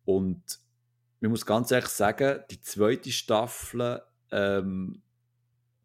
Und 0.04 0.60
man 1.20 1.30
muss 1.30 1.46
ganz 1.46 1.70
ehrlich 1.70 1.90
sagen, 1.90 2.42
die 2.50 2.62
zweite 2.62 3.12
Staffel 3.12 4.02
ähm, 4.32 5.04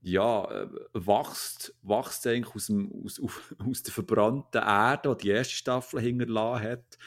ja, 0.02 0.44
äh, 0.44 0.68
wächst, 0.92 1.74
wächst 1.82 2.26
eigentlich 2.26 2.54
aus, 2.54 2.66
dem, 2.66 2.92
aus, 3.04 3.20
aus 3.58 3.82
der 3.82 3.92
verbrannten 3.92 4.62
Erde, 4.62 5.16
die 5.16 5.24
die 5.24 5.30
erste 5.30 5.54
Staffel 5.54 6.00
hinterlassen 6.00 6.64
hat. 6.64 6.98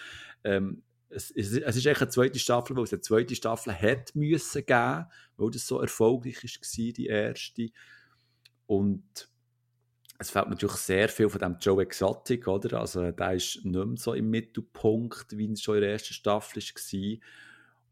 Ähm, 0.44 0.84
es, 1.10 1.32
es, 1.32 1.54
es, 1.54 1.76
ist 1.76 1.88
eigentlich 1.88 2.02
eine 2.02 2.10
zweite 2.10 2.40
Staffel, 2.40 2.76
weil 2.76 2.84
es 2.84 2.94
eine 2.94 3.02
zweite 3.02 3.36
Staffel 3.36 3.74
hätte 3.74 4.18
müssen 4.18 4.66
geben, 4.66 5.06
weil 5.38 5.52
das 5.52 5.66
so 5.66 5.80
erfolgreich 5.80 6.44
war, 6.44 6.94
die 6.94 7.08
erste. 7.08 7.70
Und 8.68 9.30
es 10.20 10.30
fällt 10.30 10.50
natürlich 10.50 10.76
sehr 10.76 11.10
viel 11.10 11.30
von 11.30 11.40
dem 11.40 11.58
Joe 11.60 11.82
Exotic, 11.82 12.48
oder? 12.48 12.82
Also 12.82 13.10
der 13.10 13.34
ist 13.34 13.64
nicht 13.64 13.86
mehr 13.86 13.98
so 13.98 14.14
im 14.14 14.30
Mittelpunkt, 14.30 15.38
wie 15.38 15.52
es 15.52 15.62
schon 15.62 15.76
in 15.76 15.82
der 15.82 15.94
ersten 15.94 16.14
Staffel 16.14 16.62
war. 16.62 17.18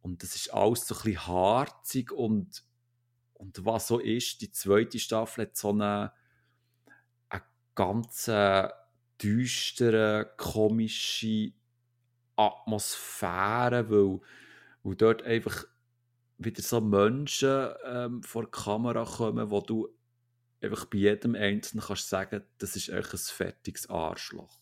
Und 0.01 0.21
das 0.21 0.35
ist 0.35 0.53
alles 0.53 0.85
so 0.85 0.95
ein 0.95 1.01
bisschen 1.03 1.27
harzig 1.27 2.11
und 2.11 2.66
und 3.37 3.65
was 3.65 3.87
so 3.87 3.99
ist, 3.99 4.41
die 4.41 4.51
zweite 4.51 4.99
Staffel 4.99 5.43
hat 5.45 5.55
so 5.55 5.69
eine, 5.69 6.11
eine 7.29 7.43
ganz 7.75 8.27
äh, 8.27 8.67
düstere, 9.21 10.33
komische 10.37 11.53
Atmosphäre, 12.35 13.89
weil, 13.89 14.19
weil 14.83 14.95
dort 14.95 15.23
einfach 15.23 15.65
wieder 16.39 16.61
so 16.61 16.81
Menschen 16.81 17.69
ähm, 17.85 18.23
vor 18.23 18.45
die 18.45 18.51
Kamera 18.51 19.05
kommen, 19.05 19.49
wo 19.49 19.61
du 19.61 19.89
einfach 20.61 20.85
bei 20.85 20.99
jedem 20.99 21.35
Einzelnen 21.35 21.83
kannst 21.85 22.09
sagen, 22.09 22.43
das 22.57 22.75
ist 22.75 22.89
echt 22.89 23.13
ein 23.13 23.17
fertiges 23.17 23.89
Arschloch. 23.89 24.59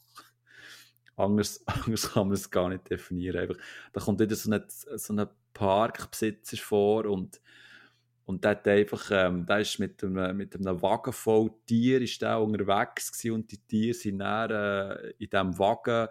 anders, 1.15 1.63
anders 1.67 2.11
kann 2.11 2.27
man 2.27 2.35
es 2.35 2.51
gar 2.51 2.69
nicht 2.69 2.89
definieren. 2.89 3.39
Einfach, 3.39 3.57
da 3.93 4.01
kommt 4.01 4.19
wieder 4.19 4.35
so 4.35 4.51
ein, 4.51 4.63
so 4.67 5.13
ein 5.13 5.27
Parkbesitzer 5.53 6.57
vor 6.57 7.05
und 7.05 7.39
und 8.25 8.43
der 8.43 8.51
hat 8.51 8.67
einfach, 8.67 9.11
ähm, 9.11 9.45
der 9.45 9.59
ist 9.59 9.77
mit 9.77 10.03
einem, 10.03 10.35
mit 10.35 10.55
einem 10.55 10.81
Wagen 10.81 11.13
voll 11.13 11.51
Tier 11.67 12.01
ist 12.01 12.19
der 12.23 12.41
unterwegs 12.41 13.11
gewesen 13.11 13.35
und 13.35 13.51
die 13.51 13.59
Tiere 13.59 13.93
sind 13.93 14.19
dann 14.19 14.49
äh, 14.49 15.09
in 15.19 15.29
diesem 15.29 15.59
Wagen 15.59 16.07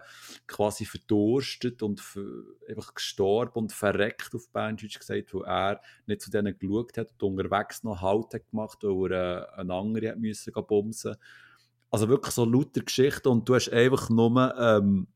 quasi 0.47 0.85
verdurstet 0.85 1.83
und 1.83 2.01
einfach 2.69 2.93
gestorben 2.93 3.59
und 3.59 3.73
verreckt 3.73 4.33
auf 4.33 4.49
Berndeutsch 4.49 4.97
gesagt, 4.97 5.33
weil 5.33 5.43
er 5.43 5.81
nicht 6.07 6.21
zu 6.21 6.31
denen 6.31 6.57
geschaut 6.57 6.97
hat 6.97 7.21
und 7.21 7.37
unterwegs 7.37 7.83
noch 7.83 8.01
Halt 8.01 8.33
hat 8.33 8.49
gemacht, 8.49 8.77
weil 8.83 9.11
er 9.11 9.49
äh, 9.57 9.59
eine 9.59 9.73
andere 9.73 10.09
hat 10.11 10.17
müssen 10.17 10.53
bumsen. 10.53 11.17
Also 11.91 12.07
wirklich 12.07 12.33
so 12.33 12.45
lauter 12.45 12.81
Geschichten 12.81 13.27
und 13.27 13.47
du 13.47 13.55
hast 13.55 13.69
einfach 13.69 14.09
nur 14.09 14.55
ähm, 14.57 15.07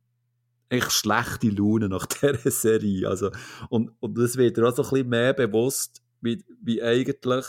echt 0.67 0.91
schlechte 0.91 1.49
Laune 1.49 1.87
nach 1.87 2.05
dieser 2.21 2.51
Serie. 2.51 3.07
Also, 3.07 3.31
und, 3.69 3.91
und 4.01 4.17
das 4.17 4.35
wird 4.35 4.57
dir 4.57 4.67
auch 4.67 4.75
so 4.75 4.83
ein 4.83 4.89
bisschen 4.89 5.09
mehr 5.09 5.33
bewusst, 5.33 6.01
wie, 6.21 6.43
wie 6.61 6.81
eigentlich 6.81 7.45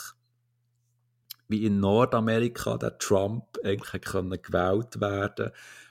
wie 1.48 1.66
in 1.66 1.80
Nordamerika 1.80 2.76
der 2.78 2.96
Trump 2.98 3.58
eigentlich 3.64 4.02
können 4.02 4.40
gewählt 4.40 5.00
werden 5.00 5.50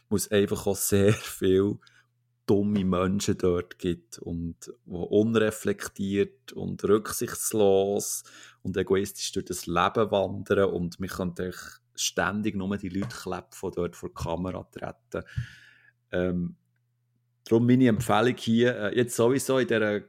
muss 0.10 0.30
einfach 0.32 0.68
auch 0.68 0.76
sehr 0.76 1.14
viel 1.14 1.78
dumme 2.46 2.84
Menschen 2.84 3.38
dort 3.38 3.78
gibt 3.78 4.18
und 4.18 4.74
wo 4.86 5.04
unreflektiert 5.04 6.52
und 6.54 6.84
rücksichtslos 6.84 8.24
und 8.64 8.76
egoistisch 8.76 9.32
durch 9.34 9.46
das 9.46 9.68
Leben 9.68 10.10
wandern 10.12 10.72
und 10.72 11.00
man 11.00 11.10
könnte 11.10 11.54
ständig 11.94 12.56
nur 12.56 12.76
die 12.78 12.90
Leute 12.90 13.16
klepfen, 13.16 13.70
die 13.70 13.76
dort 13.76 13.96
vor 13.96 14.10
die 14.10 14.16
Kamera 14.16 14.64
treten. 14.64 15.28
Ähm, 16.12 16.56
darum 17.44 17.68
meine 17.68 17.90
Empfehlung 17.90 18.36
hier, 18.36 18.76
äh, 18.76 18.98
jetzt 18.98 19.16
sowieso 19.16 19.60
in 19.60 19.68
dieser 19.68 20.02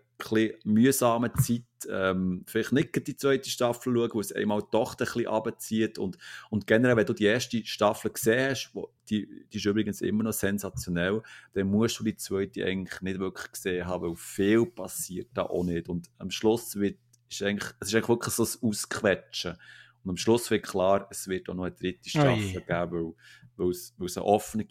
mühsamen 0.65 1.35
Zeit 1.35 1.65
ähm, 1.91 2.45
vielleicht 2.47 2.73
nicht 2.73 3.07
die 3.07 3.17
zweite 3.17 3.49
Staffel 3.49 3.95
schauen, 3.95 4.11
wo 4.13 4.21
es 4.21 4.33
einmal 4.33 4.63
doch 4.71 4.93
ein 4.93 4.97
bisschen 4.99 5.27
runterzieht 5.27 5.99
und, 5.99 6.19
und 6.51 6.67
generell, 6.67 6.97
wenn 6.97 7.07
du 7.07 7.13
die 7.13 7.25
erste 7.25 7.65
Staffel 7.65 8.11
gesehen 8.11 8.51
hast, 8.51 8.71
wo, 8.75 8.93
die, 9.09 9.47
die 9.53 9.59
ist 9.59 9.65
übrigens 9.65 10.01
immer 10.01 10.25
noch 10.25 10.33
sensationell, 10.33 11.23
dann 11.53 11.69
musst 11.69 11.99
du 11.99 12.05
die 12.05 12.17
zweite 12.17 12.65
eigentlich 12.65 13.01
nicht 13.01 13.19
wirklich 13.19 13.53
gesehen 13.53 13.87
haben, 13.87 14.09
weil 14.09 14.17
viel 14.17 14.67
passiert 14.67 15.29
da 15.35 15.43
auch 15.43 15.65
nicht. 15.65 15.89
Und 15.89 16.11
am 16.19 16.31
Schluss 16.31 16.77
wird, 16.77 16.99
ist 17.29 17.43
eigentlich, 17.43 17.73
es 17.81 17.89
ist 17.89 17.95
eigentlich 17.95 18.09
wirklich 18.09 18.35
so 18.35 18.45
ein 18.45 18.69
Ausquetschen. 18.69 19.57
Und 20.03 20.11
am 20.11 20.17
Schluss 20.17 20.51
wird 20.51 20.65
klar, 20.65 21.07
es 21.11 21.29
wird 21.29 21.49
auch 21.49 21.55
noch 21.55 21.65
eine 21.65 21.75
dritte 21.75 22.09
Staffel 22.09 22.57
oh 22.57 22.67
geben, 22.67 23.15
weil, 23.57 23.67
weil, 23.67 23.71
es, 23.71 23.95
weil 23.99 24.07
es 24.07 24.17
eine 24.17 24.27
offene 24.27 24.67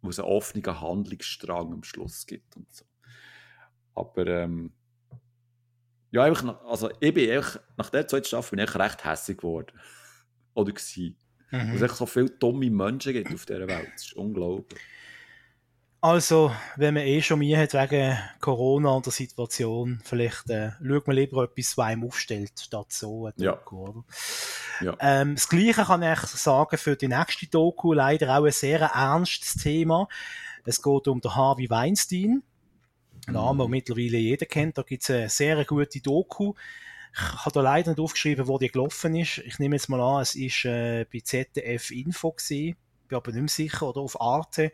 wo 0.00 0.10
es 0.10 0.18
einen 0.20 0.28
offenen 0.28 0.80
Handlungsstrang 0.80 1.72
am 1.72 1.82
Schluss 1.82 2.26
gibt 2.26 2.56
und 2.56 2.72
so. 2.72 2.84
Aber 3.94 4.26
ähm, 4.26 4.72
ja, 6.10 6.24
einfach 6.24 6.42
nach, 6.42 6.64
also 6.64 6.90
ich 7.00 7.14
bin 7.14 7.30
einfach, 7.30 7.60
nach 7.76 7.90
der 7.90 8.06
zweiten 8.08 8.26
Staffel 8.26 8.56
bin 8.56 8.64
ich 8.64 8.74
recht 8.74 9.04
hässlich 9.04 9.38
geworden. 9.38 9.72
Oder 10.54 10.72
gewesen. 10.72 11.16
Mhm. 11.50 11.68
Weil 11.68 11.76
es 11.76 11.82
echt 11.82 11.96
so 11.96 12.06
viele 12.06 12.30
dumme 12.30 12.70
Menschen 12.70 13.12
gibt 13.12 13.32
auf 13.32 13.46
dieser 13.46 13.66
Welt. 13.66 13.88
Das 13.94 14.04
ist 14.06 14.12
unglaublich. 14.14 14.80
Also, 16.00 16.52
wenn 16.76 16.94
man 16.94 17.02
eh 17.02 17.20
schon 17.20 17.40
Mühe 17.40 17.58
hat 17.58 17.74
wegen 17.74 18.16
Corona 18.40 18.90
und 18.90 19.06
der 19.06 19.12
Situation, 19.12 20.00
vielleicht 20.04 20.48
äh, 20.48 20.70
schaut 20.80 21.08
man 21.08 21.16
lieber 21.16 21.42
etwas, 21.42 21.76
was 21.76 21.86
einem 21.86 22.04
aufstellt, 22.04 22.52
statt 22.60 22.92
so 22.92 23.26
ein 23.26 23.32
Doku, 23.36 23.84
ja. 23.84 23.90
oder? 23.90 24.04
Ja. 24.80 24.96
Ähm, 25.00 25.34
das 25.34 25.48
Gleiche 25.48 25.82
kann 25.82 26.04
ich 26.04 26.20
sagen 26.20 26.78
für 26.78 26.94
die 26.94 27.08
nächste 27.08 27.48
Doku, 27.48 27.92
leider 27.94 28.38
auch 28.38 28.44
ein 28.44 28.52
sehr 28.52 28.80
ernstes 28.80 29.54
Thema. 29.54 30.08
Es 30.64 30.80
geht 30.80 31.08
um 31.08 31.20
den 31.20 31.34
Harvey 31.34 31.68
Weinstein. 31.68 32.44
Name, 33.32 33.64
den 33.64 33.70
mittlerweile 33.70 34.18
jeder 34.18 34.46
kennt. 34.46 34.78
Da 34.78 34.82
gibt 34.82 35.02
es 35.02 35.10
eine 35.10 35.28
sehr 35.28 35.64
gute 35.64 36.00
Doku. 36.00 36.54
Ich 37.12 37.44
habe 37.44 37.52
da 37.52 37.60
leider 37.60 37.90
nicht 37.90 38.00
aufgeschrieben, 38.00 38.46
wo 38.46 38.58
die 38.58 38.68
gelaufen 38.68 39.14
ist. 39.16 39.38
Ich 39.38 39.58
nehme 39.58 39.76
jetzt 39.76 39.88
mal 39.88 40.00
an, 40.00 40.22
es 40.22 40.34
ist 40.34 40.64
äh, 40.64 41.06
bei 41.12 41.20
ZDF 41.20 41.90
Info 41.90 42.32
gewesen. 42.32 42.76
Bin 43.08 43.16
aber 43.16 43.32
nicht 43.32 43.40
mehr 43.40 43.48
sicher, 43.48 43.88
oder 43.88 44.00
auf 44.00 44.20
Arte. 44.20 44.72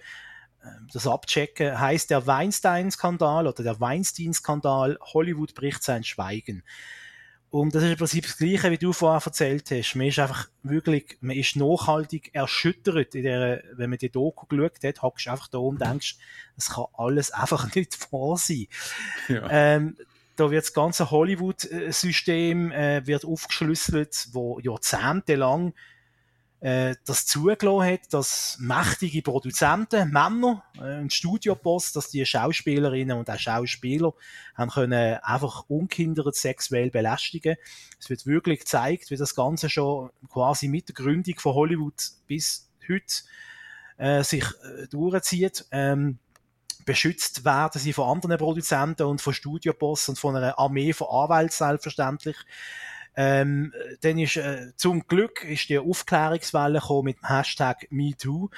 Ähm, 0.62 0.88
das 0.92 1.06
abchecken, 1.06 1.78
heißt 1.78 2.10
der 2.10 2.26
Weinstein-Skandal 2.26 3.46
oder 3.46 3.62
der 3.62 3.80
Weinstein-Skandal, 3.80 4.98
Hollywood 5.00 5.54
bricht 5.54 5.82
sein 5.82 6.04
Schweigen. 6.04 6.62
Und 7.54 7.72
das 7.72 7.84
ist 7.84 7.90
im 7.92 7.98
Prinzip 7.98 8.24
das 8.24 8.36
Gleiche, 8.36 8.72
wie 8.72 8.78
du 8.78 8.92
vorher 8.92 9.24
erzählt 9.24 9.70
hast. 9.70 9.94
Man 9.94 10.08
ist 10.08 10.18
einfach 10.18 10.48
wirklich, 10.64 11.16
man 11.20 11.36
ist 11.36 11.54
nachhaltig 11.54 12.34
erschüttert 12.34 13.14
in 13.14 13.22
der, 13.22 13.62
wenn 13.74 13.90
man 13.90 13.98
die 14.00 14.10
Doku 14.10 14.46
geschaut 14.46 14.82
hat, 14.82 15.02
hockst 15.02 15.26
du 15.26 15.30
einfach 15.30 15.46
da 15.46 15.58
und 15.58 15.80
denkst, 15.80 16.16
das 16.56 16.70
kann 16.70 16.86
alles 16.94 17.30
einfach 17.30 17.72
nicht 17.76 18.12
wahr 18.12 18.36
sein. 18.36 18.66
Ja. 19.28 19.46
Ähm, 19.48 19.96
da 20.34 20.50
wird 20.50 20.64
das 20.64 20.74
ganze 20.74 21.12
Hollywood-System 21.12 22.72
äh, 22.72 23.06
wird 23.06 23.24
aufgeschlüsselt, 23.24 24.30
wo 24.32 24.58
jahrzehntelang 24.58 25.74
äh, 26.64 26.96
das 27.04 27.26
zugelassen 27.26 27.92
hat, 27.92 28.14
dass 28.14 28.56
mächtige 28.58 29.20
Produzenten, 29.20 30.10
Männer, 30.10 30.64
äh, 30.78 31.00
ein 31.02 31.10
Studioboss, 31.10 31.92
dass 31.92 32.08
die 32.08 32.24
Schauspielerinnen 32.24 33.18
und 33.18 33.28
auch 33.28 33.38
Schauspieler 33.38 34.14
haben 34.54 34.70
können 34.70 35.18
einfach 35.22 35.66
unkindert 35.68 36.34
sexuell 36.34 36.90
belästigen. 36.90 37.56
Es 38.00 38.08
wird 38.08 38.24
wirklich 38.24 38.60
gezeigt, 38.60 39.10
wie 39.10 39.16
das 39.16 39.34
Ganze 39.34 39.68
schon 39.68 40.08
quasi 40.30 40.68
mit 40.68 40.88
der 40.88 40.94
Gründung 40.94 41.38
von 41.38 41.52
Hollywood 41.52 42.02
bis 42.26 42.70
heute 42.88 43.24
äh, 43.98 44.24
sich 44.24 44.44
äh, 44.44 44.86
durchzieht. 44.88 45.66
Ähm, 45.70 46.18
beschützt 46.86 47.44
werden 47.44 47.78
sie 47.78 47.92
von 47.92 48.08
anderen 48.08 48.38
Produzenten 48.38 49.02
und 49.02 49.20
von 49.20 49.34
Studioboss 49.34 50.08
und 50.08 50.18
von 50.18 50.34
einer 50.34 50.58
Armee 50.58 50.94
von 50.94 51.08
Anwälten 51.08 51.50
selbstverständlich. 51.50 52.36
Ähm, 53.16 53.72
dann 54.00 54.18
ist, 54.18 54.36
äh, 54.36 54.72
zum 54.76 55.06
Glück 55.06 55.44
ist 55.44 55.68
die 55.68 55.78
Aufklärungswelle 55.78 56.80
gekommen 56.80 57.04
mit 57.04 57.18
dem 57.18 57.28
Hashtag 57.28 57.86
MeToo. 57.90 58.50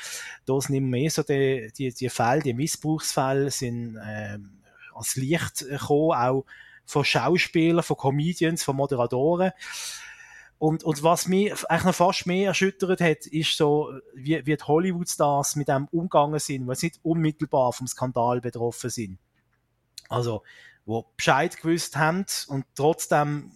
Da 0.47 0.61
sind 0.61 0.77
immer 0.77 0.89
mehr 0.89 1.11
so 1.11 1.23
die, 1.23 1.71
die, 1.77 1.93
die 1.93 2.09
Fälle, 2.09 2.43
die 2.43 2.55
Missbrauchsfälle 2.55 3.51
sind, 3.51 3.99
ähm, 4.03 4.63
ans 4.95 5.17
Licht 5.17 5.67
gekommen, 5.69 6.13
auch 6.13 6.47
von 6.87 7.05
Schauspielern, 7.05 7.83
von 7.83 7.97
Comedians, 7.97 8.65
von 8.65 8.77
Moderatoren. 8.77 9.53
Und, 10.59 10.85
und 10.85 11.03
was 11.03 11.29
mich 11.29 11.53
eigentlich 11.69 11.85
noch 11.85 11.95
fast 11.95 12.27
mehr 12.27 12.49
erschüttert 12.49 13.03
hat, 13.03 13.27
ist 13.27 13.57
so, 13.59 13.93
wie, 14.15 14.47
wie 14.47 14.57
die 14.57 14.65
Hollywood-Stars 14.65 15.57
mit 15.57 15.69
dem 15.69 15.87
umgegangen 15.89 16.39
sind, 16.39 16.67
weil 16.67 16.77
sie 16.77 16.87
nicht 16.87 17.01
unmittelbar 17.03 17.75
vom 17.75 17.87
Skandal 17.87 18.41
betroffen 18.41 18.89
sind. 18.89 19.19
Also, 20.09 20.43
wo 20.87 21.05
Bescheid 21.17 21.57
gewusst 21.61 21.97
haben 21.97 22.25
und 22.49 22.65
trotzdem 22.75 23.53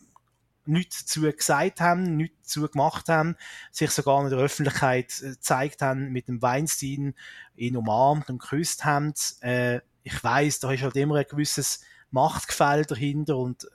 nichts 0.65 1.05
dazu 1.05 1.23
gesagt 1.23 1.81
haben, 1.81 2.17
nichts 2.17 2.55
dazu 2.55 2.69
gemacht 2.69 3.09
haben, 3.09 3.37
sich 3.71 3.91
sogar 3.91 4.23
in 4.23 4.31
der 4.31 4.39
Öffentlichkeit 4.39 5.21
äh, 5.23 5.31
gezeigt 5.31 5.83
haben, 5.83 6.13
mit 6.13 6.29
dem 6.29 6.43
Weinstein 6.43 7.15
ihn 7.57 7.77
umarmt 7.77 8.29
und 8.31 8.39
geküsst 8.39 8.85
haben. 8.85 9.15
Äh, 9.41 9.81
ich 10.03 10.23
weiß, 10.23 10.61
da 10.61 10.73
ist 10.73 10.83
halt 10.83 10.97
immer 10.97 11.17
ein 11.17 11.27
gewisses 11.29 11.81
Machtgefälle 12.11 12.85
dahinter 12.85 13.37
und 13.37 13.65
äh, 13.65 13.69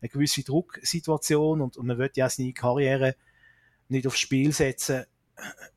eine 0.00 0.08
gewisse 0.08 0.42
Drucksituation 0.42 1.60
und, 1.60 1.76
und 1.76 1.86
man 1.86 1.98
wird 1.98 2.16
ja 2.16 2.28
seine 2.28 2.52
Karriere 2.52 3.16
nicht 3.88 4.06
aufs 4.06 4.18
Spiel 4.18 4.52
setzen. 4.52 5.04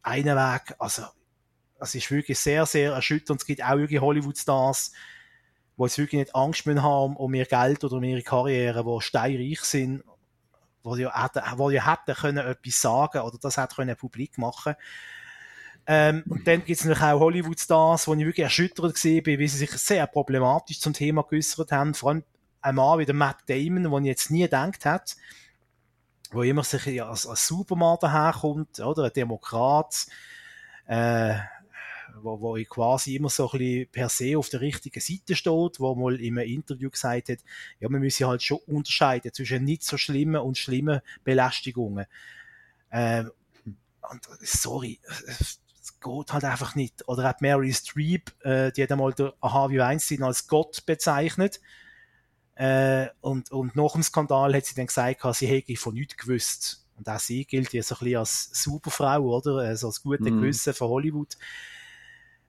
Einen 0.02 0.36
Weg, 0.36 0.76
also, 0.80 1.04
es 1.80 1.96
ist 1.96 2.12
wirklich 2.12 2.40
sehr, 2.40 2.66
sehr 2.66 2.94
erschütternd. 2.94 3.42
Es 3.42 3.48
gibt 3.48 3.64
auch 3.64 3.78
wirklich 3.78 4.02
Hollywood-Stars, 4.02 4.92
die 5.78 5.84
jetzt 5.84 5.98
wirklich 5.98 6.20
nicht 6.20 6.36
Angst 6.36 6.66
haben 6.66 7.16
um 7.16 7.34
ihr 7.34 7.46
Geld 7.46 7.84
oder 7.84 7.98
um 7.98 8.04
ihre 8.04 8.24
Karriere, 8.24 8.84
die 8.84 9.02
steinreich 9.02 9.62
sind 9.62 10.04
wo 10.88 10.96
ja 10.96 11.24
hätten, 11.24 11.42
wo 11.58 11.70
ja 11.70 11.86
hätten 11.86 12.16
können 12.20 12.46
etwas 12.46 12.82
sagen 12.82 13.20
oder 13.20 13.38
das 13.40 13.58
hätte 13.58 13.76
können 13.76 13.96
publik 13.96 14.38
machen 14.38 14.76
ähm, 15.90 16.24
und 16.28 16.46
dann 16.46 16.66
gibt 16.66 16.80
es 16.80 16.86
natürlich 16.86 17.04
auch 17.04 17.22
Hollywood-Stars, 17.22 18.08
wo 18.08 18.14
ich 18.14 18.20
wirklich 18.26 18.44
erschüttert 18.44 18.94
gesehen 18.94 19.24
bin, 19.24 19.40
wie 19.40 19.48
sie 19.48 19.60
sich 19.60 19.72
sehr 19.72 20.06
problematisch 20.06 20.82
zum 20.82 20.92
Thema 20.92 21.24
geäußert 21.24 21.72
haben. 21.72 21.94
Vor 21.94 22.10
allem 22.10 22.24
Mann 22.76 23.00
wie 23.00 23.06
der 23.06 23.16
Matt 23.16 23.38
Damon, 23.48 23.90
wo 23.90 23.98
ich 24.00 24.06
jetzt 24.06 24.30
nie 24.30 24.42
gedacht 24.42 24.84
hätte, 24.84 25.16
wo 26.32 26.42
immer 26.42 26.64
sich 26.64 27.02
als, 27.02 27.26
als 27.26 27.48
Superman 27.48 27.98
daherkommt, 28.02 28.82
oder? 28.82 29.06
Ein 29.06 29.14
Demokrat, 29.16 30.08
äh, 30.88 31.36
wo, 32.22 32.40
wo 32.42 32.58
quasi 32.70 33.16
immer 33.16 33.30
so 33.30 33.50
ein 33.52 33.60
bisschen 33.60 33.92
per 33.92 34.10
se 34.10 34.38
auf 34.38 34.50
der 34.50 34.62
richtigen 34.62 35.00
Seite 35.00 35.36
steht, 35.36 35.80
wo 35.80 35.96
mal 35.96 36.20
in 36.20 36.38
einem 36.38 36.50
Interview 36.50 36.90
gesagt 36.90 37.30
hat, 37.30 37.40
ja, 37.80 37.90
man 37.90 38.02
müsse 38.02 38.28
halt 38.28 38.44
schon 38.44 38.60
unterscheiden 38.68 39.34
zwischen 39.34 39.64
nicht 39.64 39.84
so 39.84 39.98
schlimmen 39.98 40.42
und 40.42 40.58
schlimmen 40.58 41.02
Belästigungen. 41.24 42.06
Ähm, 42.92 43.32
und 44.10 44.22
sorry, 44.42 45.00
es 45.28 45.60
geht 46.00 46.34
halt 46.34 46.44
einfach 46.44 46.76
nicht. 46.76 47.08
Oder 47.08 47.24
hat 47.24 47.42
Mary 47.42 47.74
Streep, 47.74 48.32
äh, 48.46 48.72
die 48.72 48.84
hat 48.84 48.92
einmal 48.92 49.14
der 49.14 49.34
Harvey 49.42 49.80
Weinstein 49.80 50.24
als 50.24 50.48
Gott 50.48 50.86
bezeichnet. 50.86 51.60
Äh, 52.56 53.08
und, 53.22 53.52
und 53.52 53.76
nach 53.76 53.94
dem 53.94 54.04
Skandal 54.04 54.56
hat 54.56 54.66
sie 54.66 54.76
dann 54.76 54.88
gesagt, 54.88 55.22
sie 55.36 55.48
hätte 55.48 55.76
von 55.76 55.94
nichts 55.94 56.18
gewusst. 56.18 56.88
Und 56.98 57.08
auch 57.08 57.20
sie 57.20 57.46
gilt 57.46 57.74
ja 57.74 57.84
so 57.84 57.96
ein 57.96 58.00
bisschen 58.00 58.18
als 58.18 58.50
Superfrau, 58.54 59.38
oder? 59.38 59.58
Also 59.58 59.88
als 59.88 60.02
gute 60.02 60.32
mm. 60.32 60.42
Gewissen 60.42 60.74
von 60.74 60.90
Hollywood. 60.90 61.38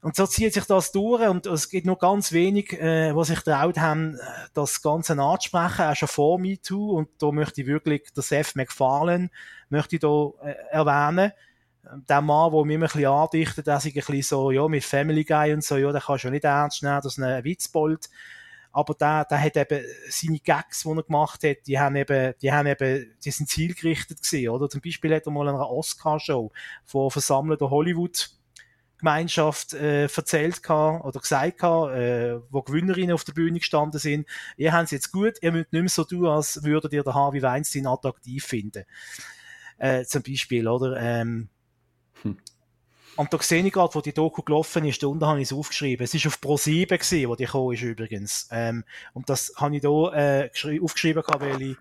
Und 0.00 0.14
so 0.14 0.26
zieht 0.26 0.54
sich 0.54 0.64
das 0.64 0.92
durch 0.92 1.28
und 1.28 1.46
es 1.46 1.68
gibt 1.68 1.86
nur 1.86 1.98
ganz 1.98 2.30
wenig, 2.30 2.72
äh, 2.74 3.14
was 3.16 3.28
sich 3.28 3.40
traut 3.40 3.78
haben, 3.78 4.16
das 4.54 4.80
Ganze 4.80 5.18
anzusprechen, 5.20 5.86
auch 5.86 5.96
schon 5.96 6.08
vor 6.08 6.38
MeToo. 6.38 6.92
Und 6.92 7.08
da 7.18 7.32
möchte 7.32 7.62
ich 7.62 7.66
wirklich 7.66 8.12
der 8.14 8.22
Seth 8.22 8.54
MacFarlane 8.54 9.30
möchte 9.70 9.96
ich 9.96 10.00
da 10.00 10.30
äh, 10.42 10.54
erwähnen. 10.70 11.32
Der 12.08 12.20
Mann, 12.20 12.52
der 12.52 12.64
mir 12.64 12.78
ein 12.78 12.80
bisschen 12.82 13.06
andichtet, 13.06 13.66
der 13.66 13.80
sich 13.80 13.94
ein 13.94 14.04
bisschen 14.04 14.22
so, 14.22 14.50
ja, 14.50 14.68
mit 14.68 14.84
Family 14.84 15.24
Guy 15.24 15.52
und 15.52 15.64
so, 15.64 15.76
ja, 15.76 15.90
der 15.90 16.00
kann 16.00 16.18
schon 16.18 16.32
nicht 16.32 16.44
ernst 16.44 16.82
nehmen, 16.82 17.00
das 17.02 17.16
ist 17.16 17.22
ein 17.22 17.44
Witzbold. 17.44 18.08
Aber 18.70 18.94
der, 18.94 19.24
der 19.24 19.42
hat 19.42 19.56
eben 19.56 19.84
seine 20.10 20.38
Gags, 20.38 20.82
die 20.82 20.88
er 20.90 21.02
gemacht 21.02 21.42
hat, 21.42 21.66
die 21.66 21.78
haben 21.78 21.96
eben, 21.96 22.34
die 22.40 22.52
haben 22.52 22.66
eben, 22.66 23.16
die 23.24 23.30
sind 23.30 23.48
zielgerichtet 23.48 24.22
gewesen, 24.22 24.50
oder? 24.50 24.68
Zum 24.68 24.80
Beispiel 24.82 25.14
hat 25.14 25.26
er 25.26 25.32
mal 25.32 25.48
eine 25.48 25.66
Oscar-Show 25.66 26.52
von 26.84 27.10
versammelter 27.10 27.70
Hollywood 27.70 28.37
Gemeinschaft 28.98 29.74
äh, 29.74 30.04
erzählt 30.04 30.62
kann, 30.62 31.00
oder 31.00 31.20
gesagt 31.20 31.58
kann, 31.58 31.90
äh, 31.94 32.40
wo 32.50 32.62
Gewinnerinnen 32.62 33.12
auf 33.12 33.24
der 33.24 33.32
Bühne 33.32 33.58
gestanden 33.58 34.00
sind, 34.00 34.28
ihr 34.56 34.72
habt 34.72 34.86
es 34.86 34.90
jetzt 34.90 35.12
gut, 35.12 35.34
ihr 35.40 35.52
müsst 35.52 35.72
nicht 35.72 35.82
mehr 35.82 35.88
so 35.88 36.04
tun, 36.04 36.26
als 36.26 36.62
würdet 36.64 36.92
ihr 36.92 37.04
den 37.04 37.14
Harvey 37.14 37.42
Weinstein 37.42 37.86
attraktiv 37.86 38.44
finden. 38.44 38.84
Äh, 39.78 40.04
zum 40.04 40.22
Beispiel, 40.22 40.66
oder? 40.66 40.96
Ähm, 41.00 41.48
hm. 42.22 42.36
Und 43.16 43.32
da 43.32 43.42
sehe 43.42 43.64
ich 43.64 43.72
gerade, 43.72 43.94
wo 43.94 44.00
die 44.00 44.12
Doku 44.12 44.42
gelaufen 44.42 44.84
ist, 44.84 45.02
da 45.02 45.08
unten 45.08 45.26
habe 45.26 45.40
ich 45.40 45.48
es 45.48 45.52
aufgeschrieben. 45.52 46.04
Es 46.04 46.14
war 46.14 46.28
auf 46.28 46.40
Pro 46.40 46.56
7 46.56 46.86
gewesen, 46.86 47.28
wo 47.28 47.34
die 47.34 47.46
gekommen 47.46 47.74
ist 47.74 47.82
übrigens. 47.82 48.48
Ähm, 48.52 48.84
und 49.12 49.28
das 49.28 49.52
habe 49.56 49.74
ich 49.74 49.82
da 49.82 50.44
äh, 50.44 50.50
aufgeschrieben, 50.80 51.24
weil 51.26 51.62
ich 51.62 51.76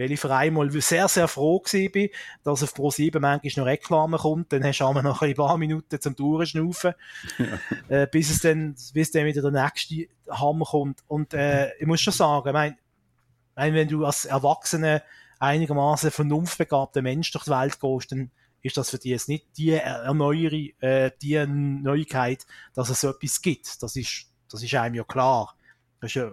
weil 0.00 0.12
ich 0.12 0.18
für 0.18 0.34
einmal 0.34 0.70
sehr, 0.80 1.08
sehr 1.08 1.28
froh 1.28 1.62
war, 1.62 2.08
dass 2.42 2.62
auf 2.62 2.74
Pro7 2.74 3.20
manchmal 3.20 3.64
noch 3.64 3.70
Reklame 3.70 4.16
kommt. 4.16 4.50
Dann 4.50 4.64
hast 4.64 4.78
du 4.78 4.84
auch 4.84 5.02
noch 5.02 5.20
ein 5.20 5.34
paar 5.34 5.58
Minuten 5.58 6.00
zum 6.00 6.16
Durchschnaufen, 6.16 6.94
ja. 7.38 7.46
äh, 8.02 8.06
bis 8.10 8.30
es 8.30 8.40
dann, 8.40 8.74
bis 8.94 9.10
dann 9.10 9.26
wieder 9.26 9.42
der 9.42 9.50
nächste 9.50 10.06
Hammer 10.30 10.64
kommt. 10.64 11.00
Und 11.06 11.34
äh, 11.34 11.76
ich 11.78 11.86
muss 11.86 12.00
schon 12.00 12.14
sagen, 12.14 12.48
ich 12.48 12.54
mein, 12.54 13.74
wenn 13.74 13.88
du 13.88 14.06
als 14.06 14.24
Erwachsener 14.24 15.02
einigermaßen 15.38 16.10
vernunftbegabter 16.10 17.02
Mensch 17.02 17.30
durch 17.32 17.44
die 17.44 17.50
Welt 17.50 17.78
gehst, 17.78 18.12
dann 18.12 18.30
ist 18.62 18.78
das 18.78 18.88
für 18.88 18.98
dich 18.98 19.10
jetzt 19.10 19.28
nicht 19.28 19.48
die 19.58 19.72
Erneuerung, 19.72 20.70
äh, 20.80 21.10
die 21.20 21.44
Neuigkeit, 21.46 22.46
dass 22.72 22.88
es 22.88 23.02
so 23.02 23.10
etwas 23.10 23.42
gibt. 23.42 23.82
Das 23.82 23.96
ist, 23.96 24.26
das 24.50 24.62
ist 24.62 24.74
einem 24.74 24.94
ja 24.94 25.04
klar. 25.04 25.54
Das 26.00 26.08
ist 26.10 26.14
ja, 26.14 26.32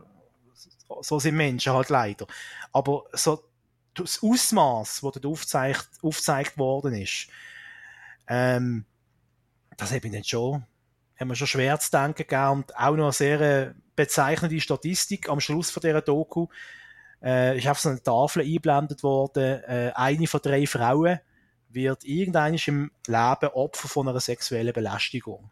so 1.01 1.19
sind 1.19 1.35
Menschen 1.35 1.73
halt 1.73 1.89
leider. 1.89 2.27
Aber 2.71 3.03
so 3.11 3.43
das 4.03 4.21
Ausmaß, 4.23 5.01
das 5.01 5.01
dort 5.01 5.25
aufgezeigt, 5.25 5.89
aufgezeigt 6.01 6.57
worden 6.57 6.93
ist, 6.93 7.27
ähm, 8.27 8.85
das 9.77 9.91
habe 9.91 10.05
ich 10.05 10.11
nicht 10.11 10.29
schon, 10.29 10.65
haben 11.19 11.27
wir 11.29 11.35
schon 11.35 11.47
schwer 11.47 11.79
zu 11.79 11.91
denken 11.91 12.17
gegeben 12.27 12.49
und 12.49 12.75
auch 12.77 12.95
noch 12.95 13.05
eine 13.05 13.11
sehr 13.11 13.41
äh, 13.41 13.73
bezeichnende 13.95 14.59
Statistik 14.59 15.29
am 15.29 15.39
Schluss 15.39 15.69
von 15.69 15.81
dieser 15.81 16.01
Doku, 16.01 16.47
äh, 17.23 17.57
ist 17.57 17.67
auf 17.67 17.79
so 17.79 17.89
eine 17.89 18.01
Tafel 18.01 18.43
eingeblendet 18.43 19.03
worden, 19.03 19.63
äh, 19.63 19.91
eine 19.95 20.27
von 20.27 20.41
drei 20.41 20.65
Frauen 20.67 21.19
wird 21.69 22.03
irgendein 22.05 22.55
im 22.55 22.91
Leben 23.07 23.49
Opfer 23.53 23.87
von 23.87 24.07
einer 24.07 24.19
sexuellen 24.19 24.73
Belästigung. 24.73 25.51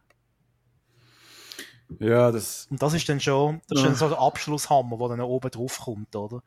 Ja, 2.00 2.32
das. 2.32 2.68
Und 2.70 2.82
das 2.82 2.93
ist 2.93 3.08
dann 3.08 3.20
schon, 3.20 3.62
das 3.68 3.80
ist 3.80 3.86
dann 3.86 3.96
so 3.96 4.10
der 4.10 4.20
Abschlusshammer, 4.20 4.98
der 4.98 5.10
dann 5.10 5.22
oben 5.22 5.52
drauf 5.52 5.80
kommt, 5.80 6.16
oder? 6.16 6.41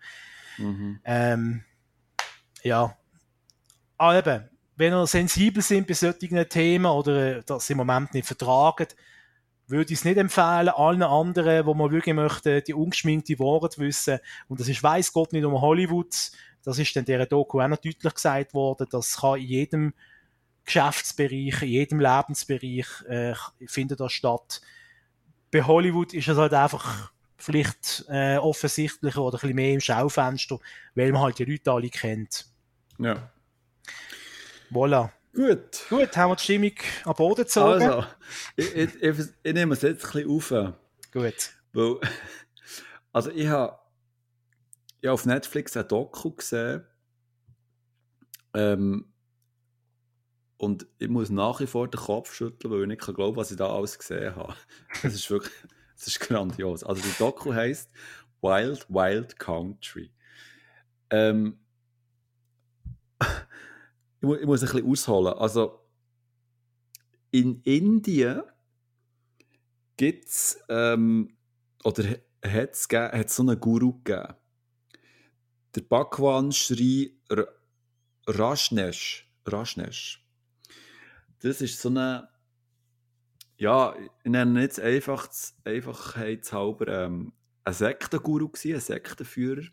Mhm. 0.58 1.00
Ähm, 1.04 1.64
ja. 2.68 2.96
Aber 3.96 4.12
ah, 4.12 4.18
eben, 4.18 4.48
wenn 4.76 4.92
ihr 4.92 5.06
sensibel 5.06 5.62
sind 5.62 5.88
bei 5.88 5.94
solchen 5.94 6.48
Themen 6.48 6.86
oder 6.86 7.42
das 7.42 7.68
im 7.68 7.78
Moment 7.78 8.14
nicht 8.14 8.26
vertragen, 8.26 8.86
würde 9.66 9.92
ich 9.92 9.98
es 9.98 10.04
nicht 10.04 10.16
empfehlen, 10.16 10.68
allen 10.68 11.02
anderen, 11.02 11.66
wo 11.66 11.74
man 11.74 11.90
wirklich 11.90 12.14
möchte, 12.14 12.62
die 12.62 12.74
ungeschminkte 12.74 13.38
Wahrheit 13.38 13.78
wissen. 13.78 14.18
Und 14.48 14.60
das 14.60 14.68
ist, 14.68 14.82
weiß 14.82 15.12
Gott, 15.12 15.32
nicht 15.32 15.44
um 15.44 15.60
Hollywood. 15.60 16.14
Das 16.62 16.78
ist 16.78 16.94
dann 16.96 17.04
der 17.04 17.26
Doku 17.26 17.60
auch 17.60 17.68
noch 17.68 17.76
deutlich 17.76 18.14
gesagt 18.14 18.54
worden. 18.54 18.86
Das 18.90 19.18
kann 19.18 19.40
in 19.40 19.46
jedem 19.46 19.94
Geschäftsbereich, 20.64 21.62
in 21.62 21.68
jedem 21.68 22.00
Lebensbereich, 22.00 22.86
äh, 23.08 23.34
findet 23.66 24.00
das 24.00 24.12
statt. 24.12 24.60
Bei 25.50 25.62
Hollywood 25.62 26.14
ist 26.14 26.28
es 26.28 26.38
halt 26.38 26.54
einfach 26.54 27.10
vielleicht 27.36 28.04
äh, 28.08 28.36
offensichtlicher 28.36 29.22
oder 29.22 29.38
ein 29.38 29.40
bisschen 29.40 29.56
mehr 29.56 29.72
im 29.72 29.80
Schaufenster, 29.80 30.58
weil 30.94 31.12
man 31.12 31.22
halt 31.22 31.38
die 31.38 31.44
Leute 31.44 31.72
alle 31.72 31.88
kennt. 31.88 32.46
Ja. 32.98 33.30
Voilà. 34.70 35.10
Gut. 35.34 35.86
Gut, 35.88 36.16
haben 36.16 36.30
wir 36.30 36.36
die 36.36 36.42
Stimmung 36.42 36.72
am 37.04 37.14
Boden 37.14 37.42
gezogen. 37.42 37.82
Also, 37.82 38.06
ich, 38.56 38.74
ich, 38.74 39.02
ich, 39.02 39.18
ich 39.42 39.54
nehme 39.54 39.74
es 39.74 39.82
jetzt 39.82 40.04
ein 40.04 40.24
bisschen 40.24 40.30
auf. 40.30 40.74
Gut. 41.12 41.52
Weil, 41.72 42.00
also 43.12 43.30
ich 43.30 43.46
habe 43.46 43.78
ja, 45.00 45.12
auf 45.12 45.26
Netflix 45.26 45.76
ein 45.76 45.86
Doku 45.86 46.32
gesehen. 46.32 46.84
Ähm, 48.54 49.12
und 50.56 50.86
ich 50.98 51.08
muss 51.08 51.30
nach 51.30 51.60
wie 51.60 51.66
vor 51.66 51.88
den 51.88 52.00
Kopf 52.00 52.34
schütteln, 52.34 52.72
weil 52.72 52.82
ich 52.82 52.88
nicht 52.88 53.00
glauben 53.00 53.36
was 53.36 53.52
ich 53.52 53.56
da 53.56 53.72
alles 53.72 53.98
gesehen 53.98 54.34
habe. 54.34 54.54
Das 55.02 55.14
ist 55.14 55.30
wirklich, 55.30 55.54
das 55.94 56.08
ist 56.08 56.20
grandios. 56.20 56.82
Also 56.82 57.00
die 57.02 57.16
Doku 57.18 57.54
heißt 57.54 57.90
Wild 58.42 58.88
Wild 58.88 59.38
Country. 59.38 60.10
Ähm, 61.10 61.60
ich, 61.60 61.67
ich 64.34 64.46
muss 64.46 64.62
ein 64.62 64.70
bisschen 64.70 64.90
ausholen. 64.90 65.34
Also, 65.34 65.80
in 67.30 67.60
Indien 67.62 68.42
gibt 69.96 70.28
es, 70.28 70.58
ähm, 70.68 71.36
oder 71.84 72.04
hat 72.44 72.70
es 72.72 73.36
so 73.36 73.42
einen 73.42 73.60
Guru 73.60 73.92
gegeben. 74.02 74.34
Der 75.74 75.82
Bhagwan 75.82 76.52
Sri 76.52 77.20
Rajneesh. 78.26 79.30
Rajneesh. 79.46 80.24
Das 81.40 81.60
ist 81.60 81.80
so 81.80 81.88
eine, 81.88 82.28
ja, 83.56 83.94
ich 83.96 84.30
nenne 84.30 84.62
jetzt 84.62 84.80
einfach, 84.80 85.28
einfachheitshalber 85.64 86.88
ähm, 86.88 87.32
ein 87.64 87.72
Sektenguru 87.72 88.48
gewesen, 88.48 88.74
ein 88.74 88.80
Sektenführer. 88.80 89.64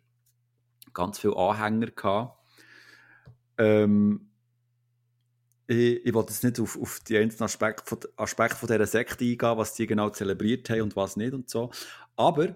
Ganz 0.94 1.20
viele 1.20 1.36
Anhänger 1.36 1.92
gehabt. 1.92 2.40
Ähm, 3.58 4.32
ich, 5.68 6.06
ich 6.06 6.14
will 6.14 6.22
jetzt 6.22 6.44
nicht 6.44 6.60
auf, 6.60 6.80
auf 6.80 7.00
die 7.02 7.18
einzelnen 7.18 7.46
Aspekte 7.46 7.84
von, 7.86 8.00
Aspekte 8.18 8.58
von 8.58 8.68
dieser 8.68 8.86
Sekte 8.86 9.24
eingehen, 9.24 9.58
was 9.58 9.74
die 9.74 9.88
genau 9.88 10.10
zelebriert 10.10 10.70
haben 10.70 10.82
und 10.82 10.96
was 10.96 11.18
nicht 11.18 11.34
und 11.34 11.50
so. 11.50 11.72
Aber 12.16 12.56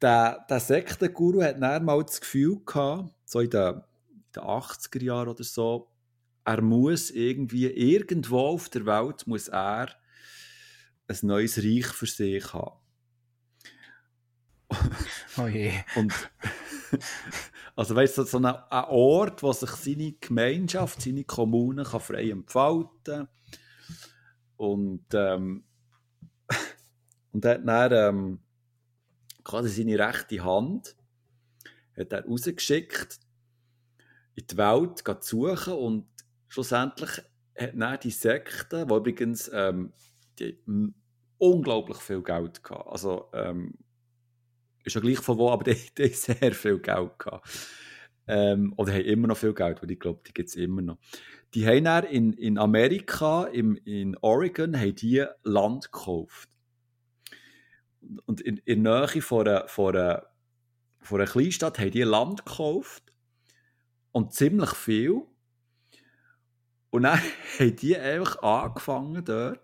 der, 0.00 0.44
der 0.48 0.60
Sektenguru 0.60 1.42
hat 1.42 1.60
dann 1.60 1.84
mal 1.84 2.02
das 2.02 2.20
Gefühl 2.20 2.60
gehabt, 2.64 3.10
so 3.24 3.40
in 3.40 3.50
den, 3.50 3.74
in 4.08 4.22
den 4.34 4.42
80er 4.42 5.02
Jahren 5.02 5.28
oder 5.28 5.44
so, 5.44 5.88
er 6.44 6.62
muss 6.62 7.10
irgendwie, 7.10 7.66
irgendwo 7.66 8.38
auf 8.38 8.68
der 8.68 8.86
Welt 8.86 9.26
muss 9.26 9.48
er 9.48 9.88
ein 11.08 11.18
neues 11.22 11.58
Reich 11.58 11.86
für 11.86 12.06
sich 12.06 12.52
haben. 12.52 12.76
Oh 15.38 15.46
je. 15.46 15.72
Und 15.94 16.12
also 17.76 17.94
weißt 17.94 18.18
du, 18.18 18.22
so 18.24 18.38
ein, 18.38 18.46
Ort, 18.70 19.42
wo 19.42 19.52
sich 19.52 19.70
seine 19.70 20.12
Gemeinschaft, 20.12 21.02
seine 21.02 21.24
Kommune 21.24 21.84
kann 21.84 22.00
frei 22.00 22.30
entfalten 22.30 23.28
und 24.56 25.04
ähm, 25.12 25.64
und 27.32 27.44
er 27.44 27.54
hat 27.54 27.68
dann 27.68 27.92
ähm, 27.92 28.40
quasi 29.44 29.68
seine 29.68 29.98
rechte 29.98 30.42
Hand 30.42 30.96
hat 31.96 32.12
er 32.12 32.26
rausgeschickt 32.26 33.20
in 34.34 34.46
die 34.46 34.56
Welt 34.56 35.02
zu 35.22 35.46
suchen 35.46 35.74
und 35.74 36.06
schlussendlich 36.48 37.22
hat 37.56 37.72
dann 37.74 38.00
die 38.00 38.10
Sekte, 38.10 38.86
die 38.86 38.94
übrigens 38.94 39.50
ähm, 39.52 39.92
die 40.38 40.58
unglaublich 41.38 41.98
viel 41.98 42.22
Geld 42.22 42.62
hatten, 42.64 42.88
also 42.88 43.30
ähm, 43.34 43.74
ist 44.86 44.94
ja 44.94 45.00
gleich 45.00 45.18
von 45.18 45.38
wo, 45.38 45.50
aber 45.50 45.64
die, 45.64 45.76
die 45.96 46.04
haben 46.04 46.12
sehr 46.14 46.54
viel 46.54 46.78
Geld 46.78 47.18
gehabt. 47.18 47.48
Ähm, 48.28 48.72
oder 48.76 48.92
haben 48.92 49.02
immer 49.02 49.28
noch 49.28 49.36
viel 49.36 49.54
Geld, 49.54 49.82
weil 49.82 49.90
ich 49.90 50.00
glaube, 50.00 50.20
die 50.26 50.32
gibt 50.32 50.48
es 50.48 50.56
immer 50.56 50.82
noch. 50.82 50.98
Die 51.54 51.66
haben 51.66 51.84
dann 51.84 52.04
in, 52.04 52.32
in 52.32 52.58
Amerika, 52.58 53.44
im, 53.44 53.76
in 53.84 54.16
Oregon, 54.18 54.76
haben 54.78 54.94
die 54.94 55.24
Land 55.42 55.92
gekauft. 55.92 56.48
Und 58.24 58.40
in, 58.40 58.58
in 58.58 58.84
der 58.84 59.06
Nähe 59.12 59.22
von 59.22 59.46
einer, 59.46 59.68
von, 59.68 59.96
einer, 59.96 60.26
von 61.00 61.20
einer 61.20 61.30
Kleinstadt 61.30 61.78
haben 61.78 61.90
die 61.90 62.02
Land 62.02 62.44
gekauft. 62.44 63.12
Und 64.12 64.32
ziemlich 64.32 64.70
viel. 64.70 65.22
Und 66.90 67.02
dann 67.02 67.20
haben 67.58 67.76
die 67.76 67.96
einfach 67.96 68.42
angefangen, 68.42 69.24
dort 69.24 69.60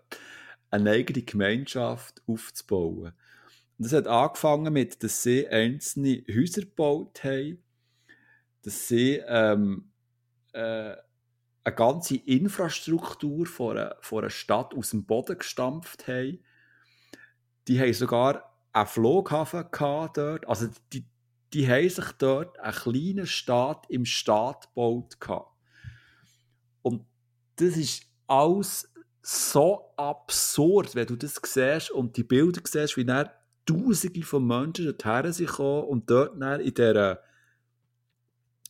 eine 0.69 0.91
eigene 0.91 1.21
Gemeinschaft 1.21 2.21
aufzubauen. 2.27 3.13
Und 3.77 3.85
das 3.85 3.93
hat 3.93 4.07
angefangen 4.07 4.71
mit, 4.71 5.03
dass 5.03 5.23
sie 5.23 5.47
einzelne 5.47 6.23
Häuser 6.29 6.61
gebaut 6.61 7.23
haben, 7.23 7.63
dass 8.61 8.87
sie 8.87 9.21
ähm, 9.27 9.91
äh, 10.53 10.95
eine 11.65 11.75
ganze 11.75 12.17
Infrastruktur 12.17 13.45
von 13.45 13.77
einer, 13.77 13.95
von 14.01 14.19
einer 14.19 14.29
Stadt 14.29 14.73
aus 14.75 14.91
dem 14.91 15.05
Boden 15.05 15.37
gestampft 15.37 16.07
haben. 16.07 16.43
Die 17.67 17.79
haben 17.79 17.93
sogar 17.93 18.53
einen 18.73 18.87
Flughafen 18.87 19.65
gehabt 19.71 20.17
dort. 20.17 20.47
Also 20.47 20.67
die, 20.91 21.05
die 21.53 21.67
haben 21.67 21.89
sich 21.89 22.11
dort 22.17 22.59
einen 22.59 22.73
kleinen 22.73 23.27
Staat 23.27 23.85
im 23.89 24.05
Staat 24.05 24.67
gebaut. 24.69 25.19
Gehabt. 25.19 25.51
Und 26.81 27.05
das 27.55 27.77
ist 27.77 28.05
alles 28.27 28.91
so 29.21 29.93
absurd, 29.95 30.95
wenn 30.95 31.07
du 31.07 31.15
das 31.15 31.39
siehst 31.41 31.91
und 31.91 32.17
die 32.17 32.23
Bilder 32.23 32.61
siehst, 32.65 32.97
wie 32.97 33.07
er 33.07 33.42
Tausende 33.65 34.23
von 34.23 34.45
Menschen 34.45 34.95
dorthin 34.97 35.45
gekommen 35.45 35.87
und 35.87 36.09
dort 36.09 36.35
in 36.35 36.73
dieser 36.73 37.19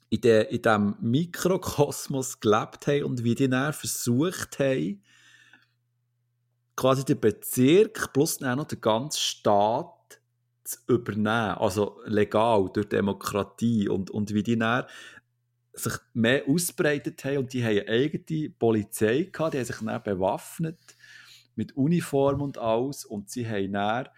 in 0.10 0.22
diesem 0.22 0.96
Mikrokosmos 1.02 2.40
gelebt 2.40 2.86
haben 2.86 3.04
und 3.04 3.24
wie 3.24 3.34
die 3.34 3.50
dann 3.50 3.74
versucht 3.74 4.60
haben, 4.60 5.02
quasi 6.76 7.04
den 7.04 7.20
Bezirk 7.20 8.14
plus 8.14 8.38
dann 8.38 8.60
noch 8.60 8.68
den 8.68 8.80
ganzen 8.80 9.20
Staat 9.20 10.22
zu 10.64 10.78
übernehmen. 10.88 11.58
Also 11.58 12.00
legal, 12.06 12.70
durch 12.74 12.90
Demokratie. 12.90 13.90
Und, 13.90 14.12
und 14.12 14.34
wie 14.34 14.44
die 14.44 14.58
dann 14.58 14.86
sich 15.74 15.94
mehr 16.14 16.44
ausbreitet 16.48 17.24
haben 17.26 17.40
und 17.40 17.54
die 17.54 17.64
haben 17.64 17.80
eine 17.80 17.88
eigene 17.88 18.50
Polizei 18.52 19.30
gehabt, 19.32 19.56
die 19.56 19.58
haben 19.58 19.66
sich 19.66 19.78
dann 19.78 20.04
bewaffnet 20.04 20.80
mit 21.56 21.76
Uniform 21.76 22.42
und 22.42 22.58
alles 22.60 23.06
und 23.06 23.30
sie 23.32 23.48
haben 23.48 23.74
dann 23.74 24.10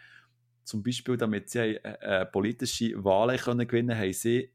zum 0.65 0.83
Beispiel, 0.83 1.15
damit 1.15 1.49
sie 1.49 1.59
äh, 1.59 1.79
äh, 2.01 2.25
politische 2.25 3.03
Wahlen 3.03 3.37
können 3.37 3.67
gewinnen 3.67 3.89
können, 3.89 3.99
haben 3.99 4.13
sie 4.13 4.51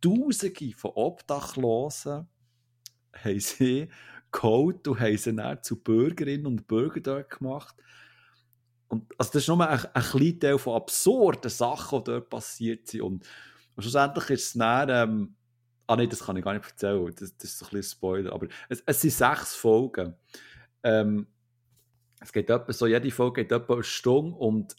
Tausende 0.00 0.72
von 0.74 0.90
Obdachlosen 0.94 2.26
haben 3.12 3.40
sie 3.40 3.88
geholt 4.32 4.88
und 4.88 4.98
haben 4.98 5.16
sie 5.16 5.36
dann 5.36 5.62
zu 5.62 5.80
Bürgerinnen 5.80 6.46
und 6.46 6.66
Bürgern 6.66 7.02
dort 7.02 7.30
gemacht. 7.30 7.76
Und, 8.88 9.12
also 9.16 9.32
das 9.32 9.42
ist 9.42 9.48
nur 9.48 9.68
ein, 9.68 9.78
ein 9.78 10.02
kleiner 10.02 10.38
Teil 10.38 10.58
von 10.58 10.74
absurden 10.74 11.50
Sachen, 11.50 12.02
die 12.02 12.10
dort 12.10 12.30
passiert 12.30 12.88
sind. 12.88 13.02
Und, 13.02 13.26
und 13.76 13.82
schlussendlich 13.82 14.30
ist 14.30 14.46
es 14.46 14.52
dann, 14.54 14.88
ähm, 14.88 15.34
ah 15.86 15.96
nein, 15.96 16.08
das 16.08 16.24
kann 16.24 16.36
ich 16.36 16.44
gar 16.44 16.54
nicht 16.54 16.68
erzählen, 16.68 17.14
das, 17.14 17.36
das 17.36 17.50
ist 17.52 17.62
ein 17.62 17.68
bisschen 17.70 17.96
Spoiler, 17.96 18.32
aber 18.32 18.48
es, 18.68 18.82
es 18.84 19.00
sind 19.00 19.12
sechs 19.12 19.54
Folgen. 19.54 20.14
Ähm, 20.82 21.26
es 22.20 22.32
geht 22.32 22.50
etwa 22.50 22.72
so, 22.72 22.86
jede 22.86 23.10
Folge 23.10 23.42
geht 23.44 23.52
etwa 23.52 23.74
eine 23.74 23.84
Stunde 23.84 24.36
und 24.36 24.76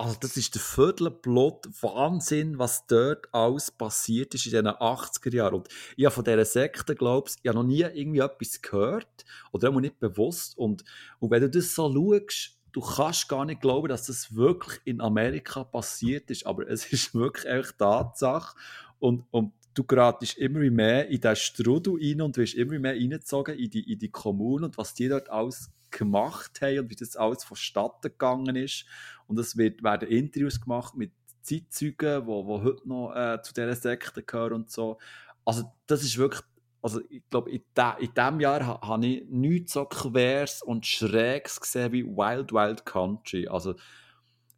also 0.00 0.16
das 0.18 0.38
ist 0.38 0.54
der 0.54 0.62
Viertelblut 0.62 1.68
Wahnsinn, 1.82 2.58
was 2.58 2.86
dort 2.86 3.28
alles 3.34 3.70
passiert 3.70 4.32
ist 4.34 4.46
in 4.46 4.52
den 4.52 4.68
80er 4.68 5.34
Jahren. 5.34 5.56
Und 5.56 5.68
ich 5.94 6.06
habe 6.06 6.14
von 6.14 6.24
dieser 6.24 6.46
Sekte, 6.46 6.94
glaube 6.94 7.28
ich, 7.28 7.52
noch 7.52 7.62
nie 7.62 7.82
irgendwie 7.82 8.20
etwas 8.20 8.62
gehört 8.62 9.26
oder 9.52 9.68
auch 9.68 9.78
nicht 9.78 10.00
bewusst. 10.00 10.56
Und, 10.56 10.84
und 11.18 11.30
wenn 11.30 11.42
du 11.42 11.50
das 11.50 11.74
so 11.74 11.92
schaust, 11.92 12.56
du 12.72 12.80
kannst 12.80 13.28
gar 13.28 13.44
nicht 13.44 13.60
glauben, 13.60 13.88
dass 13.88 14.06
das 14.06 14.34
wirklich 14.34 14.80
in 14.86 15.02
Amerika 15.02 15.64
passiert 15.64 16.30
ist, 16.30 16.46
aber 16.46 16.66
es 16.66 16.86
ist 16.92 17.14
wirklich 17.14 17.44
echt 17.44 17.76
Tatsache. 17.76 18.56
Und, 19.00 19.26
und 19.30 19.52
du 19.74 19.84
geratest 19.84 20.38
immer 20.38 20.58
mehr 20.70 21.08
in 21.08 21.20
diesen 21.20 21.36
Strudel 21.36 21.94
rein 22.00 22.20
und 22.22 22.36
wirst 22.36 22.54
immer 22.54 22.78
mehr 22.78 22.94
reingezogen 22.94 23.58
in 23.58 23.70
die, 23.70 23.92
in 23.92 23.98
die 23.98 24.10
Kommune 24.10 24.66
und 24.66 24.78
was 24.78 24.94
die 24.94 25.08
dort 25.08 25.30
alles 25.30 25.70
gemacht 25.90 26.60
haben 26.60 26.80
und 26.80 26.90
wie 26.90 26.96
das 26.96 27.16
alles 27.16 27.44
vonstatten 27.44 28.08
gegangen 28.08 28.56
ist. 28.56 28.84
Und 29.26 29.38
es 29.38 29.56
wird, 29.56 29.82
werden 29.82 30.08
Interviews 30.08 30.60
gemacht 30.60 30.96
mit 30.96 31.12
Zeitzeugen, 31.42 32.22
die 32.22 32.26
wo, 32.26 32.46
wo 32.46 32.62
heute 32.62 32.88
noch 32.88 33.14
äh, 33.14 33.40
zu 33.42 33.52
dieser 33.52 33.74
Sekte 33.74 34.22
gehören 34.22 34.54
und 34.54 34.70
so. 34.70 34.98
Also 35.44 35.72
das 35.86 36.02
ist 36.02 36.18
wirklich, 36.18 36.42
also 36.82 37.00
ich 37.08 37.22
glaube, 37.30 37.50
in, 37.50 37.62
de, 37.76 37.92
in 37.98 38.14
diesem 38.14 38.40
Jahr 38.40 38.66
ha, 38.66 38.80
habe 38.86 39.06
ich 39.06 39.24
nichts 39.28 39.72
so 39.72 39.84
quers 39.84 40.62
und 40.62 40.86
schrägs 40.86 41.60
gesehen 41.60 41.92
wie 41.92 42.04
Wild 42.04 42.52
Wild 42.52 42.84
Country. 42.84 43.48
Also 43.48 43.74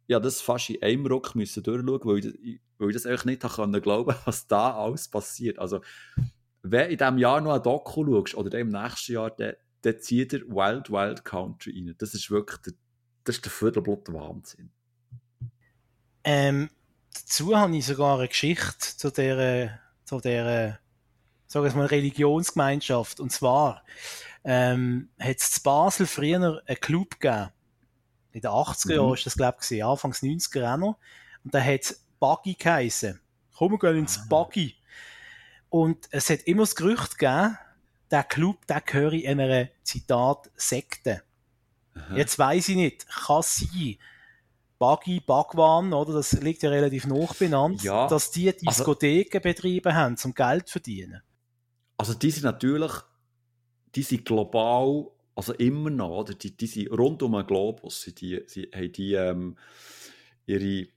ja, 0.07 0.19
das 0.19 0.41
fast 0.41 0.69
in 0.69 0.81
einem 0.83 1.05
Ruck 1.05 1.35
müssen 1.35 1.63
durchschauen, 1.63 2.01
weil 2.03 2.19
ich, 2.19 2.59
weil 2.77 2.89
ich 2.89 2.95
das 2.95 3.05
eigentlich 3.05 3.25
nicht 3.25 3.55
können 3.55 3.81
glauben 3.81 4.15
was 4.25 4.47
da 4.47 4.75
alles 4.75 5.07
passiert. 5.07 5.59
Also, 5.59 5.81
wenn 6.61 6.91
in 6.91 6.97
diesem 6.97 7.17
Jahr 7.17 7.41
noch 7.41 7.53
ein 7.53 7.63
Doku 7.63 8.05
schaust, 8.05 8.35
oder 8.35 8.57
im 8.59 8.69
nächsten 8.69 9.13
Jahr, 9.13 9.31
dann, 9.31 9.53
dann 9.81 9.99
zieht 9.99 10.33
er 10.33 10.41
Wild 10.41 10.89
Wild 10.89 11.25
Country 11.25 11.71
rein. 11.71 11.95
Das 11.97 12.13
ist 12.13 12.31
wirklich 12.31 12.59
der, 12.61 12.73
das 13.23 13.35
ist 13.37 13.45
der 13.45 13.51
Viertelblut 13.51 14.11
Wahnsinn. 14.11 14.71
Ähm, 16.23 16.69
dazu 17.13 17.57
habe 17.57 17.75
ich 17.75 17.85
sogar 17.85 18.17
eine 18.17 18.27
Geschichte 18.27 18.97
zu 18.97 19.11
der, 19.11 19.79
zu 20.05 20.19
der, 20.19 20.79
sagen 21.47 21.65
wir 21.65 21.75
mal, 21.75 21.85
Religionsgemeinschaft. 21.87 23.19
Und 23.19 23.31
zwar, 23.31 23.83
ähm, 24.43 25.09
hat 25.19 25.37
es 25.37 25.57
in 25.57 25.63
Basel 25.63 26.05
früher 26.05 26.61
einen 26.65 26.79
Club 26.79 27.19
gegeben. 27.19 27.49
In 28.33 28.41
den 28.41 28.51
80er 28.51 28.95
Jahren 28.95 29.07
mhm. 29.07 29.13
ist 29.13 29.25
das, 29.25 29.35
glaube 29.35 29.57
ich, 29.69 29.83
Anfangs 29.83 30.21
90er 30.21 30.73
auch 30.73 30.77
noch. 30.77 30.97
Und 31.43 31.53
da 31.53 31.61
hat 31.61 31.95
Buggy 32.19 32.55
geheissen. 32.55 33.19
Komm, 33.55 33.73
wir 33.73 33.79
gehen 33.79 33.99
ins 33.99 34.19
ah. 34.19 34.25
Buggy. 34.27 34.75
Und 35.69 36.07
es 36.11 36.29
hat 36.29 36.41
immer 36.41 36.63
das 36.63 36.75
Gerücht 36.75 37.17
gegeben, 37.17 37.57
der 38.11 38.23
Club, 38.23 38.67
der 38.67 38.81
gehöre 38.81 39.13
in 39.13 39.39
einer, 39.39 39.69
Zitat, 39.83 40.49
Sekte. 40.55 41.23
Aha. 41.95 42.15
Jetzt 42.15 42.37
weiss 42.39 42.69
ich 42.69 42.75
nicht, 42.75 43.07
kann 43.07 43.41
sein, 43.41 43.97
Buggy, 44.79 45.19
Bagwan, 45.19 45.93
oder, 45.93 46.13
das 46.13 46.33
liegt 46.33 46.63
ja 46.63 46.69
relativ 46.69 47.07
noch 47.07 47.35
benannt, 47.35 47.83
ja, 47.83 48.07
dass 48.07 48.31
die 48.31 48.49
also 48.49 48.65
Diskotheken 48.65 49.37
also, 49.37 49.49
betrieben 49.49 49.95
haben, 49.95 50.17
zum 50.17 50.33
Geld 50.33 50.67
zu 50.67 50.73
verdienen. 50.73 51.21
Also 51.97 52.13
die 52.13 52.31
sind 52.31 52.43
natürlich, 52.43 52.91
die 53.95 54.03
sind 54.03 54.25
global, 54.25 55.07
also 55.35 55.53
immer 55.53 55.89
noch, 55.89 56.19
oder, 56.19 56.33
die, 56.33 56.55
die 56.55 56.67
sind 56.67 56.91
rund 56.91 57.23
um 57.23 57.33
den 57.33 57.47
Globus, 57.47 58.05
die, 58.17 58.45
die, 58.45 58.69
haben 58.73 58.91
die 58.91 59.13
ähm, 59.13 59.57
ihre 60.45 60.87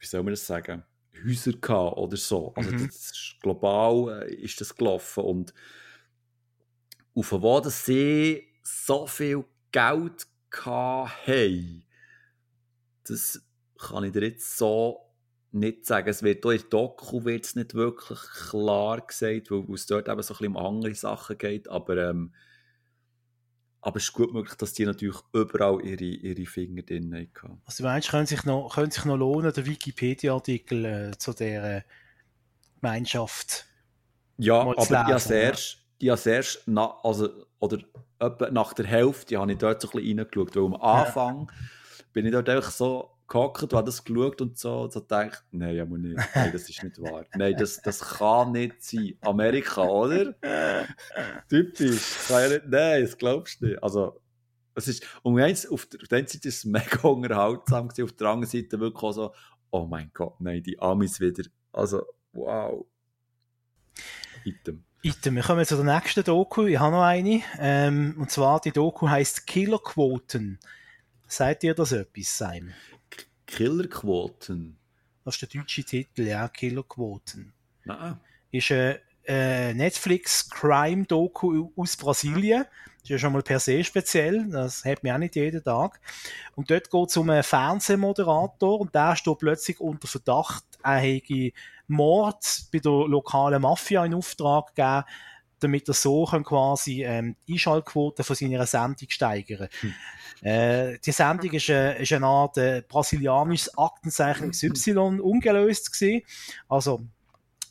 wie 0.00 0.06
soll 0.06 0.22
man 0.22 0.32
das 0.32 0.46
sagen, 0.46 0.82
Häuser 1.24 1.52
gehabt 1.52 1.98
oder 1.98 2.16
so. 2.16 2.52
Also 2.56 2.70
mhm. 2.70 2.86
ist, 2.86 3.36
global 3.42 4.22
äh, 4.22 4.34
ist 4.34 4.60
das 4.60 4.74
gelaufen 4.74 5.24
und 5.24 5.54
auf 7.14 7.32
wo 7.32 7.60
sie 7.68 8.48
so 8.62 9.06
viel 9.06 9.44
Geld 9.72 10.26
haben, 10.64 11.84
das 13.04 13.42
kann 13.78 14.04
ich 14.04 14.12
dir 14.12 14.22
jetzt 14.22 14.56
so 14.56 15.00
nicht 15.52 15.84
sagen. 15.84 16.08
Es 16.08 16.22
wird 16.22 16.44
auch 16.46 16.50
in 16.50 16.62
Doku 16.70 17.24
wird's 17.24 17.56
nicht 17.56 17.74
wirklich 17.74 18.20
klar 18.48 19.00
gesagt, 19.00 19.50
weil 19.50 19.64
es 19.74 19.86
dort 19.86 20.08
eben 20.08 20.22
so 20.22 20.34
ein 20.34 20.38
bisschen 20.38 20.56
um 20.56 20.56
andere 20.56 20.94
Sachen 20.94 21.36
geht, 21.38 21.68
aber 21.68 22.10
ähm, 22.10 22.32
aber 23.82 23.96
es 23.96 24.04
ist 24.04 24.12
gut 24.12 24.32
möglich, 24.32 24.54
dass 24.56 24.72
die 24.72 24.84
natürlich 24.84 25.16
überall 25.32 25.80
ihre, 25.84 26.04
ihre 26.04 26.46
Finger 26.46 26.82
drin 26.82 27.14
haben. 27.14 27.62
Also 27.64 27.82
du 27.82 27.88
meinst, 27.88 28.10
können 28.10 28.26
sich 28.26 28.44
noch, 28.44 28.74
können 28.74 28.90
sich 28.90 29.04
noch 29.04 29.16
lohnen, 29.16 29.52
der 29.52 29.66
Wikipedia-Artikel 29.66 30.84
äh, 30.84 31.18
zu 31.18 31.32
dieser 31.32 31.82
Gemeinschaft 32.80 33.66
Ja, 34.36 34.60
aber 34.60 34.74
lesen, 34.74 35.04
die 35.06 35.12
als 35.12 35.30
erst, 35.30 35.78
die 36.00 36.10
als 36.10 36.26
erst 36.26 36.62
na, 36.66 36.94
also, 37.02 37.46
oder 37.58 37.78
etwa 38.18 38.50
nach 38.50 38.74
der 38.74 38.86
Hälfte 38.86 39.38
habe 39.38 39.52
ich 39.52 39.58
dort 39.58 39.80
so 39.80 39.88
ein 39.88 39.92
bisschen 39.92 40.18
reingeschaut, 40.18 40.56
weil 40.56 40.64
am 40.64 40.76
Anfang 40.76 41.48
ja. 41.48 41.54
bin 42.12 42.26
ich 42.26 42.32
dort 42.32 42.48
einfach 42.48 42.70
so 42.70 43.10
gehockt, 43.30 43.72
habe 43.72 43.84
das 43.84 44.04
geschaut 44.04 44.40
und 44.40 44.58
so, 44.58 44.82
und 44.82 44.92
so 44.92 45.00
gedacht, 45.00 45.44
nein, 45.52 45.76
ja, 45.76 45.84
nicht. 45.84 46.20
Nein, 46.34 46.52
das 46.52 46.68
ist 46.68 46.82
nicht 46.82 47.00
wahr. 47.00 47.24
Nein, 47.34 47.54
das, 47.56 47.80
das 47.80 48.00
kann 48.00 48.52
nicht 48.52 48.82
sein. 48.82 49.14
Amerika, 49.22 49.82
oder? 49.82 50.34
Typisch. 51.48 52.26
Kann 52.26 52.42
ja 52.42 52.48
nicht, 52.48 52.66
nein, 52.66 53.02
das 53.02 53.16
glaubst 53.16 53.60
du 53.60 53.66
nicht. 53.66 53.82
Also, 53.82 54.20
es 54.74 54.88
ist, 54.88 55.06
um 55.22 55.36
eins, 55.36 55.66
auf 55.66 55.86
der, 55.86 56.18
einen 56.18 56.26
Seite 56.26 56.48
ist 56.48 56.58
es 56.58 56.64
mega 56.64 57.00
unterhaltsam 57.08 57.88
gewesen, 57.88 58.04
auf 58.04 58.12
der 58.12 58.28
anderen 58.28 58.50
Seite 58.50 58.80
wirklich 58.80 59.02
auch 59.02 59.12
so, 59.12 59.34
oh 59.70 59.86
mein 59.86 60.10
Gott, 60.12 60.40
nein, 60.40 60.62
die 60.62 60.78
Amis 60.80 61.20
wieder. 61.20 61.44
Also, 61.72 62.04
wow. 62.32 62.84
Item. 64.44 64.84
Item. 65.02 65.36
Wir 65.36 65.42
kommen 65.42 65.64
zu 65.64 65.76
der 65.76 65.94
nächsten 65.94 66.24
Doku. 66.24 66.64
Ich 66.64 66.78
habe 66.78 66.96
noch 66.96 67.02
eine. 67.02 67.42
Ähm, 67.58 68.16
und 68.18 68.30
zwar, 68.30 68.60
die 68.60 68.72
Doku 68.72 69.08
heißt 69.08 69.46
Killerquoten. 69.46 70.58
Seid 71.26 71.62
ihr 71.62 71.74
das 71.74 71.92
etwas, 71.92 72.36
Simon? 72.36 72.74
Killerquoten. 73.50 74.76
Das 75.24 75.34
ist 75.34 75.42
der 75.52 75.60
deutsche 75.60 75.84
Titel, 75.84 76.22
ja, 76.22 76.48
Killerquoten. 76.48 77.52
Nein. 77.84 78.18
Ist 78.50 78.70
ein 78.70 78.96
äh, 79.26 79.74
Netflix 79.74 80.48
Crime 80.48 81.04
Doku 81.04 81.70
aus 81.76 81.96
Brasilien. 81.96 82.64
Das 82.64 83.04
ist 83.04 83.10
ja 83.10 83.18
schon 83.18 83.32
mal 83.32 83.42
per 83.42 83.60
se 83.60 83.82
speziell. 83.84 84.48
Das 84.50 84.84
hat 84.84 85.02
man 85.02 85.12
auch 85.14 85.18
nicht 85.18 85.36
jeden 85.36 85.62
Tag. 85.62 86.00
Und 86.54 86.70
dort 86.70 86.90
geht 86.90 87.08
es 87.08 87.16
um 87.16 87.30
einen 87.30 87.42
Fernsehmoderator 87.42 88.80
und 88.80 88.94
der 88.94 89.16
steht 89.16 89.38
plötzlich 89.38 89.80
unter 89.80 90.08
Verdacht, 90.08 90.64
er 90.82 90.98
hätte 90.98 91.52
Mord 91.86 92.64
bei 92.72 92.78
der 92.78 92.92
lokalen 92.92 93.62
Mafia 93.62 94.04
in 94.04 94.14
Auftrag 94.14 94.74
gegeben, 94.74 95.04
damit 95.60 95.88
er 95.88 95.94
so 95.94 96.24
quasi 96.24 97.04
ähm, 97.04 97.36
die 97.46 97.54
Einschaltquote 97.54 98.24
von 98.24 98.36
seiner 98.36 98.66
Sendung 98.66 99.08
steigern 99.08 99.68
hm. 99.80 99.94
Äh, 100.42 100.98
die 101.04 101.12
Sendung 101.12 101.50
ist, 101.52 101.68
äh, 101.68 102.00
ist 102.02 102.12
eine 102.12 102.26
Art 102.26 102.56
äh, 102.56 102.82
brasilianisches 102.88 103.76
Aktenzeichen 103.76 104.52
XY 104.52 105.20
ungelöst 105.20 105.92
gewesen. 105.92 106.22
Also, 106.66 107.02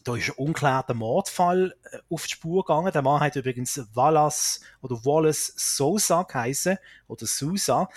da 0.03 0.15
ist 0.15 0.29
ein 0.29 0.45
unklärter 0.45 0.93
Mordfall 0.93 1.75
äh, 1.91 1.97
auf 2.09 2.25
die 2.27 2.33
Spur 2.33 2.63
gegangen. 2.63 2.91
Der 2.91 3.01
Mann 3.01 3.21
hat 3.21 3.35
übrigens 3.35 3.81
Wallace 3.93 4.61
oder 4.81 5.03
Wallace 5.03 5.53
Sousa 5.55 6.23
geheißen, 6.23 6.77
oder 7.07 7.25
Sousa, 7.25 7.89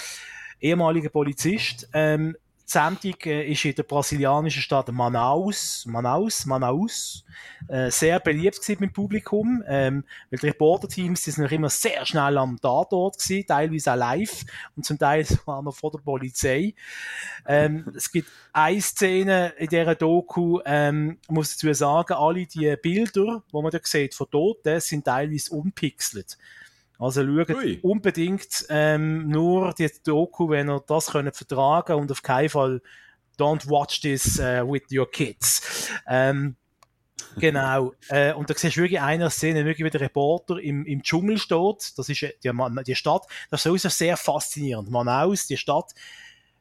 ehemaliger 0.59 1.10
Polizist. 1.10 1.89
Ähm, 1.93 2.36
die 2.67 2.71
Sendung 2.71 3.21
äh, 3.25 3.51
ist 3.51 3.65
in 3.65 3.75
der 3.75 3.83
brasilianischen 3.83 4.63
Stadt 4.63 4.91
Manaus, 4.91 5.85
Manaus, 5.87 6.47
Manaus, 6.47 7.25
äh, 7.69 7.91
sehr 7.91 8.21
beliebt 8.21 8.61
gewesen 8.61 8.81
beim 8.81 8.93
Publikum, 8.93 9.63
ähm, 9.67 10.05
weil 10.31 10.39
die 10.39 10.47
Reporterteams, 10.47 11.25
sind 11.25 11.39
noch 11.39 11.51
immer 11.51 11.69
sehr 11.69 12.05
schnell 12.07 12.39
am 12.39 12.61
Tatort 12.61 13.19
gewesen, 13.19 13.47
teilweise 13.47 13.93
auch 13.93 13.97
live 13.97 14.45
und 14.77 14.85
zum 14.85 14.99
Teil 14.99 15.25
sogar 15.25 15.63
noch 15.63 15.75
vor 15.75 15.91
der 15.91 15.99
Polizei. 15.99 16.75
Ähm, 17.47 17.93
es 17.97 18.11
gibt 18.11 18.29
eine 18.53 18.81
Szene 18.81 19.55
in 19.59 19.69
dieser 19.69 19.95
Doku, 19.95 20.61
ähm, 20.65 21.19
muss 21.29 21.57
dazu 21.57 21.73
sagen, 21.73 22.15
alle 22.15 22.47
die 22.47 22.75
Bilder, 22.81 23.43
die 23.53 23.63
man 23.63 23.71
da 23.71 23.79
sieht 23.83 24.15
von 24.15 24.31
Toten, 24.31 24.81
sind 24.81 25.05
teilweise 25.05 25.55
unpixelt. 25.55 26.39
Also 27.03 27.24
schaut 27.24 27.51
Ui. 27.51 27.81
unbedingt 27.83 28.65
ähm, 28.69 29.29
nur 29.29 29.74
die 29.74 29.91
Doku, 30.05 30.49
wenn 30.49 30.70
ihr 30.70 30.85
das 30.87 31.09
könnt 31.09 31.35
vertragen 31.35 31.95
und 31.95 32.12
auf 32.12 32.23
keinen 32.23 32.49
Fall 32.49 32.81
don't 33.37 33.69
watch 33.69 34.01
this 34.03 34.39
uh, 34.39 34.62
with 34.65 34.83
your 34.93 35.11
kids. 35.11 35.91
Ähm, 36.07 36.55
genau. 37.37 37.93
äh, 38.09 38.33
und 38.35 38.49
da 38.49 38.55
siehst 38.55 38.77
du 38.77 38.83
wirklich 38.83 39.01
eine 39.01 39.31
Szene, 39.31 39.65
wirklich 39.65 39.85
wie 39.85 39.91
der 39.91 40.03
Reporter 40.03 40.59
im, 40.59 40.87
im 40.87 41.03
Dschungel 41.03 41.39
steht. 41.39 41.99
Das 41.99 42.09
ist 42.09 42.20
die, 42.23 42.51
die 42.87 42.95
Stadt. 42.95 43.27
Das 43.51 43.61
ist 43.61 43.65
sowieso 43.65 43.89
sehr 43.89 44.16
faszinierend. 44.16 44.89
Manaus, 44.89 45.49
die 45.49 45.57
Stadt. 45.57 45.93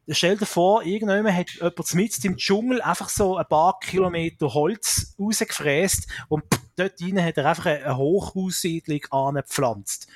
Stell 0.07 0.37
dir 0.37 0.47
vor, 0.47 0.81
irgendjemand 0.81 1.37
hat 1.37 1.51
jemand 1.51 1.93
mit 1.93 2.25
im 2.25 2.37
Dschungel 2.37 2.81
einfach 2.81 3.09
so 3.09 3.37
ein 3.37 3.45
paar 3.45 3.77
Kilometer 3.79 4.51
Holz 4.55 5.15
rausgefräst 5.19 6.07
und 6.27 6.43
dort 6.75 6.99
drinnen 6.99 7.23
hat 7.23 7.37
er 7.37 7.45
einfach 7.45 7.67
eine 7.67 7.95
Hochhaussiedlung 7.95 9.05
angepflanzt. 9.11 10.07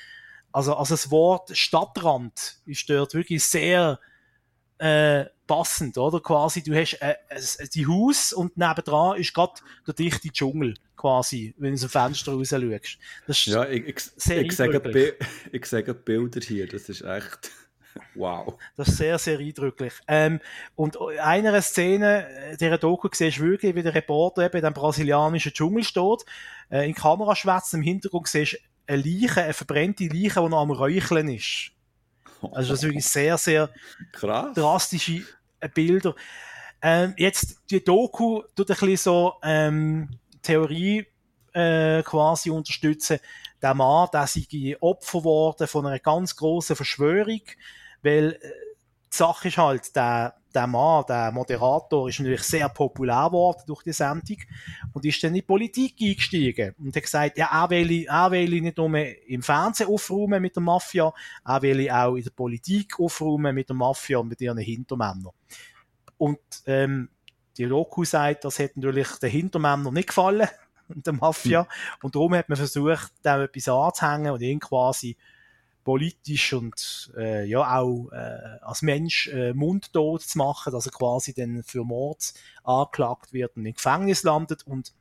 Also, 0.56 0.74
also 0.74 0.94
das 0.94 1.10
Wort 1.10 1.54
Stadtrand 1.54 2.62
ist 2.64 2.88
dort 2.88 3.12
wirklich 3.12 3.44
sehr 3.44 4.00
äh, 4.78 5.26
passend, 5.46 5.98
oder? 5.98 6.18
Quasi, 6.20 6.62
du 6.62 6.74
hast 6.74 6.94
äh, 6.94 7.16
äh, 7.28 7.68
die 7.74 7.86
Haus 7.86 8.32
und 8.32 8.56
nebendran 8.56 9.20
ist 9.20 9.34
gerade 9.34 9.52
der 9.86 9.92
dichte 9.92 10.30
Dschungel, 10.30 10.72
quasi, 10.96 11.54
wenn 11.58 11.72
du 11.72 11.74
aus 11.74 11.80
dem 11.82 11.90
Fenster 11.90 12.32
raus 12.32 12.48
schaust. 12.48 13.46
ja, 13.48 13.68
ich, 13.68 13.86
ich, 13.86 13.96
ich, 14.30 14.56
sage, 14.56 15.16
ich 15.52 15.66
sage 15.66 15.92
Bilder 15.92 16.40
hier, 16.40 16.66
das 16.66 16.88
ist 16.88 17.02
echt... 17.02 17.50
Wow. 18.14 18.58
Das 18.76 18.88
ist 18.88 18.98
sehr, 18.98 19.18
sehr 19.18 19.38
eindrücklich. 19.38 19.94
Ähm, 20.06 20.40
und 20.74 20.96
in 20.96 21.18
einer 21.18 21.62
Szene, 21.62 22.28
äh, 22.28 22.56
dieser 22.58 22.76
Doku 22.76 23.08
siehst 23.10 23.38
du 23.38 23.44
wirklich, 23.44 23.74
wie 23.74 23.82
der 23.82 23.94
Reporter 23.94 24.44
eben 24.44 24.58
in 24.58 24.64
dem 24.64 24.74
brasilianischen 24.74 25.54
Dschungel 25.54 25.82
steht, 25.82 26.26
äh, 26.70 26.86
in 26.86 26.94
Kamera 26.94 27.34
schwätzt, 27.34 27.72
im 27.72 27.80
Hintergrund 27.80 28.28
siehst 28.28 28.52
du 28.52 28.58
eine 28.86 29.02
Leiche, 29.02 29.42
eine 29.42 29.52
verbrennte 29.52 30.04
Leiche, 30.04 30.40
die 30.40 30.48
noch 30.48 30.60
am 30.60 30.70
Räucheln 30.70 31.28
ist. 31.28 31.72
Also 32.42 32.70
das 32.70 32.78
ist 32.78 32.82
wirklich 32.84 33.06
sehr, 33.06 33.38
sehr 33.38 33.70
Krass. 34.12 34.54
drastische 34.54 35.22
äh, 35.60 35.68
Bilder. 35.68 36.14
Ähm, 36.82 37.14
jetzt, 37.16 37.58
die 37.70 37.82
Doku 37.82 38.42
tut 38.54 38.70
ein 38.70 38.76
bisschen 38.76 38.96
so 38.96 39.34
ähm, 39.42 40.10
Theorie 40.42 41.06
äh, 41.52 42.02
quasi 42.02 42.50
unterstützen. 42.50 43.18
Der 43.62 43.74
Mann, 43.74 44.08
der 44.12 44.26
sei 44.26 44.76
Opfer 44.80 45.24
worden 45.24 45.66
von 45.66 45.86
einer 45.86 45.98
ganz 45.98 46.36
großen 46.36 46.76
Verschwörung, 46.76 47.40
weil 48.02 48.32
äh, 48.32 48.50
die 49.12 49.16
Sache 49.16 49.48
ist 49.48 49.56
halt, 49.56 49.96
der, 49.96 50.36
der 50.56 50.66
Mann, 50.66 51.04
der 51.06 51.30
Moderator, 51.32 52.08
ist 52.08 52.18
natürlich 52.18 52.42
sehr 52.42 52.68
populär 52.70 53.26
geworden 53.26 53.62
durch 53.66 53.82
die 53.82 53.92
Sendung 53.92 54.38
und 54.92 55.04
ist 55.04 55.22
dann 55.22 55.28
in 55.28 55.34
die 55.34 55.42
Politik 55.42 55.96
eingestiegen 56.00 56.74
und 56.78 56.96
hat 56.96 57.02
gesagt, 57.02 57.36
ja, 57.36 57.48
er 57.52 57.68
will, 57.68 58.06
er 58.06 58.30
will 58.30 58.60
nicht 58.62 58.78
nur 58.78 58.96
im 58.96 59.42
Fernsehen 59.42 59.88
aufräumen 59.88 60.40
mit 60.40 60.56
der 60.56 60.62
Mafia, 60.62 61.12
er 61.44 61.62
will 61.62 61.90
auch 61.90 62.16
in 62.16 62.24
der 62.24 62.30
Politik 62.30 62.98
aufräumen 62.98 63.54
mit 63.54 63.68
der 63.68 63.76
Mafia 63.76 64.18
und 64.18 64.28
mit 64.28 64.40
ihren 64.40 64.58
Hintermännern. 64.58 65.28
Und 66.16 66.40
ähm, 66.64 67.10
die 67.58 67.66
Doku 67.66 68.04
sagt, 68.04 68.44
das 68.44 68.58
hat 68.58 68.76
natürlich 68.76 69.08
den 69.18 69.30
Hintermännern 69.30 69.92
nicht 69.92 70.08
gefallen, 70.08 70.48
der 70.88 71.12
Mafia, 71.12 71.68
und 72.02 72.14
darum 72.14 72.34
hat 72.34 72.48
man 72.48 72.56
versucht, 72.56 73.12
dem 73.22 73.42
etwas 73.42 73.68
anzuhängen 73.68 74.32
und 74.32 74.40
ihn 74.40 74.60
quasi 74.60 75.18
politisch 75.86 76.52
und 76.52 77.12
äh, 77.16 77.44
ja 77.44 77.78
auch 77.78 78.10
äh, 78.10 78.58
als 78.60 78.82
Mensch 78.82 79.28
äh, 79.28 79.52
mundtot 79.52 80.20
zu 80.20 80.36
machen, 80.36 80.72
dass 80.72 80.86
er 80.86 80.90
quasi 80.90 81.32
dann 81.32 81.62
für 81.62 81.84
Mord 81.84 82.34
angeklagt 82.64 83.32
wird 83.32 83.56
und 83.56 83.66
im 83.66 83.72
Gefängnis 83.72 84.24
landet 84.24 84.66
und 84.66 84.92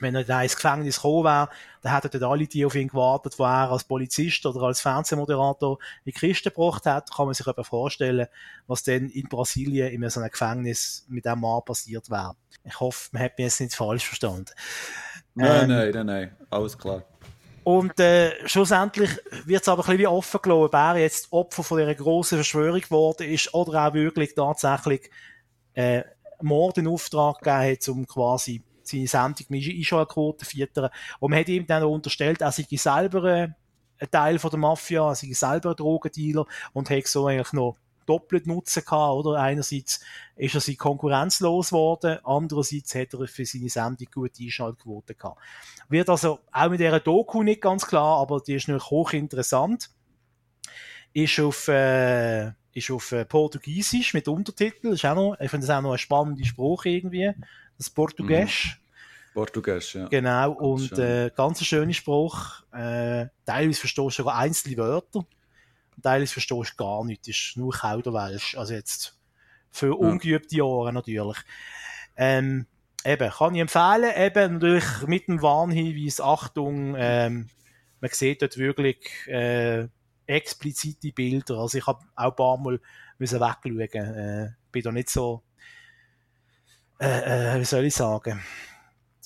wenn 0.00 0.14
er 0.14 0.24
da 0.24 0.42
ins 0.42 0.56
Gefängnis 0.56 0.96
gekommen 0.96 1.24
wäre, 1.24 1.50
dann 1.82 1.94
hätten 1.94 2.18
dann 2.18 2.30
alle 2.30 2.46
die 2.46 2.64
auf 2.64 2.74
ihn 2.74 2.88
gewartet, 2.88 3.38
wo 3.38 3.44
er 3.44 3.70
als 3.70 3.84
Polizist 3.84 4.46
oder 4.46 4.62
als 4.62 4.80
Fernsehmoderator 4.80 5.78
in 6.04 6.12
die 6.12 6.18
Kiste 6.18 6.50
gebracht 6.50 6.86
hat. 6.86 7.14
Kann 7.14 7.26
man 7.26 7.34
sich 7.34 7.46
aber 7.46 7.62
vorstellen, 7.62 8.26
was 8.66 8.82
denn 8.82 9.10
in 9.10 9.28
Brasilien 9.28 9.92
in 9.92 10.08
so 10.08 10.20
einem 10.20 10.30
Gefängnis 10.30 11.04
mit 11.08 11.26
dem 11.26 11.40
Mann 11.40 11.62
passiert 11.66 12.10
wäre. 12.10 12.34
Ich 12.64 12.80
hoffe, 12.80 13.10
man 13.12 13.22
hat 13.22 13.38
mich 13.38 13.44
jetzt 13.44 13.60
nicht 13.60 13.74
falsch 13.74 14.06
verstanden. 14.06 14.46
Nein, 15.34 15.64
Ähm, 15.64 15.68
nein, 15.68 15.90
nein, 15.92 16.06
nein. 16.06 16.36
Alles 16.50 16.78
klar. 16.78 17.04
Und 17.64 17.98
äh, 17.98 18.46
schlussendlich 18.46 19.10
wird 19.46 19.62
es 19.62 19.68
aber 19.68 19.82
ein 19.82 19.86
bisschen 19.86 19.98
wie 19.98 20.06
offen 20.06 20.40
gelassen, 20.42 20.64
ob 20.64 20.74
er 20.74 20.96
jetzt 20.98 21.32
Opfer 21.32 21.62
von 21.62 21.78
dieser 21.78 21.94
grossen 21.94 22.36
Verschwörung 22.36 22.80
geworden 22.80 23.26
ist 23.26 23.52
oder 23.54 23.88
auch 23.88 23.94
wirklich 23.94 24.34
tatsächlich 24.34 25.10
äh, 25.72 26.02
Mord 26.42 26.78
in 26.78 26.86
Auftrag 26.88 27.38
gegeben 27.40 27.72
hat, 27.72 27.88
um 27.88 28.06
quasi 28.06 28.62
seine 28.82 29.06
Sendung 29.06 29.46
mit 29.48 29.66
Einschaltquote 29.66 30.44
zu 30.44 30.56
füttern. 30.56 30.90
Und 31.20 31.30
man 31.30 31.40
hat 31.40 31.48
ihm 31.48 31.66
dann 31.66 31.82
auch 31.82 31.90
unterstellt, 31.90 32.42
er 32.42 32.52
sei 32.52 32.66
selber 32.70 33.24
äh, 33.24 33.48
ein 33.98 34.10
Teil 34.10 34.38
von 34.38 34.50
der 34.50 34.58
Mafia, 34.58 35.08
er 35.08 35.14
sei 35.14 35.32
selber 35.32 35.70
ein 35.70 35.76
Drogendealer 35.76 36.44
und 36.74 36.90
hat 36.90 37.06
so 37.06 37.26
eigentlich 37.26 37.52
noch 37.52 37.78
doppelt 38.06 38.46
Nutzen 38.46 38.84
gehabt, 38.84 39.14
oder? 39.14 39.38
Einerseits 39.38 40.00
ist 40.36 40.54
er 40.54 40.60
sie 40.60 40.76
konkurrenzlos 40.76 41.68
geworden, 41.68 42.18
andererseits 42.24 42.94
hat 42.94 43.14
er 43.14 43.26
für 43.26 43.44
seine 43.44 43.68
Sendung 43.68 44.08
gute 44.12 44.42
Einschaltquote 44.42 45.14
gehabt. 45.14 45.40
Wird 45.88 46.08
also 46.08 46.40
auch 46.52 46.70
mit 46.70 46.80
dieser 46.80 47.00
Doku 47.00 47.42
nicht 47.42 47.60
ganz 47.60 47.86
klar, 47.86 48.18
aber 48.18 48.40
die 48.40 48.54
ist 48.54 48.68
natürlich 48.68 48.90
hochinteressant. 48.90 49.90
Ist 51.12 51.38
auf, 51.38 51.68
äh, 51.68 52.52
ist 52.72 52.90
auf 52.90 53.12
äh, 53.12 53.24
Portugiesisch 53.24 54.14
mit 54.14 54.26
Untertitel. 54.26 54.88
Ist 54.88 55.04
auch 55.04 55.14
noch, 55.14 55.36
ich 55.38 55.50
finde 55.50 55.66
das 55.66 55.76
auch 55.76 55.82
noch 55.82 55.92
ein 55.92 55.98
spannender 55.98 56.44
Spruch 56.44 56.84
irgendwie. 56.86 57.32
Das 57.78 57.90
Portugiesisch. 57.90 58.80
Portugiesisch, 59.34 59.96
ja. 59.96 60.08
Genau, 60.08 60.52
und 60.52 60.96
äh, 60.98 61.30
ganz 61.34 61.60
ein 61.60 61.64
schöner 61.64 61.92
Spruch. 61.92 62.62
Äh, 62.72 63.26
teilweise 63.44 63.80
verstehst 63.80 63.98
du 63.98 64.10
sogar 64.10 64.36
einzelne 64.36 64.76
Wörter. 64.76 65.26
Teilweise 66.02 66.32
verstehst 66.32 66.74
du 66.76 66.84
gar 66.84 67.04
nichts. 67.04 67.26
Das 67.26 67.36
ist 67.36 67.56
nur 67.56 67.72
Kauderwelsch. 67.72 68.56
Also 68.56 68.74
jetzt 68.74 69.18
für 69.70 69.94
ungeübte 69.96 70.64
Ohren 70.64 70.94
natürlich. 70.94 71.38
Ähm, 72.16 72.66
eben, 73.04 73.30
kann 73.30 73.54
ich 73.54 73.60
empfehlen. 73.60 74.12
Eben 74.16 74.54
natürlich 74.54 74.84
mit 75.06 75.28
dem 75.28 75.42
Warnhinweis, 75.42 76.20
Achtung, 76.20 76.94
ähm, 76.96 77.48
man 78.00 78.10
sieht 78.12 78.42
dort 78.42 78.58
wirklich 78.58 78.98
äh, 79.28 79.88
explizite 80.26 81.12
Bilder. 81.12 81.58
Also 81.58 81.78
ich 81.78 81.86
habe 81.86 82.04
auch 82.14 82.30
ein 82.30 82.36
paar 82.36 82.58
Mal 82.58 82.80
müssen 83.18 83.40
wegschauen. 83.40 84.14
Äh, 84.14 84.50
bin 84.70 84.82
da 84.82 84.92
nicht 84.92 85.10
so, 85.10 85.42
äh, 87.00 87.54
äh, 87.54 87.60
wie 87.60 87.64
soll 87.64 87.84
ich 87.84 87.94
sagen, 87.94 88.42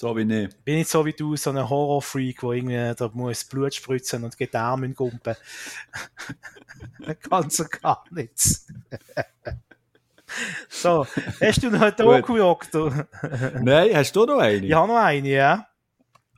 So 0.01 0.17
wie 0.17 0.25
nicht. 0.25 0.65
bin 0.65 0.77
nicht 0.77 0.89
so 0.89 1.05
wie 1.05 1.13
du, 1.13 1.35
so 1.35 1.51
ein 1.51 1.69
Horrorfreak, 1.69 2.45
wo 2.45 2.53
irgendwie 2.53 2.95
da 2.97 3.11
muss 3.13 3.45
Blut 3.45 3.75
spritzen 3.75 4.23
und 4.23 4.39
Gedärme 4.39 4.91
gumpen. 4.91 5.35
Ganz 7.29 7.59
und 7.59 7.73
gar 7.73 8.05
nichts. 8.13 8.69
so, 10.69 11.05
hast 11.41 11.65
du 11.65 11.71
noch 11.71 11.81
einen 11.81 11.97
Doku, 11.97 12.37
Doktor? 12.37 13.09
Nein, 13.61 13.91
hast 13.93 14.15
du 14.15 14.25
noch 14.25 14.39
eine? 14.39 14.65
Ich 14.65 14.73
habe 14.73 14.87
noch 14.87 15.01
eine, 15.01 15.29
ja. 15.29 15.67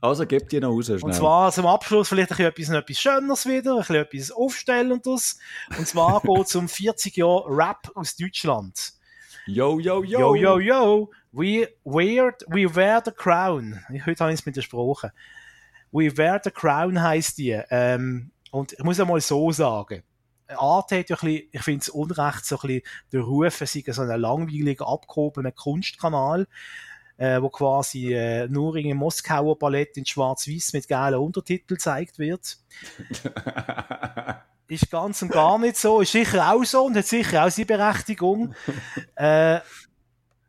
Also 0.01 0.25
gib 0.25 0.49
die 0.49 0.59
noch 0.59 0.71
raus, 0.71 0.87
schnell. 0.87 1.03
Und 1.03 1.13
zwar 1.13 1.51
zum 1.51 1.67
Abschluss 1.67 2.09
vielleicht 2.09 2.31
ein 2.31 2.51
bisschen 2.53 2.73
etwas, 2.73 2.89
etwas 2.89 2.99
Schöneres 2.99 3.45
wieder, 3.45 3.73
ein 3.73 3.79
bisschen 3.81 3.95
etwas 3.97 4.31
Aufstellendes. 4.31 5.39
Und 5.77 5.87
zwar 5.87 6.19
geht 6.25 6.47
es 6.47 6.55
um 6.55 6.67
40 6.67 7.15
Jahre 7.15 7.43
Rap 7.45 7.91
aus 7.93 8.15
Deutschland. 8.15 8.93
Yo, 9.45 9.77
yo, 9.77 10.03
Yo, 10.03 10.33
yo. 10.33 10.35
yo, 10.35 10.59
yo. 10.59 11.11
We, 11.33 11.67
weird, 11.85 12.43
we 12.49 12.67
wear 12.75 13.01
the 13.03 13.11
crown. 13.11 13.79
Ich, 13.93 14.05
heute 14.05 14.23
habe 14.23 14.33
ich 14.33 14.41
es 14.41 14.45
mit 14.45 14.57
der 14.57 14.61
Sprache. 14.61 15.13
We 15.91 16.15
wear 16.17 16.41
the 16.43 16.51
crown 16.51 17.01
heisst 17.01 17.37
die. 17.37 17.57
Ähm, 17.69 18.31
und 18.51 18.73
ich 18.73 18.83
muss 18.83 18.99
einmal 18.99 19.21
so 19.21 19.49
sagen. 19.51 20.03
Arte 20.47 20.99
hat 20.99 21.09
ja 21.09 21.15
ein 21.15 21.25
bisschen, 21.25 21.49
ich 21.53 21.61
finde 21.61 21.79
es 21.79 21.89
unrecht, 21.89 22.45
so 22.45 22.57
ein 22.57 22.67
bisschen 22.67 22.81
der 23.13 23.21
Ruf, 23.21 23.61
es 23.61 23.71
sei 23.71 23.83
so 23.87 24.01
ein 24.01 24.19
langweiliger, 24.19 24.85
abgehobener 24.85 25.53
Kunstkanal, 25.53 26.47
äh, 27.15 27.41
wo 27.41 27.49
quasi 27.49 28.13
äh, 28.13 28.49
nur 28.49 28.75
in 28.75 28.87
einem 28.87 28.97
Moskauer 28.97 29.57
Ballett 29.57 29.95
in 29.95 30.05
Schwarz-Weiß 30.05 30.73
mit 30.73 30.89
geilen 30.89 31.19
Untertiteln 31.19 31.77
gezeigt 31.77 32.19
wird. 32.19 32.57
Ist 34.67 34.89
ganz 34.89 35.21
und 35.21 35.31
gar 35.31 35.59
nicht 35.59 35.75
so. 35.75 35.99
Ist 35.99 36.13
sicher 36.13 36.49
auch 36.49 36.63
so 36.63 36.85
und 36.85 36.95
hat 36.95 37.05
sicher 37.05 37.45
auch 37.45 37.49
seine 37.49 37.65
Berechtigung. 37.65 38.55
äh, 39.15 39.59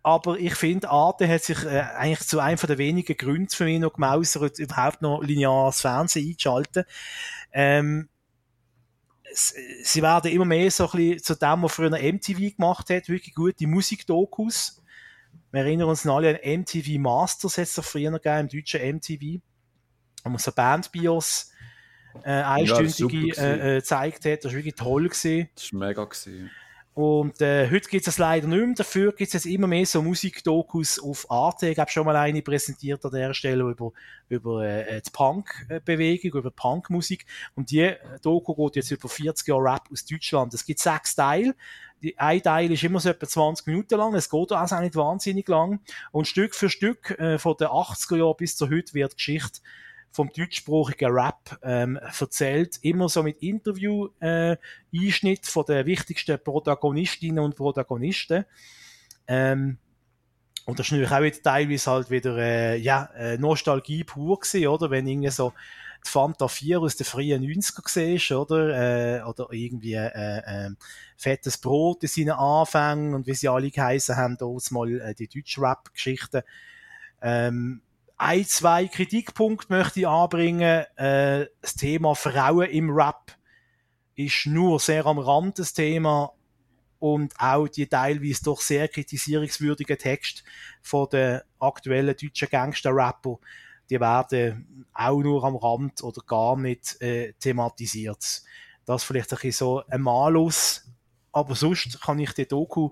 aber 0.03 0.39
ich 0.39 0.55
finde, 0.55 0.91
Arte 0.91 1.29
hat 1.29 1.43
sich 1.43 1.65
äh, 1.65 1.81
eigentlich 1.81 2.27
zu 2.27 2.41
einem 2.41 2.59
der 2.59 2.79
wenigen 2.79 3.17
Gründe 3.17 3.55
für 3.55 3.65
mich 3.65 3.79
noch 3.79 3.93
gemausert, 3.93 4.59
überhaupt 4.59 5.03
noch 5.03 5.23
lineares 5.23 5.81
Fernsehen 5.81 6.29
einzuschalten. 6.29 6.85
Ähm, 7.53 8.09
sie 9.33 10.03
werden 10.03 10.33
immer 10.33 10.45
mehr 10.45 10.71
so 10.71 10.91
ein 10.91 10.91
bisschen 10.91 11.23
zu 11.23 11.35
dem, 11.37 11.63
was 11.63 11.73
früher 11.73 11.91
MTV 11.91 12.57
gemacht 12.57 12.91
hat, 12.91 13.09
wirklich 13.09 13.35
gute 13.35 13.67
Musikdokus. 13.67 14.83
Wir 15.53 15.61
erinnern 15.61 15.89
uns 15.89 16.05
noch 16.05 16.17
alle 16.17 16.41
an 16.43 16.61
MTV 16.61 16.99
Masters, 16.99 17.59
hat 17.59 17.65
es 17.65 17.75
doch 17.75 17.85
früher 17.85 18.11
gegeben, 18.11 18.41
im 18.41 18.49
deutschen 18.49 18.97
MTV. 18.97 19.41
Wo 20.25 20.31
man 20.31 20.39
so 20.39 20.53
Bandbios 20.53 21.53
äh, 22.25 22.31
einstündige 22.31 23.09
gewesen. 23.09 23.41
äh, 23.41 23.77
äh, 23.77 23.81
gezeigt 23.81 24.25
hat. 24.25 24.45
Das 24.45 24.53
war 24.53 24.53
wirklich 24.53 24.75
toll. 24.75 25.09
Gewesen. 25.09 25.49
Das 25.55 25.73
war 25.73 25.89
mega. 25.89 26.05
Gewesen. 26.05 26.51
Und 26.95 27.41
äh, 27.41 27.71
heute 27.71 27.89
gibt 27.89 28.03
es 28.03 28.05
das 28.05 28.19
leider 28.19 28.47
nicht 28.47 28.67
mehr. 28.67 28.75
Dafür 28.75 29.13
gibt 29.13 29.29
es 29.29 29.33
jetzt 29.33 29.47
immer 29.47 29.67
mehr 29.67 29.87
so 29.87 30.03
Musikdokus 30.03 30.99
auf 30.99 31.31
Arte. 31.31 31.71
Ich 31.71 31.79
habe 31.79 31.91
schon 31.91 32.05
mal 32.05 32.17
eine 32.17 32.43
präsentiert 32.43 33.03
an 33.07 33.13
der 33.13 33.33
Stelle 33.33 33.65
über, 33.65 33.93
über 34.29 34.63
äh, 34.67 35.01
die 35.01 35.11
Punk-Bewegung, 35.11 36.39
über 36.39 36.51
Punkmusik. 36.51 37.25
Und 37.55 37.71
die 37.71 37.81
äh, 37.81 37.97
Doku 38.21 38.55
geht 38.55 38.77
jetzt 38.77 38.91
über 38.91 39.09
40 39.09 39.49
Jahre 39.49 39.63
Rap 39.63 39.89
aus 39.91 40.05
Deutschland. 40.05 40.53
Es 40.53 40.67
gibt 40.67 40.81
sechs 40.81 41.15
Teile. 41.15 41.55
Die, 42.03 42.19
ein 42.19 42.43
Teil 42.43 42.71
ist 42.71 42.83
immer 42.83 43.01
so 43.01 43.09
etwa 43.09 43.27
20 43.27 43.67
Minuten 43.69 43.97
lang. 43.97 44.15
Es 44.15 44.29
geht 44.29 44.53
also 44.53 44.77
auch 44.77 44.81
nicht 44.81 44.97
wahnsinnig 44.97 45.49
lang. 45.49 45.81
Und 46.11 46.29
Stück 46.29 46.55
für 46.55 46.69
Stück 46.69 47.19
äh, 47.19 47.39
von 47.39 47.57
den 47.57 47.69
80er 47.69 48.17
Jahren 48.19 48.37
bis 48.37 48.55
zu 48.55 48.69
heute 48.69 48.93
wird 48.93 49.17
Geschichte 49.17 49.61
vom 50.13 50.31
deutschsprachigen 50.31 51.11
Rap 51.11 51.59
ähm, 51.63 51.97
erzählt, 51.97 52.79
immer 52.83 53.09
so 53.09 53.23
mit 53.23 53.43
Interview-Einschnitt 53.43 55.47
von 55.47 55.65
den 55.65 55.87
wichtigsten 55.87 56.39
Protagonistinnen 56.39 57.43
und 57.43 57.57
Protagonisten. 57.57 58.45
Ähm, 59.27 59.79
und 60.65 60.79
das 60.79 60.87
ist 60.87 60.93
natürlich 60.93 61.11
auch 61.11 61.23
wieder 61.23 61.43
teilweise 61.43 61.91
halt 61.91 62.11
wieder 62.11 62.37
äh, 62.37 62.77
ja, 62.77 63.11
äh, 63.17 63.37
Nostalgie 63.39 64.05
pur 64.05 64.39
gewesen, 64.39 64.69
oder? 64.69 64.91
Wenn 64.91 65.09
irgendwie 65.09 65.31
so 65.31 65.53
die 66.05 66.11
Fanta 66.11 66.47
4 66.47 66.81
aus 66.81 66.97
den 66.97 67.07
frühen 67.07 67.43
90er 67.43 67.89
siehst, 67.89 68.33
oder? 68.33 69.19
Äh, 69.19 69.23
oder 69.23 69.49
irgendwie 69.51 69.95
äh, 69.95 70.67
äh, 70.67 70.71
fettes 71.17 71.57
Brot 71.59 72.03
in 72.03 72.09
seinen 72.09 72.33
Anfängen 72.33 73.15
und 73.15 73.27
wie 73.27 73.35
sie 73.35 73.49
alle 73.49 73.71
geheißen 73.71 74.17
haben, 74.17 74.37
damals 74.37 74.71
mal 74.71 75.01
äh, 75.01 75.15
die 75.15 75.29
Deutsch-Rap-Geschichten. 75.29 76.43
Ähm, 77.23 77.81
ein, 78.17 78.45
zwei 78.45 78.87
Kritikpunkte 78.87 79.73
möchte 79.73 80.01
ich 80.01 80.09
anbringen. 80.09 80.85
Äh, 80.97 81.47
das 81.61 81.75
Thema 81.75 82.15
Frauen 82.15 82.69
im 82.71 82.91
Rap 82.91 83.37
ist 84.15 84.47
nur 84.47 84.79
sehr 84.79 85.07
am 85.07 85.19
Rand 85.19 85.59
des 85.59 85.73
Thema 85.73 86.33
und 86.99 87.35
auch 87.39 87.67
die 87.67 87.89
teilweise 87.89 88.45
doch 88.45 88.61
sehr 88.61 88.87
kritisierungswürdigen 88.87 89.99
Texte 89.99 90.43
von 90.83 91.09
den 91.11 91.41
aktuellen 91.59 92.17
deutschen 92.17 92.49
Gangster-Rapper, 92.49 93.39
die 93.91 93.99
werden 93.99 94.87
auch 94.95 95.21
nur 95.21 95.43
am 95.45 95.57
Rand 95.57 96.03
oder 96.05 96.23
gar 96.25 96.57
nicht 96.57 97.01
äh, 97.03 97.33
thematisiert. 97.41 98.43
Das 98.85 99.05
vielleicht 99.05 99.33
ein 99.33 99.37
bisschen 99.37 99.53
so 99.53 99.83
ein 99.89 100.01
Malus, 100.01 100.89
aber 101.33 101.55
sonst 101.55 102.01
kann 102.01 102.21
ich 102.21 102.33
die 102.35 102.47
Doku 102.47 102.91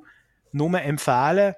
nur 0.52 0.80
empfehlen, 0.80 1.54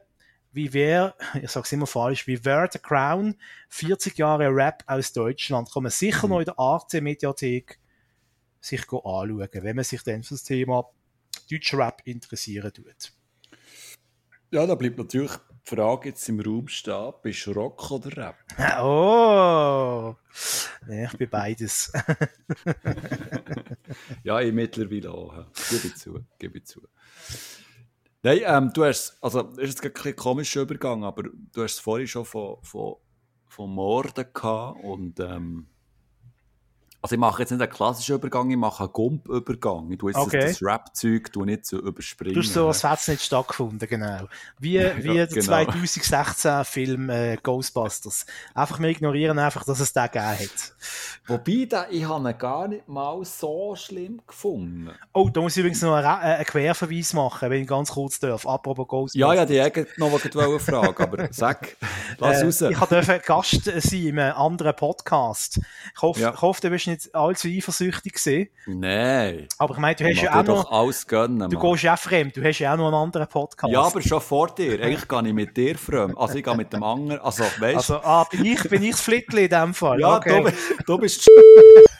wie 0.52 0.72
wer, 0.72 1.14
ich 1.40 1.50
sag's 1.50 1.72
immer 1.72 1.86
falsch, 1.86 2.26
wie 2.26 2.44
Wear 2.44 2.68
the 2.70 2.78
Crown, 2.78 3.36
40 3.70 4.18
Jahre 4.18 4.48
Rap 4.48 4.84
aus 4.86 5.12
Deutschland, 5.12 5.72
kann 5.72 5.84
man 5.84 5.92
sicher 5.92 6.26
mhm. 6.26 6.32
noch 6.32 6.38
in 6.40 6.44
der 6.44 6.58
AC-Mediathek 6.58 7.78
sich 8.60 8.82
anschauen, 8.82 9.48
wenn 9.52 9.76
man 9.76 9.84
sich 9.84 10.02
dann 10.02 10.22
für 10.22 10.34
das 10.34 10.44
Thema 10.44 10.88
deutscher 11.50 11.78
Rap 11.78 12.02
interessieren 12.04 12.72
tut. 12.72 13.12
Ja, 14.50 14.66
da 14.66 14.74
bleibt 14.74 14.98
natürlich 14.98 15.32
die 15.32 15.76
Frage 15.76 16.10
jetzt 16.10 16.28
im 16.28 16.40
Raum 16.40 16.68
stehen, 16.68 17.12
bist 17.22 17.46
du 17.46 17.52
Rock 17.52 17.90
oder 17.90 18.16
Rap? 18.16 18.36
Oh, 18.82 20.14
ja, 20.88 21.04
ich 21.04 21.16
bin 21.16 21.30
beides. 21.30 21.92
ja, 24.22 24.40
ich 24.40 24.52
mittlerweile 24.52 25.10
auch. 25.10 25.46
Gebe 25.70 25.86
ich 25.86 25.96
zu, 25.96 26.24
gebe 26.38 26.58
ich 26.58 26.66
zu. 26.66 26.82
Nein, 28.22 28.40
ähm, 28.44 28.72
du 28.72 28.84
hast, 28.84 29.18
also, 29.22 29.40
ist 29.56 29.70
jetzt 29.70 29.84
ein 29.84 29.92
bisschen 29.92 30.16
komischer 30.16 30.62
Übergang, 30.62 31.02
aber 31.04 31.24
du 31.24 31.62
hast 31.62 31.74
es 31.74 31.80
vorhin 31.80 32.06
schon 32.06 32.24
von, 32.24 32.62
von, 32.62 32.96
von 33.48 33.70
Morden 33.70 34.26
gehabt 34.32 34.82
und, 34.84 35.18
ähm, 35.20 35.66
also 37.02 37.16
ich 37.16 37.18
mache 37.18 37.42
jetzt 37.42 37.50
nicht 37.50 37.60
einen 37.60 37.70
klassischen 37.70 38.14
Übergang, 38.14 38.48
ich 38.48 38.56
mache 38.56 38.84
einen 38.84 38.92
Gump-Übergang. 38.92 39.90
Ich 39.90 39.98
tue 39.98 40.12
jetzt 40.12 40.20
okay. 40.20 40.40
das, 40.40 40.60
das 40.60 40.62
Rap-Zeug 40.62 41.34
nicht 41.44 41.66
so 41.66 41.78
überspringen. 41.78 42.34
Du 42.34 42.40
hast 42.40 42.52
so, 42.52 42.68
als 42.68 42.84
hätte 42.84 42.94
es 42.94 43.08
nicht 43.08 43.22
stattgefunden, 43.24 43.88
genau. 43.88 44.28
Wie, 44.60 44.78
wie 44.98 45.14
der 45.14 45.26
genau. 45.26 45.52
2016-Film 45.52 47.10
äh, 47.10 47.38
Ghostbusters. 47.42 48.24
Einfach, 48.54 48.78
wir 48.78 48.88
ignorieren 48.88 49.40
einfach, 49.40 49.64
dass 49.64 49.80
es 49.80 49.92
den 49.92 50.04
gegeben 50.04 50.24
hat. 50.24 50.74
Wobei, 51.26 51.66
da, 51.68 51.86
ich 51.90 52.04
habe 52.04 52.30
ihn 52.30 52.38
gar 52.38 52.68
nicht 52.68 52.86
mal 52.86 53.24
so 53.24 53.74
schlimm 53.74 54.22
gefunden. 54.24 54.90
Oh, 55.12 55.28
da 55.28 55.40
muss 55.40 55.56
ich 55.56 55.60
übrigens 55.60 55.82
noch 55.82 55.94
einen, 55.94 56.04
äh, 56.04 56.36
einen 56.36 56.44
Querverweis 56.44 57.14
machen, 57.14 57.50
wenn 57.50 57.62
ich 57.62 57.68
ganz 57.68 57.90
kurz 57.90 58.20
darf. 58.20 58.46
Apropos 58.46 58.86
Ghostbusters. 58.86 59.20
Ja, 59.20 59.34
ja, 59.34 59.44
die 59.44 59.60
hätte 59.60 59.88
noch 59.96 60.12
eine 60.12 60.60
Frage, 60.60 61.02
aber 61.02 61.28
sag, 61.32 61.76
lass 62.18 62.42
äh, 62.42 62.44
raus. 62.44 62.60
Ich 62.60 62.78
durfte 62.78 63.18
Gast 63.26 63.64
sein 63.64 64.06
in 64.06 64.18
einem 64.20 64.36
anderen 64.36 64.76
Podcast. 64.76 65.58
Ich 65.96 66.02
hoffe, 66.02 66.20
ja. 66.20 66.32
ich 66.32 66.40
hoffe 66.40 66.60
du 66.60 66.70
bist 66.70 66.91
nicht 66.92 67.14
allzu 67.14 67.48
eifersüchtig 67.48 68.14
gewesen. 68.14 68.48
Nein. 68.66 69.48
Aber 69.58 69.74
ich 69.74 69.80
meine, 69.80 69.94
du 69.96 70.04
hast 70.04 70.22
ja 70.22 70.40
auch 70.40 70.44
noch... 70.44 70.70
alles 70.70 71.06
gönnen, 71.06 71.50
Du 71.50 71.58
gehst 71.58 71.82
ja 71.82 71.96
fremd, 71.96 72.36
du 72.36 72.44
hast 72.44 72.58
ja 72.58 72.72
auch 72.72 72.76
noch 72.76 72.88
einen 72.88 72.96
anderen 72.96 73.26
Podcast. 73.26 73.72
Ja, 73.72 73.82
aber 73.82 74.00
schon 74.00 74.20
vor 74.20 74.54
dir. 74.54 74.80
Eigentlich 74.82 75.08
gehe 75.08 75.26
ich 75.26 75.34
mit 75.34 75.56
dir 75.56 75.76
fremd. 75.76 76.16
Also 76.16 76.36
ich 76.36 76.44
gehe 76.44 76.56
mit 76.56 76.72
dem 76.72 76.82
anderen, 76.82 77.20
also 77.20 77.44
weißt 77.44 77.76
Also, 77.76 77.96
ah, 78.02 78.24
bin 78.24 78.44
ich, 78.44 78.62
bin 78.68 78.82
ich 78.82 78.92
das 78.92 79.00
Flittli 79.00 79.44
in 79.44 79.50
dem 79.50 79.74
Fall? 79.74 80.00
Ja, 80.00 80.16
okay. 80.16 80.44
du, 80.44 80.84
du 80.86 80.98
bist... 80.98 81.28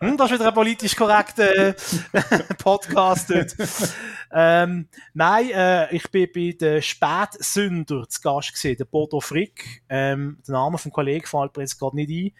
Hm, 0.00 0.16
das 0.16 0.30
ist 0.30 0.38
wieder 0.38 0.48
ein 0.48 0.54
politisch 0.54 0.96
korrekter 0.96 1.68
äh, 1.68 1.74
Podcast 2.58 3.30
dort. 3.30 3.54
ähm, 4.32 4.88
nein, 5.14 5.50
äh, 5.50 5.94
ich 5.94 6.10
bin 6.10 6.28
bei 6.34 6.56
den 6.58 6.82
Spätsünder 6.82 8.08
zu 8.08 8.20
Gast 8.20 8.52
gesehen, 8.52 8.76
der 8.76 8.84
Bodo 8.84 9.20
Frick. 9.20 9.82
Ähm, 9.88 10.38
der 10.46 10.54
Name 10.54 10.78
vom 10.78 10.92
Kollegen 10.92 11.26
fällt 11.26 11.56
mir 11.56 11.62
jetzt 11.62 11.78
gerade 11.78 11.96
nicht 11.96 12.10
ein. 12.10 12.32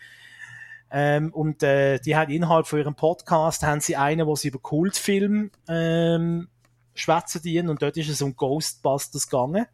Ähm, 0.94 1.32
und 1.32 1.62
äh, 1.62 1.98
die 2.00 2.16
hat 2.16 2.28
innerhalb 2.28 2.66
von 2.66 2.78
ihrem 2.78 2.94
Podcast 2.94 3.62
haben 3.62 3.80
sie 3.80 3.96
einen, 3.96 4.26
wo 4.26 4.36
sie 4.36 4.48
über 4.48 4.58
Kultfilm 4.58 5.50
ähm, 5.66 6.48
schwätzen 6.94 7.40
dienen 7.40 7.70
und 7.70 7.80
dort 7.80 7.96
ist 7.96 8.10
es 8.10 8.20
um 8.20 8.36
Ghostbusters 8.36 9.28
gegangen. 9.28 9.66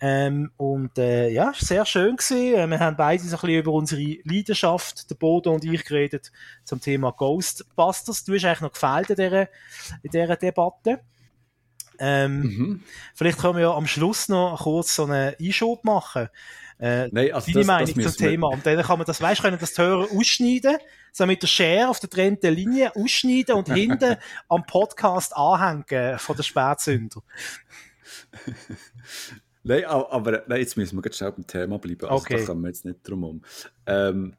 Ähm, 0.00 0.52
und 0.56 0.96
äh, 0.98 1.28
ja, 1.28 1.50
es 1.50 1.62
war 1.62 1.66
sehr 1.66 1.86
schön 1.86 2.16
gewesen. 2.16 2.54
Äh, 2.54 2.66
wir 2.68 2.78
haben 2.78 2.96
beide 2.96 3.22
so 3.22 3.36
ein 3.36 3.40
bisschen 3.40 3.58
über 3.58 3.72
unsere 3.72 4.18
Leidenschaft, 4.24 5.10
der 5.10 5.16
Bodo 5.16 5.52
und 5.52 5.64
ich, 5.64 5.84
geredet 5.84 6.30
zum 6.64 6.80
Thema 6.80 7.10
Ghostbusters. 7.10 8.24
Du 8.24 8.34
hast 8.34 8.44
eigentlich 8.44 8.60
noch 8.60 8.72
gefällt 8.72 9.10
in 9.10 9.16
dieser, 9.16 9.48
in 10.02 10.10
dieser 10.12 10.36
Debatte. 10.36 11.00
Ähm, 11.98 12.40
mhm. 12.40 12.82
Vielleicht 13.14 13.38
können 13.38 13.56
wir 13.56 13.62
ja 13.62 13.74
am 13.74 13.88
Schluss 13.88 14.28
noch 14.28 14.62
kurz 14.62 14.94
so 14.94 15.04
einen 15.04 15.34
Einschub 15.40 15.84
machen. 15.84 16.28
Äh, 16.78 17.08
Nein, 17.08 17.32
also 17.32 17.46
deine 17.46 17.58
das, 17.58 17.66
Meinung 17.66 17.94
das 17.96 18.16
zum 18.16 18.26
Thema. 18.26 18.48
Und 18.48 18.64
dann 18.64 18.80
kann 18.82 18.98
man 18.98 19.06
das, 19.06 19.20
weißt, 19.20 19.42
können 19.42 19.58
das 19.58 19.76
Hörer 19.76 20.06
ausschneiden, 20.16 20.78
so 21.12 21.26
mit 21.26 21.42
der 21.42 21.48
Schere 21.48 21.88
auf 21.88 21.98
der 21.98 22.08
trennten 22.08 22.54
Linie 22.54 22.94
ausschneiden 22.94 23.56
und 23.56 23.72
hinten 23.72 24.16
am 24.48 24.64
Podcast 24.64 25.36
anhängen 25.36 26.20
von 26.20 26.36
der 26.36 26.44
Spätsünder. 26.44 27.20
Nein, 29.68 29.84
aber 29.84 30.44
nein, 30.46 30.60
jetzt 30.60 30.78
müssen 30.78 30.96
wir 30.96 31.02
ganz 31.02 31.18
schnell 31.18 31.32
beim 31.32 31.46
Thema 31.46 31.78
bleiben. 31.78 32.08
Also 32.08 32.22
okay. 32.22 32.38
da 32.38 32.46
kommen 32.46 32.62
wir 32.62 32.68
jetzt 32.68 32.86
nicht 32.86 33.06
drum 33.06 33.22
um. 33.22 33.42
Ähm, 33.86 34.34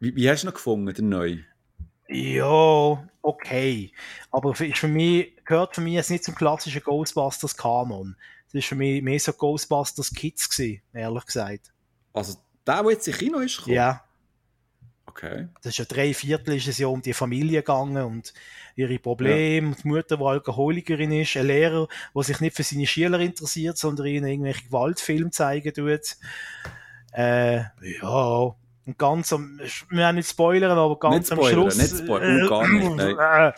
wie, 0.00 0.16
wie, 0.16 0.28
hast 0.28 0.42
du 0.42 0.48
noch 0.48 0.54
gefunden, 0.54 0.92
den 0.92 1.08
neuen? 1.08 1.46
Ja, 2.08 3.08
okay. 3.22 3.92
Aber 4.32 4.56
für, 4.56 4.68
für 4.74 4.88
mich, 4.88 5.36
gehört 5.44 5.76
für 5.76 5.80
mich 5.82 5.94
jetzt 5.94 6.10
nicht 6.10 6.24
zum 6.24 6.34
klassischen 6.34 6.82
Ghostbusters 6.82 7.56
Kanon. 7.56 8.16
Das 8.46 8.54
war 8.54 8.62
für 8.62 8.74
mich 8.74 9.02
mehr 9.02 9.20
so 9.20 9.32
Ghostbusters 9.32 10.12
Kids 10.12 10.50
gewesen, 10.50 10.82
ehrlich 10.92 11.24
gesagt. 11.24 11.72
Also 12.12 12.38
der, 12.66 12.82
der 12.82 12.90
jetzt 12.90 13.06
in 13.06 13.14
Kino 13.14 13.38
ist 13.38 13.58
gekommen? 13.58 13.76
Ja. 13.76 14.04
Okay. 15.06 15.48
Das 15.62 15.72
ist 15.72 15.78
ja 15.78 15.84
drei 15.84 16.14
Viertel 16.14 16.56
ist 16.56 16.68
es 16.68 16.78
ja 16.78 16.86
um 16.86 17.02
die 17.02 17.12
Familie 17.12 17.60
gegangen 17.60 18.04
und 18.04 18.32
ihre 18.76 18.98
Probleme. 18.98 19.70
Ja. 19.70 19.76
Die 19.82 19.88
Mutter, 19.88 20.16
die 20.16 20.24
Alkoholikerin 20.24 21.12
ist, 21.12 21.36
ein 21.36 21.46
Lehrer, 21.46 21.88
der 22.14 22.22
sich 22.22 22.40
nicht 22.40 22.56
für 22.56 22.62
seine 22.62 22.86
Schüler 22.86 23.20
interessiert, 23.20 23.76
sondern 23.76 24.06
ihnen 24.06 24.26
irgendwelche 24.26 24.64
Gewaltfilme 24.64 25.30
zeigen 25.30 25.74
tut. 25.74 26.16
Äh, 27.12 27.64
ja. 28.00 28.54
Und 28.84 28.98
ganz 28.98 29.32
am, 29.32 29.58
wir 29.58 29.98
werden 29.98 30.16
nicht 30.16 30.30
spoilern, 30.30 30.78
aber 30.78 30.98
ganz 30.98 31.30
nicht 31.30 31.38
spoilern, 31.38 31.62
am 31.62 31.70
Schluss. 31.70 31.76
Nicht 31.76 32.04
spoilern, 32.04 32.44
äh, 32.44 32.48
gar 32.48 32.68
nicht. 32.68 33.18
Äh, 33.18 33.52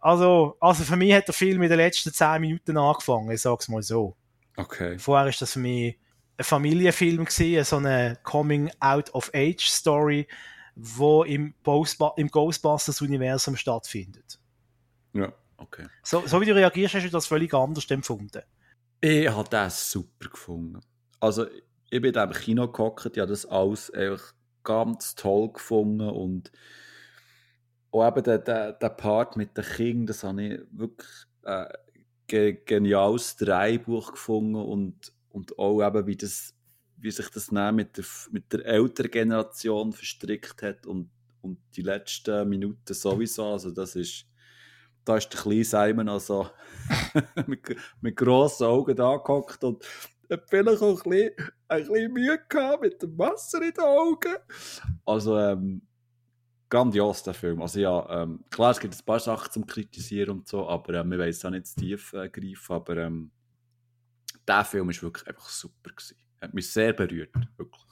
also, 0.00 0.56
also 0.60 0.84
für 0.84 0.96
mich 0.96 1.12
hat 1.12 1.26
der 1.26 1.34
Film 1.34 1.60
in 1.62 1.68
den 1.68 1.78
letzten 1.78 2.12
zehn 2.12 2.40
Minuten 2.40 2.76
angefangen, 2.76 3.32
ich 3.32 3.40
sag's 3.40 3.68
mal 3.68 3.82
so. 3.82 4.14
Okay. 4.56 4.96
Vorher 4.98 5.28
ist 5.28 5.42
das 5.42 5.54
für 5.54 5.58
mich 5.58 5.98
ein 6.36 6.44
Familienfilm 6.44 7.24
gewesen, 7.24 7.64
so 7.64 7.76
eine 7.76 8.16
Coming-out-of-Age-Story, 8.22 10.28
wo 10.78 11.24
im, 11.24 11.54
im 12.16 12.28
Ghostbusters-Universum 12.28 13.56
stattfindet. 13.56 14.38
Ja, 15.12 15.32
okay. 15.56 15.86
So, 16.04 16.24
so 16.24 16.40
wie 16.40 16.46
du 16.46 16.54
reagierst, 16.54 16.94
hast 16.94 17.04
du 17.04 17.10
das 17.10 17.26
völlig 17.26 17.52
anders 17.52 17.90
empfunden. 17.90 18.42
Ich 19.00 19.28
habe 19.28 19.48
das 19.48 19.90
super 19.90 20.28
gefunden. 20.28 20.80
Also, 21.18 21.46
ich 21.90 22.00
bin 22.00 22.14
im 22.14 22.30
Kino 22.30 22.68
gehockt, 22.68 23.06
ich 23.06 23.18
habe 23.18 23.30
das 23.30 23.44
alles 23.44 23.92
ganz 24.62 25.14
toll 25.16 25.52
gefunden 25.52 26.08
und 26.08 26.52
auch 27.90 28.06
eben 28.06 28.22
der, 28.22 28.38
der, 28.38 28.72
der 28.74 28.90
Part 28.90 29.36
mit 29.36 29.56
den 29.56 29.64
Kindern, 29.64 30.06
das 30.06 30.22
habe 30.22 30.42
ich 30.42 30.60
wirklich 30.70 31.08
äh, 31.42 31.66
ge 32.26 32.60
geniales 32.64 33.36
Dreibuch 33.36 34.12
gefunden 34.12 34.56
und, 34.56 35.12
und 35.30 35.58
auch 35.58 35.84
eben, 35.84 36.06
wie 36.06 36.16
das 36.16 36.54
wie 37.00 37.10
sich 37.10 37.28
das 37.30 37.50
mit 37.50 37.96
der, 37.96 38.04
mit 38.30 38.52
der 38.52 38.66
älteren 38.66 39.10
Generation 39.10 39.92
verstrickt 39.92 40.62
hat 40.62 40.86
und, 40.86 41.10
und 41.42 41.58
die 41.76 41.82
letzten 41.82 42.48
Minuten 42.48 42.94
sowieso. 42.94 43.52
Also 43.52 43.70
das 43.70 43.96
ist, 43.96 44.26
da 45.04 45.16
ist 45.16 45.32
der 45.32 45.40
kleine 45.40 45.64
Simon 45.64 46.08
also 46.08 46.50
mit, 47.46 47.76
mit 48.00 48.16
grossen 48.16 48.66
Augen 48.66 48.96
da 48.96 49.16
gehockt 49.16 49.62
und 49.64 49.84
hat 50.30 50.44
vielleicht 50.48 50.82
auch 50.82 51.04
ein 51.04 51.10
bisschen, 51.10 51.32
ein 51.68 51.86
bisschen 51.86 52.12
Mühe 52.12 52.38
mit 52.80 53.02
dem 53.02 53.18
Wasser 53.18 53.62
in 53.62 53.72
den 53.72 53.84
Augen. 53.84 54.36
Also, 55.06 55.38
ähm, 55.38 55.82
grandios, 56.68 57.22
der 57.22 57.34
Film. 57.34 57.62
Also 57.62 57.80
ja, 57.80 58.22
ähm, 58.22 58.44
klar, 58.50 58.72
es 58.72 58.80
gibt 58.80 58.94
ein 58.94 59.04
paar 59.04 59.20
Sachen 59.20 59.50
zum 59.50 59.66
Kritisieren 59.66 60.38
und 60.38 60.48
so, 60.48 60.68
aber 60.68 60.94
äh, 60.94 61.04
wir 61.04 61.18
wollen 61.18 61.30
es 61.30 61.44
auch 61.44 61.50
nicht 61.50 61.66
zu 61.66 61.76
tief 61.76 62.12
äh, 62.12 62.28
greifen, 62.28 62.72
aber 62.74 62.96
ähm, 62.98 63.30
der 64.46 64.64
Film 64.64 64.88
war 64.88 65.02
wirklich 65.02 65.26
einfach 65.26 65.48
super. 65.48 65.90
Gewesen 65.90 66.27
hat 66.40 66.54
mich 66.54 66.70
sehr 66.70 66.92
berührt, 66.92 67.34
wirklich. 67.56 67.82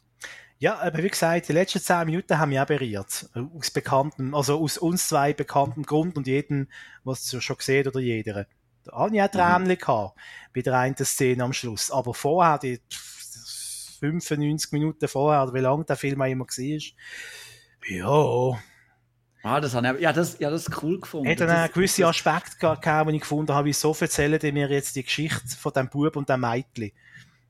Ja, 0.59 0.79
aber 0.79 1.03
wie 1.03 1.09
gesagt, 1.09 1.49
die 1.49 1.53
letzten 1.53 1.81
zehn 1.81 2.07
Minuten 2.07 2.39
haben 2.39 2.49
mich 2.49 2.59
auch 2.59 2.67
berührt. 2.67 3.29
Aus 3.35 3.71
bekannten, 3.71 4.35
also 4.35 4.59
aus 4.59 4.79
uns 4.79 5.09
zwei 5.09 5.35
bekannten 5.35 5.83
Grund 5.83 6.17
und 6.17 6.27
jeden, 6.27 6.71
was 7.05 7.29
du 7.29 7.41
schon 7.41 7.59
gesehen 7.59 7.87
oder 7.87 8.01
jeder. 8.01 8.47
Da 8.85 8.97
hatte 8.99 9.17
ich 9.17 9.23
auch 9.23 9.29
Tränen 9.29 9.69
mhm. 9.69 9.77
gehabt, 9.77 10.19
bei 10.55 10.63
der 10.63 10.79
einen 10.79 10.97
Szene 10.97 11.45
am 11.45 11.53
Schluss. 11.53 11.91
Aber 11.91 12.15
vorher, 12.15 12.59
die 12.59 12.81
95 14.01 14.73
Minuten 14.73 15.09
vorher, 15.09 15.43
oder 15.43 15.53
wie 15.53 15.61
lange 15.61 15.85
der 15.85 15.97
Film 15.97 16.23
auch 16.23 16.27
immer 16.27 16.47
war, 16.47 16.81
ja, 17.89 18.59
Ah, 19.47 19.61
das 19.61 19.75
habe 19.75 19.95
ich, 19.95 20.03
ja, 20.03 20.13
das, 20.13 20.41
ja, 20.41 20.51
das 20.51 20.67
ist 20.67 20.83
cool 20.83 20.99
gefunden. 20.99 21.31
Hat 21.31 21.39
dann 21.39 21.51
einen 21.51 21.73
gewissen 21.73 22.03
Aspekt 22.03 22.59
gehabt, 22.59 22.85
den 22.85 23.15
ich 23.15 23.21
gefunden 23.21 23.55
habe, 23.55 23.67
wieso 23.67 23.95
erzählen 23.95 24.41
die 24.41 24.51
mir 24.51 24.69
jetzt 24.69 24.97
die 24.97 25.05
Geschichte 25.05 25.57
von 25.57 25.73
dem 25.73 25.89
Bub 25.89 26.17
und 26.17 26.29
dem 26.29 26.41
Mädchen? 26.41 26.91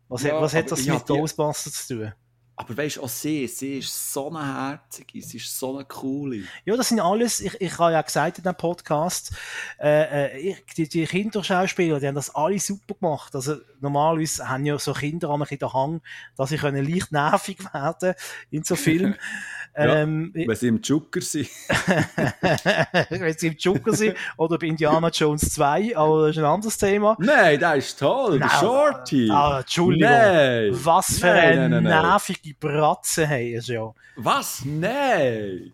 Was, 0.08 0.22
ja, 0.22 0.34
hat, 0.34 0.42
was 0.42 0.54
hat 0.54 0.70
das 0.70 0.86
mit 0.86 1.06
Ghostbusters 1.06 1.86
zu 1.86 1.96
tun? 1.96 2.12
Aber 2.58 2.74
weißt 2.74 2.96
du, 2.96 3.02
auch 3.02 3.08
sie, 3.08 3.46
sie 3.46 3.78
ist 3.78 4.12
so 4.12 4.30
eine 4.30 4.70
herzige, 4.70 5.20
sie 5.20 5.36
ist 5.36 5.58
so 5.58 5.76
eine 5.76 5.84
coole. 5.84 6.44
Ja, 6.64 6.74
das 6.74 6.88
sind 6.88 7.00
alles, 7.00 7.40
ich, 7.40 7.60
ich 7.60 7.78
habe 7.78 7.92
ja 7.92 8.00
gesagt 8.00 8.38
in 8.38 8.44
dem 8.44 8.54
Podcast, 8.54 9.32
äh, 9.78 10.28
äh, 10.28 10.38
ich, 10.38 10.64
die, 10.74 10.88
die 10.88 11.04
Kinderschauspieler, 11.04 12.00
die 12.00 12.06
haben 12.06 12.14
das 12.14 12.34
alle 12.34 12.58
super 12.58 12.94
gemacht. 12.94 13.34
Also 13.34 13.56
normalerweise 13.80 14.48
haben 14.48 14.64
ja 14.64 14.78
so 14.78 14.94
Kinder 14.94 15.28
am 15.28 15.44
den 15.44 15.72
Hang, 15.72 16.00
dass 16.36 16.48
sie 16.48 16.56
können 16.56 16.90
leicht 16.90 17.12
nervig 17.12 17.58
werden 17.74 18.14
in 18.50 18.62
so 18.62 18.74
Filmen. 18.74 19.16
ja, 19.76 19.96
ähm, 19.96 20.32
wenn 20.34 20.56
sie 20.56 20.68
im 20.68 20.80
Joker 20.80 21.20
sind. 21.20 21.50
wenn 23.10 23.38
sie 23.38 23.48
im 23.48 23.56
Joker 23.58 23.92
sind 23.92 24.16
oder 24.38 24.58
bei 24.58 24.68
Indiana 24.68 25.10
Jones 25.10 25.50
2, 25.50 25.94
aber 25.94 26.28
das 26.28 26.36
ist 26.36 26.42
ein 26.42 26.48
anderes 26.48 26.78
Thema. 26.78 27.16
Nein, 27.20 27.60
das 27.60 27.78
ist 27.78 27.98
toll, 27.98 28.38
der 28.38 28.48
Shorty. 28.48 29.28
Ah, 29.30 29.60
Entschuldigung. 29.60 30.10
Nein. 30.10 30.70
Was 30.72 31.18
für 31.18 31.26
nein, 31.26 31.58
eine 31.58 31.68
nein, 31.68 31.84
nein, 31.84 32.04
nervige 32.46 32.54
Bratze 32.54 33.28
haben 33.28 33.60
sie 33.60 33.74
ja. 33.74 33.94
Was? 34.16 34.64
Nein! 34.64 35.72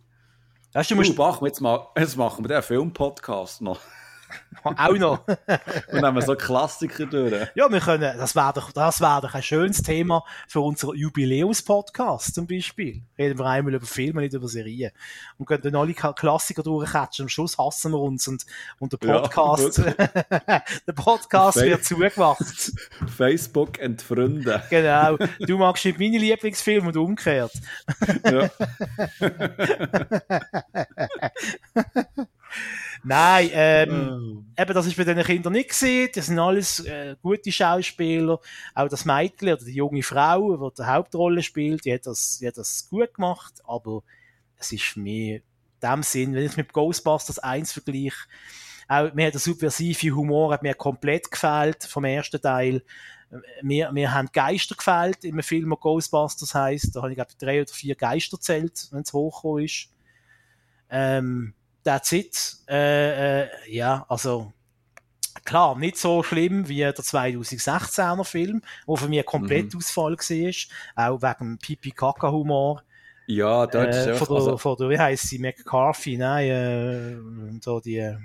Weißt 0.73 0.91
du, 0.91 0.97
musst... 0.97 1.17
machen 1.17 1.43
wir 1.43 1.49
jetzt, 1.49 1.61
mal, 1.61 1.87
jetzt 1.97 2.17
machen 2.17 2.45
wir 2.45 2.49
den 2.49 2.63
Film-Podcast 2.63 3.61
noch. 3.61 3.81
Auch 4.65 4.97
noch. 4.97 5.27
und 5.27 5.39
dann 5.93 6.05
haben 6.05 6.15
wir 6.15 6.23
so 6.23 6.35
Klassiker 6.37 7.07
durch. 7.07 7.33
Ja, 7.55 7.71
wir 7.71 7.81
können, 7.81 8.17
das 8.17 8.37
wäre 8.37 8.53
doch, 8.55 8.73
das 8.73 9.01
wäre 9.01 9.21
doch 9.23 9.35
ein 9.35 9.43
schönes 9.43 9.83
Thema 9.83 10.25
für 10.47 10.61
unseren 10.61 10.97
Jubiläums-Podcast 10.97 12.35
zum 12.35 12.47
Beispiel. 12.47 13.03
Reden 13.19 13.39
wir 13.39 13.47
einmal 13.47 13.75
über 13.75 13.87
Filme, 13.87 14.21
nicht 14.21 14.35
über 14.35 14.49
Serien. 14.49 14.93
Und 15.39 15.47
können 15.47 15.63
dann 15.63 15.77
alle 15.77 15.95
Klassiker 15.95 16.63
durchcatchen. 16.63 17.25
Am 17.25 17.29
Schluss 17.29 17.59
hassen 17.59 17.93
wir 17.93 17.99
uns 17.99 18.29
und, 18.29 18.47
und 18.79 18.93
der 18.93 18.99
Podcast, 18.99 19.79
ja, 19.79 19.93
der 20.87 20.93
Podcast 20.95 21.61
wird 21.61 21.85
zugemacht. 21.85 22.73
Facebook 23.17 23.79
entfremden. 23.79 24.63
Genau. 24.71 25.17
Du 25.41 25.59
magst 25.59 25.85
nicht 25.85 25.99
meine 25.99 26.19
Lieblingsfilme 26.19 26.89
und 26.89 26.97
umgekehrt. 26.97 27.53
ja. 28.25 28.51
Nein, 33.05 33.51
ähm, 33.53 34.45
oh. 34.57 34.63
eben, 34.63 34.75
das 34.75 34.87
ist 34.87 34.97
bei 34.97 35.05
diesen 35.05 35.25
Kindern 35.25 35.53
nicht 35.55 35.71
gesehen. 35.71 36.09
Das 36.15 36.27
sind 36.27 36.39
alles 36.39 36.81
äh, 36.81 37.17
gute 37.21 37.51
Schauspieler. 37.51 38.39
Auch 38.75 38.89
das 38.89 39.05
Mädchen 39.05 39.49
oder 39.49 39.65
die 39.65 39.75
junge 39.75 40.03
Frau, 40.03 40.57
die 40.57 40.75
die 40.77 40.87
Hauptrolle 40.87 41.43
spielt, 41.43 41.85
die 41.85 41.93
hat 41.93 42.07
das, 42.07 42.39
die 42.39 42.47
hat 42.47 42.57
das 42.57 42.89
gut 42.89 43.15
gemacht. 43.15 43.55
Aber 43.65 44.03
es 44.57 44.71
ist 44.71 44.85
für 44.85 45.01
mich 45.01 45.31
in 45.31 45.43
dem 45.83 46.03
Sinn, 46.05 46.35
wenn 46.35 46.47
ich 46.47 46.57
mit 46.57 46.73
Ghostbusters 46.73 47.41
1 47.41 47.73
vergleiche, 47.73 48.29
auch 48.89 49.13
mir 49.15 49.27
hat 49.27 49.35
der 49.35 49.41
subversive 49.41 50.15
Humor 50.15 50.53
hat 50.53 50.63
mir 50.63 50.75
komplett 50.75 51.31
gefällt 51.31 51.85
vom 51.85 52.05
ersten 52.05 52.41
Teil. 52.41 52.83
Mir, 53.63 53.91
mir 53.91 54.13
haben 54.13 54.29
Geister 54.33 54.75
gefällt 54.75 55.25
im 55.25 55.43
Film, 55.43 55.71
der 55.71 55.79
Ghostbusters 55.79 56.55
heisst. 56.55 56.95
Da 56.95 57.01
habe 57.01 57.11
ich, 57.11 57.17
glaube 57.17 57.33
drei 57.39 57.63
oder 57.63 57.73
vier 57.73 57.95
Geister 57.95 58.39
zählt, 58.39 58.89
wenn 58.91 59.01
es 59.01 59.13
hochgekommen 59.13 59.65
ist. 59.65 59.89
Ähm, 60.91 61.55
that's 61.85 62.13
it. 62.13 62.57
Äh, 62.69 63.43
äh, 63.43 63.49
ja, 63.69 64.05
also 64.09 64.53
klar, 65.45 65.77
nicht 65.79 65.97
so 65.97 66.23
schlimm 66.23 66.69
wie 66.69 66.79
der 66.79 66.95
2016er 66.95 68.25
Film, 68.25 68.63
wo 68.87 68.97
für 68.97 69.09
mich 69.09 69.25
komplett 69.25 69.73
mhm. 69.73 69.79
Ausfall 69.79 70.17
war, 70.17 71.13
auch 71.13 71.23
wegen 71.23 71.59
Pipi-Kaka-Humor. 71.59 72.83
Ja, 73.27 73.67
dort 73.67 73.95
äh, 73.95 74.13
ist 74.13 74.19
von 74.19 74.29
der, 74.29 74.37
also, 74.37 74.57
von 74.59 74.77
der, 74.77 74.91
wie 74.91 74.99
heisst 74.99 75.29
sie, 75.29 75.39
McCarthy, 75.39 76.17
nein, 76.17 76.51
äh, 76.51 77.61
so 77.63 77.81
die 77.81 78.17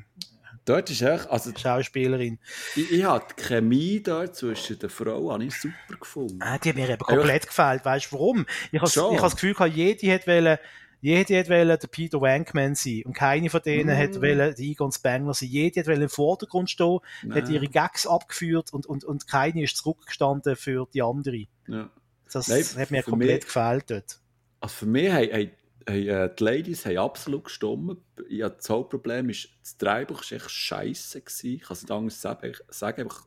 Dort 0.67 0.89
ist 0.89 1.01
echt, 1.01 1.29
also 1.29 1.51
Schauspielerin. 1.57 2.39
Ich, 2.75 2.91
ich 2.91 3.03
habe 3.05 3.23
die 3.37 3.41
Chemie 3.41 4.03
dort 4.03 4.35
zwischen 4.35 4.77
den 4.77 4.89
Frauen 4.89 5.39
ich 5.39 5.55
super 5.55 5.95
gefunden. 5.97 6.41
Ah, 6.41 6.57
die 6.57 6.69
hat 6.69 6.75
mir 6.75 6.89
eben 6.89 6.99
komplett 6.99 7.43
ja. 7.45 7.47
gefällt. 7.47 7.85
Weißt 7.85 8.11
du 8.11 8.15
warum? 8.15 8.45
Ich 8.73 8.81
habe 8.81 9.17
das 9.17 9.37
Gefühl 9.37 9.55
jede 9.67 10.13
hat 10.13 10.27
wollen, 10.27 10.57
jede 11.01 11.49
wollte 11.49 11.77
der 11.77 11.87
Peter 11.87 12.21
Wankman 12.21 12.75
sein. 12.75 13.03
Und 13.05 13.13
keine 13.13 13.49
von 13.49 13.61
denen 13.61 13.95
mm. 13.95 13.99
hat 13.99 14.15
wollen 14.21 14.37
der 14.37 14.59
Egon 14.59 14.91
Spengler 14.91 15.33
sein. 15.33 15.49
Jede 15.49 15.79
hat 15.79 15.87
im 15.87 16.09
Vordergrund 16.09 16.69
stehen, 16.69 16.99
Nein. 17.23 17.41
hat 17.41 17.49
ihre 17.49 17.67
Gags 17.67 18.07
abgeführt 18.07 18.73
und, 18.73 18.85
und, 18.85 19.03
und 19.03 19.27
keine 19.27 19.63
ist 19.63 19.77
zurückgestanden 19.77 20.55
für 20.55 20.87
die 20.93 21.01
andere. 21.01 21.45
Ja. 21.67 21.89
Das 22.31 22.47
Nein, 22.47 22.63
hat 22.77 22.91
mir 22.91 23.03
komplett 23.03 23.41
mich, 23.41 23.45
gefällt 23.45 23.91
dort. 23.91 24.19
Also 24.59 24.75
für 24.75 24.85
mich 24.85 25.11
haben, 25.11 25.31
haben, 25.31 25.51
haben 25.87 26.07
äh, 26.07 26.29
die 26.35 26.43
Ladies 26.43 26.85
haben 26.85 26.97
absolut 26.97 27.45
gestimmt. 27.45 27.99
Ja, 28.29 28.49
das 28.49 28.69
Hauptproblem 28.69 29.29
ist, 29.29 29.49
das 29.61 29.77
Drehbuch 29.77 30.23
war 30.23 30.31
echt 30.31 30.49
scheiße. 30.49 31.19
Ich 31.43 31.61
kann 31.61 31.73
es 31.73 31.83
nicht 31.83 31.91
anders 31.91 32.21
sagen. 32.21 32.51
Ich 32.51 32.59
sage 32.69 33.03
einfach 33.03 33.25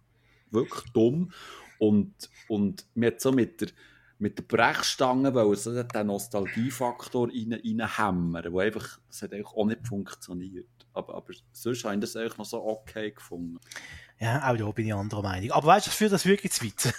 wirklich 0.51 0.91
dumm. 0.93 1.33
Und, 1.79 2.13
und 2.49 2.85
mir 2.95 3.09
hat 3.09 3.21
so 3.21 3.33
mit 3.33 3.61
der 3.61 3.69
mit 4.21 4.39
der 4.39 4.43
Brechstange 4.43 5.35
weil 5.35 5.53
es 5.53 5.65
den 5.65 6.07
Nostalgiefaktor 6.07 7.29
rein, 7.29 7.55
reinhämmern, 7.55 8.53
wo 8.53 8.61
einfach, 8.61 9.01
das 9.09 9.23
hat 9.23 9.33
eigentlich 9.33 9.47
auch 9.49 9.65
nicht 9.65 9.87
funktioniert. 9.87 10.80
Aber, 10.93 11.15
aber 11.15 11.33
sonst 11.53 11.85
habe 11.85 11.95
ich 11.95 12.01
das 12.01 12.17
eigentlich 12.17 12.39
noch 12.39 12.45
so 12.45 12.65
okay 12.65 13.13
gefunden. 13.13 13.59
Ja, 14.23 14.51
auch 14.51 14.57
da 14.57 14.71
bin 14.73 14.87
ich 14.87 14.93
anderer 14.93 15.23
Meinung. 15.23 15.51
Aber 15.53 15.67
weißt 15.69 15.87
du, 15.87 15.91
das 15.91 15.97
führt 15.97 16.13
das 16.13 16.27
wirklich 16.27 16.53
zu 16.53 16.67
weit. 16.67 16.93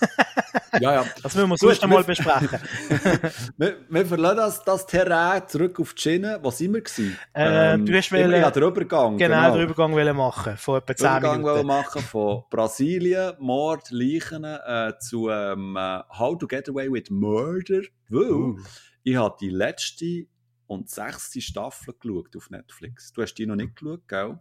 ja, 0.81 0.95
ja. 0.95 1.05
Das 1.21 1.35
müssen 1.35 1.49
wir 1.49 1.57
sonst 1.57 1.83
einmal 1.83 2.03
besprechen. 2.03 2.59
wir, 3.57 3.77
wir 3.87 4.05
verlassen 4.07 4.37
das, 4.37 4.63
das 4.63 4.87
Terrain 4.87 5.47
zurück 5.47 5.79
auf 5.79 5.93
die 5.93 6.01
Schiene. 6.01 6.39
Was 6.41 6.57
sind 6.57 6.73
wir 6.73 6.81
gewesen? 6.81 7.15
Ähm, 7.35 7.85
du 7.85 7.95
hast 7.95 8.11
wollen, 8.11 8.31
ja, 8.31 8.49
den 8.49 8.63
Übergang. 8.63 9.17
Genau, 9.17 9.35
genau. 9.35 9.53
den 9.53 9.61
Übergang 9.61 9.91
wollen 9.91 10.17
machen. 10.17 10.57
Von 10.57 10.77
etwa 10.79 10.95
10 10.95 11.07
Übergang 11.09 11.41
Minuten. 11.41 11.67
machen 11.67 12.01
von 12.01 12.43
Brasilien, 12.49 13.33
Mord, 13.37 13.91
Leichen, 13.91 14.43
äh, 14.43 14.93
zu 14.99 15.29
ähm, 15.29 15.77
äh, 15.77 15.99
How 16.17 16.39
to 16.39 16.47
Get 16.47 16.69
Away 16.69 16.91
with 16.91 17.11
Murder. 17.11 17.81
Weil 18.09 18.31
uh. 18.31 18.59
ich 19.03 19.15
habe 19.15 19.35
die 19.39 19.49
letzte 19.49 20.25
und 20.71 20.89
sechste 20.89 21.41
Staffel 21.41 21.93
geschaut 21.99 22.33
auf 22.37 22.49
Netflix. 22.49 23.11
Du 23.11 23.21
hast 23.21 23.33
die 23.33 23.45
noch 23.45 23.57
nicht 23.57 23.75
geschaut, 23.75 24.07
gell? 24.07 24.39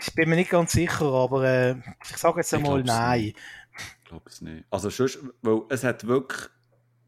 Ich 0.00 0.14
bin 0.14 0.30
mir 0.30 0.36
nicht 0.36 0.50
ganz 0.50 0.72
sicher, 0.72 1.04
aber 1.04 1.44
äh, 1.44 1.76
ich 2.02 2.16
sage 2.16 2.40
jetzt 2.40 2.54
einmal 2.54 2.82
nein. 2.82 3.34
Ich 3.76 4.04
glaube 4.04 4.30
es 4.30 4.40
nicht. 4.40 4.64
Also 4.70 4.88
sonst, 4.88 5.18
weil 5.42 5.60
es 5.68 5.84
hat 5.84 6.06
wirklich 6.06 6.48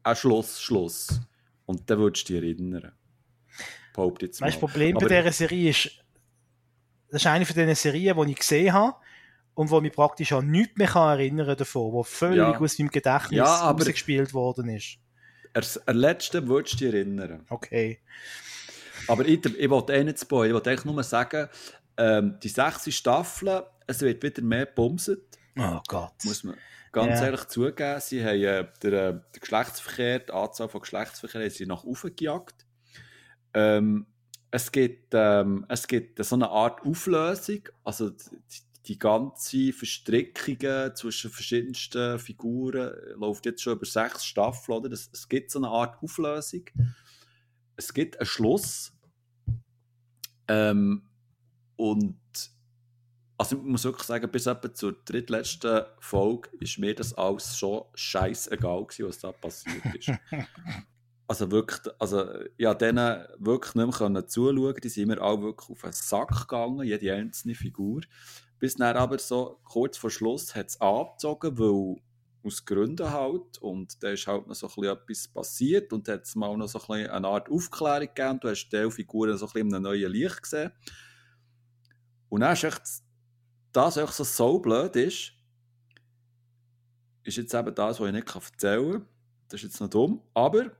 einen 0.03 0.15
Schluss, 0.15 0.61
Schluss. 0.61 1.19
Und 1.65 1.89
dann 1.89 1.97
würdest 1.97 2.29
du 2.29 2.33
dich 2.33 2.43
erinnern. 2.43 2.91
Behaupte 3.93 4.27
jetzt 4.27 4.39
mal. 4.39 4.47
Weißt, 4.47 4.57
das 4.57 4.59
Problem 4.59 4.95
aber 4.95 5.07
bei 5.07 5.19
dieser 5.19 5.33
Serie 5.33 5.71
ist, 5.71 6.05
das 7.09 7.21
ist 7.21 7.27
eine 7.27 7.45
von 7.45 7.55
diesen 7.55 7.73
Serien, 7.73 8.15
die 8.23 8.31
ich 8.33 8.37
gesehen 8.37 8.71
habe 8.71 8.97
und 9.55 9.71
wo 9.71 9.81
mich 9.81 9.93
praktisch 9.93 10.31
an 10.31 10.51
nichts 10.51 10.77
mehr 10.77 10.87
kann 10.87 11.17
erinnern 11.17 11.57
davon, 11.57 11.91
wo 11.91 12.03
völlig 12.03 12.37
ja. 12.37 12.59
aus 12.59 12.77
meinem 12.77 12.89
Gedächtnis 12.89 13.39
ja, 13.39 13.73
gespielt 13.73 14.35
worden 14.35 14.69
ist. 14.69 14.99
Er, 15.53 15.63
er 15.85 15.93
letzte 15.93 16.47
würdest 16.47 16.75
du 16.75 16.85
dich 16.85 16.93
erinnern. 16.93 17.45
Okay. 17.49 17.99
Aber 19.07 19.25
ich, 19.25 19.45
ich 19.45 19.69
wollte 19.69 19.93
eh 19.93 20.03
nicht 20.03 20.19
spoilern, 20.19 20.49
ich 20.49 20.53
wollte 20.53 20.69
eigentlich 20.69 20.85
nur 20.85 21.03
sagen, 21.03 21.49
ähm, 21.97 22.37
die 22.41 22.49
sechste 22.49 22.91
Staffel, 22.91 23.63
es 23.87 24.01
wird 24.01 24.21
wieder 24.23 24.41
mehr 24.41 24.65
bumset. 24.65 25.37
Oh 25.57 25.79
Gott. 25.87 26.13
Muss 26.23 26.43
man 26.43 26.57
ganz 26.91 27.19
yeah. 27.19 27.25
ehrlich 27.25 27.45
zugeben. 27.45 27.99
Sie 27.99 28.23
haben 28.23 28.43
äh, 28.43 28.67
den, 28.81 28.93
äh, 28.93 29.13
den 29.13 29.21
Geschlechtsverkehr, 29.39 30.19
die 30.19 30.31
Anzahl 30.31 30.69
von 30.69 30.81
Geschlechtsverkehr 30.81 31.49
sie 31.49 31.65
nach 31.65 31.83
oben 31.83 32.15
gejagt. 32.15 32.65
Ähm, 33.53 34.07
es 34.51 34.71
gibt, 34.71 35.13
ähm, 35.13 35.65
es 35.67 35.87
gibt 35.87 36.23
so 36.23 36.35
eine 36.35 36.49
Art 36.49 36.81
Auflösung, 36.85 37.61
also 37.83 38.09
die, 38.09 38.61
die 38.87 38.99
ganze 38.99 39.73
Verstrickungen 39.73 40.95
zwischen 40.95 41.29
verschiedensten 41.29 42.19
Figuren 42.19 42.91
läuft 43.15 43.45
jetzt 43.45 43.61
schon 43.61 43.73
über 43.73 43.85
sechs 43.85 44.25
Staffeln, 44.25 44.77
oder? 44.77 44.89
Das, 44.89 45.09
es 45.11 45.27
gibt 45.27 45.51
so 45.51 45.59
eine 45.59 45.69
Art 45.69 46.01
Auflösung. 46.01 46.63
Es 47.75 47.93
gibt 47.93 48.19
einen 48.19 48.25
Schluss. 48.25 48.93
Ähm, 50.47 51.03
und 51.75 52.17
also 53.37 53.57
ich 53.57 53.63
muss 53.63 53.83
wirklich 53.83 54.07
sagen, 54.07 54.31
bis 54.31 54.47
etwa 54.47 54.73
zur 54.73 54.93
drittletzten 55.05 55.83
Folge 55.99 56.49
ist 56.59 56.79
mir 56.79 56.95
das 56.95 57.13
alles 57.13 57.57
schon 57.57 57.83
scheißegal 57.93 58.85
gewesen, 58.85 59.07
was 59.07 59.19
da 59.19 59.31
passiert 59.31 59.95
ist. 59.95 60.11
also 61.27 61.51
wirklich, 61.51 61.93
also 61.99 62.25
ja, 62.57 62.73
denen 62.73 63.25
wirklich 63.37 63.75
nicht 63.75 63.99
mehr 63.99 64.27
zuschauen, 64.27 64.75
die 64.81 64.89
sind 64.89 65.09
mir 65.09 65.21
auch 65.21 65.41
wirklich 65.41 65.69
auf 65.69 65.81
den 65.81 65.91
Sack 65.91 66.29
gegangen, 66.41 66.87
jede 66.87 67.13
einzelne 67.13 67.53
Figur. 67.53 68.01
Bis 68.59 68.75
dann 68.75 68.97
aber 68.97 69.19
so 69.19 69.59
kurz 69.63 69.97
vor 69.97 70.09
Schluss 70.09 70.55
hat 70.55 70.67
es 70.69 70.81
angezogen, 70.81 71.57
weil 71.59 72.01
aus 72.43 72.65
Gründen 72.65 73.11
halt. 73.11 73.57
Und 73.59 74.01
da 74.01 74.09
ist 74.09 74.25
halt 74.25 74.47
noch 74.47 74.55
so 74.55 74.67
ein 74.67 74.73
bisschen 74.75 74.97
etwas 74.97 75.27
passiert 75.27 75.93
und 75.93 76.07
hat 76.07 76.23
es 76.23 76.35
mal 76.35 76.55
noch 76.57 76.67
so 76.67 76.79
ein 76.79 76.87
bisschen 76.87 77.11
eine 77.11 77.27
Art 77.27 77.49
Aufklärung 77.49 78.07
gegeben. 78.13 78.39
Du 78.39 78.49
hast 78.49 78.69
die 78.69 78.91
Figuren 78.91 79.37
so 79.37 79.45
ein 79.45 79.51
bisschen 79.53 79.67
in 79.67 79.75
einem 79.75 79.83
neuen 79.83 80.11
Licht 80.11 80.41
gesehen. 80.41 80.71
Und 82.29 82.41
dann 82.41 82.53
ist 82.53 82.63
echt, 82.63 82.81
das 83.71 83.97
echt 83.97 84.13
so, 84.13 84.23
so 84.23 84.59
blöd 84.59 84.95
ist, 84.95 85.33
ist 87.23 87.37
jetzt 87.37 87.53
eben 87.53 87.75
das, 87.75 87.99
was 87.99 88.07
ich 88.07 88.13
nicht 88.13 88.35
erzählen 88.35 88.91
kann. 88.91 89.07
Das 89.49 89.61
ist 89.61 89.63
jetzt 89.63 89.81
noch 89.81 89.89
dumm. 89.89 90.21
Aber 90.33 90.63
die 90.63 90.71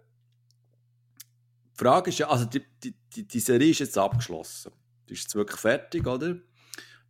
Frage 1.76 2.10
ist 2.10 2.18
ja, 2.18 2.30
also 2.30 2.46
die, 2.46 2.64
die, 2.84 2.96
die, 3.14 3.28
die 3.28 3.40
Serie 3.40 3.70
ist 3.70 3.80
jetzt 3.80 3.98
abgeschlossen. 3.98 4.72
Die 5.08 5.14
ist 5.14 5.24
jetzt 5.24 5.36
wirklich 5.36 5.60
fertig, 5.60 6.06
oder? 6.08 6.36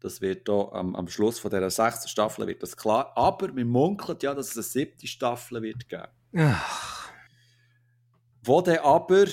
Das 0.08 0.22
wird 0.22 0.48
da 0.48 0.70
am, 0.72 0.96
am 0.96 1.10
Schluss 1.10 1.38
von 1.38 1.52
dieser 1.52 1.70
sechsten 1.70 2.08
Staffel 2.08 2.48
wird 2.48 2.64
das 2.64 2.78
klar. 2.78 3.12
Aber 3.16 3.52
man 3.52 3.68
munkelt 3.68 4.24
ja, 4.24 4.34
dass 4.34 4.52
es 4.52 4.56
eine 4.56 4.64
siebte 4.64 5.06
Staffel 5.06 5.62
wird 5.62 5.90
geben. 5.90 6.08
Ach. 6.38 7.10
wo 8.44 8.62
dann 8.62 8.78
aber 8.78 9.26
ein 9.26 9.32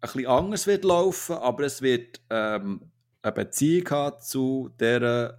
bisschen 0.00 0.26
anders 0.26 0.66
wird 0.66 0.84
laufen, 0.84 1.36
aber 1.36 1.64
es 1.64 1.82
wird 1.82 2.22
ähm, 2.30 2.90
eine 3.20 3.32
Beziehung 3.32 3.90
haben 3.90 4.20
zu 4.20 4.70
der 4.80 5.38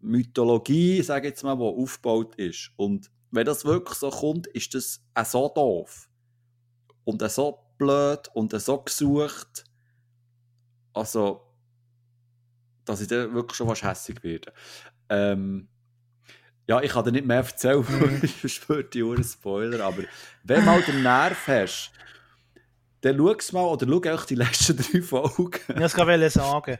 Mythologie, 0.00 1.02
sage 1.02 1.28
ich 1.28 1.32
jetzt 1.32 1.42
mal, 1.42 1.56
die 1.56 1.62
aufgebaut 1.62 2.34
ist. 2.36 2.70
Und 2.76 3.10
wenn 3.30 3.44
das 3.46 3.64
wirklich 3.64 3.98
so 3.98 4.10
kommt, 4.10 4.46
ist 4.48 4.74
das 4.74 5.04
auch 5.14 5.24
so 5.26 5.52
doof. 5.54 6.08
Und 7.04 7.22
auch 7.22 7.30
so 7.30 7.58
blöd 7.78 8.28
und 8.34 8.54
auch 8.54 8.60
so 8.60 8.78
gesucht. 8.78 9.64
Also, 10.94 11.51
dass 12.84 13.00
ich 13.00 13.08
dann 13.08 13.34
wirklich 13.34 13.56
schon 13.56 13.68
fast 13.68 13.84
hässlich 13.84 14.22
werde. 14.22 14.52
Ähm, 15.08 15.68
ja, 16.68 16.80
ich 16.80 16.92
kann 16.92 17.04
dir 17.04 17.12
nicht 17.12 17.26
mehr 17.26 17.38
erzählen, 17.38 17.84
ich 18.42 18.68
würde 18.68 18.88
die 18.90 19.02
Uhr 19.02 19.22
Spoiler, 19.22 19.84
aber 19.84 20.04
wenn 20.44 20.64
mal 20.64 20.82
den 20.82 21.02
Nerv 21.02 21.46
hast, 21.46 21.92
dann 23.02 23.16
schau 23.18 23.36
mal 23.52 23.64
oder 23.64 23.86
schau 23.86 24.14
auch 24.14 24.24
die 24.24 24.36
letzten 24.36 24.76
drei 24.76 25.02
Folgen. 25.02 25.58
Ich 25.68 25.74
das 25.74 25.94
gerade 25.94 26.30
sagen. 26.30 26.78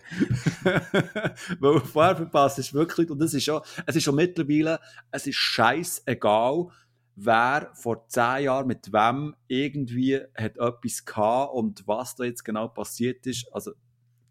Weil 1.58 1.80
vorher 1.80 2.16
verpasst 2.16 2.60
ist 2.60 2.72
wirklich, 2.72 3.10
und 3.10 3.18
das 3.18 3.34
ist 3.34 3.44
schon, 3.44 3.60
es 3.86 3.96
ist 3.96 4.04
schon 4.04 4.14
mittlerweile, 4.14 4.78
es 5.10 5.26
ist 5.26 5.36
scheißegal, 5.36 6.68
wer 7.16 7.70
vor 7.74 8.06
zehn 8.08 8.44
Jahren 8.44 8.68
mit 8.68 8.92
wem 8.92 9.34
irgendwie 9.48 10.20
hat 10.36 10.58
etwas 10.58 11.04
gehabt 11.04 11.54
und 11.54 11.86
was 11.88 12.14
da 12.14 12.24
jetzt 12.24 12.44
genau 12.44 12.68
passiert 12.68 13.26
ist. 13.26 13.52
Also, 13.52 13.72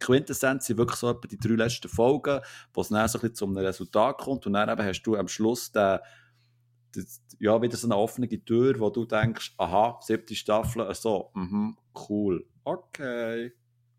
Quintessenz 0.02 0.66
sind 0.66 0.78
wirklich 0.78 1.00
so 1.00 1.10
etwa 1.10 1.28
die 1.28 1.38
drei 1.38 1.54
letzten 1.54 1.88
Folgen, 1.88 2.42
wo 2.74 2.82
es 2.82 2.90
dann 2.90 3.08
so 3.08 3.18
ein 3.18 3.22
bisschen 3.22 3.36
zu 3.36 3.46
einem 3.46 3.58
Resultat 3.58 4.18
kommt 4.18 4.46
und 4.46 4.54
dann 4.54 4.70
eben 4.70 4.86
hast 4.86 5.04
du 5.04 5.16
am 5.16 5.28
Schluss 5.28 5.72
den, 5.72 6.00
das, 6.94 7.22
ja, 7.40 7.62
wieder 7.62 7.78
so 7.78 7.88
eine 7.88 7.96
offene 7.96 8.28
Tür, 8.28 8.80
wo 8.80 8.90
du 8.90 9.06
denkst, 9.06 9.54
aha, 9.58 10.00
siebte 10.02 10.36
Staffel, 10.36 10.94
so, 10.94 11.32
mhm, 11.34 11.78
cool, 12.10 12.46
okay. 12.64 13.54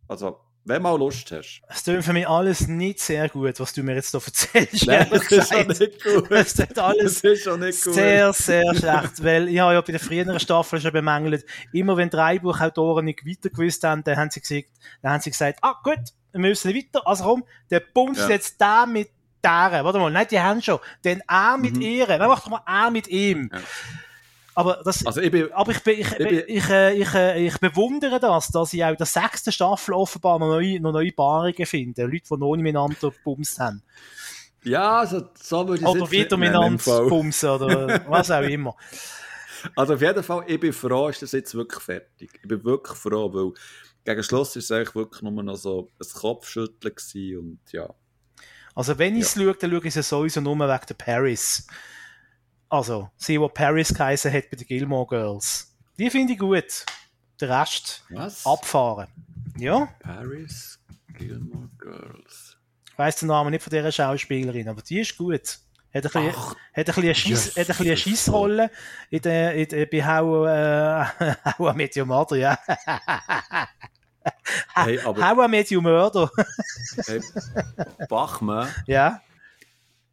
Also, 0.08 0.40
wenn 0.64 0.76
du 0.76 0.82
mal 0.82 0.97
Lust 0.98 1.30
hast. 1.32 1.60
Es 1.68 1.82
tut 1.82 2.05
für 2.05 2.12
mich 2.12 2.28
alles 2.28 2.68
nicht 2.68 3.01
sehr 3.01 3.28
gut, 3.28 3.59
was 3.59 3.72
du 3.72 3.82
mir 3.82 3.94
jetzt 3.97 4.10
hier 4.12 4.20
erzählst. 4.24 4.86
Nein, 4.86 5.09
das 5.10 5.30
ist 5.30 5.52
schon 5.52 5.66
nicht 5.66 6.02
gut. 6.05 6.30
Es 6.30 6.55
tut 6.55 6.78
alles 6.78 7.20
Das 7.22 7.24
ist 7.32 7.43
schon 7.44 7.60
nicht 7.60 7.84
gut. 7.84 7.94
sehr, 7.94 8.32
sehr 8.32 8.74
schlecht, 8.74 9.22
weil 9.24 9.48
ich 9.48 9.59
habe 9.59 9.74
ja 9.74 9.80
bei 9.80 9.93
der 9.93 10.01
früheren 10.01 10.39
Staffel 10.40 10.80
schon 10.80 10.93
bemängelt, 10.93 11.44
immer 11.72 11.97
wenn 11.97 12.10
drei 12.10 12.39
Buchautoren 12.39 13.05
nicht 13.05 13.26
weiter 13.26 13.51
gewusst 13.51 13.82
haben, 13.84 14.05
dann 14.05 14.16
haben 14.16 14.30
sie 14.30 14.40
gesagt, 14.40 14.68
dann 15.02 15.12
haben 15.12 15.20
sie 15.20 15.30
gesagt, 15.30 15.59
ah 15.62 15.74
gut, 15.82 15.98
wir 16.32 16.40
müssen 16.40 16.74
weiter, 16.74 17.06
also 17.06 17.24
komm, 17.24 17.44
der 17.70 17.80
bumst 17.80 18.20
Ja. 18.22 18.28
jetzt 18.30 18.60
da 18.60 18.86
mit 18.86 19.10
der, 19.44 19.80
warte 19.84 19.98
mal, 19.98 20.10
nein, 20.10 20.26
die 20.30 20.39
haben 20.40 20.62
schon, 20.62 20.78
denn 21.05 21.20
er 21.28 21.59
mit 21.59 21.74
Mhm. 21.76 21.82
ihr, 21.82 22.06
dann 22.06 22.28
macht 22.28 22.44
doch 22.44 22.51
mal 22.51 22.62
er 22.66 22.90
mit 22.93 23.09
ihm. 23.09 23.51
Ja. 23.52 23.59
Aber 24.54 24.82
das, 24.84 25.04
Also, 25.06 25.20
ich 25.20 25.30
bin, 25.30 25.50
aber 25.52 25.72
ich, 25.72 25.80
bin, 25.80 26.00
ich, 26.00 26.10
Ich 26.12 26.18
bin- 26.18 26.42
ich, 26.46 26.68
äh, 26.68 26.92
ich, 26.94 27.14
äh, 27.14 27.46
ich 27.46 27.58
bewundere 27.58 28.20
das, 28.20 28.48
dass 28.48 28.72
ich 28.74 28.84
auch 28.84 28.90
in 28.90 28.96
der 28.96 29.06
sechsten 29.06 29.50
Staffel 29.52 29.94
offenbar 29.94 30.38
noch 30.38 30.48
neue, 30.48 30.78
noch 30.80 30.92
neue 30.92 31.12
Paarungen 31.12 31.66
finde. 31.66 32.02
Leute, 32.04 32.22
die 32.30 32.36
noch 32.36 32.54
nicht 32.56 32.62
miteinander 32.62 33.10
gebumst 33.10 33.58
haben. 33.58 33.82
ja, 34.64 34.98
also, 35.00 35.28
so 35.40 35.66
würde 35.66 35.82
ich 35.82 35.88
es 35.88 35.94
Oder 35.94 36.10
wieder 36.10 36.36
miteinander 36.36 37.08
bumsen 37.08 37.48
oder 37.50 38.04
was 38.08 38.30
auch 38.30 38.42
immer. 38.42 38.76
Also 39.76 39.94
auf 39.94 40.02
jeden 40.02 40.24
Fall, 40.24 40.42
ich 40.48 40.58
bin 40.58 40.72
froh, 40.72 41.06
ist 41.08 41.22
das 41.22 41.30
jetzt 41.30 41.54
wirklich 41.54 41.80
fertig. 41.80 42.30
Ich 42.42 42.48
bin 42.48 42.64
wirklich 42.64 42.98
froh, 42.98 43.32
weil 43.32 43.52
gegen 44.04 44.22
Schluss 44.24 44.56
ist 44.56 44.64
es 44.64 44.72
eigentlich 44.72 44.94
wirklich 44.96 45.22
nur 45.22 45.40
noch 45.40 45.54
so 45.54 45.88
ein 46.00 46.06
Kopfschütteln 46.20 47.38
und 47.38 47.60
ja. 47.70 47.88
Also 48.74 48.98
wenn 48.98 49.14
ich 49.14 49.22
es 49.22 49.34
schaue, 49.34 49.54
dann 49.54 49.70
schaue 49.70 49.86
ich 49.86 49.94
es 49.96 50.08
sowieso 50.08 50.40
nur 50.40 50.58
wegen 50.58 50.86
der 50.88 50.94
Paris. 50.94 51.64
Also, 52.72 53.10
sie, 53.18 53.36
die 53.36 53.48
Paris 53.52 53.92
geheißen 53.92 54.32
hat 54.32 54.48
bei 54.50 54.56
den 54.56 54.66
Gilmore 54.66 55.06
Girls. 55.06 55.76
Die 55.98 56.08
finde 56.08 56.32
ich 56.32 56.38
gut. 56.38 56.86
Der 57.38 57.60
Rest 57.60 58.02
Was? 58.08 58.46
abfahren. 58.46 59.08
Ja, 59.58 59.88
Paris 60.00 60.80
Gilmore 61.12 61.68
Girls. 61.78 62.56
ich 62.88 62.98
weiss 62.98 63.16
den 63.16 63.28
Namen 63.28 63.50
nicht 63.50 63.62
von 63.62 63.70
dieser 63.70 63.92
Schauspielerin, 63.92 64.70
aber 64.70 64.80
die 64.80 65.00
ist 65.00 65.18
gut. 65.18 65.58
Hat 65.92 65.96
ein 65.96 66.00
bisschen, 66.00 66.32
Ach, 66.34 66.54
bisschen 66.74 67.02
eine, 67.02 67.14
Schiss, 67.14 67.54
Jesus. 67.54 67.68
hat 67.68 67.78
ein 67.78 67.86
eine 67.86 67.96
Scheissrolle 67.98 68.70
in 69.10 69.20
der, 69.20 69.54
in 69.54 69.68
der, 69.68 69.84
bei 69.84 70.06
How, 70.06 70.46
äh, 70.46 71.34
How 71.58 71.74
I 71.74 71.76
Met 71.76 71.94
Your 71.94 72.06
Mother, 72.06 72.36
ja. 72.36 72.58
hey, 74.76 74.98
aber 75.00 75.28
How 75.28 75.44
I 75.46 75.50
Met 75.50 75.70
Your 75.70 75.82
Murder, 75.82 76.30
hey, 77.06 77.20
Bachmann, 78.08 78.66
ja. 78.86 79.20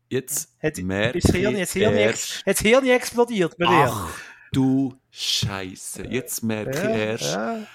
Jetzt 0.09 0.55
Hat, 0.61 0.77
merke 0.77 1.19
Hirn, 1.19 1.53
ich 1.53 1.59
jetzt 1.59 1.73
Hirn, 1.73 1.93
erst, 1.93 2.43
jetzt 2.45 2.61
Hirn 2.61 2.87
explodiert 2.87 3.57
bei 3.57 3.65
dir. 3.65 3.91
ach 3.91 4.09
du 4.51 4.95
Scheiße, 5.11 6.03
jetzt 6.07 6.43
merke 6.43 6.77
ja, 6.77 6.89
ich 6.89 6.97
erst, 6.97 7.33
ja. 7.33 7.67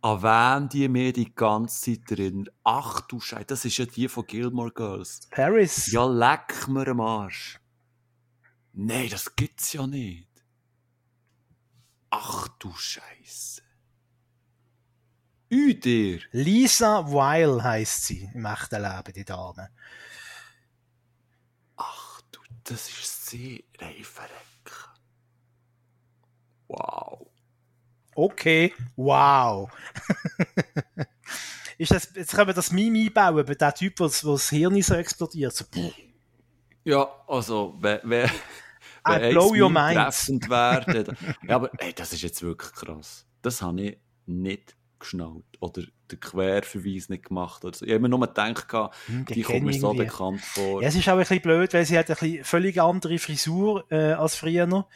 an 0.00 0.22
wen 0.22 0.68
die 0.68 0.88
mir 0.88 1.12
die 1.12 1.34
ganze 1.34 1.96
Zeit 1.96 2.10
erinnern. 2.18 2.48
Ach 2.64 3.00
du 3.02 3.20
Scheiße, 3.20 3.46
das 3.46 3.64
ist 3.64 3.76
ja 3.78 3.86
die 3.86 4.08
von 4.08 4.26
Gilmore 4.26 4.72
Girls. 4.72 5.20
Paris. 5.30 5.90
Ja, 5.92 6.06
leck 6.06 6.68
mir 6.68 6.88
am 6.88 7.00
Arsch. 7.00 7.58
Nein, 8.72 9.08
das 9.10 9.36
gibt's 9.36 9.72
ja 9.74 9.86
nicht. 9.86 10.28
Ach 12.10 12.48
du 12.58 12.72
Scheiße. 12.74 13.62
Ü 15.50 15.74
dir. 15.74 16.20
Lisa 16.30 17.12
Weil 17.12 17.62
heißt 17.62 18.04
sie 18.04 18.30
im 18.32 18.46
echten 18.46 18.82
Leben, 18.82 19.12
die 19.14 19.24
Dame. 19.24 19.68
Das 22.64 22.88
ist 22.88 23.26
sehr 23.30 23.60
Reifereck. 23.78 24.30
Wow. 26.68 27.26
Okay, 28.14 28.72
wow. 28.96 29.70
ist 31.78 31.90
das, 31.90 32.10
jetzt 32.14 32.34
können 32.34 32.48
wir 32.48 32.54
das 32.54 32.70
Meme 32.72 33.00
einbauen, 33.00 33.44
bei 33.46 33.54
dem 33.54 33.74
Typ, 33.74 34.00
wo 34.00 34.04
das 34.06 34.48
Hirn 34.50 34.80
so 34.82 34.94
explodiert. 34.94 35.54
So, 35.54 35.64
Ja, 36.84 37.10
also, 37.26 37.76
wer, 37.80 38.00
wer, 38.04 38.26
I 38.26 38.30
wer 39.06 39.30
blow 39.30 39.54
your 39.54 39.70
mind. 39.70 39.96
treffend 39.96 40.48
wäre, 40.48 41.16
ja, 41.48 41.56
aber 41.56 41.70
ey, 41.78 41.92
das 41.92 42.12
ist 42.12 42.22
jetzt 42.22 42.42
wirklich 42.42 42.72
krass. 42.72 43.26
Das 43.40 43.62
habe 43.62 43.80
ich 43.82 43.98
nicht 44.26 44.76
geschnallt. 44.98 45.44
Oder 45.60 45.82
den 46.12 46.20
Querverweis 46.20 47.08
nicht 47.08 47.24
gemacht. 47.28 47.64
Oder 47.64 47.76
so. 47.76 47.84
Ich 47.84 47.92
habe 47.92 48.00
mir 48.02 48.08
nur 48.08 48.20
gedacht, 48.20 48.66
hm, 49.06 49.24
die 49.26 49.42
kommt 49.42 49.62
mir 49.64 49.72
so 49.72 49.88
irgendwie. 49.88 50.04
bekannt 50.06 50.40
vor. 50.40 50.82
Ja, 50.82 50.88
es 50.88 50.94
ist 50.94 51.08
auch 51.08 51.12
ein 51.14 51.18
bisschen 51.20 51.40
blöd, 51.40 51.72
weil 51.74 51.84
sie 51.84 51.98
hat 51.98 52.08
eine 52.08 52.16
bisschen 52.16 52.44
völlig 52.44 52.80
andere 52.80 53.18
Frisur 53.18 53.84
äh, 53.90 54.12
als 54.12 54.36
früher. 54.36 54.86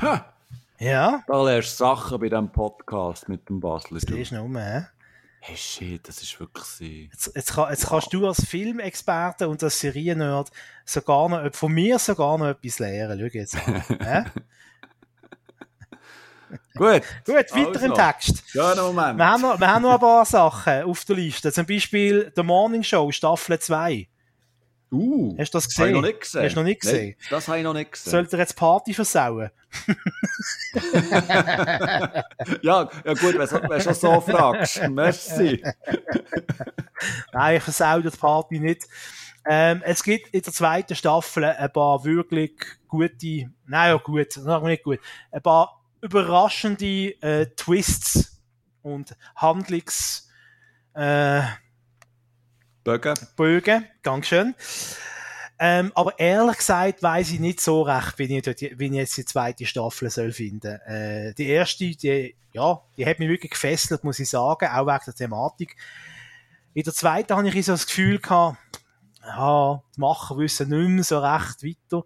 Ha, 0.00 0.32
Ja, 0.78 1.22
da 1.26 1.42
lernst 1.42 1.72
du 1.80 1.84
Sachen 1.84 2.20
bei 2.20 2.28
diesem 2.28 2.50
Podcast 2.50 3.28
mit 3.28 3.48
dem 3.48 3.60
Basler. 3.60 3.98
das 4.00 4.06
Du. 4.06 4.16
ist 4.16 4.32
noch 4.32 4.48
hä? 4.54 4.86
Hey, 5.42 5.56
shit, 5.56 6.06
das 6.06 6.22
ist 6.22 6.38
wirklich 6.38 6.64
sie. 6.66 7.08
Jetzt, 7.10 7.32
jetzt, 7.34 7.54
kann, 7.54 7.70
jetzt 7.70 7.86
kannst 7.88 8.12
du 8.12 8.26
als 8.26 8.44
Filmexperte 8.44 9.48
und 9.48 9.62
als 9.62 9.80
Seriennerd 9.80 10.50
sogar 10.84 11.30
noch, 11.30 11.54
von 11.54 11.72
mir 11.72 11.98
sogar 11.98 12.36
noch 12.36 12.48
etwas 12.48 12.78
lernen. 12.78 13.18
Schau 13.18 13.38
jetzt 13.38 13.56
an. 13.56 13.82
Gut. 16.74 17.02
Gut, 17.24 17.36
weiter 17.36 17.82
im 17.82 17.92
Also. 17.92 17.94
Text. 17.94 18.42
Ja, 18.54 18.74
Moment. 18.74 19.18
Wir 19.18 19.26
haben, 19.26 19.42
noch, 19.42 19.60
wir 19.60 19.66
haben 19.68 19.82
noch 19.82 19.94
ein 19.94 20.00
paar 20.00 20.24
Sachen 20.24 20.82
auf 20.84 21.04
der 21.04 21.16
Liste. 21.16 21.52
Zum 21.52 21.66
Beispiel 21.66 22.32
The 22.34 22.42
Morning 22.42 22.82
Show, 22.82 23.10
Staffel 23.12 23.58
2. 23.58 24.08
Uh, 24.92 25.36
Hast 25.38 25.54
du 25.54 25.58
das 25.58 25.66
habe 25.78 25.88
ich 25.88 25.92
gesehen? 25.92 25.94
noch 25.94 26.02
nicht 26.02 26.20
gesehen. 26.20 26.44
Hast 26.44 26.54
du 26.56 26.58
noch 26.60 26.64
nicht 26.64 26.80
gesehen? 26.80 27.16
Nein, 27.16 27.26
das 27.30 27.46
habe 27.46 27.58
ich 27.58 27.64
noch 27.64 27.74
nicht 27.74 27.92
gesehen. 27.92 28.10
Sollte 28.10 28.36
er 28.36 28.40
jetzt 28.40 28.56
Party 28.56 28.94
versauen? 28.94 29.50
Ja, 32.62 32.88
ja 33.04 33.14
gut, 33.14 33.38
wenn 33.38 33.48
du 33.48 33.68
wenn 33.68 33.68
du 33.68 33.80
schon 33.80 33.94
so 33.94 34.20
fragst. 34.20 34.82
Merci. 34.90 35.62
Nein, 37.32 37.56
ich 37.56 37.62
versau 37.62 38.00
die 38.00 38.10
Party 38.10 38.58
nicht. 38.60 38.82
Ähm, 39.46 39.82
es 39.84 40.02
gibt 40.02 40.28
in 40.34 40.42
der 40.42 40.52
zweiten 40.52 40.94
Staffel 40.94 41.44
ein 41.44 41.72
paar 41.72 42.04
wirklich 42.04 42.52
gute, 42.88 43.50
naja 43.66 43.96
gut, 43.96 44.32
sagen 44.32 44.64
wir 44.64 44.70
nicht 44.70 44.84
gut, 44.84 45.00
ein 45.32 45.40
paar 45.42 45.79
überraschende 46.00 47.20
äh, 47.22 47.46
Twists 47.56 48.40
und 48.82 49.16
Handlungs 49.36 50.28
äh, 50.94 51.42
Bögen. 52.82 53.14
Bögen, 53.36 53.86
ganz 54.02 54.26
schön. 54.26 54.54
Ähm, 55.58 55.92
aber 55.94 56.18
ehrlich 56.18 56.56
gesagt 56.56 57.02
weiß 57.02 57.32
ich 57.32 57.40
nicht 57.40 57.60
so 57.60 57.82
recht, 57.82 58.18
wie 58.18 58.34
ich, 58.34 58.42
dort, 58.42 58.62
wie 58.62 58.86
ich 58.86 58.92
jetzt 58.92 59.18
die 59.18 59.26
zweite 59.26 59.66
Staffel 59.66 60.08
soll 60.08 60.32
finden. 60.32 60.80
Äh, 60.86 61.34
die 61.34 61.48
erste, 61.48 61.84
die, 61.84 62.34
ja, 62.52 62.80
die 62.96 63.04
hat 63.04 63.18
mich 63.18 63.28
wirklich 63.28 63.50
gefesselt, 63.50 64.02
muss 64.02 64.18
ich 64.18 64.30
sagen, 64.30 64.70
auch 64.70 64.86
wegen 64.86 65.04
der 65.04 65.14
Thematik. 65.14 65.76
In 66.72 66.82
der 66.82 66.94
zweiten 66.94 67.34
habe 67.34 67.48
ich 67.48 67.66
so 67.66 67.72
das 67.72 67.86
Gefühl 67.86 68.18
gehabt, 68.18 68.56
ja, 69.22 69.82
die 69.94 70.00
Macher 70.00 70.38
wissen 70.38 70.70
nicht 70.70 70.88
mehr 70.88 71.04
so 71.04 71.18
recht 71.18 71.62
weiter, 71.62 72.04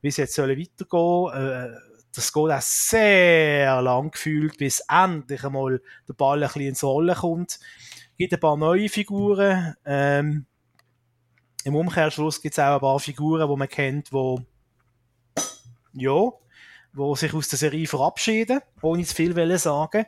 wie 0.00 0.08
es 0.08 0.16
jetzt 0.16 0.34
soll 0.34 0.58
weitergehen. 0.58 1.32
Äh, 1.32 1.76
das 2.16 2.32
geht 2.32 2.50
auch 2.50 2.60
sehr 2.60 3.82
lang 3.82 4.10
gefühlt, 4.10 4.56
bis 4.58 4.82
endlich 4.88 5.44
einmal 5.44 5.80
der 6.08 6.14
Ball 6.14 6.42
ein 6.42 6.48
bisschen 6.48 6.68
ins 6.68 6.82
Rollen 6.82 7.14
kommt. 7.14 7.52
Es 7.52 8.16
gibt 8.16 8.32
ein 8.32 8.40
paar 8.40 8.56
neue 8.56 8.88
Figuren. 8.88 9.74
Ähm, 9.84 10.46
Im 11.64 11.76
Umkehrschluss 11.76 12.40
gibt 12.40 12.54
es 12.54 12.58
auch 12.58 12.74
ein 12.74 12.80
paar 12.80 12.98
Figuren, 12.98 13.48
die 13.48 13.56
man 13.56 13.68
kennt, 13.68 14.10
die 14.12 14.36
ja, 15.92 16.30
wo 16.92 17.14
sich 17.14 17.34
aus 17.34 17.48
der 17.48 17.58
Serie 17.58 17.86
verabschieden, 17.86 18.60
ohne 18.82 19.04
zu 19.04 19.14
viel 19.14 19.58
sagen. 19.58 20.06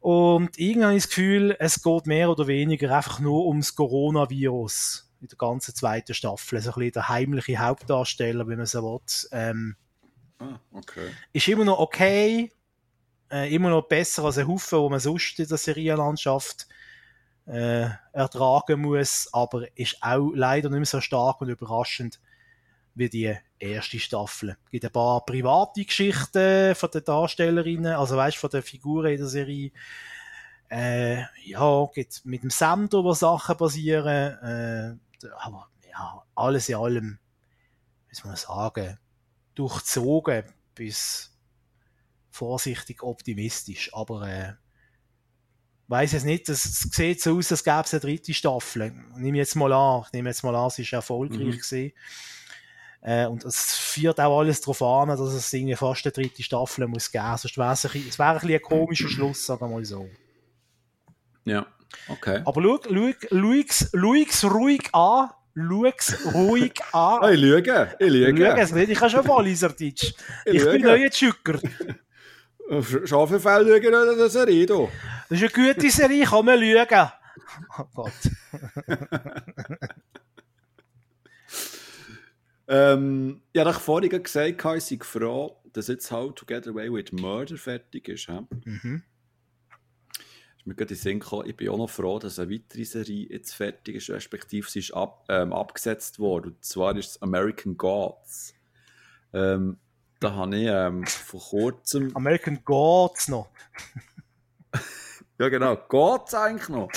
Und 0.00 0.58
irgendwann 0.58 0.96
ich 0.96 1.04
das 1.04 1.10
Gefühl, 1.10 1.56
es 1.60 1.80
geht 1.80 2.06
mehr 2.06 2.28
oder 2.28 2.48
weniger 2.48 2.96
einfach 2.96 3.20
nur 3.20 3.46
ums 3.46 3.76
Coronavirus 3.76 5.12
in 5.20 5.28
der 5.28 5.38
ganzen 5.38 5.76
zweiten 5.76 6.14
Staffel. 6.14 6.56
Also 6.56 6.70
ein 6.70 6.74
bisschen 6.74 6.92
der 6.92 7.08
heimliche 7.08 7.58
Hauptdarsteller, 7.58 8.48
wie 8.48 8.56
man 8.56 8.66
so 8.66 8.82
will. 8.82 9.00
Ähm, 9.30 9.76
Ah, 10.42 10.60
okay. 10.72 11.10
ist 11.32 11.46
immer 11.46 11.64
noch 11.64 11.78
okay, 11.78 12.50
äh, 13.30 13.54
immer 13.54 13.70
noch 13.70 13.86
besser 13.86 14.24
als 14.24 14.38
ein 14.38 14.48
Haufen, 14.48 14.78
wo 14.78 14.88
man 14.88 14.98
sonst 14.98 15.38
in 15.38 15.46
der 15.46 15.56
Serienlandschaft 15.56 16.66
äh, 17.46 17.88
ertragen 18.12 18.80
muss, 18.80 19.28
aber 19.32 19.66
ist 19.76 19.98
auch 20.00 20.32
leider 20.34 20.68
nicht 20.68 20.78
mehr 20.78 20.86
so 20.86 21.00
stark 21.00 21.40
und 21.40 21.48
überraschend 21.48 22.20
wie 22.94 23.08
die 23.08 23.34
erste 23.58 23.98
Staffel. 23.98 24.56
Es 24.64 24.70
gibt 24.70 24.84
ein 24.84 24.92
paar 24.92 25.24
private 25.24 25.84
Geschichten 25.84 26.74
von 26.74 26.90
den 26.90 27.04
Darstellerinnen, 27.04 27.94
also 27.94 28.16
weißt 28.16 28.36
von 28.36 28.50
den 28.50 28.62
Figuren 28.62 29.12
in 29.12 29.18
der 29.18 29.28
Serie. 29.28 29.70
Äh, 30.68 31.22
ja, 31.44 31.86
gibt 31.94 32.24
mit 32.24 32.42
dem 32.42 32.50
Sender, 32.50 33.04
wo 33.04 33.12
Sachen 33.12 33.56
passieren, 33.56 34.98
äh, 35.18 35.28
aber 35.38 35.68
ja, 35.90 36.22
alles 36.34 36.68
in 36.68 36.76
allem, 36.76 37.18
soll 38.10 38.30
man 38.30 38.36
sagen, 38.36 38.98
durchzogen 39.54 40.44
bis 40.74 41.36
vorsichtig 42.30 43.02
optimistisch, 43.02 43.92
aber 43.94 44.26
äh, 44.26 44.52
weiß 45.88 46.14
es 46.14 46.24
nicht, 46.24 46.48
es 46.48 46.62
sieht 46.62 47.20
so 47.20 47.36
aus, 47.36 47.50
als 47.52 47.62
gäbe 47.64 47.82
es 47.84 47.92
eine 47.92 48.00
dritte 48.00 48.32
Staffel. 48.32 48.90
Nehme 49.16 49.36
jetzt 49.38 49.54
mal 49.56 49.72
an, 49.72 50.04
nehme 50.12 50.30
jetzt 50.30 50.42
mal 50.42 50.54
an, 50.56 50.68
es 50.68 50.78
ist 50.78 50.92
erfolgreich 50.92 51.38
Mhm. 51.40 51.50
gewesen. 51.50 51.92
Äh, 53.02 53.26
und 53.26 53.44
es 53.44 53.74
führt 53.74 54.20
auch 54.20 54.38
alles 54.38 54.60
darauf 54.60 54.80
an, 54.80 55.08
dass 55.08 55.20
es 55.20 55.52
irgendwie 55.52 55.74
fast 55.74 56.06
eine 56.06 56.12
dritte 56.12 56.42
Staffel 56.42 56.86
muss 56.86 57.10
geben. 57.10 57.36
Sonst 57.36 57.58
wäre 57.58 57.72
es, 57.72 57.84
ein 57.84 57.90
bisschen- 57.92 58.08
es 58.08 58.18
wäre 58.18 58.30
ein, 58.30 58.34
bisschen 58.40 58.54
ein 58.54 58.62
komischer 58.62 59.08
Schluss, 59.08 59.44
sagen 59.44 59.60
wir 59.60 59.68
mal 59.68 59.84
so. 59.84 60.08
Ja, 61.44 61.66
okay. 62.08 62.40
Aber 62.44 62.62
schau, 62.62 62.78
schau's 62.80 64.44
ruhig 64.44 64.94
an. 64.94 65.30
Schau's 65.54 66.34
ruhig 66.34 66.72
an. 66.92 67.18
Ah, 67.22 67.30
ich 67.30 67.40
lüge, 67.40 67.94
ich 67.98 68.10
lüge. 68.10 68.46
Schau 68.46 68.56
es 68.56 68.72
nicht, 68.72 68.90
ich 68.90 68.98
kann 68.98 69.10
schon 69.10 69.26
Walliser 69.28 69.68
Deutsch. 69.70 70.14
Ich 70.46 70.54
Ich 70.54 70.64
bin 70.64 70.82
neuer 70.82 71.12
Schücker. 71.12 71.58
Auf 72.70 72.96
Schafenfell 73.04 73.64
lügen 73.66 73.88
oder 73.94 74.16
das 74.16 74.34
Redo. 74.36 74.90
Das 75.28 75.40
ist 75.40 75.54
eine 75.56 75.74
gute 75.74 75.90
Serie, 75.90 76.24
kann 76.24 76.44
man 76.44 76.58
schauen. 76.60 77.10
Oh 77.78 77.84
Gott. 77.94 78.12
Ähm, 82.68 83.42
ich 83.52 83.60
habe 83.60 83.72
vorhin 83.74 84.10
gesagt, 84.22 84.64
ich 84.64 84.82
sei 84.84 84.98
froh, 85.02 85.60
dass 85.72 85.88
jetzt 85.88 86.10
How 86.10 86.34
to 86.34 86.46
Get 86.46 86.66
Away 86.68 86.92
with 86.92 87.12
Murder 87.12 87.56
fertig 87.56 88.08
ist. 88.08 88.28
hä? 88.28 88.40
Mhm. 88.64 89.02
Ist 90.62 90.66
mir 90.68 90.74
gerade 90.76 90.94
in 90.94 91.00
Sinn 91.00 91.18
gekommen, 91.18 91.48
ich 91.48 91.56
bin 91.56 91.70
auch 91.70 91.76
noch 91.76 91.90
froh, 91.90 92.20
dass 92.20 92.38
eine 92.38 92.52
weitere 92.52 92.84
Serie 92.84 93.26
jetzt 93.28 93.52
fertig 93.52 93.96
ist, 93.96 94.10
respektive 94.10 94.70
sie 94.70 94.78
ist 94.78 94.94
ab, 94.94 95.24
ähm, 95.28 95.52
abgesetzt 95.52 96.20
worden. 96.20 96.52
Und 96.52 96.64
zwar 96.64 96.96
ist 96.96 97.10
es 97.10 97.22
American 97.22 97.76
Gods. 97.76 98.54
Ähm, 99.32 99.78
da 100.20 100.34
habe 100.34 100.56
ich 100.56 100.68
ähm, 100.68 101.04
vor 101.04 101.40
kurzem. 101.40 102.14
American 102.16 102.64
Gods 102.64 103.26
noch. 103.26 103.48
Ja, 105.38 105.48
genau, 105.48 105.74
Gods 105.74 106.34
eigentlich 106.34 106.68
noch. 106.68 106.88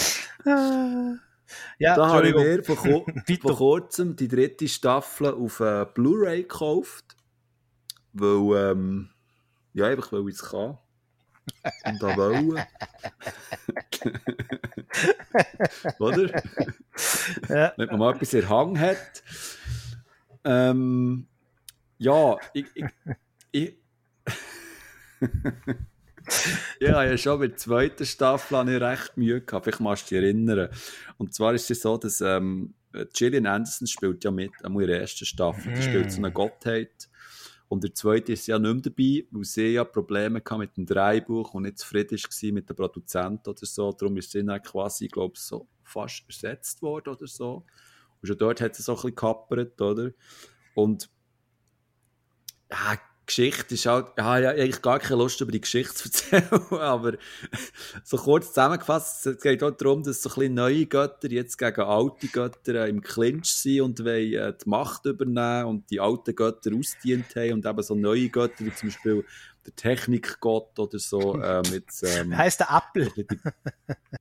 Ja, 1.79 1.95
Da 1.95 2.07
habe 2.09 2.29
ich 2.29 2.35
mir 2.35 2.63
vor, 2.63 2.75
vor 3.41 3.57
kurzem 3.57 4.15
die 4.15 4.27
dritte 4.27 4.67
Staffel 4.67 5.33
auf 5.33 5.61
äh, 5.61 5.87
Blu-ray 5.91 6.43
gekauft. 6.43 7.15
Weil, 8.13 8.71
ähm, 8.71 9.09
ja, 9.73 9.87
einfach 9.87 10.11
weil 10.11 10.29
ich 10.29 10.35
es 10.35 10.43
kann. 10.43 10.77
Und 11.85 12.01
da 12.01 12.17
wollen. 12.17 12.55
Oder? 15.99 16.43
Ja. 17.49 17.73
Wenn 17.77 17.87
man 17.87 17.99
mal 17.99 18.15
etwas 18.15 18.33
in 18.33 18.49
Hang 18.49 18.79
hat. 18.79 19.23
Ähm, 20.43 21.27
ja, 21.97 22.37
ich. 22.53 22.65
ich, 22.75 22.85
ich 23.51 23.75
ja, 26.79 27.03
ja, 27.03 27.17
schon 27.17 27.39
bei 27.39 27.47
der 27.47 27.57
zweiten 27.57 28.05
Staffel 28.05 28.57
hatte 28.57 28.75
ich 28.75 28.81
recht 28.81 29.17
Mühe 29.17 29.41
gehabt. 29.41 29.65
Vielleicht 29.65 29.79
machst 29.79 30.11
du 30.11 30.15
dich 30.15 30.23
erinnern. 30.23 30.69
Und 31.17 31.33
zwar 31.33 31.53
ist 31.53 31.71
es 31.71 31.81
so, 31.81 31.97
dass 31.97 32.21
ähm, 32.21 32.73
Gillian 33.13 33.45
Anderson 33.45 33.87
spielt 33.87 34.23
ja 34.23 34.31
mit, 34.31 34.51
auch 34.63 34.79
in 34.79 34.87
der 34.87 35.01
ersten 35.01 35.25
Staffel. 35.25 35.73
Die 35.73 35.81
spielt 35.81 36.11
so 36.11 36.19
eine 36.19 36.31
Gottheit. 36.31 37.09
Und 37.67 37.83
der 37.83 37.93
zweite 37.93 38.33
ist 38.33 38.47
ja 38.47 38.59
nicht 38.59 38.73
mehr 38.73 38.81
dabei, 38.81 39.27
weil 39.31 39.43
sie 39.43 39.73
ja 39.73 39.83
Probleme 39.83 40.39
hatte 40.39 40.57
mit 40.57 40.77
dem 40.77 40.85
Drehbuch 40.85 41.53
und 41.53 41.63
nicht 41.63 41.79
zufrieden 41.79 42.17
war 42.17 42.51
mit 42.51 42.69
dem 42.69 42.75
Produzenten 42.75 43.49
oder 43.49 43.65
so. 43.65 43.91
Darum 43.91 44.17
ist 44.17 44.31
sie 44.31 44.45
dann 44.45 44.61
quasi, 44.61 45.07
glaube 45.07 45.33
ich, 45.35 45.41
so 45.41 45.67
fast 45.83 46.23
ersetzt 46.27 46.81
worden 46.81 47.15
oder 47.15 47.27
so. 47.27 47.65
Und 48.21 48.27
schon 48.27 48.37
dort 48.37 48.61
hat 48.61 48.75
sie 48.75 48.83
so 48.83 48.91
ein 48.93 48.95
bisschen 48.95 49.09
gekappert, 49.11 49.81
oder? 49.81 50.11
Und 50.75 51.09
ja, 52.71 52.99
Geschichte 53.25 53.73
ist 53.73 53.85
halt, 53.85 54.07
ja, 54.17 54.23
habe 54.23 54.49
eigentlich 54.49 54.81
gar 54.81 54.99
keine 54.99 55.17
Lust 55.17 55.41
über 55.41 55.51
die 55.51 55.61
Geschichte 55.61 55.93
zu 55.93 56.09
erzählen, 56.09 56.61
aber 56.79 57.13
so 58.03 58.17
kurz 58.17 58.49
zusammengefasst, 58.49 59.25
es 59.27 59.41
geht 59.41 59.63
auch 59.63 59.71
darum, 59.71 60.03
dass 60.03 60.21
so 60.21 60.29
ein 60.29 60.35
bisschen 60.35 60.53
neue 60.53 60.85
Götter 60.85 61.29
jetzt 61.31 61.57
gegen 61.57 61.81
alte 61.81 62.27
Götter 62.27 62.85
äh, 62.85 62.89
im 62.89 63.01
Clinch 63.01 63.53
sind 63.53 63.81
und 63.81 63.99
wollen 64.05 64.33
äh, 64.33 64.53
die 64.53 64.69
Macht 64.69 65.05
übernehmen 65.05 65.65
und 65.65 65.89
die 65.89 65.99
alten 65.99 66.35
Götter 66.35 66.71
ausdient 66.75 67.35
haben 67.35 67.53
und 67.53 67.65
eben 67.65 67.83
so 67.83 67.95
neue 67.95 68.29
Götter, 68.29 68.65
wie 68.65 68.73
zum 68.73 68.89
Beispiel 68.89 69.25
der 69.65 69.75
Technikgott 69.75 70.77
oder 70.77 70.99
so, 70.99 71.39
äh, 71.39 71.61
mit, 71.71 71.85
ähm, 72.03 72.37
heisst 72.37 72.59
der 72.59 72.69
Apple? 72.69 73.11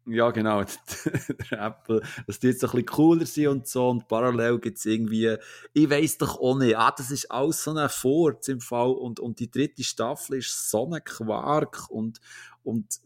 ja, 0.06 0.30
genau. 0.30 0.64
der 1.50 1.60
Apple, 1.60 2.02
dass 2.26 2.38
die 2.38 2.48
jetzt 2.48 2.64
ein 2.64 2.70
bisschen 2.70 2.86
cooler 2.86 3.26
sind 3.26 3.48
und 3.48 3.68
so. 3.68 3.90
Und 3.90 4.08
parallel 4.08 4.58
gibt 4.58 4.78
es 4.78 4.86
irgendwie, 4.86 5.36
ich 5.72 5.90
weiss 5.90 6.18
doch 6.18 6.40
auch 6.40 6.56
nicht, 6.56 6.76
ah, 6.76 6.92
das 6.96 7.10
ist 7.10 7.30
alles 7.30 7.62
so 7.62 7.74
ein 7.74 7.88
Furz 7.88 8.48
im 8.48 8.60
Fall. 8.60 8.92
Und, 8.92 9.20
und 9.20 9.38
die 9.38 9.50
dritte 9.50 9.84
Staffel 9.84 10.38
ist 10.38 10.70
so 10.70 10.90
ein 10.90 11.04
Quark 11.04 11.90
und, 11.90 12.20
und 12.62 13.00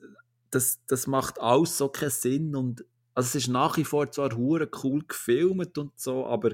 das, 0.51 0.81
das 0.87 1.07
macht 1.07 1.41
alles 1.41 1.77
so 1.77 1.89
keinen 1.89 2.11
Sinn. 2.11 2.55
Und 2.55 2.85
also 3.15 3.27
es 3.27 3.35
ist 3.35 3.49
nach 3.49 3.77
wie 3.77 3.85
vor 3.85 4.11
zwar 4.13 4.37
hure 4.37 4.69
cool 4.85 5.03
gefilmt 5.07 5.77
und 5.77 5.99
so, 5.99 6.25
aber 6.27 6.53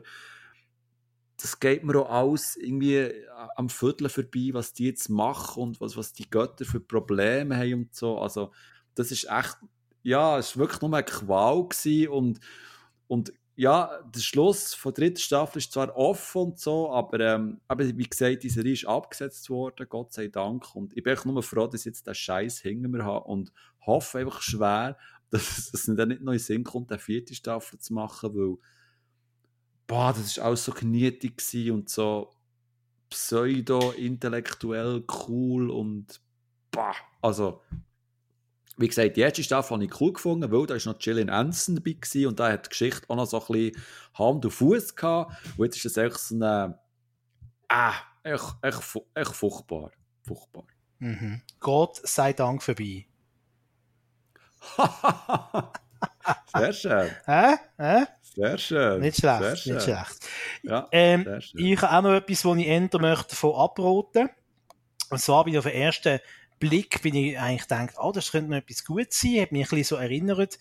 das 1.37 1.59
geht 1.59 1.85
mir 1.85 1.99
auch 1.99 2.11
alles 2.11 2.57
irgendwie 2.57 3.13
am 3.57 3.69
Viertel 3.69 4.09
vorbei, 4.09 4.51
was 4.53 4.73
die 4.73 4.87
jetzt 4.87 5.09
machen 5.09 5.63
und 5.63 5.81
was, 5.81 5.97
was 5.97 6.13
die 6.13 6.29
Götter 6.29 6.65
für 6.65 6.81
Probleme 6.81 7.57
haben 7.57 7.75
und 7.75 7.95
so. 7.95 8.19
Also, 8.19 8.53
das 8.95 9.11
ist 9.11 9.29
echt, 9.29 9.57
ja, 10.03 10.39
es 10.39 10.57
war 10.57 10.67
wirklich 10.67 10.81
nur 10.81 10.95
eine 10.95 11.05
Qual 11.05 11.69
und, 12.09 12.41
und 13.09 13.33
ja, 13.57 14.01
der 14.03 14.21
Schluss 14.21 14.75
von 14.75 14.93
der 14.95 15.05
dritten 15.05 15.21
Staffel 15.21 15.59
ist 15.59 15.73
zwar 15.73 15.97
offen 15.97 16.43
und 16.43 16.59
so, 16.59 16.91
aber, 16.91 17.21
ähm, 17.21 17.61
aber 17.69 17.85
wie 17.85 18.09
gesagt, 18.09 18.43
die 18.43 18.49
Serie 18.49 18.73
ist 18.73 18.87
abgesetzt 18.87 19.49
worden, 19.49 19.87
Gott 19.89 20.13
sei 20.13 20.27
Dank. 20.29 20.75
Und 20.75 20.97
ich 20.97 21.03
bin 21.03 21.13
einfach 21.13 21.27
nur 21.27 21.43
froh, 21.43 21.67
dass 21.67 21.83
ich 21.83 21.87
jetzt 21.87 22.07
den 22.07 22.15
Scheiß 22.15 22.61
hinter 22.61 22.89
mir 22.89 23.05
habe 23.05 23.27
und 23.27 23.53
hoffe 23.87 24.19
einfach 24.19 24.43
schwer, 24.43 24.97
dass 25.31 25.73
es 25.73 25.87
dann 25.87 26.09
nicht 26.09 26.23
noch 26.23 26.33
in 26.33 26.39
den 26.39 26.45
Sinn 26.45 26.65
kommt, 26.65 26.91
eine 26.91 26.99
vierte 26.99 27.35
Staffel 27.35 27.79
zu 27.79 27.95
machen, 27.95 28.35
weil 28.35 28.57
boah, 29.87 30.13
das 30.13 30.39
war 30.39 30.47
alles 30.47 30.65
so 30.65 30.73
knietig 30.73 31.71
und 31.71 31.89
so 31.89 32.33
pseudo-intellektuell 33.11 35.05
cool 35.29 35.71
und 35.71 36.21
bah, 36.71 36.95
also 37.23 37.63
wie 38.77 38.89
gesagt, 38.89 39.17
die 39.17 39.21
erste 39.21 39.45
Staffel 39.45 39.75
habe 39.75 39.85
ich 39.85 40.01
cool 40.01 40.13
gefunden, 40.13 40.51
weil 40.51 40.67
da 40.67 40.75
ist 40.75 40.87
noch 40.87 40.99
Gillian 40.99 41.31
Anderson 41.31 41.77
dabei 41.77 41.93
gewesen 41.93 42.27
und 42.27 42.41
da 42.41 42.51
hat 42.51 42.67
die 42.67 42.71
Geschichte 42.71 43.09
auch 43.09 43.15
noch 43.17 43.27
so 43.27 43.41
ein 43.41 43.47
bisschen 43.47 43.83
Hand 44.15 44.45
und 44.45 44.51
Fuß 44.51 44.97
gehabt 44.97 45.33
und 45.57 45.65
jetzt 45.65 45.77
ist 45.77 45.85
es 45.85 45.97
echt 45.97 46.19
so 46.19 46.35
eine 46.35 46.79
ah, 47.69 47.95
echt, 48.25 48.57
echt, 48.63 48.81
echt 49.15 49.35
furchtbar. 49.35 49.93
Furchtbar. 50.27 50.65
Mhm. 50.99 51.43
Gott 51.61 52.01
sei 52.03 52.33
Dank 52.33 52.63
vorbei. 52.63 53.07
Sehr 56.57 56.73
schön. 56.73 57.11
Hä? 57.27 57.57
Hä? 57.77 58.07
Sehr 58.35 58.59
schön. 58.59 59.01
Nicht 59.01 59.17
Sehr 59.17 59.39
schlecht, 59.39 59.63
schön. 59.63 59.75
nicht 59.75 59.85
schlecht. 59.85 60.29
Ja, 60.63 60.89
Ähm, 60.91 61.25
sehr 61.25 61.41
schön. 61.41 61.67
ich 61.67 61.83
habe 61.83 61.97
auch 61.97 62.03
noch 62.03 62.17
etwas, 62.17 62.45
wo 62.45 62.55
ich 62.55 62.67
ändern 62.67 63.03
möchte, 63.03 63.29
davon 63.31 63.55
abraten. 63.55 64.29
Und 65.11 65.19
zwar 65.21 65.45
bin 65.45 65.55
ich 65.55 65.59
auf 65.59 65.65
den 65.65 65.75
ersten 65.75 66.19
Blick, 66.59 67.03
bin 67.03 67.15
ich 67.15 67.39
eigentlich 67.39 67.63
gedacht, 67.63 67.95
oh, 67.99 68.11
das 68.13 68.31
könnte 68.33 68.51
noch 68.51 68.57
etwas 68.57 68.85
gut 68.85 69.13
sein. 69.13 69.41
Hat 69.43 69.53
mich 69.53 69.67
ein 69.67 69.77
bisschen 69.77 69.85
so 69.85 69.97
erinnert 69.97 70.59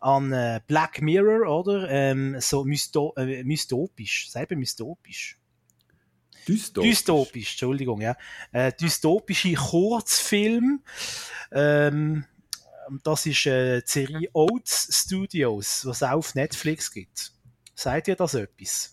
an 0.00 0.32
äh, 0.32 0.60
Black 0.66 1.00
Mirror, 1.02 1.46
oder? 1.48 1.88
Ähm, 1.90 2.36
so 2.40 2.64
mysto 2.64 3.12
äh, 3.16 3.44
mystopisch. 3.44 4.30
Selber 4.30 4.56
mystopisch. 4.56 5.38
Dystopisch. 6.48 6.90
Dystopisch, 6.90 7.50
Entschuldigung, 7.52 8.00
ja. 8.00 8.16
Äh, 8.50 8.72
dystopische 8.72 9.52
Kurzfilm. 9.54 10.82
Ähm, 11.52 12.24
das 13.02 13.26
ist 13.26 13.46
äh, 13.46 13.80
die 13.80 13.86
Serie 13.86 14.28
Oats 14.32 14.88
Studios, 14.90 15.84
was 15.84 15.98
es 15.98 16.02
auch 16.02 16.18
auf 16.18 16.34
Netflix 16.34 16.90
gibt. 16.90 17.32
Seid 17.74 18.08
ihr 18.08 18.16
das 18.16 18.34
etwas? 18.34 18.90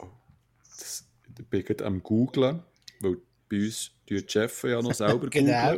Das, 0.77 1.05
ich 1.37 1.45
bin 1.47 1.63
gerade 1.63 1.85
am 1.85 2.01
googlen, 2.01 2.63
weil 3.01 3.17
bei 3.49 3.57
uns 3.57 3.91
die 4.07 4.23
Chef 4.27 4.63
ja 4.63 4.81
noch 4.81 4.93
selber 4.93 5.27
Genau. 5.29 5.77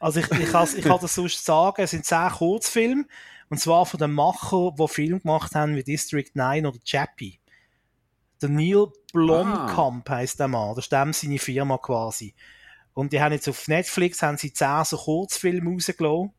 Also 0.00 0.20
ich, 0.20 0.30
ich, 0.30 0.50
kann, 0.50 0.68
ich 0.76 0.84
kann 0.84 0.98
das 1.00 1.14
sonst 1.14 1.44
sagen, 1.44 1.82
es 1.82 1.90
sind 1.90 2.04
zehn 2.04 2.28
Kurzfilme, 2.28 3.06
und 3.48 3.58
zwar 3.58 3.86
von 3.86 3.98
den 3.98 4.12
Machern, 4.12 4.74
die 4.78 4.88
Filme 4.88 5.20
gemacht 5.20 5.54
haben 5.54 5.76
wie 5.76 5.84
District 5.84 6.30
9 6.34 6.66
oder 6.66 6.78
Chappie. 6.84 7.40
Der 8.42 8.48
Neil 8.48 8.88
Blomkamp 9.12 10.10
ah. 10.10 10.14
heisst 10.16 10.40
der 10.40 10.48
Mann, 10.48 10.74
das 10.74 10.86
ist 10.86 10.92
dem 10.92 11.12
seine 11.12 11.38
Firma 11.38 11.78
quasi. 11.78 12.34
Und 12.94 13.12
die 13.12 13.20
haben 13.20 13.32
jetzt 13.32 13.48
auf 13.48 13.68
Netflix 13.68 14.22
haben 14.22 14.38
sie 14.38 14.52
zehn 14.52 14.84
so 14.84 14.96
Kurzfilme 14.96 15.70
rausgelassen, 15.70 16.32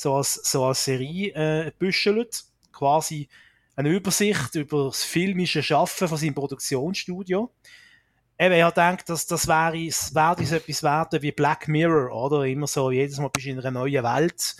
so 0.00 0.14
als, 0.14 0.34
so 0.34 0.64
als 0.64 0.82
Serie 0.82 1.34
äh, 1.34 1.72
büschelt, 1.78 2.44
quasi 2.72 3.28
eine 3.76 3.90
Übersicht 3.90 4.54
über 4.54 4.86
das 4.86 5.04
filmische 5.04 5.62
Schaffen 5.62 6.08
von 6.08 6.16
seinem 6.16 6.34
Produktionsstudio. 6.34 7.52
Eben, 8.38 8.54
ich 8.54 8.62
habe 8.62 8.72
gedacht, 8.72 9.10
dass 9.10 9.26
das 9.26 9.46
wäre, 9.46 9.74
wäre 9.74 10.46
so 10.46 10.56
etwas 10.56 10.82
werden 10.82 11.20
wie 11.20 11.32
Black 11.32 11.68
Mirror, 11.68 12.10
oder? 12.12 12.44
Immer 12.44 12.66
so, 12.66 12.90
jedes 12.90 13.18
Mal 13.18 13.28
bist 13.28 13.46
du 13.46 13.50
in 13.50 13.58
einer 13.58 13.70
neuen 13.70 14.02
Welt, 14.02 14.56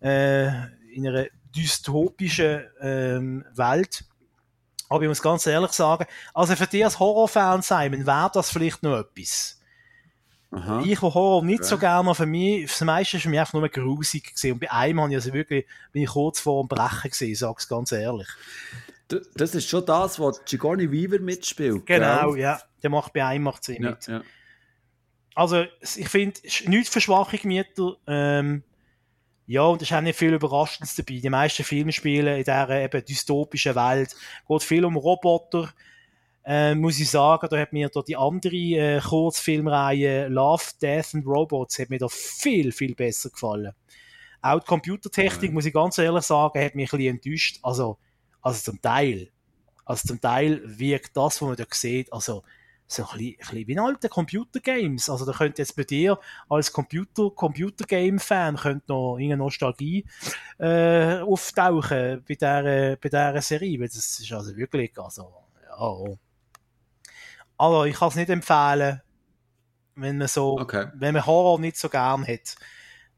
äh, 0.00 0.46
in 0.94 1.08
einer 1.08 1.26
dystopischen 1.56 2.62
ähm, 2.80 3.44
Welt. 3.56 4.04
Aber 4.88 5.02
ich 5.02 5.08
muss 5.08 5.22
ganz 5.22 5.44
ehrlich 5.44 5.72
sagen, 5.72 6.06
also 6.34 6.54
für 6.54 6.68
dich 6.68 6.84
als 6.84 7.00
Horrorfan, 7.00 7.62
Simon, 7.62 8.06
wäre 8.06 8.30
das 8.32 8.50
vielleicht 8.50 8.84
noch 8.84 9.00
etwas. 9.00 9.60
Aha. 10.52 10.82
Ich, 10.84 11.00
der 11.00 11.14
Horror 11.14 11.42
nicht 11.42 11.60
okay. 11.60 11.68
so 11.68 11.78
gerne, 11.78 12.14
für 12.14 12.26
mich, 12.26 12.66
das 12.66 12.80
meiste 12.82 13.16
ist 13.16 13.22
für 13.22 13.30
mich 13.30 13.40
einfach 13.40 13.54
nur 13.54 13.68
grusig 13.68 14.34
gesehen. 14.34 14.52
Und 14.52 14.60
bei 14.60 14.70
einem 14.70 15.00
habe 15.00 15.10
ich 15.10 15.16
also 15.16 15.32
wirklich, 15.32 15.66
bin 15.92 16.02
ich 16.02 16.10
kurz 16.10 16.40
vor 16.40 16.62
dem 16.62 16.68
Brechen 16.68 17.10
gesehen, 17.10 17.34
sage 17.34 17.56
es 17.58 17.68
ganz 17.68 17.90
ehrlich. 17.90 18.28
Das 19.34 19.54
ist 19.54 19.68
schon 19.68 19.84
das, 19.86 20.20
was 20.20 20.44
Giovanni 20.44 20.90
Weaver 20.90 21.18
mitspielt. 21.20 21.86
Genau, 21.86 22.32
gell? 22.32 22.42
ja. 22.42 22.60
Der 22.82 22.90
macht 22.90 23.12
bei 23.12 23.24
einem 23.24 23.44
macht 23.44 23.64
sie 23.64 23.74
ja, 23.80 23.90
mit. 23.90 24.06
Ja. 24.06 24.22
Also, 25.34 25.64
ich 25.80 26.08
finde, 26.08 26.40
nichts 26.66 26.90
für 26.90 27.00
schwache 27.00 27.38
Gemüter. 27.38 27.96
Ähm, 28.06 28.62
ja, 29.46 29.62
und 29.62 29.82
es 29.82 29.90
ist 29.90 29.96
auch 29.96 30.00
nicht 30.00 30.18
viel 30.18 30.34
Überraschendes 30.34 30.94
dabei. 30.94 31.18
Die 31.18 31.30
meisten 31.30 31.64
Filme 31.64 31.92
spielen 31.92 32.36
in 32.36 32.44
dieser 32.44 32.68
eben 32.70 33.04
dystopischen 33.04 33.74
Welt. 33.74 34.10
Es 34.12 34.48
geht 34.48 34.62
viel 34.62 34.84
um 34.84 34.96
Roboter. 34.96 35.72
Äh, 36.44 36.74
muss 36.74 36.98
ich 36.98 37.08
sagen, 37.08 37.46
da 37.50 37.58
hat 37.58 37.72
mir 37.72 37.88
da 37.88 38.02
die 38.02 38.16
andere 38.16 38.56
äh, 38.56 39.00
Kurzfilmreihe 39.00 40.28
Love, 40.28 40.64
Death 40.80 41.14
and 41.14 41.26
Robots 41.26 41.78
hat 41.78 41.90
mir 41.90 41.98
da 41.98 42.08
viel, 42.08 42.72
viel 42.72 42.94
besser 42.94 43.30
gefallen. 43.30 43.72
Auch 44.40 44.58
die 44.58 44.66
Computertechnik, 44.66 45.50
ja. 45.50 45.54
muss 45.54 45.66
ich 45.66 45.72
ganz 45.72 45.98
ehrlich 45.98 46.24
sagen, 46.24 46.60
hat 46.60 46.74
mich 46.74 46.92
ein 46.92 46.98
bisschen 46.98 47.14
enttäuscht. 47.14 47.60
Also, 47.62 47.98
also 48.40 48.72
zum 48.72 48.82
Teil. 48.82 49.30
Also 49.84 50.08
zum 50.08 50.20
Teil 50.20 50.60
wirkt 50.64 51.16
das, 51.16 51.40
was 51.40 51.48
man 51.48 51.56
da 51.56 51.64
sieht, 51.70 52.12
also 52.12 52.42
so 52.86 53.04
ein 53.04 53.18
bisschen, 53.18 53.30
ein 53.30 53.36
bisschen 53.38 53.68
wie 53.68 53.72
in 53.72 53.78
alten 53.78 54.10
Computergames. 54.10 55.08
Also 55.08 55.24
da 55.24 55.32
könnte 55.32 55.62
jetzt 55.62 55.76
bei 55.76 55.84
dir 55.84 56.18
als 56.48 56.72
Computer, 56.72 57.30
Computergame-Fan 57.30 58.56
könnte 58.56 58.84
noch 58.88 59.16
eine 59.16 59.36
Nostalgie 59.36 60.04
äh, 60.58 61.18
auftauchen 61.18 62.24
bei 62.26 62.34
dieser, 62.34 62.96
bei 62.96 63.08
dieser 63.08 63.42
Serie, 63.42 63.80
weil 63.80 63.88
das 63.88 64.18
ist 64.18 64.32
also 64.32 64.56
wirklich, 64.56 64.98
also, 64.98 65.32
ja. 65.68 66.16
Aber 67.56 67.86
ich 67.86 67.96
kann 67.96 68.08
es 68.08 68.16
nicht 68.16 68.30
empfehlen, 68.30 69.00
wenn 69.94 70.18
man 70.18 70.28
so, 70.28 70.58
okay. 70.58 70.88
wenn 70.94 71.14
man 71.14 71.26
Horror 71.26 71.58
nicht 71.60 71.76
so 71.76 71.88
gern 71.88 72.26
hat. 72.26 72.56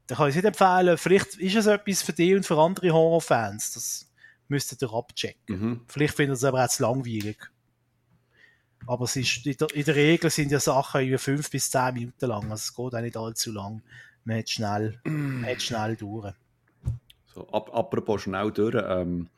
Dann 0.07 0.17
kann 0.17 0.29
ich 0.29 0.35
es 0.35 0.43
nicht 0.43 0.45
empfehlen, 0.45 0.97
vielleicht 0.97 1.35
ist 1.35 1.55
es 1.55 1.65
etwas 1.65 2.03
für 2.03 2.13
dich 2.13 2.35
und 2.35 2.45
für 2.45 2.57
andere 2.59 2.91
Horrorfans. 2.91 3.73
Das 3.73 4.11
müsstet 4.47 4.81
ihr 4.83 4.93
abchecken. 4.93 5.41
Mhm. 5.47 5.81
Vielleicht 5.87 6.15
findet 6.15 6.33
ihr 6.33 6.37
es 6.37 6.43
aber 6.43 6.63
auch 6.63 6.69
zu 6.69 6.83
langweilig. 6.83 7.37
Aber 8.87 9.05
es 9.05 9.15
ist, 9.15 9.45
in, 9.45 9.57
der, 9.57 9.73
in 9.73 9.83
der 9.83 9.95
Regel 9.95 10.29
sind 10.29 10.51
ja 10.51 10.59
Sachen 10.59 11.07
über 11.07 11.17
fünf 11.17 11.49
bis 11.49 11.71
zehn 11.71 11.93
Minuten 11.93 12.27
lang. 12.27 12.51
Also 12.51 12.55
es 12.55 12.75
geht 12.75 12.93
auch 12.93 13.01
nicht 13.01 13.17
allzu 13.17 13.51
lang. 13.51 13.81
Man 14.25 14.37
hat 14.37 14.49
schnell, 14.49 14.99
man 15.03 15.45
hat 15.47 15.61
schnell 15.61 15.95
durch. 15.95 16.33
So, 17.33 17.47
ap 17.51 17.73
apropos 17.73 18.21
schnell 18.21 18.51
durch. 18.51 18.75
Ähm, 18.87 19.29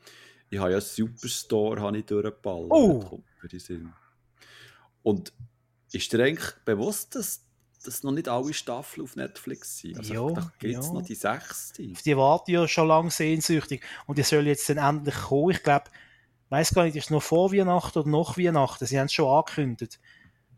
ich 0.50 0.58
habe 0.58 0.72
ja 0.72 0.80
Superstore 0.80 1.80
habe 1.80 1.98
ich 1.98 2.06
durchgeballert. 2.06 2.70
Oh! 2.70 3.22
Und 5.08 5.32
ist 5.90 6.12
dir 6.12 6.22
eigentlich 6.22 6.52
bewusst, 6.66 7.14
dass, 7.14 7.42
dass 7.82 8.02
noch 8.02 8.12
nicht 8.12 8.28
alle 8.28 8.52
Staffeln 8.52 9.04
auf 9.04 9.16
Netflix 9.16 9.78
sind? 9.78 9.96
Also 9.96 10.12
ja, 10.12 10.34
da 10.34 10.52
gibt 10.58 10.78
es 10.78 10.86
ja. 10.86 10.92
noch 10.92 11.00
die 11.00 11.14
sechste. 11.14 11.88
Auf 11.92 12.02
die 12.02 12.14
warte 12.14 12.52
ja 12.52 12.68
schon 12.68 12.88
lange 12.88 13.10
sehnsüchtig. 13.10 13.82
Und 14.04 14.18
die 14.18 14.22
soll 14.22 14.46
jetzt 14.46 14.68
dann 14.68 14.76
endlich 14.76 15.14
kommen. 15.14 15.52
Ich 15.52 15.62
glaube, 15.62 15.86
weiß 16.50 16.74
gar 16.74 16.84
nicht, 16.84 16.94
ist 16.94 17.04
es 17.04 17.10
noch 17.10 17.22
vor 17.22 17.54
Weihnachten 17.54 18.00
oder 18.00 18.10
nach 18.10 18.36
Weihnachten? 18.36 18.84
Sie 18.84 18.98
haben 18.98 19.06
es 19.06 19.14
schon 19.14 19.34
angekündigt, 19.34 19.98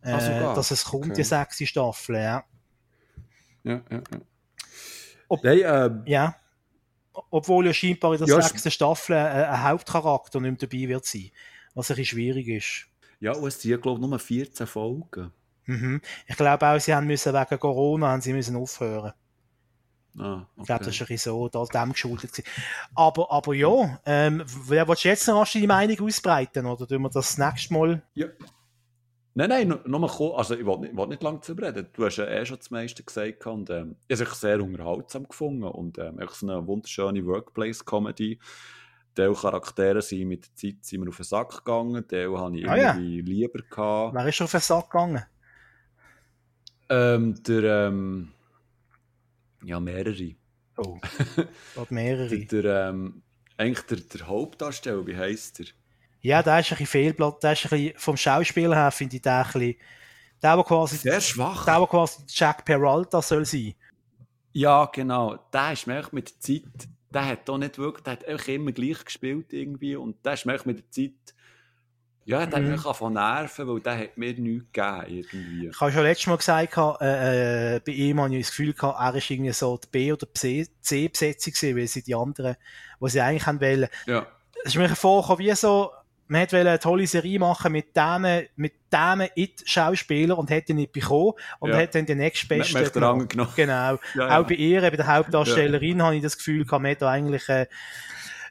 äh, 0.02 0.10
ah, 0.10 0.52
dass 0.52 0.72
es 0.72 0.84
kommt, 0.84 1.04
okay. 1.04 1.14
die 1.14 1.22
sechste 1.22 1.66
Staffel, 1.68 2.16
ja. 2.16 2.44
Ja, 3.62 3.82
ja, 3.88 4.02
ja. 4.10 4.20
Ob, 5.28 5.44
Nein, 5.44 5.60
ähm, 5.64 6.02
ja. 6.06 6.34
Obwohl 7.12 7.68
ja 7.68 7.72
scheinbar 7.72 8.14
in 8.14 8.18
der 8.18 8.26
ja, 8.26 8.42
sechsten 8.42 8.72
Staffel 8.72 9.14
ein, 9.14 9.44
ein 9.44 9.62
Hauptcharakter 9.62 10.40
nicht 10.40 10.60
mehr 10.60 10.68
dabei 10.68 10.88
wird 10.88 11.04
sein, 11.04 11.30
was 11.74 11.88
ein 11.88 11.96
bisschen 11.96 12.16
schwierig 12.16 12.48
ist. 12.48 12.89
Ja, 13.20 13.32
und 13.32 13.46
es 13.46 13.60
sind, 13.60 13.80
glaube 13.80 14.00
ich, 14.00 14.06
nur 14.06 14.18
14 14.18 14.66
Folgen. 14.66 15.32
Mhm. 15.66 16.00
Ich 16.26 16.36
glaube 16.36 16.66
auch, 16.66 16.80
sie 16.80 16.94
haben 16.94 17.06
müssen 17.06 17.32
wegen 17.32 17.60
Corona 17.60 18.08
haben 18.08 18.20
sie 18.22 18.32
müssen 18.32 18.56
aufhören. 18.56 19.12
Ah, 20.18 20.46
okay. 20.56 20.60
Ich 20.60 20.66
glaube, 20.66 20.84
das 20.84 21.00
war 21.00 21.06
ein 21.06 21.08
bisschen 21.08 21.32
so 21.32 21.48
da, 21.48 21.64
dem 21.64 21.92
geschuldet. 21.92 22.42
Aber, 22.94 23.30
aber 23.30 23.54
ja, 23.54 24.00
ähm, 24.04 24.42
willst 24.66 25.04
du 25.04 25.08
jetzt 25.08 25.28
noch 25.28 25.48
deine 25.48 25.66
Meinung 25.66 26.00
ausbreiten 26.00 26.66
oder 26.66 26.86
tun 26.86 27.02
wir 27.02 27.10
das 27.10 27.38
nächste 27.38 27.74
Mal? 27.74 28.02
Ja. 28.14 28.26
Nein, 29.34 29.48
nein, 29.48 29.68
nur, 29.68 29.80
nur 29.86 30.00
mal 30.00 30.10
Also, 30.36 30.56
ich 30.56 30.66
wollte 30.66 30.92
nicht, 30.92 31.08
nicht 31.08 31.22
lange 31.22 31.40
zu 31.40 31.52
reden. 31.52 31.86
Du 31.92 32.04
hast 32.04 32.16
ja 32.16 32.26
eh 32.26 32.44
schon 32.44 32.58
das 32.58 32.70
meiste 32.70 33.04
gesagt 33.04 33.46
und 33.46 33.70
ähm, 33.70 33.96
ich 34.08 34.20
habe 34.20 34.30
es 34.30 34.40
sehr 34.40 34.60
unterhaltsam 34.60 35.28
gefunden 35.28 35.62
und 35.62 35.98
ähm, 35.98 36.18
so 36.32 36.48
eine 36.48 36.66
wunderschöne 36.66 37.24
Workplace-Comedy. 37.24 38.40
Teil 39.14 39.34
Charaktere 39.34 40.02
sind 40.02 40.28
mit 40.28 40.46
der 40.46 40.54
Zeit 40.54 40.84
sind 40.84 41.02
wir 41.02 41.08
auf 41.08 41.16
den 41.16 41.24
Sack 41.24 41.64
gegangen, 41.64 42.06
Teil 42.06 42.36
habe 42.38 42.58
ich 42.58 42.68
ah, 42.68 42.76
irgendwie 42.76 43.16
ja. 43.18 43.24
lieber 43.24 43.62
gehabt. 43.62 44.14
Wer 44.14 44.26
ist 44.26 44.42
auf 44.42 44.50
den 44.50 44.60
Sack 44.60 44.90
gegangen? 44.90 45.24
Ähm, 46.88 47.42
der, 47.42 47.86
ähm, 47.88 48.32
ja, 49.62 49.78
mehrere. 49.78 50.34
Oh, 50.76 50.98
mehrere. 51.90 52.38
der, 52.38 52.62
der, 52.62 52.88
ähm, 52.88 53.22
eigentlich 53.56 53.86
der, 53.86 53.98
der 53.98 54.26
Hauptdarsteller, 54.26 55.06
wie 55.06 55.16
heisst 55.16 55.60
er? 55.60 55.66
Ja, 56.22 56.42
der 56.42 56.60
ist 56.60 56.66
ein 56.66 56.78
bisschen 56.78 56.86
fehlblatt. 56.86 57.42
Der 57.42 57.52
ist 57.52 57.64
ein 57.66 57.70
bisschen, 57.70 57.98
vom 57.98 58.16
Schauspieler 58.16 58.76
her 58.76 58.90
finde 58.90 59.16
ich 59.16 59.22
den 59.22 59.32
ein 59.32 59.44
bisschen, 59.44 59.74
der, 60.42 60.56
der 60.56 60.64
quasi, 60.64 60.96
Sehr 60.96 61.20
schwach. 61.20 61.64
Der, 61.64 61.78
der 61.78 61.86
quasi 61.86 62.22
Jack 62.28 62.64
Peralta 62.64 63.22
soll 63.22 63.44
sein. 63.44 63.74
Ja, 64.52 64.86
genau. 64.86 65.36
Der 65.52 65.72
ist 65.72 65.86
mir 65.86 66.06
mit 66.12 66.30
der 66.30 66.40
Zeit, 66.40 66.88
der 67.10 67.26
hat 67.26 67.48
da 67.48 67.58
nicht 67.58 67.78
wirklich, 67.78 68.04
der 68.04 68.12
hat 68.14 68.24
einfach 68.24 68.48
immer 68.48 68.72
gleich 68.72 69.04
gespielt 69.04 69.52
irgendwie 69.52 69.96
und 69.96 70.24
der 70.24 70.34
ist 70.34 70.46
mir 70.46 70.58
mit 70.64 70.78
der 70.78 70.90
Zeit 70.90 71.34
ja, 72.26 72.46
der 72.46 72.60
mhm. 72.60 72.84
hat 72.84 73.00
mich 73.00 73.10
nerven, 73.10 73.68
weil 73.68 73.80
der 73.80 73.98
hat 73.98 74.16
mir 74.16 74.34
nichts 74.34 74.72
gegeben, 74.72 75.04
irgendwie. 75.08 75.68
Ich 75.68 75.80
habe 75.80 75.90
schon 75.90 76.02
letztes 76.02 76.26
Mal 76.26 76.36
gesagt, 76.36 76.76
äh, 77.00 77.76
äh, 77.76 77.80
bei 77.80 77.92
ihm 77.92 78.20
habe 78.20 78.36
ich 78.36 78.46
das 78.46 78.50
Gefühl 78.50 78.72
gehabt, 78.72 79.00
er 79.00 79.14
ist 79.16 79.30
irgendwie 79.30 79.52
so 79.52 79.78
die 79.78 79.88
B- 79.90 80.12
oder 80.12 80.28
C-Besetzung 80.32 81.52
gewesen, 81.52 81.76
weil 81.76 81.86
sie 81.88 82.02
die 82.02 82.14
anderen, 82.14 82.56
die 83.00 83.08
sie 83.08 83.20
eigentlich 83.20 83.46
haben 83.46 83.60
wollen. 83.60 83.88
Ja. 84.06 84.26
Es 84.62 84.74
ist 84.74 84.76
mir 84.76 84.88
vorgekommen, 84.90 85.40
wie 85.40 85.54
so, 85.54 85.90
man 86.30 86.42
wollte 86.42 86.60
eine 86.60 86.78
tolle 86.78 87.08
Serie 87.08 87.40
machen 87.40 87.72
mit 87.72 87.96
diesen, 87.96 88.46
mit 88.54 88.74
diesen 88.92 89.28
It-Schauspielern 89.34 90.38
und 90.38 90.48
hätte 90.48 90.72
ihn 90.72 90.76
nicht 90.76 90.92
bekommen 90.92 91.32
und 91.58 91.70
ja. 91.70 91.78
hat 91.78 91.96
dann 91.96 92.06
den 92.06 92.18
nächstbesten 92.18 92.92
genommen. 92.92 93.26
Genau. 93.28 93.98
Ja, 94.14 94.38
Auch 94.38 94.46
bei 94.46 94.54
ihr, 94.54 94.80
bei 94.80 94.90
der 94.90 95.08
Hauptdarstellerin, 95.08 96.00
habe 96.02 96.16
ich 96.16 96.22
das 96.22 96.36
Gefühl 96.36 96.64
gehabt, 96.64 96.82
man 96.82 96.90
hätte 96.90 97.08
eigentlich 97.08 97.48
äh, 97.48 97.66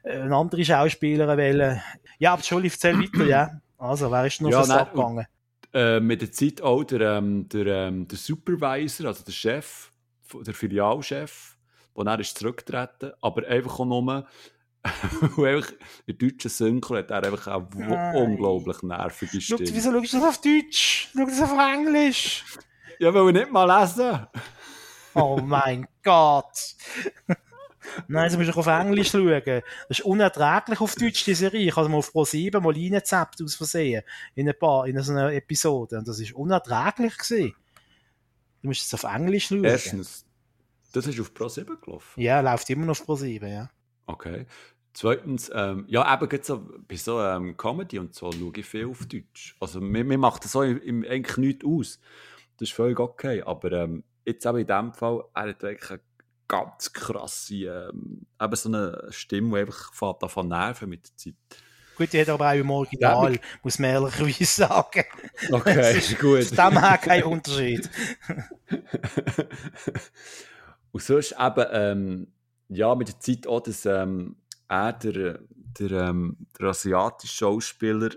eine 0.03 0.35
andere 0.35 0.65
Schauspielerin 0.65 1.37
wollen. 1.37 1.81
Ja, 2.17 2.33
aber 2.33 2.39
Entschuldigung, 2.39 2.75
erzähl 2.75 2.99
weiter, 2.99 3.25
ja. 3.25 3.61
Also, 3.77 4.11
wer 4.11 4.25
ist 4.25 4.41
noch 4.41 4.51
ja, 4.51 4.65
nein, 4.65 4.77
abgegangen? 4.77 5.25
Äh, 5.73 5.99
mit 6.01 6.21
der 6.21 6.31
Zeit 6.33 6.61
auch 6.61 6.83
der, 6.83 6.99
ähm, 7.17 7.47
der, 7.47 7.65
ähm, 7.65 8.07
der 8.09 8.17
Supervisor, 8.17 9.07
also 9.07 9.23
der 9.23 9.31
Chef, 9.31 9.89
der 10.33 10.53
Filialchef, 10.53 11.55
der 11.95 12.03
dann 12.03 12.19
ist 12.19 12.37
zurückgetreten, 12.37 13.13
aber 13.21 13.47
einfach 13.47 13.79
auch 13.79 13.85
nur, 13.85 14.27
weil 15.35 15.57
einfach 15.57 15.71
in 16.05 16.17
der 16.17 16.29
deutschen 16.29 16.49
Synchro 16.49 16.95
hat 16.95 17.11
er 17.11 17.23
einfach 17.23 17.47
auch 17.47 17.67
Nein. 17.75 18.15
unglaublich 18.15 18.81
nervige 18.81 19.41
Stimme. 19.41 19.67
Schau, 19.67 19.75
wieso 19.75 19.91
schaust 19.91 20.13
du 20.13 20.19
das 20.19 20.27
auf 20.27 20.41
Deutsch? 20.41 21.09
Schau 21.13 21.25
das 21.25 21.41
auf 21.41 21.57
Englisch. 21.57 22.45
Ja, 22.99 23.13
weil 23.13 23.27
ich 23.27 23.33
nicht 23.33 23.51
mal 23.51 23.81
lesen. 23.81 24.27
oh 25.13 25.39
mein 25.43 25.87
Gott. 26.03 26.75
Nein, 28.07 28.31
du 28.31 28.37
musst 28.37 28.57
auf 28.57 28.67
Englisch 28.67 29.11
schauen. 29.11 29.41
Das 29.45 29.63
ist 29.89 30.01
unerträglich 30.01 30.79
auf 30.79 30.95
Deutsch, 30.95 31.25
die 31.25 31.33
Serie. 31.33 31.67
Ich 31.67 31.75
habe 31.75 31.89
mal 31.89 31.97
auf 31.97 32.11
Pro 32.11 32.23
7 32.23 32.61
mal 32.61 32.73
reingezappt 32.73 33.41
aus 33.41 33.55
Versehen. 33.55 34.03
In 34.35 34.47
ein 34.47 34.57
paar, 34.57 34.85
in 34.87 35.01
so 35.01 35.11
einer 35.11 35.33
Episode. 35.33 35.97
Und 35.97 36.07
das 36.07 36.19
ist 36.19 36.33
unerträglich 36.33 37.17
gewesen. 37.17 37.55
Du 38.61 38.67
musst 38.67 38.81
es 38.81 38.93
auf 38.93 39.11
Englisch 39.11 39.47
schauen. 39.47 39.63
Erstens, 39.63 40.25
das 40.93 41.07
ist 41.07 41.19
auf 41.19 41.33
Pro 41.33 41.47
7 41.47 41.77
gelaufen? 41.81 42.21
Ja, 42.21 42.39
läuft 42.41 42.69
immer 42.69 42.85
noch 42.85 42.99
auf 42.99 43.05
Pro 43.05 43.15
7, 43.15 43.49
ja. 43.49 43.69
Okay. 44.09 44.45
Zweitens, 44.93 45.51
ähm, 45.53 45.85
ja, 45.87 46.11
eben 46.13 46.43
so, 46.43 46.67
bei 46.87 46.95
so 46.95 47.21
ähm, 47.21 47.55
Comedy 47.55 47.99
und 47.99 48.15
so 48.15 48.31
schaue 48.31 48.51
ich 48.55 48.65
viel 48.65 48.87
auf 48.87 49.05
Deutsch. 49.05 49.55
Also, 49.59 49.79
mir, 49.79 50.03
mir 50.03 50.17
macht 50.17 50.43
das 50.43 50.53
so 50.53 50.63
im, 50.63 50.81
im, 50.81 51.05
eigentlich 51.07 51.37
nichts 51.37 51.65
aus. 51.65 51.99
das 52.57 52.69
ist 52.69 52.75
völlig 52.75 52.99
okay. 52.99 53.43
Aber 53.43 53.71
ähm, 53.71 54.03
jetzt 54.25 54.47
aber 54.47 54.59
in 54.59 54.67
dem 54.67 54.93
Fall, 54.93 55.23
er 55.35 55.49
hat 55.49 55.61
wirklich 55.61 55.91
eine 55.91 55.99
ganz 56.47 56.91
krasse, 56.91 57.53
ähm, 57.53 58.25
eben 58.41 58.55
so 58.55 58.69
eine 58.69 59.07
Stimme, 59.11 59.51
die 59.51 59.57
einfach 59.61 59.93
fährt 59.93 60.23
davon 60.23 60.47
nerven 60.47 60.89
mit 60.89 61.07
der 61.07 61.15
Zeit. 61.15 61.35
Gut, 61.95 62.11
die 62.11 62.21
hat 62.21 62.29
aber 62.29 62.49
auch 62.49 62.55
im 62.55 62.71
Original, 62.71 63.33
ja, 63.33 63.39
muss 63.61 63.77
man 63.77 63.91
ehrlicherweise 63.91 64.45
sagen. 64.45 65.03
Okay, 65.51 65.97
ist 65.97 66.17
gut. 66.17 66.45
Von 66.45 66.71
dem 66.71 66.79
her 66.79 66.97
kein 66.97 67.23
Unterschied. 67.25 67.87
Und 70.91 71.03
sonst 71.03 71.35
eben, 71.39 71.65
ähm, 71.71 72.27
ja, 72.69 72.95
mit 72.95 73.07
der 73.07 73.19
Zeit 73.19 73.47
auch, 73.47 73.61
dass 73.61 73.85
ähm, 73.85 74.35
er, 74.67 74.93
der, 74.93 75.39
der, 75.79 75.91
ähm, 75.91 76.37
der 76.59 76.69
asiatische 76.69 77.33
Schauspieler, 77.33 78.09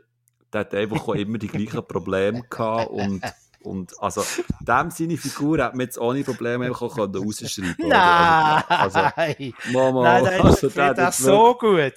der 0.53 0.61
hat 0.61 0.75
einfach 0.75 1.09
immer 1.09 1.39
die 1.39 1.49
gleichen 1.49 1.87
Probleme 1.87 2.43
gehabt 2.49 2.91
und 2.91 3.23
und 3.63 3.93
also, 4.01 4.25
dem 4.61 4.91
seine 4.91 5.17
Figur 5.17 5.63
hat 5.63 5.75
man 5.75 5.87
jetzt 5.87 5.99
ohne 5.99 6.25
Probleme 6.25 6.67
einfach 6.67 6.83
auch 6.83 6.99
rausschreiben 6.99 7.77
können. 7.77 7.89
Nein! 7.89 8.63
Also, 8.69 9.01
Mama, 9.73 10.03
Nein, 10.03 10.25
der 10.25 10.45
also, 10.45 10.67
ist 10.67 10.77
der 10.77 10.95
das 10.95 11.19
so 11.19 11.55
gut. 11.55 11.95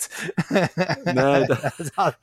Nein, 1.06 1.48
der, 1.48 1.74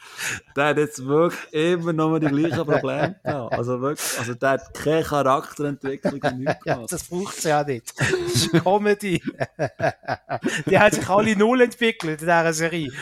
der 0.56 0.64
hat 0.64 0.78
jetzt 0.78 1.04
wirklich 1.04 1.52
immer 1.52 1.92
noch 1.92 2.18
die 2.18 2.26
gleichen 2.26 2.64
Probleme 2.64 3.16
gehabt. 3.22 3.52
Also 3.52 3.80
wirklich, 3.80 4.18
also 4.18 4.34
der 4.34 4.50
hat 4.50 4.74
keine 4.74 5.02
Charakterentwicklung 5.02 6.20
nichts 6.38 6.56
ja, 6.64 6.84
das 6.88 7.04
braucht 7.04 7.38
es 7.38 7.44
ja 7.44 7.64
nicht. 7.64 7.92
Das 7.98 8.10
ist 8.10 8.52
Comedy. 8.52 9.22
die 10.66 10.78
hat 10.78 10.94
sich 10.94 11.08
alle 11.08 11.36
null 11.36 11.62
entwickelt 11.62 12.20
in 12.20 12.26
dieser 12.26 12.52
Serie. 12.52 12.92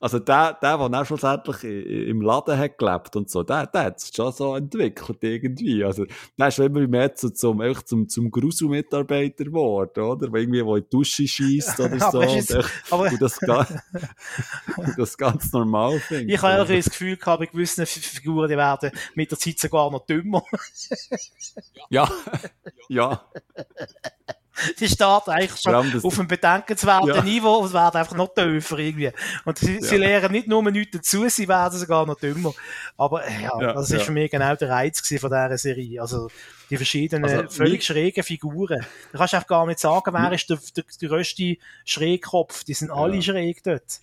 also 0.00 0.18
der, 0.18 0.58
der, 0.60 0.88
der 0.88 1.00
auch 1.00 1.04
schlussendlich 1.04 1.64
im 1.64 2.22
Laden 2.22 2.58
hat 2.58 2.78
gelebt 2.78 3.16
und 3.16 3.30
so, 3.30 3.42
der, 3.42 3.66
der 3.66 3.84
hat 3.84 3.98
es 3.98 4.10
schon 4.14 4.32
so 4.32 4.54
entwickelt 4.54 4.75
entwickelt 4.80 5.18
irgendwie. 5.22 5.84
Also, 5.84 6.06
dann 6.36 6.48
ist 6.48 6.58
immer 6.58 6.86
mehr 6.86 7.14
zu, 7.14 7.30
zum, 7.30 7.60
echt 7.60 7.88
zum, 7.88 8.08
zum 8.08 8.30
Grusel-Mitarbeiter 8.30 9.44
geworden, 9.44 10.00
oder? 10.02 10.30
Wo 10.30 10.36
irgendwie, 10.36 10.64
wo 10.64 10.76
in 10.76 10.84
die 10.84 10.90
Dusche 10.90 11.26
schießt 11.26 11.80
oder 11.80 11.98
so. 12.10 12.20
aber 12.20 12.30
und, 12.30 12.36
echt, 12.36 12.54
aber 12.90 13.10
und, 13.10 13.22
das, 13.22 13.38
und 14.76 14.98
das 14.98 15.16
ganz 15.16 15.52
normal 15.52 15.98
finde. 16.00 16.32
Ich 16.32 16.42
habe 16.42 16.74
das 16.74 16.90
Gefühl 16.90 17.16
gehabt, 17.16 17.40
bei 17.40 17.46
gewissen 17.46 17.86
Figuren, 17.86 18.48
die 18.48 18.56
werden 18.56 18.90
mit 19.14 19.30
der 19.30 19.38
Zeit 19.38 19.58
sogar 19.58 19.90
noch 19.90 20.06
dümmer. 20.06 20.42
ja, 21.90 22.10
ja. 22.88 23.24
Sie 24.76 24.88
starten 24.88 25.30
eigentlich 25.30 25.60
schon 25.60 25.74
auf 25.74 26.18
einem 26.18 26.28
bedenkenswerten 26.28 27.08
ja. 27.08 27.22
Niveau 27.22 27.56
und 27.56 27.72
werden 27.72 27.96
einfach 27.96 28.16
noch 28.16 28.32
tiefer 28.34 28.78
irgendwie. 28.78 29.10
Und 29.44 29.58
sie, 29.58 29.74
ja. 29.74 29.82
sie 29.82 29.96
lernen 29.96 30.32
nicht 30.32 30.48
nur 30.48 30.62
nichts 30.70 30.96
dazu, 30.96 31.28
sie 31.28 31.48
werden 31.48 31.78
sogar 31.78 32.06
noch 32.06 32.18
dümmer. 32.18 32.52
Aber 32.96 33.24
äh, 33.24 33.42
ja, 33.42 33.60
ja 33.60 33.72
das 33.72 33.90
ist 33.90 34.02
für 34.02 34.12
mich 34.12 34.30
genau 34.30 34.54
der 34.54 34.68
Reiz 34.68 35.00
von 35.00 35.30
dieser 35.30 35.58
Serie. 35.58 36.00
Also 36.00 36.28
die 36.70 36.76
verschiedenen, 36.76 37.24
also, 37.24 37.48
völlig 37.48 37.84
schrägen 37.84 38.24
Figuren. 38.24 38.84
Du 39.12 39.18
kannst 39.18 39.34
einfach 39.34 39.46
gar 39.46 39.66
nicht 39.66 39.78
sagen, 39.78 40.12
wer 40.12 40.32
ist 40.32 40.48
der, 40.50 40.58
der, 40.76 40.84
der 41.00 41.08
grösste 41.08 41.56
Schrägkopf. 41.84 42.64
Die 42.64 42.74
sind 42.74 42.90
alle 42.90 43.22
schräg 43.22 43.62
dort. 43.62 44.00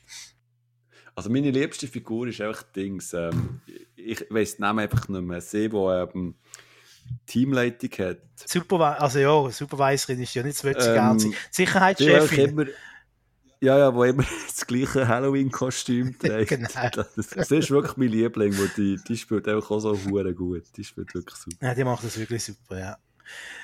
Also 1.15 1.29
meine 1.29 1.51
liebste 1.51 1.87
Figur 1.87 2.27
ist 2.27 2.41
einfach 2.41 2.63
Dings, 2.63 3.13
ähm, 3.13 3.61
ich 3.95 4.25
weiss 4.31 4.55
den 4.55 4.61
Namen 4.61 4.79
einfach 4.79 5.07
nicht 5.07 5.21
mehr, 5.21 5.41
sie, 5.41 5.71
wo 5.71 5.91
ähm, 5.91 6.35
Teamleitung 7.25 7.89
hat. 8.05 8.17
Supervi 8.45 8.83
also 8.83 9.19
ja, 9.19 9.51
Supervisorin 9.51 10.21
ist 10.21 10.33
ja 10.33 10.43
nicht 10.43 10.57
so 10.57 10.67
ähm, 10.67 11.35
Sicherheitschefin. 11.51 12.69
Ja, 13.63 13.77
ja, 13.77 13.95
wo 13.95 14.03
immer 14.03 14.25
das 14.47 14.67
gleiche 14.67 15.07
Halloween-Kostüm 15.07 16.19
trägt. 16.19 16.49
genau. 16.49 16.89
Das, 16.93 17.29
das, 17.29 17.49
ist 17.49 17.71
wirklich 17.71 17.95
mein 17.95 18.09
Liebling, 18.09 18.57
wo 18.57 18.65
die, 18.75 18.99
die 19.07 19.15
spielt 19.15 19.47
auch 19.47 19.79
so 19.79 19.97
hure 20.03 20.33
gut. 20.33 20.63
Die 20.75 20.83
spielt 20.83 21.13
wirklich 21.13 21.37
super. 21.37 21.67
Ja, 21.67 21.73
die 21.73 21.85
macht 21.85 22.03
das 22.03 22.19
wirklich 22.19 22.43
super, 22.43 22.77
ja. 22.77 22.97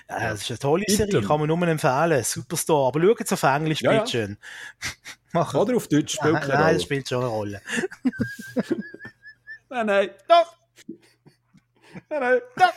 Ja, 0.10 0.32
das 0.32 0.42
ist 0.42 0.52
eine 0.52 0.60
tolle 0.60 0.86
Serie, 0.88 1.22
kann 1.22 1.40
man 1.42 1.48
nur 1.48 1.68
empfehlen. 1.68 2.24
Superstar. 2.24 2.88
Aber 2.88 3.02
schaut 3.02 3.22
es 3.22 3.34
auf 3.34 3.44
Englisch, 3.44 3.82
ja, 3.82 3.92
bitte 3.92 4.10
schön. 4.10 4.38
Oder 5.34 5.76
auf 5.76 5.88
Deutsch 5.90 6.16
spielt 6.16 6.34
Nein, 6.34 6.48
nein 6.48 6.74
das 6.76 6.84
spielt 6.84 7.10
schon 7.10 7.20
eine 7.20 7.28
Rolle. 7.28 7.62
nein, 9.70 9.86
nein. 9.86 10.10
Doch! 10.30 10.56
Nein, 12.10 12.20
nein. 12.22 12.40
Doch! 12.56 12.74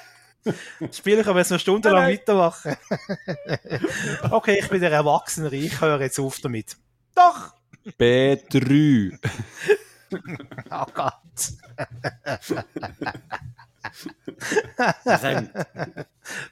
Spiel 0.93 1.19
ich 1.21 1.27
aber 1.27 1.39
jetzt 1.39 1.51
noch 1.51 1.61
stundenlang 1.61 2.05
Nein. 2.05 2.15
weitermachen. 2.15 2.77
okay, 4.31 4.59
ich 4.61 4.69
bin 4.69 4.81
der 4.81 4.91
Erwachsene, 4.91 5.55
ich 5.55 5.81
höre 5.81 6.01
jetzt 6.01 6.19
auf 6.19 6.41
damit. 6.41 6.77
Doch! 7.15 7.55
B3. 7.99 9.19
oh 10.71 10.87
Gott. 10.95 11.53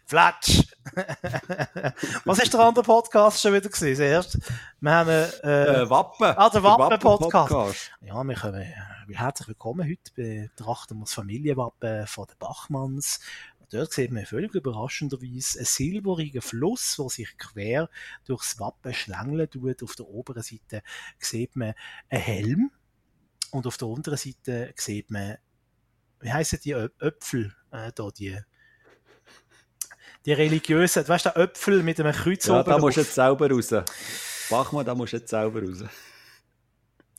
Flatsch! 0.07 0.63
Was 2.25 2.39
ist 2.39 2.53
der 2.53 2.61
andere 2.61 2.85
Podcast 2.85 3.41
schon 3.41 3.55
wieder 3.55 3.69
gewesen? 3.69 4.03
Erst, 4.03 4.39
wir 4.81 4.91
haben 4.91 5.09
äh, 5.09 5.83
äh, 5.83 5.91
Wappen. 5.91 6.27
Ah, 6.37 6.51
der 6.51 6.63
Wappen-Podcast. 6.63 7.53
Wappen 7.53 7.75
ja, 8.01 8.23
wir 8.25 8.35
können, 8.35 8.63
äh, 8.63 9.15
herzlich 9.15 9.49
willkommen. 9.49 9.89
Heute 9.89 10.13
betrachten 10.15 10.97
wir 10.97 11.05
das 11.05 11.15
Familienwappen 11.15 12.07
von 12.07 12.27
den 12.27 12.39
Bachmanns 12.39 13.21
Dort 13.71 13.93
sieht 13.93 14.11
man 14.11 14.27
völlig 14.27 14.53
überraschenderweise 14.55 15.59
einen 15.59 15.67
silberigen 15.67 16.43
Fluss, 16.43 16.97
der 16.99 17.09
sich 17.09 17.39
quer 17.39 17.89
durchs 18.27 18.59
Wappen 18.59 18.93
schlängeln 18.93 19.49
tut. 19.49 19.83
Auf 19.83 19.95
der 19.95 20.09
oberen 20.09 20.43
Seite 20.43 20.83
sieht 21.19 21.55
man 21.55 21.75
einen 22.09 22.23
Helm 22.23 22.71
und 23.53 23.67
auf 23.67 23.77
der 23.77 23.89
unteren 23.89 24.17
Seite 24.17 24.73
sieht 24.77 25.11
man, 25.11 25.37
wie 26.21 26.33
heißen 26.33 26.59
die 26.65 26.73
Äpfel, 26.73 27.55
äh, 27.71 27.93
da 27.95 28.11
die 28.11 28.39
die 30.27 30.33
religiösen, 30.33 31.07
weißt 31.09 31.27
du, 31.27 31.37
Äpfel 31.37 31.83
mit 31.83 31.99
einem 31.99 32.13
Kreuz 32.13 32.47
ja, 32.47 32.61
oben. 32.61 32.71
da 32.71 32.79
musst 32.79 32.99
du 32.99 33.01
jetzt 33.01 33.15
selber 33.15 33.51
raus. 33.51 33.73
Mach 34.51 34.73
mal, 34.73 34.85
da 34.85 34.95
musst 34.95 35.15
du 35.15 35.17
jetzt 35.17 35.31
selber 35.31 35.63
raus. 35.63 35.85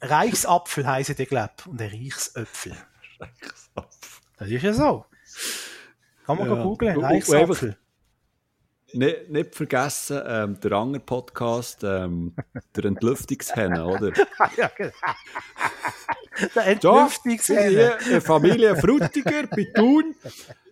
Reichsapfel 0.01 0.85
heißen 0.85 1.15
die, 1.15 1.25
glaube 1.25 1.53
ich, 1.57 1.65
und 1.65 1.81
ein 1.81 1.89
Reichsöpfel. 1.89 2.75
Reichsapfel. 3.19 4.21
Das 4.37 4.49
ist 4.49 4.63
ja 4.63 4.73
so. 4.73 5.05
Kann 6.25 6.37
man 6.37 6.49
ja. 6.49 6.63
googeln, 6.63 6.99
Reichsapfel. 6.99 7.77
Nicht, 8.93 9.29
nicht 9.29 9.55
vergessen, 9.55 10.21
ähm, 10.25 10.59
der 10.59 10.71
andere 10.73 11.01
Podcast, 11.01 11.83
ähm, 11.83 12.35
der 12.75 12.85
Entlüftungshenne, 12.85 13.85
oder? 13.85 14.11
ja, 14.57 14.69
genau. 14.75 14.91
Der 16.55 16.65
Entlüftungshenne. 16.65 17.71
Ja, 17.71 17.97
hier, 17.99 18.21
Familie 18.21 18.75
Frutiger 18.75 19.47
bei 19.47 19.67
Thun. 19.75 20.15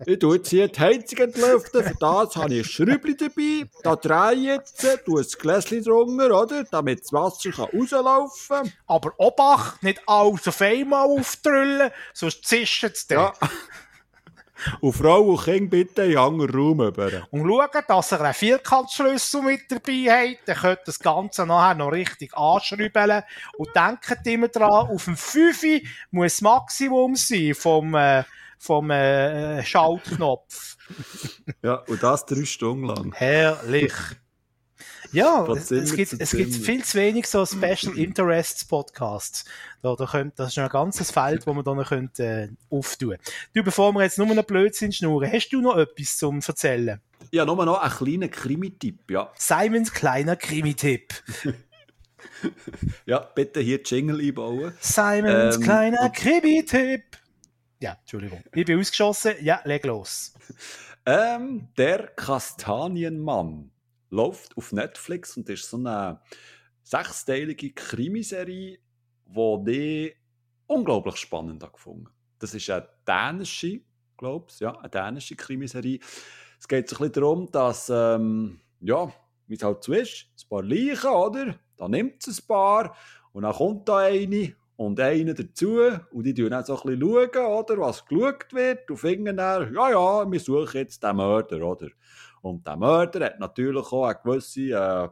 Ich 0.06 0.20
tue 0.20 0.38
jetzt 0.38 0.50
hier 0.50 0.68
die 0.68 0.80
Heizung 0.80 1.20
entlüften. 1.20 1.84
Für 1.84 1.96
das 2.00 2.36
habe 2.36 2.54
ich 2.56 2.66
ein 2.66 2.70
Schrübli 2.70 3.16
dabei. 3.16 3.70
Da 3.84 3.96
drehe 3.96 4.34
ich 4.34 4.44
jetzt, 4.46 5.06
tue 5.06 5.22
ein 5.22 5.28
Gläschen 5.40 5.84
drunter, 5.84 6.42
oder? 6.42 6.64
Damit 6.64 7.04
das 7.04 7.14
Wasser 7.14 7.52
kann 7.52 7.68
rauslaufen 7.74 8.58
kann. 8.58 8.72
Aber 8.88 9.14
Obacht, 9.18 9.84
nicht 9.84 10.02
alles 10.08 10.48
auf 10.48 10.62
einmal 10.62 11.06
auftrüllen, 11.06 11.92
sonst 12.14 12.46
zischt 12.46 12.84
es 12.84 13.08
dann. 13.08 13.18
Ja. 13.20 13.34
Und 14.82 14.94
Frau 14.94 15.22
und 15.22 15.44
Kind 15.44 15.70
bitte 15.70 16.04
in 16.04 16.12
den 16.12 16.18
anderen 16.18 16.56
Raum 16.56 16.82
über. 16.82 17.28
Und 17.32 17.48
schauen, 17.48 17.84
dass 17.88 18.12
er 18.12 18.22
einen 18.22 18.34
Vierkantschlüssel 18.34 19.42
mit 19.42 19.62
dabei 19.70 20.06
hat. 20.10 20.38
Dann 20.46 20.58
könnt 20.58 20.80
das 20.86 21.00
Ganze 21.00 21.46
nachher 21.46 21.76
noch 21.76 21.92
richtig 21.92 22.36
anschrauben. 22.36 23.24
Und 23.58 23.76
denkt 23.76 24.28
immer 24.28 24.48
dran, 24.48 24.90
auf 24.90 25.06
dem 25.06 25.18
5 25.18 25.64
muss 26.12 26.34
das 26.34 26.42
Maximum 26.42 27.16
sein 27.16 27.54
vom, 27.56 27.96
äh, 27.96 28.24
vom 28.58 28.92
äh, 28.92 29.64
Schaltknopf. 29.64 30.78
ja, 31.64 31.76
und 31.88 32.02
das 32.02 32.26
drei 32.26 32.46
Stunden 32.46 32.86
lang. 32.86 33.14
Herrlich. 33.14 33.94
Ja, 35.12 35.48
es, 35.48 35.72
es, 35.72 35.96
gibt, 35.96 36.14
es 36.20 36.32
gibt 36.32 36.54
viel 36.54 36.84
zu 36.84 36.98
wenig 36.98 37.28
so 37.28 37.46
Special 37.46 37.98
Interests 37.98 38.66
Podcasts. 38.66 39.46
Da, 39.82 39.96
da 39.96 40.06
könnt, 40.06 40.38
das 40.38 40.50
ist 40.50 40.60
ein 40.60 40.70
ganzes 40.70 41.12
Feld, 41.12 41.48
wo 41.48 41.54
man 41.54 41.64
dann 41.64 41.84
könnt, 41.84 42.20
äh, 42.20 42.50
auftun 42.70 43.18
Du, 43.54 43.64
bevor 43.64 43.92
wir 43.94 44.04
jetzt 44.04 44.18
nur 44.18 44.28
noch 44.28 44.44
Blödsinn 44.44 44.92
schnurren, 44.92 45.32
hast 45.32 45.50
du 45.50 45.62
noch 45.62 45.78
etwas 45.78 46.18
zum 46.18 46.40
Erzählen? 46.46 47.02
Ja, 47.32 47.46
nur 47.46 47.66
noch 47.66 47.82
einen 47.82 47.92
kleinen 47.92 48.32
Krimi-Tipp, 48.32 49.10
ja. 49.10 49.32
Simons 49.38 49.94
kleiner 49.94 50.36
Krimi-Tipp. 50.36 51.14
ja, 53.06 53.20
bitte 53.20 53.62
hier 53.62 53.82
Jingle 53.84 54.20
einbauen. 54.20 54.74
Simons 54.80 55.56
ähm, 55.56 55.62
kleiner 55.62 56.10
Krimi-Tipp. 56.10 57.04
Ja, 57.80 57.98
Entschuldigung. 58.02 58.44
Ich 58.54 58.66
bin 58.66 58.80
ausgeschossen. 58.80 59.34
Ja, 59.42 59.62
leg 59.64 59.86
los. 59.86 60.34
Ähm, 61.06 61.70
der 61.78 62.08
Kastanienmann 62.08 63.72
läuft 64.10 64.58
auf 64.58 64.72
Netflix 64.72 65.38
und 65.38 65.50
ist 65.50 65.70
so 65.70 65.78
eine 65.78 66.22
sechsteilige 66.84 67.72
Krimiserie, 67.72 68.80
die 69.26 70.08
ich 70.08 70.16
unglaublich 70.68 71.18
spannend 71.18 71.62
gefunden 71.72 72.10
Das 72.40 72.54
ist 72.54 72.70
eine 72.70 72.88
dänische, 73.08 73.82
glaube 74.18 74.48
ich, 74.50 74.60
ja, 74.60 74.78
eine 74.78 74.90
dänische 74.90 75.36
Krimiserie. 75.36 76.00
Es 76.60 76.68
geht 76.68 76.90
so 76.90 76.96
ein 76.96 77.00
bisschen 77.00 77.14
darum, 77.14 77.52
dass, 77.52 77.90
ähm, 77.90 78.60
ja, 78.82 79.12
wie 79.48 79.56
es 79.56 79.64
halt 79.64 79.84
so 79.84 79.94
ist, 79.94 80.28
ein 80.44 80.50
paar 80.50 80.64
Leichen, 80.64 81.10
oder? 81.10 81.56
Da 81.78 81.88
nimmt 81.88 82.28
es 82.28 82.42
ein 82.42 82.48
paar 82.48 82.96
und 83.32 83.44
dann 83.44 83.54
kommt 83.54 83.88
da 83.88 83.98
eine 83.98 84.56
und 84.76 85.00
einen 85.00 85.36
dazu 85.36 85.80
und 86.12 86.24
die 86.24 86.36
schauen 86.36 86.52
dann 86.52 86.66
so 86.66 86.82
ein 86.82 87.00
bisschen, 87.00 87.04
oder, 87.04 87.78
was 87.80 88.06
geschaut 88.06 88.54
wird 88.54 88.90
und 88.90 88.98
finden 88.98 89.38
dann, 89.38 89.74
ja, 89.74 89.92
ja, 89.92 90.32
wir 90.32 90.40
suchen 90.40 90.78
jetzt 90.78 91.04
den 91.04 91.16
Mörder, 91.18 91.62
oder? 91.62 91.90
Und 92.42 92.66
der 92.66 92.78
Mörder 92.78 93.26
hat 93.26 93.40
natürlich 93.40 93.92
auch 93.92 94.06
eine 94.06 94.20
gewisse 94.24 94.62
äh, 94.72 95.10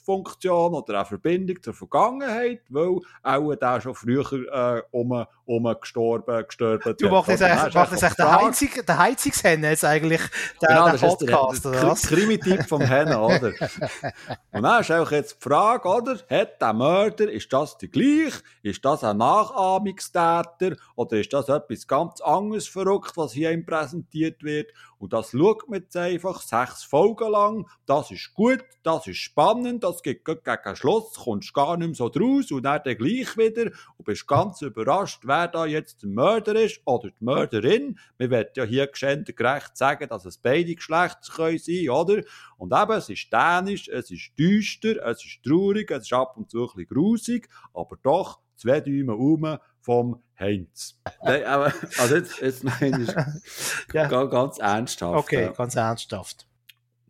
Bezugsfunktion 0.00 0.74
oder 0.74 0.94
eine 0.94 1.04
Verbindung 1.04 1.62
zur 1.62 1.74
Vergangenheit, 1.74 2.62
weil 2.68 2.98
auch 3.22 3.54
der 3.54 3.80
schon 3.80 3.94
früher 3.94 4.32
äh, 4.32 4.82
um, 4.90 5.24
um 5.44 5.74
gestorben, 5.80 6.44
gestorben 6.46 6.94
Du 6.98 7.08
machst 7.08 7.30
jetzt 7.30 7.42
eigentlich, 7.42 7.74
machst 7.74 8.02
jetzt 8.02 8.18
der, 8.18 8.40
Heizung, 8.40 8.68
der 8.86 8.98
Heizungshenne 8.98 9.70
jetzt 9.70 9.84
eigentlich 9.84 10.20
der, 10.60 10.68
genau, 10.68 10.90
der 10.90 10.98
Podcast, 10.98 11.64
der, 11.64 11.72
der, 11.72 11.80
der 11.80 11.94
Krimi-Typ 11.94 12.68
vom 12.68 12.82
Hennen, 12.82 13.16
oder? 13.16 13.52
Und 14.52 14.62
dann 14.62 14.80
ist 14.80 14.90
auch 14.90 15.10
jetzt 15.10 15.36
die 15.40 15.48
Frage, 15.48 15.88
oder? 15.88 16.18
Hat 16.28 16.60
der 16.60 16.72
Mörder, 16.72 17.30
ist 17.30 17.52
das 17.52 17.78
der 17.78 17.88
gleich? 17.88 18.34
Ist 18.62 18.84
das 18.84 19.04
ein 19.04 19.18
Nachahmungstäter? 19.18 20.76
Oder 20.96 21.18
ist 21.18 21.32
das 21.32 21.48
etwas 21.48 21.86
ganz 21.86 22.20
anderes 22.20 22.68
verrückt, 22.68 23.12
was 23.16 23.32
hier 23.32 23.52
ihm 23.52 23.64
präsentiert 23.64 24.42
wird? 24.42 24.72
Und 24.98 25.14
das 25.14 25.30
schaut 25.30 25.68
man 25.68 25.80
jetzt 25.80 25.96
einfach 25.96 26.42
sechs 26.42 26.84
Folgen 26.84 27.30
lang. 27.30 27.66
Das 27.86 28.10
ist 28.10 28.34
gut, 28.34 28.62
das 28.82 29.06
ist 29.06 29.16
spannend, 29.16 29.82
das 29.92 30.02
geht 30.02 30.24
gegen 30.24 30.76
Schluss, 30.76 31.14
kommst 31.14 31.52
gar 31.54 31.76
nicht 31.76 31.88
mehr 31.88 31.94
so 31.94 32.08
draus 32.08 32.50
und 32.50 32.62
dann 32.62 32.82
gleich 32.82 33.36
wieder 33.36 33.70
und 33.96 34.04
bist 34.04 34.26
ganz 34.26 34.62
überrascht, 34.62 35.22
wer 35.24 35.48
da 35.48 35.66
jetzt 35.66 36.02
der 36.02 36.10
Mörder 36.10 36.54
ist 36.54 36.80
oder 36.84 37.10
die 37.10 37.24
Mörderin. 37.24 37.98
Wir 38.18 38.30
werden 38.30 38.50
ja 38.56 38.64
hier 38.64 38.86
gerecht 38.86 39.76
sagen, 39.76 40.08
dass 40.08 40.24
es 40.24 40.38
beide 40.38 40.74
Geschlechter 40.74 41.32
können 41.34 41.58
sein 41.58 41.88
oder? 41.90 42.22
Und 42.56 42.72
eben, 42.72 42.92
es 42.92 43.08
ist 43.08 43.32
dänisch, 43.32 43.88
es 43.88 44.10
ist 44.10 44.32
düster, 44.38 45.04
es 45.06 45.24
ist 45.24 45.42
traurig, 45.42 45.90
es 45.90 46.04
ist 46.04 46.12
ab 46.12 46.36
und 46.36 46.50
zu 46.50 46.62
ein 46.62 46.66
bisschen 46.66 46.88
grusig, 46.88 47.48
aber 47.74 47.96
doch 48.02 48.40
zwei 48.56 48.80
Däume 48.80 49.14
um 49.14 49.58
vom 49.80 50.22
Heinz. 50.38 50.98
Nein, 51.22 51.44
aber, 51.44 51.72
also 51.98 52.16
jetzt, 52.16 52.40
jetzt 52.40 52.64
meine 52.64 53.02
ich 53.02 53.94
ja. 53.94 54.06
ganz 54.06 54.58
ernsthaft. 54.58 55.18
Okay, 55.18 55.50
ganz 55.56 55.74
ernsthaft. 55.74 56.49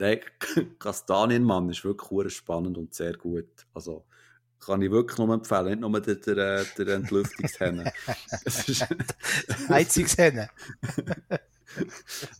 Der 0.00 0.20
Kastanienmann 0.78 1.68
ist 1.68 1.84
wirklich 1.84 2.34
spannend 2.34 2.78
und 2.78 2.94
sehr 2.94 3.12
gut. 3.12 3.66
Also 3.74 4.04
kann 4.58 4.82
ich 4.82 4.90
wirklich 4.90 5.18
nur 5.18 5.32
empfehlen, 5.32 5.66
nicht 5.66 5.80
nur 5.80 6.00
der, 6.00 6.14
der, 6.16 6.64
der 6.64 6.88
Entlüftungshenne. 6.88 7.92
Heizungshenne. 9.68 10.50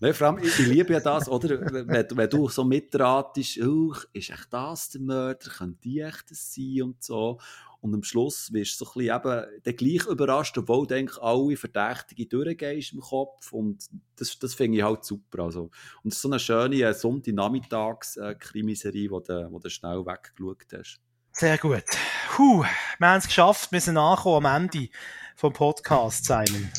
Nein, 0.00 0.14
vor 0.14 0.26
allem, 0.26 0.38
ich, 0.38 0.58
ich, 0.58 0.66
liebe 0.66 0.92
ja 0.92 1.00
das, 1.00 1.28
oder? 1.28 1.60
Wenn, 1.86 2.06
wenn 2.16 2.30
du 2.30 2.48
so 2.48 2.64
mitratest, 2.64 3.60
oh, 3.62 3.94
ist 4.12 4.30
echt 4.30 4.48
das 4.50 4.90
der 4.90 5.00
Mörder, 5.00 5.50
könnte 5.50 5.80
die 5.82 6.00
echt 6.00 6.30
das 6.30 6.52
sein 6.52 6.82
und 6.82 7.02
so. 7.02 7.38
Und 7.80 7.94
am 7.94 8.02
Schluss 8.02 8.52
wirst 8.52 8.78
du 8.80 8.84
so 8.84 8.90
ein 8.90 8.94
bisschen 8.98 9.16
eben 9.16 9.46
dann 9.62 9.76
gleich 9.76 10.04
überrascht, 10.06 10.58
obwohl 10.58 10.86
du 10.86 10.94
eigentlich 10.94 11.22
alle 11.22 11.56
Verdächtige 11.56 12.26
durchgehst 12.26 12.92
im 12.92 13.00
Kopf. 13.00 13.50
Und 13.52 13.86
das, 14.16 14.38
das 14.38 14.52
finde 14.54 14.76
ich 14.78 14.84
halt 14.84 15.04
super. 15.04 15.44
Also. 15.44 15.70
Und 16.02 16.12
es 16.12 16.16
ist 16.16 16.22
so 16.22 16.28
eine 16.28 16.38
schöne 16.38 16.82
äh, 16.82 16.92
Sonntagnachmittags-Krimiserie, 16.92 19.10
wo 19.10 19.20
du, 19.20 19.50
wo 19.50 19.58
du 19.58 19.70
schnell 19.70 20.04
weggeschaut 20.04 20.66
hast. 20.76 21.00
Sehr 21.32 21.56
gut. 21.58 21.84
Puh, 22.28 22.64
wir 22.98 23.08
haben 23.08 23.18
es 23.18 23.26
geschafft. 23.26 23.72
Wir 23.72 23.80
sind 23.80 23.96
angekommen 23.96 24.46
am 24.46 24.62
Ende 24.62 24.88
vom 25.36 25.52
Podcast, 25.52 26.26
Simon. 26.26 26.70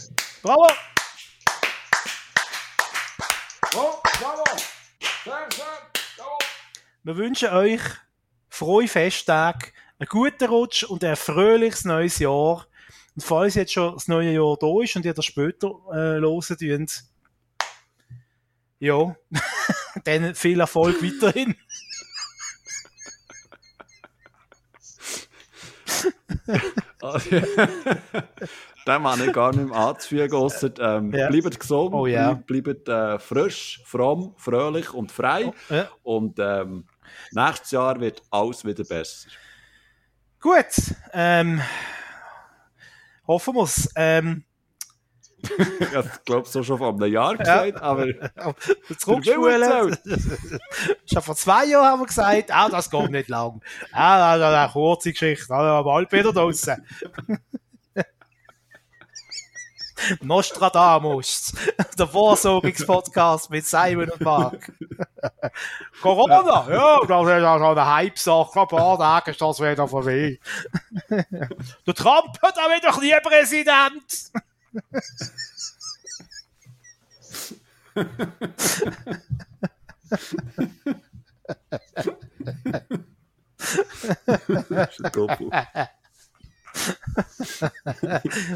Bravo! 0.43 0.67
Oh, 3.73 3.93
bravo! 4.03 4.43
Sehr 5.23 5.47
schön! 5.51 5.65
Bravo! 6.17 6.37
Wir 7.03 7.17
wünschen 7.17 7.49
euch 7.49 7.81
frohe 8.49 8.87
Festtage 8.87 9.71
einen 10.01 10.09
guten 10.09 10.45
Rutsch 10.45 10.83
und 10.83 11.03
ein 11.03 11.15
fröhliches 11.15 11.85
neues 11.85 12.17
Jahr. 12.17 12.65
Und 13.15 13.23
falls 13.23 13.53
jetzt 13.53 13.73
schon 13.73 13.93
das 13.93 14.07
neue 14.07 14.31
Jahr 14.31 14.57
da 14.59 14.81
ist 14.81 14.95
und 14.95 15.05
ihr 15.05 15.13
das 15.13 15.25
später 15.25 15.67
äh, 15.91 16.19
hören 16.19 16.57
dürft, 16.59 17.03
ja, 18.79 19.15
dann 20.03 20.33
viel 20.33 20.59
Erfolg 20.59 21.03
weiterhin. 21.03 21.55
Den 28.87 29.03
habe 29.03 29.25
ich 29.25 29.33
gar 29.33 29.55
nicht 29.55 29.69
mehr 29.69 29.77
anzufügen, 29.77 30.33
ausser, 30.33 30.71
ähm, 30.79 31.13
ja. 31.13 31.29
bleibt 31.29 31.59
gesund, 31.59 31.93
oh, 31.93 32.07
ja. 32.07 32.33
bleibt 32.33 32.89
äh, 32.89 33.19
frisch, 33.19 33.79
fromm, 33.85 34.33
fröhlich 34.37 34.91
und 34.95 35.11
frei. 35.11 35.53
Oh, 35.69 35.73
ja. 35.73 35.87
Und 36.01 36.39
ähm, 36.39 36.87
nächstes 37.31 37.69
Jahr 37.69 37.99
wird 37.99 38.23
alles 38.31 38.65
wieder 38.65 38.83
besser. 38.83 39.29
Gut, 40.41 40.95
ähm, 41.13 41.61
hoffen 43.27 43.53
wir 43.53 43.63
es. 43.63 43.89
Ähm, 43.95 44.43
ich 45.43 46.23
glaube, 46.25 46.47
so 46.47 46.63
schon 46.63 46.79
vor 46.79 46.89
einem 46.89 47.13
Jahr 47.13 47.37
gesagt, 47.37 47.75
ja. 47.75 47.81
aber. 47.81 48.07
Zurückspulen. 48.97 49.97
schon 51.05 51.21
vor 51.21 51.35
zwei 51.35 51.65
Jahren 51.65 51.85
haben 51.85 52.01
wir 52.01 52.07
gesagt, 52.07 52.51
ah, 52.51 52.69
das 52.69 52.89
geht 52.89 53.11
nicht 53.11 53.29
lang. 53.29 53.61
Ah, 53.91 54.37
das 54.37 54.51
ist 54.51 54.57
eine 54.57 54.71
kurze 54.71 55.11
Geschichte, 55.11 55.53
aber 55.53 55.83
bald 55.83 56.11
wieder 56.11 56.33
draußen. 56.33 56.85
Nostradamus, 60.21 61.53
der 61.99 62.07
Vorsorgungspodcast 62.07 63.51
mit 63.51 63.67
Simon 63.67 64.09
und 64.09 64.21
Mark. 64.21 64.71
Corona, 66.01 66.65
ja, 66.69 66.99
das 67.05 67.23
ist 67.23 67.29
ja 67.29 67.57
schon 67.57 67.77
eine 67.77 67.85
Hype-Sache. 67.85 68.61
Ein 68.61 68.67
paar 68.67 68.97
Tage 68.97 69.31
ist 69.31 69.41
das 69.41 69.59
wieder 69.59 69.87
vorbei. 69.87 70.39
der 71.09 71.93
Trump 71.95 72.41
hat 72.41 72.57
auch 72.57 72.69
wieder 72.69 72.99
nie 72.99 73.13
Präsident. 73.21 74.31
das 84.69 84.89
ist 84.89 85.05
ein 85.05 85.11
Doppel. 85.11 85.49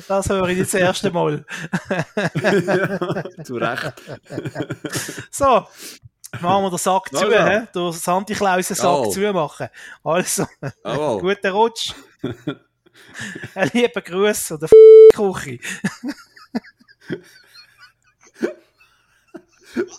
das 0.08 0.30
höre 0.30 0.48
ich 0.50 0.60
das 0.60 0.74
erste 0.74 1.12
Mal. 1.12 1.46
ja, 2.36 3.44
zu 3.44 3.56
Recht. 3.56 3.94
so, 5.32 5.68
machen 6.42 6.64
wir 6.64 6.70
den 6.70 6.78
Sack 6.78 7.10
zu, 7.10 7.32
ja, 7.32 7.52
ja. 7.52 7.60
den 7.62 7.92
Santi 7.92 8.34
Klausen 8.34 8.76
Sack 8.76 9.00
oh. 9.00 9.12
zumachen. 9.12 9.70
Also, 10.04 10.46
oh. 10.84 11.20
guten 11.22 11.48
Rutsch. 11.48 11.94
Ein 13.56 13.70
lieber 13.74 14.02
Gruß 14.02 14.54
oder 14.54 14.68
Küche. 15.14 15.60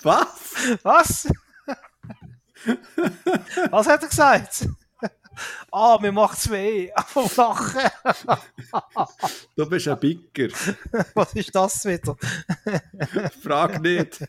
Was? 0.03 0.79
Was? 0.83 1.29
Was 3.71 3.87
hat 3.87 4.03
er 4.03 4.09
gesagt? 4.09 4.69
Ah, 5.71 5.99
mir 6.01 6.13
macht's 6.13 6.51
weh. 6.51 6.91
Vom 7.07 7.29
Lachen. 7.37 7.91
du 9.57 9.69
bist 9.69 9.89
ein 9.89 9.99
Bicker. 9.99 10.49
Was 11.15 11.35
ist 11.35 11.55
das 11.55 11.85
wieder? 11.85 12.17
Frag 13.43 13.81
nicht. 13.83 14.25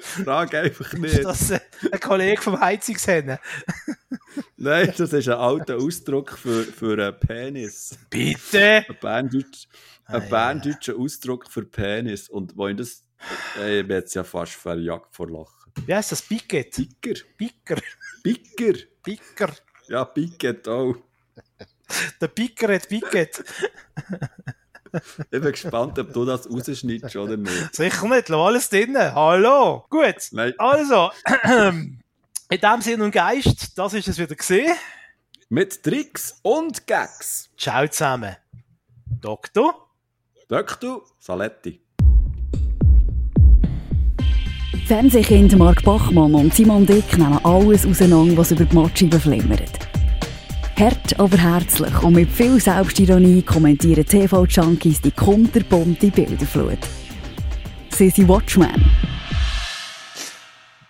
Frag 0.00 0.54
einfach 0.54 0.92
nicht. 0.94 1.18
Ist 1.18 1.24
das 1.24 1.52
ein 1.52 2.00
Kollege 2.00 2.40
vom 2.40 2.58
Heizungshennen? 2.60 3.38
Nein, 4.56 4.92
das 4.96 5.12
ist 5.12 5.28
ein 5.28 5.34
alter 5.34 5.76
Ausdruck 5.76 6.32
für, 6.32 6.64
für 6.64 6.92
einen 6.92 7.18
Penis. 7.18 7.98
Bitte? 8.10 8.84
Ein 8.88 8.96
Berndeutsch, 9.00 9.66
ein 10.06 10.22
ah, 10.22 10.26
berndeutscher 10.28 10.94
ja. 10.94 10.98
Ausdruck 10.98 11.50
für 11.50 11.64
Penis. 11.64 12.28
Und 12.28 12.56
wo 12.56 12.68
ich 12.68 12.76
das. 12.76 13.04
Ey, 13.58 13.80
ich 13.80 13.88
jetzt 13.88 14.14
ja 14.14 14.22
fast 14.22 14.52
verjagt 14.52 15.14
vor 15.14 15.28
Lachen. 15.28 15.72
Wie 15.86 15.94
heißt 15.94 16.12
das? 16.12 16.22
Bicket? 16.22 16.74
Bicker. 16.76 17.20
Bicker. 17.36 17.80
Bicker. 18.22 18.78
Bicker. 19.02 19.52
Ja, 19.88 20.04
Picket 20.04 20.68
auch. 20.68 20.96
Der 22.20 22.28
Picker 22.28 22.74
hat 22.74 22.88
Picket. 22.88 23.42
ich 24.92 25.30
bin 25.30 25.42
gespannt, 25.42 25.98
ob 25.98 26.12
du 26.12 26.24
das 26.24 26.48
rausschneidest 26.48 27.16
oder 27.16 27.36
nicht. 27.36 27.74
Sicher 27.74 28.06
nicht, 28.08 28.28
lass 28.28 28.38
alles 28.38 28.68
drin. 28.68 28.96
Hallo. 28.98 29.86
Gut. 29.88 30.28
Nein. 30.32 30.52
Also, 30.58 31.10
in 31.50 32.00
dem 32.50 32.80
Sinn 32.82 33.00
und 33.00 33.12
Geist, 33.12 33.78
das 33.78 33.94
ist 33.94 34.08
es 34.08 34.18
wieder 34.18 34.34
gesehen. 34.34 34.76
Mit 35.48 35.82
Tricks 35.82 36.38
und 36.42 36.86
Gags. 36.86 37.48
Ciao 37.56 37.88
zusammen. 37.88 38.36
Doktor. 39.06 39.88
Doktor 40.48 41.04
Saletti. 41.18 41.80
Fernsehkind 44.88 45.54
Mark 45.58 45.82
Bachmann 45.82 46.34
und 46.34 46.54
Simon 46.54 46.86
Dick 46.86 47.18
nehmen 47.18 47.38
alles 47.44 47.84
auseinander, 47.84 48.38
was 48.38 48.52
über 48.52 48.64
die 48.64 48.74
Matscheibe 48.74 49.20
flimmert. 49.20 49.78
Hart, 50.78 51.20
aber 51.20 51.36
herzlich 51.36 52.02
und 52.02 52.14
mit 52.14 52.30
viel 52.30 52.58
Selbstironie 52.58 53.42
kommentieren 53.42 54.06
TV-Junkies 54.06 55.02
die 55.02 55.10
kunterbunte 55.10 56.10
Bilderflut. 56.10 56.78
Sie 57.90 58.08
sind 58.08 58.28
Watchman. 58.28 58.82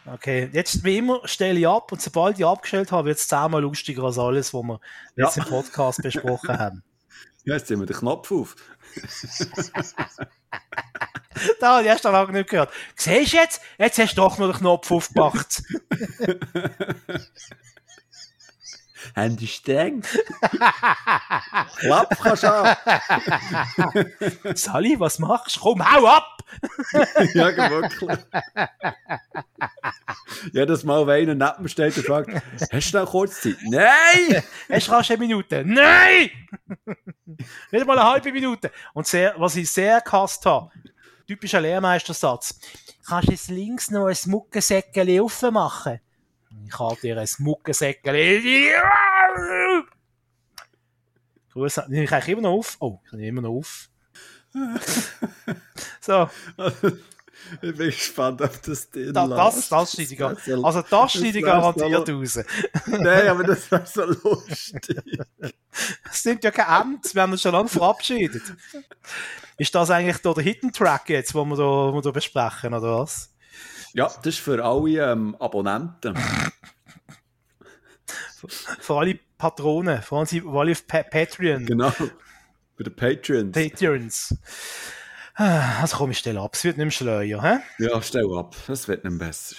Okay, 0.07 0.49
jetzt 0.53 0.85
wie 0.85 0.99
immer 0.99 1.21
stelle 1.25 1.59
ich 1.59 1.67
ab 1.67 1.91
und 1.91 2.01
sobald 2.01 2.39
ich 2.39 2.47
abgestellt 2.47 2.93
habe, 2.93 3.09
wird 3.09 3.19
es 3.19 3.27
zehnmal 3.27 3.63
lustiger 3.63 4.05
als 4.05 4.17
alles, 4.17 4.55
was 4.55 4.63
wir 4.63 4.81
ja. 5.17 5.25
jetzt 5.25 5.39
im 5.39 5.45
Podcast 5.45 6.01
besprochen 6.03 6.57
haben. 6.57 6.85
Ja, 7.45 7.55
jetzt 7.55 7.69
ziehen 7.69 7.81
wir 7.81 7.87
den 7.87 7.97
Knopf 7.97 8.31
auf. 8.31 8.57
da 11.61 11.73
habe 11.73 11.83
ich 11.83 11.89
erst 11.89 12.05
lange 12.05 12.33
nicht 12.33 12.51
gehört. 12.51 12.71
Siehst 12.97 13.33
du 13.33 13.37
jetzt? 13.37 13.61
Jetzt 13.79 13.99
hast 13.99 14.15
du 14.15 14.23
doch 14.23 14.39
noch 14.39 14.51
den 14.51 14.59
Knopf 14.59 14.91
aufgemacht. 14.91 15.63
Handy 19.15 19.47
streng. 19.47 20.03
Klapp 21.79 22.19
kannst 22.23 22.43
du 22.43 22.53
an. 22.53 22.77
Sally, 24.55 24.99
was 24.99 25.19
machst 25.19 25.57
du? 25.57 25.61
Komm, 25.61 25.83
hau 25.83 26.07
ab! 26.07 26.39
ja, 27.35 27.71
wirklich. 27.71 28.19
Jedes 30.53 30.85
Mal, 30.85 31.07
wenn 31.07 31.31
einer 31.31 31.51
neben 31.51 31.63
mir 31.63 31.69
steht 31.69 31.97
und 31.97 32.07
fragt, 32.07 32.31
hast 32.73 32.95
du 32.95 32.99
noch 32.99 33.11
kurz 33.11 33.43
Zeit? 33.43 33.57
Nein! 33.65 34.43
Hast 34.71 34.89
du 34.89 34.93
rasch 34.93 35.11
eine 35.11 35.19
Minute? 35.19 35.63
Nein! 35.65 36.31
Nicht 37.71 37.87
mal 37.87 37.99
eine 37.99 38.09
halbe 38.09 38.33
Minute. 38.33 38.71
Und 38.95 39.07
sehr, 39.07 39.35
was 39.39 39.57
ich 39.57 39.71
sehr 39.71 40.01
gehasst 40.01 40.47
habe, 40.47 40.71
typischer 41.27 41.61
Lehrmeistersatz. 41.61 42.59
Kannst 43.07 43.29
du 43.29 43.33
jetzt 43.33 43.51
links 43.51 43.91
noch 43.91 44.07
ein 44.07 44.17
Muckensäckchen 44.27 45.21
aufmachen? 45.21 46.01
Ich 46.67 46.79
halte 46.79 47.03
dir 47.03 47.19
ein 47.19 47.29
Muckensäckchen. 47.39 48.15
Grüße. 51.53 51.87
Nehme 51.89 52.05
ich 52.05 52.13
eigentlich 52.13 52.29
immer 52.29 52.43
noch 52.43 52.53
auf? 52.53 52.77
Oh, 52.81 53.01
ich 53.07 53.13
nehme 53.13 53.29
immer 53.29 53.43
noch 53.43 53.51
auf. 53.51 53.89
so. 56.01 56.29
Ich 57.63 57.77
bin 57.77 57.91
gespannt, 57.91 58.43
ob 58.43 58.63
das 58.63 58.91
drin 58.91 59.13
da, 59.13 59.27
das, 59.27 59.69
das 59.69 59.93
schneide 59.93 60.15
ich 60.15 60.65
Also 60.65 60.83
das 60.83 61.13
schneide 61.13 61.39
ich 61.39 61.45
garantiert 61.45 62.09
raus. 62.09 62.41
Nein, 62.87 63.29
aber 63.29 63.45
das 63.45 63.71
wäre 63.71 63.87
so 63.87 64.05
lustig. 64.05 64.97
Es 66.11 66.25
sind 66.25 66.43
ja 66.43 66.51
kein 66.51 66.93
Ende, 66.93 67.09
wir 67.13 67.23
haben 67.23 67.33
uns 67.33 67.43
schon 67.43 67.53
lange 67.53 67.69
verabschiedet. 67.69 68.43
Ist 69.59 69.75
das 69.75 69.91
eigentlich 69.91 70.17
da 70.19 70.35
der 70.35 70.43
Hidden 70.43 70.73
Track 70.73 71.09
jetzt, 71.11 71.35
den 71.35 71.49
wir 71.49 71.57
da, 71.57 71.95
wir 71.95 72.03
da 72.03 72.11
besprechen, 72.11 72.75
oder 72.75 72.99
was? 72.99 73.33
Ja, 73.95 74.07
das 74.07 74.27
ist 74.27 74.39
für 74.39 74.65
alle 74.65 75.13
ähm, 75.13 75.37
Abonnenten. 75.39 76.17
für 78.81 78.95
alle 78.95 79.19
Patronen, 79.37 80.03
für 80.03 80.17
alle 80.17 80.73
auf 80.73 80.87
pa 80.87 81.03
Patreon. 81.03 81.67
Genau, 81.67 81.91
für 81.91 82.11
die 82.85 82.91
Patreons. 82.91 83.53
Patreons. 83.53 84.37
Also 85.35 85.99
komm, 85.99 86.11
ich 86.11 86.19
stelle 86.19 86.41
ab, 86.41 86.55
es 86.55 86.65
wird 86.65 86.79
nicht 86.79 86.85
mehr 86.85 86.91
schleuer, 86.91 87.43
hä? 87.43 87.59
Ja, 87.79 88.03
stell 88.03 88.27
ab, 88.37 88.57
es 88.67 88.89
wird 88.89 89.05
nicht 89.05 89.19
mehr 89.19 89.29
besser. 89.29 89.57